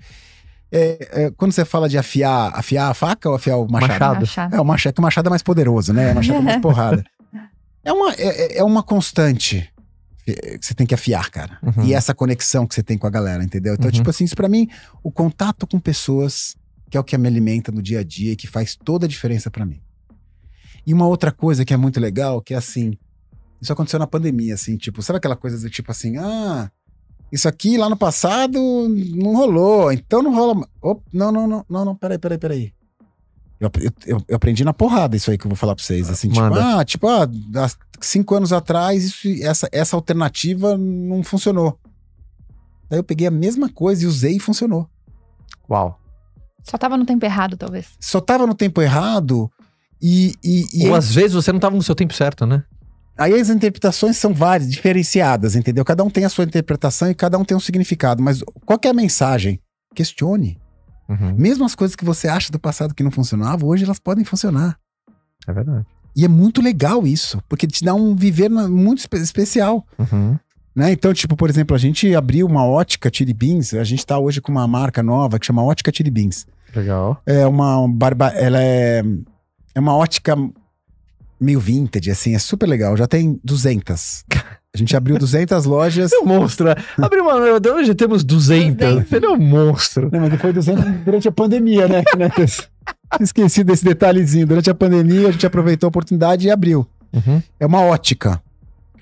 É, 0.73 1.09
é, 1.27 1.31
quando 1.31 1.53
você 1.53 1.65
fala 1.65 1.89
de 1.89 1.97
afiar, 1.97 2.51
afiar 2.53 2.91
a 2.91 2.95
faca 2.95 3.29
ou 3.29 3.37
afiar 3.37 3.57
o 3.59 3.71
machado? 3.71 4.23
Machado. 4.23 4.57
É, 4.57 4.61
o 4.61 4.65
machado, 4.65 4.95
que 4.95 4.99
o 5.01 5.03
machado 5.03 5.29
é 5.29 5.31
mais 5.31 5.43
poderoso, 5.45 5.93
né? 5.93 6.11
O 6.11 6.17
machado 6.17 6.39
é 6.39 6.43
mais 6.43 6.59
porrada. 6.61 7.05
É 7.85 7.93
uma, 7.93 8.13
é, 8.15 8.59
é 8.59 8.65
uma 8.65 8.83
constante 8.83 9.73
que 10.27 10.59
você 10.61 10.75
tem 10.75 10.85
que 10.85 10.95
afiar, 10.95 11.31
cara. 11.31 11.57
Uhum. 11.63 11.85
E 11.85 11.95
essa 11.95 12.13
conexão 12.13 12.67
que 12.67 12.75
você 12.75 12.83
tem 12.83 12.99
com 12.99 13.07
a 13.07 13.11
galera, 13.11 13.45
entendeu? 13.45 13.75
Então, 13.75 13.87
Uhum. 13.87 13.93
tipo 13.93 14.11
assim, 14.11 14.25
isso 14.25 14.35
pra 14.35 14.49
mim, 14.49 14.69
o 15.01 15.13
contato 15.13 15.65
com 15.65 15.79
pessoas, 15.79 16.57
que 16.91 16.97
é 16.97 17.01
o 17.01 17.05
que 17.05 17.17
me 17.17 17.29
alimenta 17.29 17.71
no 17.71 17.81
dia 17.81 18.01
a 18.01 18.03
dia 18.05 18.33
e 18.33 18.37
que 18.37 18.49
faz 18.49 18.75
toda 18.75 19.07
a 19.07 19.09
diferença 19.09 19.49
pra 19.49 19.65
mim. 19.65 19.81
E 20.85 20.93
uma 20.93 21.07
outra 21.07 21.31
coisa 21.31 21.65
que 21.65 21.73
é 21.73 21.77
muito 21.77 22.01
legal, 22.01 22.43
que 22.43 22.53
é 22.53 22.57
assim, 22.57 22.99
isso 23.65 23.73
aconteceu 23.73 23.99
na 23.99 24.07
pandemia, 24.07 24.55
assim, 24.55 24.77
tipo, 24.77 25.03
sabe 25.03 25.17
aquela 25.17 25.35
coisa 25.37 25.59
do 25.59 25.71
tipo 25.71 25.91
assim, 25.91 26.17
ah, 26.19 26.71
isso 27.33 27.49
aqui 27.49 27.77
lá 27.77 27.89
no 27.89 27.97
passado 27.97 28.59
não 29.17 29.35
rolou, 29.35 29.91
então 29.93 30.23
não 30.23 30.35
rola. 30.35 30.69
Op, 30.81 31.03
não, 31.13 31.33
não, 31.33 31.47
não, 31.47 31.65
não, 31.69 31.85
não, 31.85 31.97
peraí, 31.97 32.19
peraí, 32.19 32.39
peraí. 32.39 32.73
Eu, 33.59 33.71
eu- 34.07 34.23
eu- 34.29 34.37
aprendi 34.37 34.63
na 34.65 34.75
porrada 34.75 35.17
isso 35.17 35.31
aí 35.31 35.39
que 35.39 35.47
eu 35.47 35.49
vou 35.49 35.57
falar 35.57 35.75
pra 35.75 35.83
vocês. 35.83 36.11
Assim, 36.11 36.29
tipo, 36.29 36.41
ah, 36.79 36.85
tipo, 36.85 37.09
ah, 37.09 37.25
há 37.57 37.71
cinco 38.01 38.35
anos 38.35 38.53
atrás, 38.53 39.03
isso, 39.05 39.29
essa, 39.43 39.69
essa 39.73 39.97
alternativa 39.97 40.77
não 40.77 41.23
funcionou. 41.23 41.79
Daí 42.91 42.99
eu 42.99 43.05
peguei 43.05 43.27
a 43.27 43.31
mesma 43.31 43.69
coisa 43.71 44.05
e 44.05 44.07
usei 44.07 44.37
e 44.37 44.41
funcionou. 44.41 44.89
Uau. 45.71 45.99
Só 46.63 46.77
tava 46.77 46.97
no 46.97 47.07
tempo 47.07 47.25
errado, 47.25 47.57
talvez. 47.57 47.89
Só 47.99 48.21
tava 48.21 48.47
no 48.47 48.55
tempo 48.55 48.81
errado 48.83 49.51
e. 50.01 50.35
e, 50.45 50.65
e 50.85 50.89
Ou 50.89 50.95
às 50.95 51.15
vezes 51.15 51.33
você 51.33 51.51
não 51.53 51.59
tava 51.61 51.75
no 51.77 51.83
seu 51.83 51.95
tempo 51.95 52.13
certo, 52.13 52.45
né? 52.47 52.63
Aí 53.17 53.33
as 53.41 53.49
interpretações 53.49 54.17
são 54.17 54.35
várias, 54.35 54.71
diferenciadas, 54.71 55.55
entendeu? 55.55 55.85
Cada 55.85 56.03
um 56.03 56.11
tem 56.11 56.25
a 56.25 56.29
sua 56.29 56.45
interpretação 56.45 57.11
e 57.11 57.15
cada 57.15 57.39
um 57.39 57.45
tem 57.45 57.57
um 57.57 57.61
significado. 57.61 58.23
Mas 58.23 58.43
qual 58.67 58.79
é 58.85 58.89
a 58.89 58.95
mensagem? 58.95 59.61
Questione. 59.95 60.59
Uhum. 61.09 61.35
Mesmo 61.37 61.65
as 61.65 61.75
coisas 61.75 61.95
que 61.95 62.05
você 62.05 62.27
acha 62.29 62.51
do 62.51 62.59
passado 62.59 62.95
que 62.95 63.03
não 63.03 63.11
funcionavam, 63.11 63.69
hoje 63.69 63.85
elas 63.85 63.99
podem 63.99 64.25
funcionar. 64.25 64.79
É 65.47 65.53
verdade. 65.53 65.87
E 66.17 66.25
é 66.25 66.29
muito 66.29 66.63
legal 66.63 67.07
isso, 67.07 67.43
porque 67.49 67.67
te 67.67 67.85
dá 67.85 67.95
um 67.95 68.15
viver 68.17 68.49
muito 68.49 68.99
espe- 68.99 69.19
especial. 69.19 69.87
Uhum. 69.99 70.39
Né? 70.75 70.91
Então, 70.93 71.13
tipo, 71.13 71.37
por 71.37 71.49
exemplo, 71.49 71.75
a 71.75 71.79
gente 71.79 72.13
abriu 72.15 72.47
uma 72.47 72.65
ótica 72.67 73.11
Chili 73.13 73.33
Beans, 73.33 73.75
a 73.75 73.85
gente 73.85 74.05
tá 74.05 74.19
hoje 74.19 74.41
com 74.41 74.51
uma 74.51 74.67
marca 74.67 75.03
nova 75.03 75.39
que 75.39 75.47
chama 75.47 75.63
Ótica 75.63 75.93
Chili 75.95 76.11
Beans. 76.11 76.47
Legal. 76.75 77.21
É 77.25 77.47
uma 77.47 77.87
barba. 77.89 78.29
Ela 78.29 78.61
é. 78.61 79.03
É 79.75 79.81
uma 79.81 79.95
ótica 79.95 80.37
meio 81.41 81.61
vintage, 81.61 82.11
assim, 82.11 82.35
é 82.35 82.39
super 82.39 82.67
legal. 82.67 82.97
Já 82.97 83.07
tem 83.07 83.41
200. 83.45 84.25
A 84.75 84.79
gente 84.79 84.97
abriu 84.97 85.17
200 85.19 85.65
lojas. 85.67 86.11
Você 86.11 86.17
é 86.17 86.21
um 86.21 86.27
monstro, 86.27 86.67
né? 86.67 86.75
Abre 87.01 87.21
uma. 87.21 87.35
Hoje 87.35 87.95
temos 87.95 88.25
200. 88.25 88.77
200. 88.77 89.13
Ele 89.13 89.27
é 89.27 89.29
um 89.29 89.39
monstro. 89.39 90.11
Não, 90.13 90.21
mas 90.21 90.41
foi 90.41 90.53
200 90.53 90.85
durante 91.05 91.29
a 91.29 91.33
pandemia, 91.33 91.87
né? 91.87 92.03
Esqueci 93.21 93.63
desse 93.63 93.85
detalhezinho. 93.85 94.47
Durante 94.47 94.69
a 94.69 94.75
pandemia, 94.75 95.29
a 95.29 95.31
gente 95.31 95.47
aproveitou 95.47 95.87
a 95.87 95.89
oportunidade 95.89 96.47
e 96.47 96.51
abriu. 96.51 96.87
Uhum. 97.13 97.41
É 97.61 97.67
uma 97.67 97.83
ótica. 97.83 98.43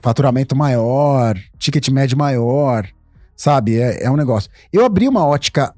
Faturamento 0.03 0.55
maior, 0.55 1.39
ticket 1.59 1.89
médio 1.89 2.18
maior, 2.18 2.87
sabe? 3.37 3.78
É, 3.78 4.05
é 4.05 4.11
um 4.11 4.16
negócio. 4.16 4.51
Eu 4.72 4.85
abri 4.85 5.09
uma 5.09 5.24
ótica 5.24 5.72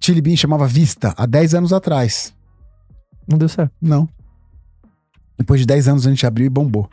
Chili 0.00 0.20
Bean, 0.20 0.36
chamava 0.36 0.66
Vista, 0.66 1.14
há 1.16 1.24
10 1.24 1.54
anos 1.54 1.72
atrás. 1.72 2.34
Não 3.26 3.38
deu 3.38 3.48
certo. 3.48 3.72
Não. 3.80 4.08
Depois 5.36 5.60
de 5.60 5.66
10 5.66 5.88
anos 5.88 6.06
a 6.06 6.10
gente 6.10 6.26
abriu 6.26 6.46
e 6.46 6.48
bombou. 6.48 6.88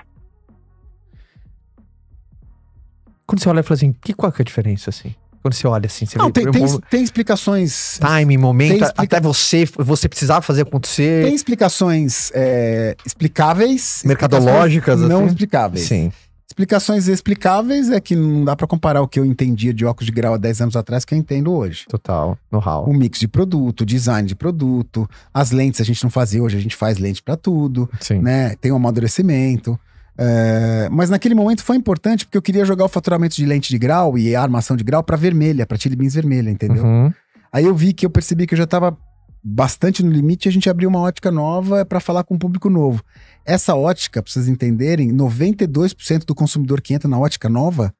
Quando 3.25 3.41
você 3.41 3.49
olha 3.49 3.59
e 3.61 3.63
fala 3.63 3.75
assim, 3.75 3.93
que, 3.93 4.13
qual 4.13 4.31
que 4.31 4.41
é 4.41 4.43
a 4.43 4.45
diferença, 4.45 4.89
assim? 4.89 5.15
Quando 5.41 5.53
você 5.55 5.65
olha 5.67 5.85
assim, 5.87 6.05
você 6.05 6.17
Não, 6.17 6.25
vê 6.27 6.31
tem, 6.33 6.51
tem, 6.51 6.79
tem 6.81 7.03
explicações. 7.03 7.99
time, 7.99 8.37
momento, 8.37 8.83
explica- 8.83 8.93
até 9.01 9.19
você, 9.19 9.65
você 9.77 10.07
precisava 10.07 10.41
fazer 10.41 10.61
acontecer. 10.63 11.25
Tem 11.25 11.33
explicações 11.33 12.31
é, 12.35 12.95
explicáveis. 13.05 14.03
Mercadológicas, 14.05 14.99
explicações 14.99 15.09
Não 15.09 15.19
assim? 15.21 15.27
explicáveis. 15.27 15.87
Sim. 15.87 16.11
Explicações 16.51 17.07
explicáveis 17.07 17.89
é 17.89 18.01
que 18.01 18.13
não 18.13 18.43
dá 18.43 18.57
pra 18.57 18.67
comparar 18.67 19.01
o 19.01 19.07
que 19.07 19.17
eu 19.17 19.25
entendia 19.25 19.73
de 19.73 19.85
óculos 19.85 20.07
de 20.07 20.11
grau 20.11 20.33
há 20.33 20.37
10 20.37 20.63
anos 20.63 20.75
atrás 20.75 21.05
que 21.05 21.13
eu 21.13 21.17
entendo 21.17 21.49
hoje. 21.53 21.85
Total. 21.87 22.37
Know-how. 22.51 22.89
O 22.89 22.93
mix 22.93 23.21
de 23.21 23.27
produto, 23.29 23.85
design 23.85 24.27
de 24.27 24.35
produto, 24.35 25.09
as 25.33 25.51
lentes 25.51 25.79
a 25.79 25.85
gente 25.85 26.03
não 26.03 26.09
fazia, 26.09 26.43
hoje 26.43 26.57
a 26.57 26.59
gente 26.59 26.75
faz 26.75 26.97
lente 26.97 27.23
pra 27.23 27.37
tudo, 27.37 27.89
Sim. 28.01 28.19
né? 28.19 28.53
Tem 28.59 28.69
um 28.69 28.75
amadurecimento. 28.75 29.79
É, 30.17 30.89
mas 30.91 31.09
naquele 31.09 31.33
momento 31.33 31.63
foi 31.63 31.77
importante 31.77 32.25
porque 32.25 32.37
eu 32.37 32.41
queria 32.41 32.65
jogar 32.65 32.83
o 32.83 32.89
faturamento 32.89 33.33
de 33.33 33.45
lente 33.45 33.69
de 33.69 33.77
grau 33.77 34.17
e 34.17 34.35
a 34.35 34.41
armação 34.41 34.75
de 34.75 34.83
grau 34.83 35.01
pra 35.01 35.15
vermelha, 35.15 35.65
pra 35.65 35.77
Chili 35.77 35.95
Beans 35.95 36.15
vermelha, 36.15 36.49
entendeu? 36.49 36.83
Uhum. 36.83 37.13
Aí 37.53 37.63
eu 37.63 37.73
vi 37.73 37.93
que 37.93 38.05
eu 38.05 38.09
percebi 38.09 38.45
que 38.45 38.55
eu 38.55 38.57
já 38.57 38.67
tava 38.67 38.97
bastante 39.43 40.03
no 40.03 40.11
limite 40.11 40.47
a 40.47 40.51
gente 40.51 40.69
abriu 40.69 40.87
uma 40.89 40.99
ótica 40.99 41.31
nova 41.31 41.85
pra 41.85 41.99
falar 41.99 42.23
com 42.23 42.35
um 42.35 42.39
público 42.39 42.69
novo. 42.69 43.03
Essa 43.45 43.75
ótica, 43.75 44.21
pra 44.21 44.31
vocês 44.31 44.47
entenderem, 44.47 45.11
92% 45.11 46.25
do 46.25 46.35
consumidor 46.35 46.79
que 46.81 46.93
entra 46.93 47.09
na 47.09 47.17
ótica 47.19 47.49
nova 47.49 47.93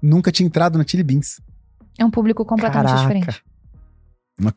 nunca 0.00 0.30
tinha 0.32 0.46
entrado 0.46 0.78
na 0.78 0.86
Chili 0.86 1.02
Beans. 1.02 1.40
É 1.98 2.04
um 2.04 2.10
público 2.10 2.44
completamente 2.44 2.86
Caraca. 2.90 3.02
diferente. 3.14 3.42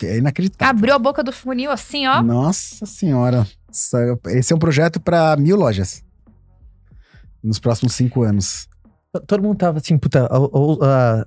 É 0.04 0.18
inacreditável. 0.18 0.70
Abriu 0.78 0.94
a 0.94 1.00
boca 1.00 1.24
do 1.24 1.32
funil 1.32 1.72
assim, 1.72 2.06
ó. 2.06 2.22
Nossa 2.22 2.86
senhora. 2.86 3.48
Essa- 3.70 4.20
Esse 4.28 4.52
é 4.52 4.56
um 4.56 4.60
projeto 4.60 5.00
pra 5.00 5.36
mil 5.38 5.56
lojas. 5.56 6.04
Nos 7.42 7.60
próximos 7.60 7.94
cinco 7.94 8.24
anos. 8.24 8.68
Todo 9.26 9.42
mundo 9.42 9.58
tava 9.58 9.78
assim, 9.78 9.98
puta, 9.98 10.30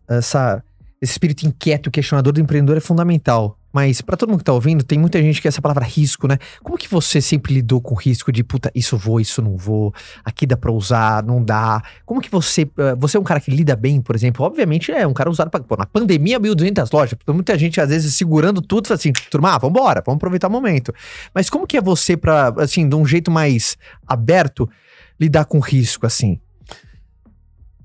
essa, 0.09 0.63
esse 1.03 1.15
espírito 1.15 1.45
inquieto, 1.45 1.91
questionador 1.91 2.33
do 2.33 2.41
empreendedor 2.41 2.77
é 2.77 2.81
fundamental. 2.81 3.59
Mas 3.73 4.01
pra 4.01 4.17
todo 4.17 4.29
mundo 4.29 4.39
que 4.39 4.45
tá 4.45 4.53
ouvindo, 4.53 4.85
tem 4.85 4.99
muita 4.99 5.21
gente 5.21 5.43
que 5.43 5.49
essa 5.49 5.61
palavra 5.61 5.85
risco, 5.85 6.29
né? 6.29 6.39
Como 6.63 6.79
que 6.79 6.87
você 6.89 7.21
sempre 7.21 7.55
lidou 7.55 7.81
com 7.81 7.97
risco 7.97 8.31
de, 8.31 8.45
puta, 8.45 8.71
isso 8.73 8.97
vou, 8.97 9.19
isso 9.19 9.43
não 9.43 9.57
vou, 9.57 9.93
aqui 10.25 10.47
dá 10.47 10.57
pra 10.57 10.71
usar, 10.71 11.25
não 11.25 11.43
dá? 11.43 11.83
Como 12.07 12.21
que 12.21 12.31
você, 12.31 12.71
eh, 12.79 12.95
você 12.97 13.17
é 13.17 13.21
um 13.21 13.25
cara 13.25 13.41
que 13.41 13.51
lida 13.51 13.75
bem, 13.75 14.01
por 14.01 14.15
exemplo? 14.15 14.47
Obviamente 14.47 14.93
é 14.93 15.05
um 15.05 15.13
cara 15.13 15.29
usado 15.29 15.51
pô, 15.51 15.77
na 15.77 15.87
pandemia, 15.87 16.39
1.200 16.39 16.89
lojas, 16.93 17.19
muita 17.29 17.59
gente 17.59 17.81
às 17.81 17.89
vezes 17.89 18.15
segurando 18.15 18.63
tudo, 18.63 18.87
fala 18.87 18.99
assim, 18.99 19.13
turma, 19.29 19.55
ah, 19.55 19.59
vambora, 19.59 20.03
vamos 20.07 20.19
aproveitar 20.19 20.47
o 20.47 20.53
momento. 20.53 20.95
Mas 21.35 21.51
como 21.51 21.67
que 21.67 21.77
é 21.77 21.81
você 21.81 22.17
pra, 22.17 22.55
assim, 22.59 22.89
de 22.89 22.95
um 22.95 23.05
jeito 23.05 23.29
mais 23.29 23.77
aberto, 24.07 24.71
lidar 25.19 25.47
com 25.47 25.59
risco, 25.59 26.07
assim? 26.07 26.39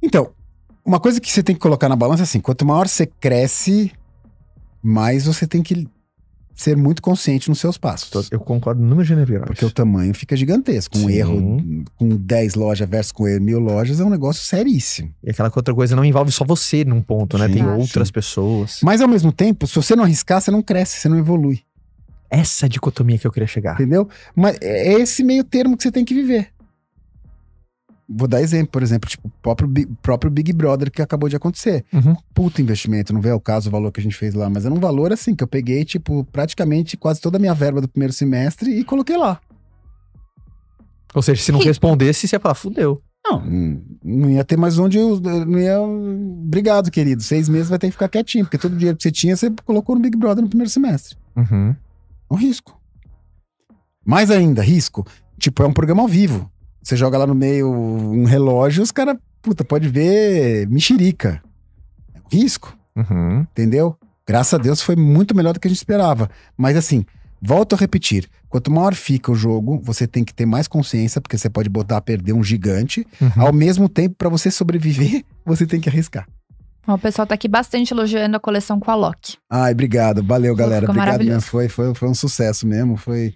Então, 0.04 0.37
uma 0.88 1.02
coisa 1.02 1.20
que 1.20 1.30
você 1.30 1.44
tem 1.44 1.54
que 1.54 1.60
colocar 1.60 1.90
na 1.90 1.96
balança 1.98 2.24
é 2.24 2.26
assim: 2.26 2.40
quanto 2.40 2.66
maior 2.66 2.88
você 2.88 3.06
cresce, 3.06 3.92
mais 4.82 5.26
você 5.26 5.46
tem 5.46 5.62
que 5.62 5.86
ser 6.56 6.76
muito 6.76 7.02
consciente 7.02 7.50
nos 7.50 7.60
seus 7.60 7.78
passos. 7.78 8.32
Eu 8.32 8.40
concordo 8.40 8.82
no 8.82 8.88
número 8.88 9.08
general. 9.08 9.46
Porque 9.46 9.64
o 9.64 9.70
tamanho 9.70 10.14
fica 10.16 10.36
gigantesco. 10.36 10.98
Um 10.98 11.08
Sim. 11.08 11.14
erro 11.14 11.86
com 11.96 12.08
10 12.08 12.56
lojas 12.56 12.90
versus 12.90 13.12
com 13.12 13.28
erro 13.28 13.44
mil 13.44 13.60
lojas 13.60 14.00
é 14.00 14.04
um 14.04 14.10
negócio 14.10 14.44
seríssimo. 14.44 15.14
E 15.24 15.30
aquela 15.30 15.52
outra 15.54 15.76
coisa 15.76 15.96
não 15.96 16.04
envolve 16.04 16.32
só 16.32 16.44
você 16.44 16.84
num 16.84 17.02
ponto, 17.02 17.38
né? 17.38 17.48
Sim, 17.48 17.54
Tem 17.54 17.64
sim. 17.64 17.70
outras 17.70 18.10
pessoas. 18.10 18.80
Mas 18.82 19.02
ao 19.02 19.08
mesmo 19.08 19.32
tempo, 19.32 19.68
se 19.68 19.76
você 19.76 19.96
não 19.96 20.04
arriscar, 20.06 20.42
você 20.42 20.50
não 20.50 20.64
cresce, 20.64 21.00
você 21.00 21.10
não 21.10 21.20
evolui. 21.20 21.60
Essa 22.30 22.68
dicotomia 22.68 23.20
que 23.20 23.28
eu 23.28 23.32
queria 23.32 23.48
chegar. 23.48 23.76
Entendeu? 23.76 24.10
Mas 24.36 24.58
é 24.60 24.94
esse 24.94 25.24
meio 25.24 25.44
termo 25.44 25.78
que 25.78 25.84
você 25.84 25.92
tem 25.92 26.04
que 26.04 26.14
viver. 26.14 26.50
Vou 28.10 28.28
dar 28.28 28.42
exemplo, 28.42 28.72
por 28.72 28.82
exemplo, 28.82 29.10
tipo, 29.10 29.28
o 29.28 29.32
próprio, 29.42 29.70
próprio 30.02 30.32
Big 30.32 30.54
Brother 30.54 30.90
que 30.90 31.02
acabou 31.02 31.28
de 31.28 31.36
acontecer. 31.36 31.84
Uhum. 31.92 32.16
Puta 32.34 32.62
investimento, 32.62 33.14
não 33.14 33.20
vê 33.20 33.32
o 33.32 33.40
caso 33.40 33.68
o 33.68 33.72
valor 33.72 33.92
que 33.92 34.00
a 34.00 34.04
gente 34.04 34.16
fez 34.16 34.34
lá, 34.34 34.50
mas 34.50 34.66
era 34.66 34.74
um 34.74 34.80
valor 34.80 35.12
assim, 35.12 35.36
que 35.36 35.44
eu 35.44 35.48
peguei, 35.48 35.84
tipo, 35.84 36.24
praticamente 36.32 36.96
quase 36.96 37.20
toda 37.20 37.38
a 37.38 37.40
minha 37.40 37.54
verba 37.54 37.82
do 37.82 37.88
primeiro 37.88 38.14
semestre 38.14 38.72
e 38.72 38.84
coloquei 38.84 39.18
lá. 39.18 39.42
Ou 41.14 41.22
seja, 41.22 41.42
se 41.42 41.52
não 41.52 41.60
respondesse, 41.60 42.28
você 42.28 42.36
ia 42.36 42.40
falar, 42.40 42.56
fudeu. 42.56 43.02
Não, 43.26 43.44
não 44.04 44.30
ia 44.30 44.44
ter 44.46 44.56
mais 44.56 44.80
onde 44.80 44.98
eu. 44.98 45.20
Não 45.20 45.60
ia. 45.60 45.82
Obrigado, 45.82 46.90
querido. 46.90 47.22
Seis 47.22 47.50
meses 47.50 47.68
vai 47.68 47.78
ter 47.78 47.88
que 47.88 47.92
ficar 47.92 48.08
quietinho, 48.08 48.46
porque 48.46 48.58
todo 48.58 48.74
o 48.74 48.78
dinheiro 48.78 48.96
que 48.96 49.04
você 49.04 49.12
tinha, 49.12 49.36
você 49.36 49.52
colocou 49.66 49.96
no 49.96 50.02
Big 50.02 50.18
Brother 50.18 50.42
no 50.42 50.50
primeiro 50.50 50.70
semestre. 50.70 51.18
Uhum. 51.36 51.76
É 52.30 52.34
um 52.34 52.38
risco. 52.38 52.80
Mais 54.06 54.32
ainda, 54.32 54.62
risco. 54.62 55.06
Tipo, 55.38 55.64
é 55.64 55.68
um 55.68 55.74
programa 55.74 56.02
ao 56.02 56.08
vivo. 56.08 56.50
Você 56.82 56.96
joga 56.96 57.18
lá 57.18 57.28
no 57.28 57.36
meio 57.36 57.70
um 57.72 58.24
relógio, 58.24 58.82
os 58.84 58.92
caras, 58.92 59.18
puta, 59.42 59.64
pode 59.64 59.88
ver 59.90 60.68
mexerica. 60.68 61.42
É 62.14 62.20
um 62.20 62.40
risco, 62.40 62.78
Uhum. 62.96 63.42
entendeu? 63.42 63.96
Graças 64.28 64.54
a 64.54 64.58
Deus 64.58 64.82
foi 64.82 64.96
muito 64.96 65.36
melhor 65.36 65.54
do 65.54 65.60
que 65.60 65.68
a 65.68 65.70
gente 65.70 65.78
esperava. 65.78 66.30
Mas 66.58 66.76
assim, 66.76 67.06
volto 67.42 67.76
a 67.76 67.78
repetir: 67.78 68.28
quanto 68.50 68.72
maior 68.72 68.94
fica 68.94 69.32
o 69.32 69.36
jogo, 69.36 69.80
você 69.84 70.06
tem 70.08 70.24
que 70.24 70.34
ter 70.34 70.46
mais 70.46 70.68
consciência, 70.68 71.22
porque 71.22 71.38
você 71.38 71.50
pode 71.50 71.70
botar 71.70 71.98
a 71.98 72.02
perder 72.02 72.34
um 72.34 72.44
gigante. 72.44 73.06
Uhum. 73.22 73.32
Ao 73.38 73.54
mesmo 73.54 73.88
tempo, 73.88 74.16
pra 74.18 74.30
você 74.30 74.50
sobreviver, 74.52 75.24
você 75.46 75.66
tem 75.66 75.80
que 75.80 75.88
arriscar. 75.90 76.28
O 76.86 76.98
pessoal 76.98 77.28
tá 77.28 77.36
aqui 77.36 77.50
bastante 77.50 77.94
elogiando 77.94 78.38
a 78.38 78.40
coleção 78.40 78.80
com 78.80 78.90
a 78.90 78.96
Loki. 78.96 79.36
Ai, 79.50 79.74
obrigado. 79.74 80.24
Valeu, 80.24 80.56
galera. 80.56 80.88
Ficou 80.88 80.96
Obrigado 80.96 81.24
mesmo. 81.26 81.42
Foi, 81.42 81.68
foi, 81.68 81.94
foi 81.94 82.08
um 82.08 82.14
sucesso 82.14 82.66
mesmo. 82.66 82.96
Foi 82.96 83.34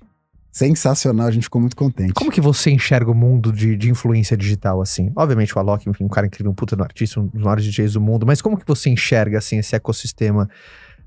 sensacional. 0.51 1.27
A 1.27 1.31
gente 1.31 1.43
ficou 1.43 1.61
muito 1.61 1.75
contente. 1.75 2.13
Como 2.13 2.31
que 2.31 2.41
você 2.41 2.69
enxerga 2.71 3.09
o 3.09 3.15
mundo 3.15 3.51
de, 3.51 3.75
de 3.77 3.89
influência 3.89 4.35
digital, 4.35 4.81
assim? 4.81 5.11
Obviamente 5.15 5.55
o 5.55 5.59
Alok, 5.59 5.89
enfim, 5.89 6.03
um 6.03 6.09
cara 6.09 6.27
incrível, 6.27 6.51
um 6.51 6.55
puta 6.55 6.75
no 6.75 6.83
artista, 6.83 7.19
um 7.19 7.27
dos 7.27 7.41
maiores 7.41 7.63
DJs 7.63 7.93
do 7.93 8.01
mundo, 8.01 8.25
mas 8.25 8.41
como 8.41 8.57
que 8.57 8.67
você 8.67 8.89
enxerga, 8.89 9.37
assim, 9.37 9.57
esse 9.57 9.75
ecossistema 9.75 10.49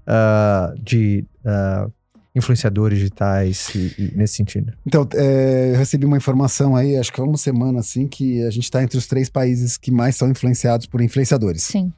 ah, 0.06 0.72
de 0.82 1.24
ah, 1.44 1.88
influenciadores 2.34 2.98
digitais 2.98 3.68
e- 3.74 3.94
e 3.98 4.12
nesse 4.16 4.34
sentido? 4.34 4.72
Então, 4.86 5.06
é, 5.14 5.72
eu 5.72 5.76
recebi 5.76 6.04
uma 6.06 6.16
informação 6.16 6.74
aí, 6.74 6.96
acho 6.96 7.12
que 7.12 7.20
há 7.20 7.24
uma 7.24 7.36
semana, 7.36 7.78
assim, 7.80 8.08
que 8.08 8.42
a 8.44 8.50
gente 8.50 8.64
está 8.64 8.82
entre 8.82 8.98
os 8.98 9.06
três 9.06 9.28
países 9.28 9.76
que 9.76 9.90
mais 9.90 10.16
são 10.16 10.28
influenciados 10.28 10.86
por 10.86 11.00
influenciadores. 11.00 11.62
Sim. 11.62 11.92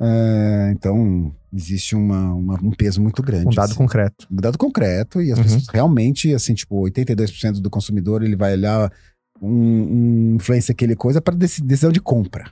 É, 0.00 0.70
então, 0.72 1.34
existe 1.52 1.94
uma, 1.96 2.32
uma- 2.34 2.58
um 2.62 2.70
peso 2.70 3.00
muito 3.00 3.22
grande. 3.22 3.48
Um 3.48 3.50
dado 3.50 3.70
assim. 3.70 3.74
concreto. 3.78 4.26
Um 4.30 4.36
dado 4.36 4.56
concreto, 4.58 5.20
e 5.20 5.32
as 5.32 5.38
Uhum. 5.38 5.44
pessoas 5.44 5.66
realmente, 5.72 6.32
assim, 6.34 6.54
tipo, 6.54 6.76
82% 6.82 7.60
do 7.60 7.68
consumidor, 7.70 8.22
ele 8.22 8.36
vai 8.36 8.52
olhar 8.52 8.92
um, 9.42 9.48
um 9.50 10.34
influência 10.36 10.72
aquele 10.72 10.94
coisa 10.94 11.20
para 11.20 11.34
decisão 11.34 11.90
de 11.90 12.00
compra. 12.00 12.50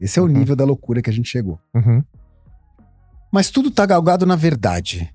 Esse 0.00 0.18
é 0.18 0.22
o 0.22 0.26
Uhum. 0.26 0.32
nível 0.32 0.54
da 0.56 0.64
loucura 0.64 1.02
que 1.02 1.10
a 1.10 1.12
gente 1.12 1.28
chegou. 1.28 1.58
Uhum. 1.74 2.02
Mas 3.32 3.50
tudo 3.50 3.70
tá 3.70 3.84
galgado 3.84 4.24
na 4.24 4.36
verdade. 4.36 5.12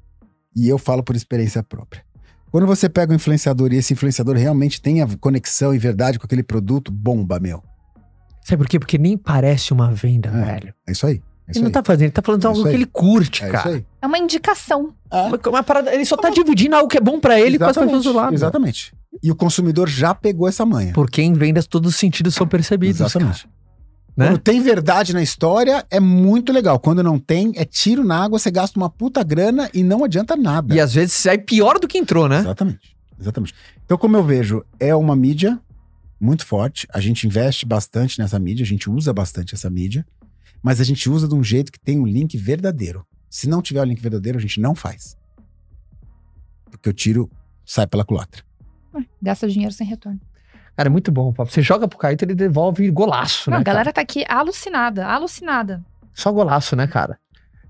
E 0.55 0.67
eu 0.69 0.77
falo 0.77 1.01
por 1.03 1.15
experiência 1.15 1.63
própria. 1.63 2.03
Quando 2.51 2.67
você 2.67 2.87
pega 2.87 3.11
um 3.11 3.15
influenciador 3.15 3.73
e 3.73 3.77
esse 3.77 3.93
influenciador 3.93 4.35
realmente 4.35 4.79
tem 4.79 5.01
a 5.01 5.07
conexão 5.17 5.73
e 5.73 5.79
verdade 5.79 6.19
com 6.19 6.25
aquele 6.25 6.43
produto, 6.43 6.91
bomba, 6.91 7.39
meu. 7.39 7.63
Sabe 8.43 8.61
por 8.61 8.69
quê? 8.69 8.77
Porque 8.77 8.97
nem 8.99 9.17
parece 9.17 9.73
uma 9.73 9.91
venda, 9.91 10.29
É. 10.29 10.45
velho. 10.45 10.73
É 10.87 10.91
isso 10.91 11.07
aí. 11.07 11.21
É 11.57 11.59
Ele 11.59 11.63
não 11.63 11.67
aí. 11.67 11.73
tá 11.73 11.83
fazendo, 11.83 12.03
ele 12.05 12.11
tá 12.11 12.21
falando 12.21 12.41
de 12.41 12.45
É 12.45 12.49
algo 12.49 12.63
que 12.63 12.69
ele 12.69 12.85
curte, 12.85 13.43
É 13.43 13.47
isso 13.47 13.51
cara. 13.57 13.69
aí. 13.75 13.85
É 14.01 14.07
uma 14.07 14.17
indicação. 14.17 14.93
Uma, 15.11 15.39
uma 15.49 15.63
parada, 15.63 15.93
ele 15.93 16.05
só 16.05 16.17
tá 16.17 16.29
dividindo 16.29 16.75
algo 16.75 16.87
que 16.87 16.97
é 16.97 17.01
bom 17.01 17.19
pra 17.19 17.39
ele 17.39 17.57
com 17.57 17.65
as 17.65 17.77
pessoas 17.77 18.03
do 18.03 18.13
lado. 18.13 18.33
Exatamente. 18.33 18.93
E 19.21 19.31
o 19.31 19.35
consumidor 19.35 19.87
já 19.87 20.13
pegou 20.15 20.47
essa 20.47 20.65
manha. 20.65 20.91
Porque 20.93 21.21
em 21.21 21.33
vendas 21.33 21.67
todos 21.67 21.93
os 21.93 21.99
sentidos 21.99 22.33
são 22.35 22.47
percebidos. 22.47 22.99
Exatamente. 22.99 23.43
cara. 23.43 23.53
Né? 24.15 24.27
Quando 24.27 24.37
tem 24.39 24.61
verdade 24.61 25.13
na 25.13 25.23
história, 25.23 25.85
é 25.89 25.99
muito 25.99 26.51
legal. 26.53 26.79
Quando 26.79 27.01
não 27.01 27.17
tem, 27.17 27.51
é 27.55 27.65
tiro 27.65 28.03
na 28.03 28.23
água, 28.23 28.37
você 28.37 28.51
gasta 28.51 28.77
uma 28.79 28.89
puta 28.89 29.23
grana 29.23 29.69
e 29.73 29.81
não 29.83 30.03
adianta 30.03 30.35
nada. 30.35 30.73
E 30.75 30.79
às 30.79 30.93
vezes 30.93 31.13
sai 31.13 31.37
pior 31.37 31.79
do 31.79 31.87
que 31.87 31.97
entrou, 31.97 32.27
né? 32.27 32.39
Exatamente. 32.39 32.95
Exatamente. 33.19 33.53
Então, 33.85 33.97
como 33.97 34.15
eu 34.17 34.23
vejo, 34.23 34.63
é 34.79 34.95
uma 34.95 35.15
mídia 35.15 35.59
muito 36.19 36.45
forte. 36.45 36.87
A 36.93 36.99
gente 36.99 37.25
investe 37.25 37.65
bastante 37.65 38.19
nessa 38.19 38.37
mídia, 38.39 38.63
a 38.63 38.67
gente 38.67 38.89
usa 38.89 39.11
bastante 39.11 39.55
essa 39.55 39.69
mídia, 39.69 40.05
mas 40.63 40.79
a 40.79 40.83
gente 40.83 41.09
usa 41.09 41.27
de 41.27 41.35
um 41.35 41.43
jeito 41.43 41.71
que 41.71 41.79
tem 41.79 41.99
um 41.99 42.05
link 42.07 42.37
verdadeiro. 42.37 43.05
Se 43.29 43.47
não 43.49 43.61
tiver 43.61 43.81
o 43.81 43.83
link 43.83 44.01
verdadeiro, 44.01 44.37
a 44.37 44.41
gente 44.41 44.59
não 44.61 44.73
faz. 44.73 45.17
que 46.81 46.89
eu 46.89 46.93
tiro 46.93 47.29
sai 47.65 47.85
pela 47.87 48.03
culatra. 48.05 48.43
Gasta 49.21 49.47
dinheiro 49.47 49.73
sem 49.73 49.85
retorno. 49.87 50.19
Cara, 50.75 50.87
é 50.87 50.89
muito 50.89 51.11
bom, 51.11 51.31
papo. 51.31 51.51
Você 51.51 51.61
joga 51.61 51.87
pro 51.87 51.97
Caíto, 51.97 52.25
ele 52.25 52.33
devolve 52.35 52.89
golaço, 52.89 53.49
Não, 53.49 53.57
né? 53.57 53.61
a 53.61 53.63
galera 53.63 53.85
cara? 53.85 53.93
tá 53.95 54.01
aqui 54.01 54.25
alucinada, 54.27 55.05
alucinada. 55.05 55.85
Só 56.13 56.31
golaço, 56.31 56.75
né, 56.75 56.87
cara? 56.87 57.19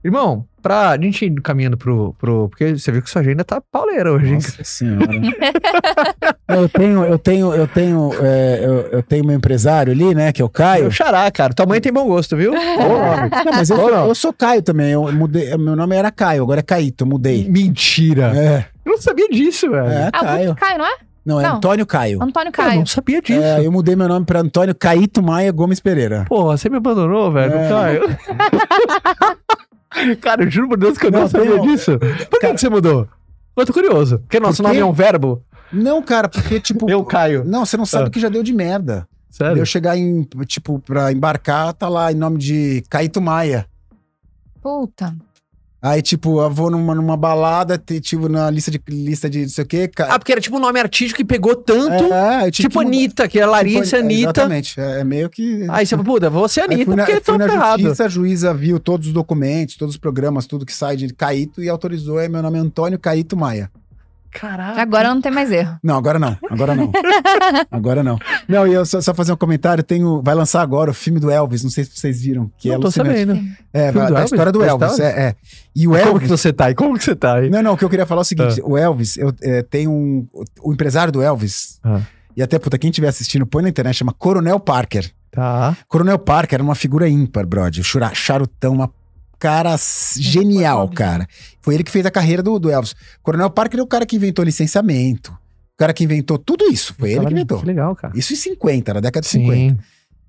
Irmão, 0.03 0.47
pra 0.63 0.97
gente 0.99 1.25
ir 1.25 1.41
caminhando 1.41 1.77
pro, 1.77 2.15
pro. 2.17 2.49
Porque 2.49 2.75
você 2.77 2.91
viu 2.91 3.01
que 3.03 3.09
sua 3.09 3.21
agenda 3.21 3.43
tá 3.43 3.61
pauleira 3.71 4.11
hoje, 4.13 4.27
hein? 4.27 4.33
Nossa 4.35 4.63
senhora. 4.63 5.05
eu 6.49 6.69
tenho, 6.69 7.03
eu 7.03 7.19
tenho, 7.19 7.53
eu 7.53 7.67
tenho, 7.67 8.11
é, 8.21 8.59
eu, 8.63 8.73
eu 8.93 9.03
tenho 9.03 9.25
meu 9.25 9.35
empresário 9.35 9.91
ali, 9.93 10.15
né, 10.15 10.31
que 10.31 10.41
é 10.41 10.45
o 10.45 10.49
Caio. 10.49 10.85
Eu 10.85 10.91
xará, 10.91 11.29
cara. 11.29 11.53
Tua 11.53 11.65
mãe 11.65 11.79
tem 11.81 11.91
bom 11.93 12.07
gosto, 12.07 12.35
viu? 12.37 12.53
Não, 12.53 13.51
mas 13.53 13.69
eu, 13.69 13.77
não? 13.77 14.07
eu 14.07 14.15
sou 14.15 14.33
Caio 14.33 14.61
também. 14.63 14.91
Eu 14.91 15.11
mudei, 15.11 15.55
meu 15.57 15.75
nome 15.75 15.95
era 15.95 16.09
Caio, 16.09 16.41
agora 16.43 16.61
é 16.61 16.63
Caíto, 16.63 17.03
eu 17.03 17.07
mudei. 17.09 17.47
Mentira. 17.49 18.31
É, 18.35 18.65
Eu 18.85 18.93
não 18.93 18.97
sabia 19.01 19.27
disso, 19.29 19.69
velho. 19.69 19.85
é 19.87 20.09
Ah, 20.13 20.19
Caio. 20.21 20.55
Caio, 20.55 20.77
não 20.79 20.85
é? 20.85 20.91
Não, 21.25 21.39
é 21.39 21.43
Não. 21.43 21.55
Antônio 21.55 21.85
Caio. 21.85 22.21
Antônio 22.21 22.49
Eu 22.49 22.51
Caio. 22.51 22.79
não 22.79 22.85
sabia 22.85 23.21
disso. 23.21 23.41
É, 23.41 23.65
eu 23.65 23.71
mudei 23.71 23.95
meu 23.95 24.09
nome 24.09 24.25
pra 24.25 24.41
Antônio 24.41 24.75
Caíto 24.75 25.23
Maia 25.23 25.51
Gomes 25.53 25.79
Pereira. 25.79 26.25
Porra, 26.27 26.57
você 26.57 26.69
me 26.69 26.75
abandonou, 26.77 27.31
velho, 27.31 27.53
É. 27.53 27.69
Caio. 27.69 28.01
cara, 30.21 30.43
eu 30.43 30.49
juro 30.51 30.69
por 30.69 30.77
Deus 30.77 30.97
que 30.97 31.05
eu 31.07 31.11
não, 31.11 31.21
Não, 31.21 31.27
sabia 31.29 31.55
um- 31.55 31.61
disso. 31.61 31.97
Por 32.29 32.39
que, 32.39 32.53
que 32.53 32.57
você 32.59 32.69
mudou? 32.69 33.07
Eu 33.55 33.65
tô 33.65 33.73
curioso. 33.73 34.19
Porque 34.19 34.39
nosso 34.39 34.61
Por 34.63 34.69
quê? 34.69 34.79
nome 34.79 34.79
é 34.79 34.85
um 34.85 34.93
verbo. 34.93 35.43
Não, 35.71 36.01
cara, 36.01 36.27
porque, 36.27 36.59
tipo. 36.59 36.89
Eu, 36.91 37.03
Caio. 37.03 37.43
Não, 37.45 37.65
você 37.65 37.77
não 37.77 37.85
sabe 37.85 38.05
Ah. 38.05 38.07
o 38.07 38.11
que 38.11 38.19
já 38.19 38.29
deu 38.29 38.43
de 38.43 38.53
merda. 38.53 39.07
Sério? 39.29 39.57
Eu 39.59 39.65
chegar 39.65 39.97
em, 39.97 40.23
tipo, 40.45 40.79
pra 40.79 41.11
embarcar, 41.11 41.73
tá 41.73 41.89
lá 41.89 42.11
em 42.11 42.15
nome 42.15 42.37
de 42.37 42.83
Caíto 42.89 43.19
Maia. 43.21 43.65
Puta. 44.61 45.15
Aí, 45.83 46.01
tipo, 46.01 46.41
eu 46.41 46.49
vou 46.49 46.71
numa, 46.71 46.95
numa 46.95 47.17
balada, 47.17 47.77
tipo, 47.77 48.29
na 48.29 48.49
lista 48.49 48.71
de 48.71 48.81
lista 48.87 49.29
de 49.29 49.41
não 49.41 49.49
sei 49.49 49.65
o 49.65 49.67
quê. 49.67 49.89
Ca... 49.89 50.13
Ah, 50.13 50.17
porque 50.17 50.31
era 50.31 50.39
tipo 50.39 50.55
um 50.55 50.59
nome 50.61 50.79
artístico 50.79 51.17
que 51.17 51.25
pegou 51.25 51.57
tanto. 51.57 52.05
é, 52.13 52.49
tive 52.49 52.69
tipo 52.69 52.79
que 52.79 52.85
mudar. 52.85 52.97
Anitta, 52.97 53.27
que 53.27 53.37
é 53.37 53.45
Larissa 53.45 53.97
Tipo, 53.97 53.97
Anitta. 53.97 54.29
Exatamente. 54.29 54.79
É, 54.79 55.01
é 55.01 55.03
meio 55.03 55.29
que. 55.29 55.67
Aí 55.69 55.85
você 55.85 55.97
puta, 55.97 56.29
você 56.29 56.61
é 56.61 56.63
Aí 56.63 56.75
Anitta, 56.75 56.95
na, 56.95 57.05
porque 57.05 57.19
tô 57.19 57.37
na 57.37 57.49
ferrado. 57.49 57.81
justiça, 57.81 58.05
a 58.05 58.07
juíza 58.07 58.53
viu 58.53 58.79
todos 58.79 59.07
os 59.07 59.13
documentos, 59.13 59.75
todos 59.75 59.95
os 59.95 59.99
programas, 59.99 60.47
tudo 60.47 60.65
que 60.65 60.73
sai 60.73 60.95
de 60.95 61.13
Caíto 61.13 61.61
e 61.61 61.67
autorizou. 61.67 62.17
É 62.17 62.29
meu 62.29 62.41
nome 62.41 62.57
é 62.57 62.61
Antônio 62.61 62.97
Caíto 62.97 63.35
Maia. 63.35 63.69
Caraca. 64.33 64.81
Agora 64.81 65.13
não 65.13 65.21
tem 65.21 65.31
mais 65.31 65.51
erro. 65.51 65.77
Não, 65.83 65.95
agora 65.95 66.17
não. 66.17 66.37
Agora 66.49 66.75
não. 66.75 66.91
agora 67.71 68.03
não. 68.03 68.17
Não, 68.47 68.67
e 68.67 68.73
eu 68.73 68.85
só, 68.85 68.99
só 68.99 69.13
fazer 69.13 69.31
um 69.31 69.37
comentário. 69.37 69.83
Tenho, 69.83 70.21
vai 70.23 70.33
lançar 70.35 70.61
agora 70.61 70.91
o 70.91 70.93
filme 70.93 71.19
do 71.19 71.29
Elvis. 71.29 71.63
Não 71.63 71.69
sei 71.69 71.83
se 71.83 71.91
vocês 71.95 72.21
viram. 72.21 72.51
Que 72.57 72.69
é 72.69 72.73
não 72.73 72.79
tô 72.81 72.87
alucinante. 72.87 73.19
sabendo. 73.19 73.39
É, 73.73 73.91
Filme 73.91 73.99
vai, 73.99 74.11
da 74.11 74.19
Elvis? 74.19 74.31
história 74.31 74.51
do 74.51 74.63
Elvis. 74.63 74.99
É, 74.99 75.27
é. 75.27 75.35
E 75.75 75.87
o 75.87 75.91
Como 75.91 76.03
que 76.03 76.09
Elvis. 76.09 76.29
você 76.29 76.53
tá 76.53 76.65
aí? 76.65 76.75
Como 76.75 76.97
que 76.97 77.03
você 77.03 77.15
tá 77.15 77.35
aí? 77.35 77.49
Não, 77.49 77.61
não, 77.61 77.73
o 77.73 77.77
que 77.77 77.85
eu 77.85 77.89
queria 77.89 78.05
falar 78.05 78.21
é 78.21 78.23
o 78.23 78.25
seguinte: 78.25 78.61
o 78.63 78.77
Elvis, 78.77 79.17
eu 79.17 79.33
é, 79.41 79.61
tenho 79.61 79.91
um. 79.91 80.27
O 80.61 80.73
empresário 80.73 81.11
do 81.11 81.21
Elvis. 81.21 81.79
Ah. 81.83 82.01
E 82.35 82.41
até, 82.41 82.57
puta, 82.57 82.77
quem 82.77 82.89
estiver 82.89 83.07
assistindo, 83.07 83.45
põe 83.45 83.61
na 83.61 83.69
internet, 83.69 83.95
chama 83.95 84.13
Coronel 84.13 84.59
Parker. 84.59 85.11
Tá. 85.31 85.75
Coronel 85.87 86.17
Parker 86.19 86.55
era 86.57 86.63
uma 86.63 86.75
figura 86.75 87.07
ímpar, 87.07 87.45
brother. 87.45 87.83
Charutão, 88.13 88.73
uma 88.73 88.91
cara 89.43 89.75
genial, 90.17 90.87
cara. 90.89 91.27
Foi 91.61 91.73
ele 91.75 91.83
que 91.83 91.91
fez 91.91 92.05
a 92.05 92.11
carreira 92.11 92.41
do, 92.41 92.57
do 92.57 92.71
Elvis. 92.71 92.95
Coronel 93.21 93.49
Parker 93.49 93.77
é 93.79 93.83
o 93.83 93.87
cara 93.87 94.05
que 94.05 94.15
inventou 94.15 94.45
licenciamento. 94.45 95.31
O 95.33 95.77
cara 95.77 95.91
que 95.93 96.03
inventou 96.03 96.37
tudo 96.37 96.65
isso. 96.71 96.93
Foi 96.97 97.11
ele 97.11 97.25
que 97.25 97.33
inventou. 97.33 97.59
Que 97.59 97.65
legal, 97.65 97.93
cara. 97.93 98.13
Isso 98.15 98.31
em 98.31 98.37
50, 98.37 98.93
na 98.93 98.99
década 99.01 99.21
de 99.21 99.27
50. 99.27 99.53
Sim. 99.55 99.77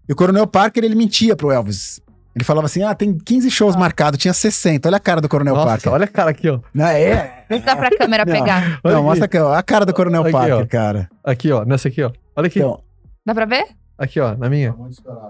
E 0.08 0.12
o 0.12 0.16
Coronel 0.16 0.46
Parker, 0.48 0.82
ele 0.82 0.96
mentia 0.96 1.36
pro 1.36 1.52
Elvis. 1.52 2.00
Ele 2.34 2.44
falava 2.44 2.66
assim: 2.66 2.82
ah, 2.82 2.92
tem 2.92 3.16
15 3.16 3.48
shows 3.52 3.76
marcados, 3.76 4.18
tinha 4.18 4.34
60. 4.34 4.88
Olha 4.88 4.96
a 4.96 5.00
cara 5.00 5.20
do 5.20 5.28
Coronel 5.28 5.54
Nossa, 5.54 5.68
Parker. 5.68 5.92
olha 5.92 6.04
a 6.04 6.08
cara 6.08 6.30
aqui, 6.30 6.48
ó. 6.48 6.58
Não, 6.74 6.86
é. 6.86 7.44
Vê 7.48 7.58
se 7.60 7.64
dá 7.64 7.76
pra 7.76 7.90
câmera 7.96 8.24
Não. 8.24 8.32
pegar. 8.32 8.80
Não, 8.82 9.04
mostra 9.04 9.26
aqui, 9.26 9.38
ó, 9.38 9.54
a 9.54 9.62
cara 9.62 9.86
do 9.86 9.94
Coronel 9.94 10.22
Aqui, 10.22 10.32
Parker, 10.32 10.56
ó. 10.56 10.66
cara. 10.66 11.08
Aqui, 11.22 11.52
ó. 11.52 11.64
Nessa 11.64 11.86
aqui, 11.86 12.02
ó. 12.02 12.10
Olha 12.34 12.48
aqui. 12.48 12.58
Então, 12.58 12.80
Dá 13.24 13.32
pra 13.32 13.44
ver? 13.46 13.64
Aqui, 13.96 14.18
ó. 14.18 14.34
Na 14.36 14.48
minha. 14.48 14.74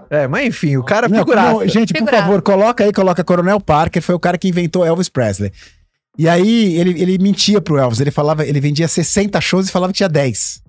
É, 0.09 0.27
mas 0.27 0.47
enfim, 0.47 0.77
o 0.77 0.83
cara 0.83 1.07
Não, 1.07 1.67
gente, 1.67 1.93
por 1.93 1.99
Figuraça. 1.99 2.23
favor, 2.23 2.41
coloca 2.41 2.83
aí, 2.83 2.91
coloca 2.91 3.23
Coronel 3.23 3.59
Parker, 3.61 4.01
foi 4.01 4.15
o 4.15 4.19
cara 4.19 4.37
que 4.37 4.47
inventou 4.47 4.85
Elvis 4.85 5.09
Presley. 5.09 5.51
E 6.17 6.27
aí 6.27 6.75
ele, 6.77 7.01
ele 7.01 7.17
mentia 7.17 7.61
pro 7.61 7.77
Elvis, 7.77 7.99
ele 7.99 8.11
falava, 8.11 8.45
ele 8.45 8.59
vendia 8.59 8.87
60 8.87 9.39
shows 9.41 9.67
e 9.67 9.71
falava 9.71 9.91
que 9.91 9.97
tinha 9.97 10.09
10. 10.09 10.63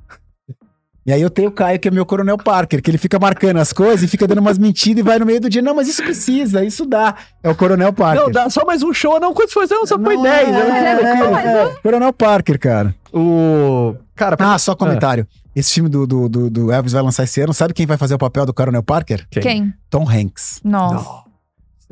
E 1.07 1.13
aí 1.13 1.23
eu 1.23 1.31
tenho 1.31 1.51
o 1.51 1.53
Caio, 1.53 1.79
que 1.79 1.87
é 1.87 1.91
meu 1.91 2.05
Coronel 2.05 2.37
Parker, 2.37 2.83
que 2.83 2.91
ele 2.91 2.99
fica 2.99 3.17
marcando 3.17 3.59
as 3.59 3.73
coisas 3.73 4.03
e 4.03 4.09
fica 4.09 4.27
dando 4.27 4.41
umas 4.41 4.59
mentiras 4.59 4.99
e 4.99 5.03
vai 5.03 5.21
no 5.21 5.25
meio 5.25 5.41
do 5.41 5.49
dia. 5.49 5.63
Não, 5.63 5.73
mas 5.73 5.87
isso 5.87 6.03
precisa, 6.03 6.65
isso 6.65 6.85
dá. 6.85 7.15
É 7.45 7.49
o 7.49 7.55
Coronel 7.55 7.93
Parker. 7.93 8.25
Não, 8.25 8.31
dá 8.33 8.51
só 8.51 8.65
mais 8.65 8.83
um 8.83 8.93
show. 8.93 9.21
Não, 9.21 9.33
quantos 9.33 9.55
foi? 9.55 9.69
Não, 9.71 9.87
só 9.87 9.97
foi 9.97 10.17
Não, 10.17 10.23
10. 10.25 10.49
é, 10.49 10.53
é, 10.53 11.63
é, 11.63 11.77
Coronel 11.81 12.13
Parker, 12.13 12.59
cara. 12.59 12.93
O. 13.13 13.95
Cara, 14.17 14.37
pra... 14.37 14.55
Ah, 14.55 14.59
só 14.59 14.75
comentário. 14.75 15.29
Esse 15.57 15.73
filme 15.73 15.89
do, 15.89 16.07
do, 16.07 16.29
do, 16.29 16.51
do 16.51 16.71
Elvis 16.71 16.93
vai 16.93 17.03
lançar 17.03 17.25
esse 17.25 17.41
ano. 17.41 17.55
Sabe 17.55 17.73
quem 17.73 17.87
vai 17.87 17.97
fazer 17.97 18.15
o 18.15 18.19
papel 18.19 18.45
do 18.45 18.53
Coronel 18.53 18.83
Parker? 18.83 19.27
Quem? 19.31 19.73
Tom 19.89 20.07
Hanks. 20.07 20.61
Nossa. 20.63 20.95
Não. 20.95 21.27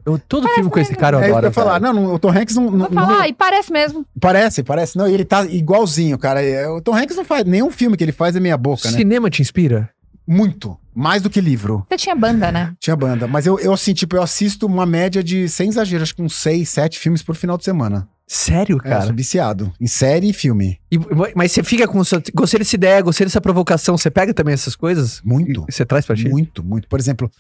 Eu, 0.04 0.18
todo 0.18 0.46
filme 0.50 0.68
com 0.68 0.78
esse 0.78 0.94
cara 0.94 1.16
eu 1.16 1.20
é 1.20 1.22
isso 1.22 1.30
que 1.30 1.32
eu 1.32 1.38
adoro. 1.38 1.50
ia 1.50 1.52
falar. 1.52 1.80
Não, 1.80 1.92
não, 1.94 2.12
o 2.14 2.18
Tom 2.18 2.30
Hanks 2.30 2.56
não, 2.56 2.70
não, 2.70 2.78
Vou 2.90 2.92
falar, 2.92 3.26
e 3.26 3.32
parece 3.32 3.72
mesmo. 3.72 4.04
Parece, 4.20 4.62
parece. 4.62 4.98
Não, 4.98 5.08
e 5.08 5.14
ele 5.14 5.24
tá 5.24 5.46
igualzinho, 5.46 6.18
cara. 6.18 6.42
É, 6.42 6.68
O 6.68 6.82
Tom 6.82 6.94
Hanks 6.94 7.16
não 7.16 7.24
faz. 7.24 7.44
Nenhum 7.46 7.70
filme 7.70 7.96
que 7.96 8.04
ele 8.04 8.12
faz 8.12 8.36
é 8.36 8.40
meia 8.40 8.56
boca, 8.58 8.90
né? 8.90 8.98
Cinema 8.98 9.30
te 9.30 9.40
inspira? 9.40 9.88
Muito. 10.26 10.76
Mais 10.94 11.22
do 11.22 11.30
que 11.30 11.40
livro. 11.40 11.86
Você 11.88 11.96
tinha 11.96 12.14
banda, 12.14 12.52
né? 12.52 12.74
Tinha 12.78 12.94
banda. 12.94 13.26
Mas 13.26 13.46
eu, 13.46 13.58
eu 13.58 13.72
assim, 13.72 13.94
tipo, 13.94 14.14
eu 14.14 14.22
assisto 14.22 14.66
uma 14.66 14.84
média 14.86 15.24
de, 15.24 15.48
sem 15.48 15.68
exagero, 15.68 16.02
acho 16.02 16.14
que 16.14 16.22
uns 16.22 16.34
seis, 16.36 16.68
sete 16.68 16.98
filmes 16.98 17.22
por 17.22 17.34
final 17.34 17.56
de 17.56 17.64
semana. 17.64 18.08
Sério, 18.26 18.76
É, 18.76 18.78
eu 18.78 18.90
cara? 18.90 19.06
sou 19.06 19.14
viciado. 19.14 19.72
Em 19.80 19.86
série 19.86 20.30
e 20.30 20.32
filme. 20.32 20.80
E- 20.90 20.98
mas 21.36 21.52
você 21.52 21.62
fica 21.62 21.86
com. 21.86 22.00
Gostei 22.34 22.58
dessa 22.58 22.74
ideia, 22.74 23.00
gostei 23.02 23.26
dessa 23.26 23.40
provocação. 23.40 23.96
Você 23.98 24.10
pega 24.10 24.32
também 24.32 24.54
essas 24.54 24.74
coisas? 24.74 25.20
Muito. 25.22 25.64
E 25.68 25.72
você 25.72 25.84
traz 25.84 26.06
pra 26.06 26.16
ti? 26.16 26.28
Muito, 26.28 26.64
muito. 26.64 26.88
Por 26.88 26.98
exemplo, 26.98 27.30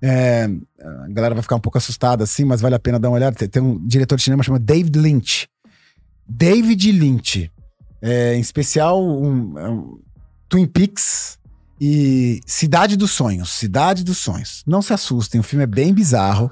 é, 0.00 0.48
a 0.80 1.08
galera 1.12 1.34
vai 1.34 1.42
ficar 1.42 1.56
um 1.56 1.60
pouco 1.60 1.76
assustada 1.76 2.22
assim, 2.22 2.44
mas 2.44 2.60
vale 2.60 2.74
a 2.76 2.78
pena 2.78 3.00
dar 3.00 3.08
uma 3.08 3.16
olhada. 3.16 3.34
Tem, 3.36 3.48
tem 3.48 3.60
um 3.62 3.84
diretor 3.86 4.16
de 4.16 4.22
cinema 4.22 4.42
chamado 4.44 4.62
David 4.64 4.96
Lynch. 4.98 5.48
David 6.28 6.92
Lynch. 6.92 7.50
É, 8.00 8.36
em 8.36 8.40
especial, 8.40 9.02
um, 9.02 9.58
é 9.58 9.68
um 9.68 9.98
Twin 10.48 10.66
Peaks 10.66 11.36
e 11.80 12.40
Cidade 12.46 12.96
dos 12.96 13.10
Sonhos. 13.10 13.50
Cidade 13.50 14.04
dos 14.04 14.18
Sonhos. 14.18 14.62
Não 14.64 14.80
se 14.82 14.92
assustem, 14.92 15.40
o 15.40 15.44
filme 15.44 15.64
é 15.64 15.66
bem 15.66 15.92
bizarro, 15.92 16.48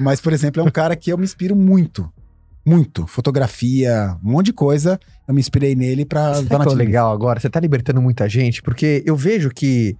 mas, 0.00 0.22
por 0.22 0.32
exemplo, 0.32 0.62
é 0.62 0.64
um 0.64 0.70
cara 0.70 0.96
que 0.96 1.12
eu 1.12 1.18
me 1.18 1.24
inspiro 1.24 1.54
muito. 1.54 2.10
Muito. 2.66 3.06
Fotografia, 3.06 4.16
um 4.24 4.32
monte 4.32 4.46
de 4.46 4.52
coisa. 4.52 4.98
Eu 5.26 5.32
me 5.32 5.40
inspirei 5.40 5.76
nele 5.76 6.04
pra 6.04 6.34
Sabe 6.34 6.66
que 6.66 6.72
é 6.72 6.74
legal 6.74 7.12
agora? 7.12 7.38
Você 7.38 7.48
tá 7.48 7.60
libertando 7.60 8.02
muita 8.02 8.28
gente, 8.28 8.60
porque 8.60 9.04
eu 9.06 9.14
vejo 9.14 9.50
que 9.50 9.96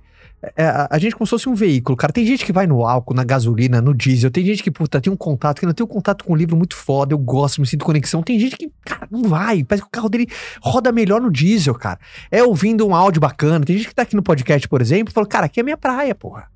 é, 0.57 0.65
a, 0.65 0.89
a 0.91 0.99
gente 0.99 1.15
como 1.15 1.27
se 1.27 1.31
fosse 1.31 1.49
um 1.49 1.55
veículo, 1.55 1.97
cara. 1.97 2.13
Tem 2.13 2.27
gente 2.27 2.45
que 2.45 2.53
vai 2.53 2.67
no 2.67 2.85
álcool, 2.85 3.15
na 3.15 3.25
gasolina, 3.25 3.81
no 3.81 3.95
diesel. 3.95 4.31
Tem 4.31 4.45
gente 4.45 4.63
que, 4.63 4.71
puta, 4.71 5.01
tem 5.01 5.13
um 5.13 5.17
contato, 5.17 5.61
que 5.61 5.67
não 5.67 5.73
tem 5.73 5.85
um 5.85 5.89
contato 5.89 6.25
com 6.25 6.33
um 6.33 6.37
livro 6.37 6.57
muito 6.57 6.75
foda. 6.75 7.15
Eu 7.15 7.19
gosto, 7.19 7.61
me 7.61 7.67
sinto 7.67 7.85
conexão. 7.85 8.23
Tem 8.23 8.39
gente 8.39 8.57
que, 8.57 8.71
cara, 8.85 9.07
não 9.11 9.23
vai. 9.23 9.63
Parece 9.63 9.83
que 9.83 9.89
o 9.89 9.91
carro 9.91 10.09
dele 10.09 10.27
roda 10.61 10.91
melhor 10.93 11.21
no 11.21 11.31
diesel, 11.31 11.75
cara. 11.75 11.99
É 12.31 12.43
ouvindo 12.43 12.87
um 12.87 12.95
áudio 12.95 13.21
bacana. 13.21 13.65
Tem 13.65 13.77
gente 13.77 13.89
que 13.89 13.95
tá 13.95 14.03
aqui 14.03 14.17
no 14.17 14.23
podcast, 14.23 14.69
por 14.69 14.81
exemplo, 14.81 15.11
e 15.11 15.15
fala, 15.15 15.27
cara, 15.27 15.47
aqui 15.47 15.61
é 15.61 15.63
minha 15.63 15.77
praia, 15.77 16.15
porra. 16.15 16.49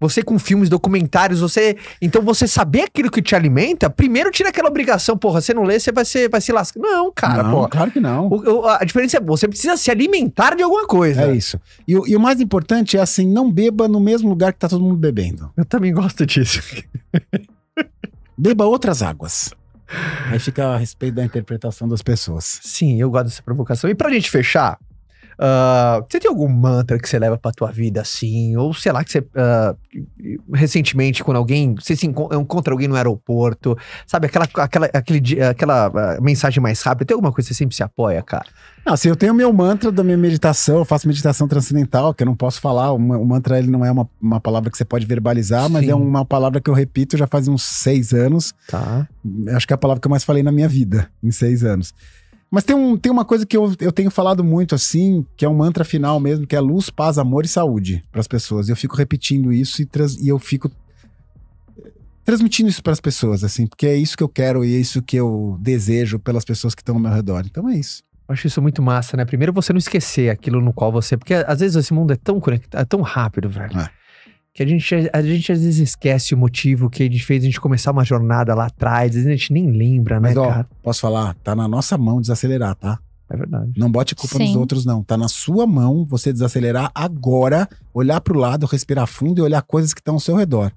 Você 0.00 0.22
com 0.22 0.38
filmes, 0.38 0.68
documentários, 0.70 1.40
você. 1.40 1.76
Então 2.00 2.22
você 2.22 2.48
saber 2.48 2.82
aquilo 2.82 3.10
que 3.10 3.20
te 3.20 3.34
alimenta, 3.36 3.90
primeiro 3.90 4.30
tira 4.30 4.48
aquela 4.48 4.68
obrigação, 4.68 5.16
porra. 5.16 5.40
Você 5.42 5.52
não 5.52 5.62
lê, 5.62 5.78
você 5.78 5.92
vai, 5.92 6.04
ser, 6.06 6.28
vai 6.30 6.40
se 6.40 6.50
lascar. 6.52 6.80
Não, 6.80 7.12
cara, 7.12 7.42
não, 7.42 7.50
porra. 7.52 7.68
claro 7.68 7.90
que 7.90 8.00
não. 8.00 8.28
O- 8.28 8.66
a 8.66 8.82
diferença 8.84 9.18
é 9.18 9.20
você 9.20 9.46
precisa 9.46 9.76
se 9.76 9.90
alimentar 9.90 10.56
de 10.56 10.62
alguma 10.62 10.86
coisa. 10.86 11.22
É 11.24 11.34
isso. 11.34 11.60
E, 11.86 11.96
o- 11.96 12.06
e 12.06 12.16
o 12.16 12.20
mais 12.20 12.40
importante 12.40 12.96
é 12.96 13.00
assim, 13.00 13.26
não 13.26 13.52
beba 13.52 13.86
no 13.86 14.00
mesmo 14.00 14.28
lugar 14.30 14.52
que 14.54 14.58
tá 14.58 14.68
todo 14.68 14.82
mundo 14.82 14.96
bebendo. 14.96 15.50
Eu 15.56 15.64
também 15.66 15.92
gosto 15.92 16.24
disso. 16.24 16.60
Beba 18.36 18.64
outras 18.64 19.02
águas. 19.02 19.50
Aí 20.30 20.38
fica 20.38 20.66
a 20.68 20.76
respeito 20.78 21.14
da 21.16 21.24
interpretação 21.24 21.88
das 21.88 22.00
pessoas. 22.00 22.60
Sim, 22.62 23.00
eu 23.00 23.10
gosto 23.10 23.24
dessa 23.26 23.42
provocação. 23.42 23.90
E 23.90 23.94
pra 23.94 24.10
gente 24.10 24.30
fechar, 24.30 24.78
ah, 25.42 26.04
você 26.06 26.20
tem 26.20 26.28
algum 26.28 26.46
mantra 26.48 26.98
que 26.98 27.08
você 27.08 27.18
leva 27.18 27.38
pra 27.38 27.50
tua 27.50 27.72
vida 27.72 28.02
assim? 28.02 28.54
Ou 28.58 28.74
sei 28.74 28.92
lá, 28.92 29.02
que 29.02 29.10
você. 29.10 29.26
ah, 29.34 29.74
recentemente, 30.52 31.24
quando 31.24 31.38
alguém. 31.38 31.74
Você 31.76 31.96
se 31.96 32.06
enco- 32.06 32.28
encontra 32.34 32.74
alguém 32.74 32.86
no 32.86 32.94
aeroporto, 32.94 33.74
sabe? 34.06 34.26
Aquela, 34.26 34.46
aquela, 34.54 34.86
aquele, 34.92 35.42
aquela 35.42 35.86
ah, 35.86 36.20
mensagem 36.20 36.62
mais 36.62 36.82
rápida. 36.82 37.06
Tem 37.06 37.14
alguma 37.14 37.32
coisa 37.32 37.48
que 37.48 37.54
você 37.54 37.58
sempre 37.58 37.74
se 37.74 37.82
apoia, 37.82 38.22
cara? 38.22 38.44
Não, 38.84 38.92
assim, 38.92 39.08
eu 39.08 39.16
tenho 39.16 39.32
o 39.32 39.36
meu 39.36 39.50
mantra 39.50 39.90
da 39.90 40.04
minha 40.04 40.16
meditação, 40.18 40.78
eu 40.78 40.84
faço 40.84 41.08
meditação 41.08 41.48
transcendental, 41.48 42.12
que 42.12 42.22
eu 42.22 42.26
não 42.26 42.36
posso 42.36 42.60
falar. 42.60 42.92
O, 42.92 42.96
o 42.96 43.24
mantra 43.26 43.58
ele 43.58 43.68
não 43.70 43.82
é 43.82 43.90
uma, 43.90 44.06
uma 44.20 44.40
palavra 44.40 44.70
que 44.70 44.76
você 44.76 44.84
pode 44.84 45.06
verbalizar, 45.06 45.70
mas 45.70 45.86
Sim. 45.86 45.92
é 45.92 45.94
uma 45.94 46.24
palavra 46.24 46.60
que 46.60 46.68
eu 46.68 46.74
repito 46.74 47.16
já 47.16 47.26
faz 47.26 47.48
uns 47.48 47.62
seis 47.62 48.12
anos. 48.12 48.52
Tá. 48.68 49.08
Acho 49.54 49.66
que 49.66 49.72
é 49.72 49.76
a 49.76 49.78
palavra 49.78 50.02
que 50.02 50.06
eu 50.06 50.10
mais 50.10 50.24
falei 50.24 50.42
na 50.42 50.52
minha 50.52 50.68
vida, 50.68 51.08
em 51.22 51.30
seis 51.30 51.64
anos. 51.64 51.94
Mas 52.50 52.64
tem, 52.64 52.74
um, 52.74 52.96
tem 52.96 53.12
uma 53.12 53.24
coisa 53.24 53.46
que 53.46 53.56
eu, 53.56 53.72
eu 53.80 53.92
tenho 53.92 54.10
falado 54.10 54.42
muito, 54.42 54.74
assim, 54.74 55.24
que 55.36 55.44
é 55.44 55.48
um 55.48 55.54
mantra 55.54 55.84
final 55.84 56.18
mesmo, 56.18 56.46
que 56.46 56.56
é 56.56 56.60
luz, 56.60 56.90
paz, 56.90 57.16
amor 57.16 57.44
e 57.44 57.48
saúde 57.48 58.02
para 58.10 58.20
as 58.20 58.26
pessoas. 58.26 58.68
E 58.68 58.72
eu 58.72 58.76
fico 58.76 58.96
repetindo 58.96 59.52
isso 59.52 59.80
e, 59.80 59.86
trans- 59.86 60.16
e 60.16 60.26
eu 60.28 60.38
fico 60.38 60.68
eh, 61.78 61.92
transmitindo 62.24 62.68
isso 62.68 62.82
para 62.82 62.92
as 62.92 63.00
pessoas, 63.00 63.44
assim, 63.44 63.66
porque 63.68 63.86
é 63.86 63.94
isso 63.96 64.16
que 64.16 64.22
eu 64.22 64.28
quero 64.28 64.64
e 64.64 64.74
é 64.74 64.78
isso 64.78 65.00
que 65.00 65.16
eu 65.16 65.56
desejo 65.60 66.18
pelas 66.18 66.44
pessoas 66.44 66.74
que 66.74 66.82
estão 66.82 66.96
ao 66.96 67.00
meu 67.00 67.12
redor. 67.12 67.44
Então 67.46 67.68
é 67.68 67.76
isso. 67.76 68.02
Eu 68.28 68.32
acho 68.32 68.46
isso 68.48 68.60
muito 68.60 68.82
massa, 68.82 69.16
né? 69.16 69.24
Primeiro 69.24 69.52
você 69.52 69.72
não 69.72 69.78
esquecer 69.78 70.28
aquilo 70.30 70.60
no 70.60 70.72
qual 70.72 70.90
você. 70.90 71.16
Porque 71.16 71.34
às 71.34 71.60
vezes 71.60 71.76
esse 71.76 71.92
mundo 71.92 72.12
é 72.12 72.16
tão 72.16 72.40
conectado, 72.40 72.80
é 72.80 72.84
tão 72.84 73.00
rápido, 73.00 73.48
velho. 73.48 73.78
É. 73.78 73.90
Que 74.52 74.62
a 74.64 74.66
gente, 74.66 74.94
a 75.12 75.22
gente 75.22 75.52
às 75.52 75.62
vezes 75.62 75.78
esquece 75.78 76.34
o 76.34 76.38
motivo 76.38 76.90
que 76.90 77.04
a 77.04 77.06
gente 77.06 77.24
fez 77.24 77.42
a 77.42 77.46
gente 77.46 77.60
começar 77.60 77.92
uma 77.92 78.04
jornada 78.04 78.54
lá 78.54 78.66
atrás. 78.66 79.10
Às 79.10 79.14
vezes 79.14 79.28
a 79.28 79.30
gente 79.30 79.52
nem 79.52 79.70
lembra, 79.70 80.16
né, 80.18 80.28
Mas, 80.30 80.36
ó, 80.36 80.48
cara? 80.48 80.68
posso 80.82 81.00
falar? 81.00 81.34
Tá 81.44 81.54
na 81.54 81.68
nossa 81.68 81.96
mão 81.96 82.20
desacelerar, 82.20 82.74
tá? 82.74 82.98
É 83.32 83.36
verdade. 83.36 83.70
Não 83.76 83.88
bote 83.88 84.14
culpa 84.16 84.36
Sim. 84.38 84.46
nos 84.48 84.56
outros, 84.56 84.84
não. 84.84 85.04
Tá 85.04 85.16
na 85.16 85.28
sua 85.28 85.64
mão 85.68 86.04
você 86.04 86.32
desacelerar 86.32 86.90
agora, 86.92 87.68
olhar 87.94 88.20
pro 88.20 88.36
lado, 88.36 88.66
respirar 88.66 89.06
fundo 89.06 89.38
e 89.38 89.42
olhar 89.42 89.62
coisas 89.62 89.94
que 89.94 90.00
estão 90.00 90.14
ao 90.14 90.20
seu 90.20 90.34
redor. 90.34 90.72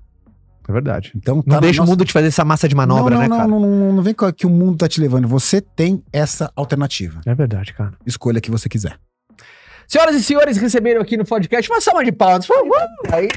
É 0.69 0.71
verdade. 0.71 1.11
Então, 1.15 1.41
tá 1.41 1.55
Não 1.55 1.59
deixa 1.59 1.80
nossa- 1.82 1.89
o 1.89 1.91
mundo 1.91 2.05
te 2.05 2.13
fazer 2.13 2.28
essa 2.28 2.45
massa 2.45 2.69
de 2.69 2.76
manobra, 2.76 3.15
não, 3.15 3.21
né, 3.24 3.28
não, 3.28 3.38
cara? 3.38 3.49
Não, 3.49 3.59
não, 3.59 3.69
não, 3.69 3.93
não 3.93 4.03
vem 4.03 4.13
com 4.13 4.32
que 4.32 4.45
o 4.45 4.49
mundo 4.51 4.78
tá 4.78 4.88
te 4.88 5.01
levando. 5.01 5.28
Você 5.28 5.59
tem 5.59 6.01
essa 6.13 6.51
alternativa. 6.55 7.21
É 7.26 7.34
verdade, 7.34 7.74
cara. 7.74 7.93
Escolha 8.05 8.39
que 8.39 8.51
você 8.51 8.69
quiser. 8.69 8.97
Senhoras 9.88 10.15
e 10.15 10.24
senhores, 10.24 10.55
receberam 10.57 11.01
aqui 11.01 11.17
no 11.17 11.26
podcast 11.26 11.69
uma 11.69 11.82
salva 11.82 12.05
de 12.05 12.11
palmas, 12.11 12.45
por 12.45 12.55
favor. 12.55 12.78
Aí. 13.11 13.28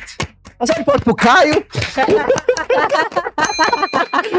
Salva 0.65 0.75
de 0.75 0.85
palmas 0.85 1.03
pro 1.05 1.15
Caio. 1.15 1.67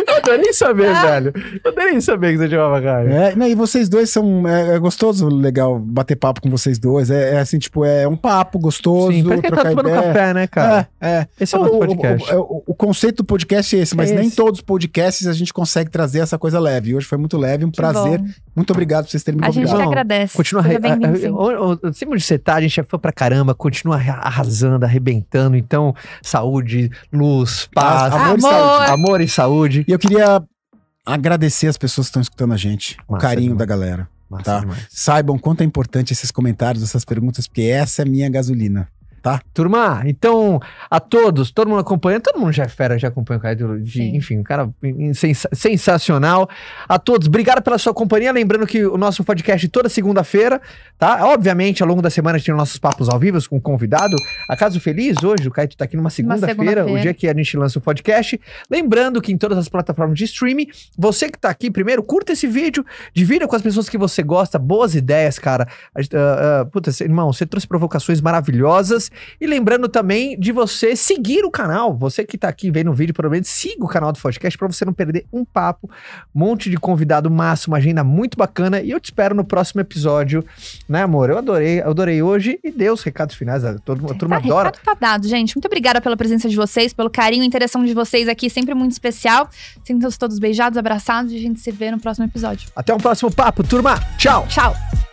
Eu 0.08 0.16
adorei 0.18 0.54
saber, 0.54 0.94
velho. 0.94 1.34
Eu 1.64 1.72
adorei 1.72 2.02
saber 2.02 2.32
que 2.34 2.38
você 2.40 2.50
chamava 2.50 2.82
Caio. 2.82 3.10
É, 3.12 3.36
não, 3.36 3.48
e 3.48 3.56
vocês 3.56 3.88
dois 3.90 4.10
são. 4.10 4.48
É, 4.48 4.76
é 4.76 4.80
gostoso, 4.80 5.28
legal 5.28 5.80
bater 5.80 6.16
papo 6.16 6.42
com 6.42 6.50
vocês 6.50 6.78
dois. 6.80 7.10
É, 7.10 7.36
é 7.36 7.40
assim, 7.40 7.58
tipo, 7.60 7.86
é 7.86 8.08
um 8.08 8.16
papo 8.16 8.60
gostoso, 8.60 9.12
Sim, 9.12 9.24
parece 9.24 9.42
que 9.44 9.52
tá 9.52 9.62
tomando 9.70 9.90
ideia. 9.90 10.02
café, 10.04 10.34
né, 10.34 10.48
cara? 10.48 10.88
É, 11.00 11.08
é. 11.10 11.28
Esse 11.40 11.56
é 11.56 11.60
o 11.60 11.62
nosso 11.62 11.76
O- 11.76 11.80
podcast. 11.80 12.34
O, 12.36 12.40
o- 12.42 12.64
o 12.68 12.74
conceito 12.76 13.18
do 13.18 13.26
podcast 13.26 13.76
é 13.76 13.80
esse, 13.80 13.96
mas 13.96 14.12
É 14.12 14.16
nem 14.16 14.28
esse. 14.28 14.36
todos 14.36 14.60
os 14.60 14.62
podcasts 14.66 15.28
a 15.28 15.34
gente 15.34 15.54
consegue 15.54 15.90
trazer 15.90 16.20
essa 16.20 16.38
coisa 16.38 16.60
leve. 16.60 16.92
E 16.92 16.96
hoje 16.96 17.06
foi 17.08 17.18
muito 17.18 17.38
leve, 17.38 17.66
um 17.66 17.72
Que 17.72 17.78
prazer. 17.78 18.20
bom. 18.20 18.28
Muito 18.56 18.72
obrigado 18.72 19.06
por 19.06 19.12
vocês 19.12 19.24
terem 19.24 19.40
me 19.40 19.46
A 19.46 19.52
gente 19.52 19.64
convidado. 19.66 19.84
Não, 19.84 19.90
agradece. 19.90 20.36
Continua 20.36 20.64
Seja 20.64 20.76
arre- 20.76 20.80
bem-vindo, 20.98 21.14
a- 21.14 21.20
sim. 21.20 21.84
a- 21.86 21.90
a- 21.90 21.94
sempre 21.94 22.16
onde 22.16 22.24
você 22.24 22.38
tá, 22.40 22.56
a 22.56 22.62
gente 22.62 22.80
é 22.80 22.84
fã 22.84 22.98
pra 22.98 23.12
caramba, 23.12 23.54
continua 23.54 23.96
arra- 23.96 24.20
arrasando, 24.24 24.84
arrebentando. 24.84 25.56
Então, 25.56 25.94
saúde, 26.22 26.90
luz, 27.14 27.70
paz, 27.74 28.14
amor 28.14 28.28
e 28.28 28.30
Amor. 28.32 28.42
saúde. 28.52 28.92
amor 28.92 29.07
e 29.24 29.28
saúde. 29.28 29.86
E 29.88 29.92
eu 29.92 30.00
queria 30.00 30.42
agradecer 31.06 31.68
as 31.68 31.78
pessoas 31.78 32.08
que 32.08 32.10
estão 32.10 32.22
escutando 32.22 32.54
a 32.54 32.58
gente, 32.58 32.98
o 33.08 33.14
Massa 33.14 33.26
carinho 33.28 33.52
demais. 33.54 33.60
da 33.60 33.66
galera. 33.66 34.10
Massa 34.30 34.44
Tá. 34.44 34.60
demais. 34.60 34.86
Saibam 34.90 35.38
quanto 35.38 35.62
é 35.62 35.64
importante 35.64 36.12
esses 36.12 36.32
comentários, 36.32 36.84
essas 36.84 37.06
perguntas, 37.06 37.48
porque 37.48 37.62
essa 37.62 38.02
é 38.02 38.06
a 38.06 38.10
minha 38.10 38.30
gasolina. 38.30 38.90
Turma, 39.54 40.04
então, 40.06 40.60
a 40.90 41.00
todos, 41.00 41.52
todo 41.52 41.68
mundo 41.70 41.80
acompanha, 41.80 42.20
todo 42.20 42.40
mundo 42.40 42.52
já 42.52 42.64
é 42.64 42.68
fera, 42.68 42.98
já 42.98 43.08
acompanha 43.08 43.38
o 43.38 43.42
Caio, 43.42 43.82
de- 43.82 43.92
Sim. 43.92 44.16
enfim, 44.16 44.38
um 44.38 44.44
cara 44.44 44.70
sensa- 45.14 45.50
sensacional. 45.54 46.50
A 46.88 46.98
todos, 47.00 47.28
obrigado 47.28 47.62
pela 47.62 47.78
sua 47.78 47.94
companhia. 47.94 48.32
Lembrando 48.32 48.66
que 48.68 48.86
o 48.86 48.98
nosso 48.98 49.24
podcast 49.24 49.68
toda 49.70 49.90
segunda-feira, 49.90 50.62
tá? 50.98 51.26
Obviamente, 51.28 51.82
ao 51.84 51.90
longo 51.90 52.02
da 52.02 52.10
semana 52.10 52.36
a 52.36 52.38
gente 52.38 52.48
tem 52.48 52.56
nossos 52.56 52.78
papos 52.78 53.10
ao 53.10 53.20
vivo 53.20 53.38
com 53.50 53.60
convidado. 53.60 54.16
Acaso 54.50 54.80
Feliz, 54.80 55.24
hoje, 55.24 55.48
o 55.48 55.52
Caio 55.52 55.70
tá 55.76 55.86
aqui 55.86 55.96
numa 55.98 56.10
segunda-feira, 56.10 56.56
o 56.56 56.64
segunda-feira. 56.64 57.02
dia 57.02 57.14
que 57.14 57.28
a 57.28 57.34
gente 57.34 57.58
lança 57.58 57.78
o 57.80 57.82
podcast. 57.82 58.40
Lembrando 58.70 59.22
que 59.22 59.32
em 59.32 59.38
todas 59.38 59.58
as 59.58 59.70
plataformas 59.70 60.18
de 60.18 60.24
streaming, 60.26 60.68
você 60.98 61.30
que 61.30 61.38
tá 61.38 61.50
aqui, 61.50 61.70
primeiro, 61.70 62.02
curta 62.04 62.34
esse 62.34 62.48
vídeo, 62.48 62.86
divida 63.14 63.48
com 63.48 63.56
as 63.56 63.62
pessoas 63.62 63.88
que 63.90 63.98
você 63.98 64.24
gosta, 64.24 64.58
boas 64.60 64.96
ideias, 64.96 65.38
cara. 65.40 65.68
Ah, 65.96 66.62
ah, 66.62 66.66
puta, 66.66 66.92
irmão, 67.02 67.32
você 67.32 67.46
trouxe 67.46 67.68
provocações 67.68 68.22
maravilhosas. 68.22 69.12
E 69.40 69.48
lembrando 69.48 69.88
também 69.88 70.40
de 70.40 70.52
você 70.52 70.96
seguir 70.96 71.44
o 71.46 71.52
canal. 71.52 71.96
Você 71.98 72.24
que 72.24 72.38
tá 72.38 72.48
aqui 72.48 72.70
vendo 72.72 72.92
o 72.92 72.94
vídeo, 72.94 73.14
provavelmente 73.14 73.48
siga 73.48 73.84
o 73.84 73.88
canal 73.88 74.12
do 74.12 74.20
podcast 74.20 74.58
pra 74.58 74.68
você 74.68 74.86
não 74.86 74.94
perder 74.94 75.26
um 75.32 75.44
papo. 75.46 75.90
Um 76.36 76.40
monte 76.40 76.70
de 76.70 76.78
convidado 76.78 77.30
massa, 77.30 77.68
uma 77.70 77.78
agenda 77.78 78.04
muito 78.04 78.38
bacana. 78.38 78.82
E 78.82 78.92
eu 78.92 79.00
te 79.00 79.06
espero 79.06 79.36
no 79.36 79.44
próximo 79.44 79.82
episódio, 79.82 80.44
né, 80.88 81.04
amor? 81.04 81.30
Eu 81.30 81.38
adorei, 81.38 81.82
eu 81.82 81.90
adorei 81.90 82.22
hoje. 82.22 82.60
E 82.64 82.72
dê 82.72 82.90
os 82.90 83.02
recados 83.04 83.36
finais. 83.36 83.64
A, 83.66 83.78
todo, 83.80 84.06
a 84.12 84.14
turma 84.16 84.38
Tá, 84.42 84.46
adora. 84.46 84.68
recado 84.70 84.84
tá 84.84 84.94
dado, 85.00 85.28
gente. 85.28 85.56
Muito 85.56 85.66
obrigada 85.66 86.00
pela 86.02 86.16
presença 86.18 86.48
de 86.50 86.56
vocês, 86.56 86.94
pelo 86.94 87.10
carinho 87.10 87.44
e 87.44 87.48
interação 87.48 87.84
de 87.84 87.94
vocês 87.94 88.28
aqui, 88.28 88.50
sempre 88.50 88.74
muito 88.74 88.92
especial. 88.92 89.50
Sintam-se 89.84 90.18
todos 90.20 90.38
beijados, 90.40 90.78
abraçados 90.78 91.32
e 91.32 91.36
a 91.38 91.40
gente 91.40 91.60
se 91.60 91.72
vê 91.72 91.90
no 91.92 92.00
próximo 92.00 92.26
episódio. 92.26 92.70
Até 92.76 92.94
o 92.94 92.98
próximo 92.98 93.32
papo, 93.34 93.64
turma. 93.64 94.00
Tchau! 94.18 94.46
Tchau! 94.48 95.07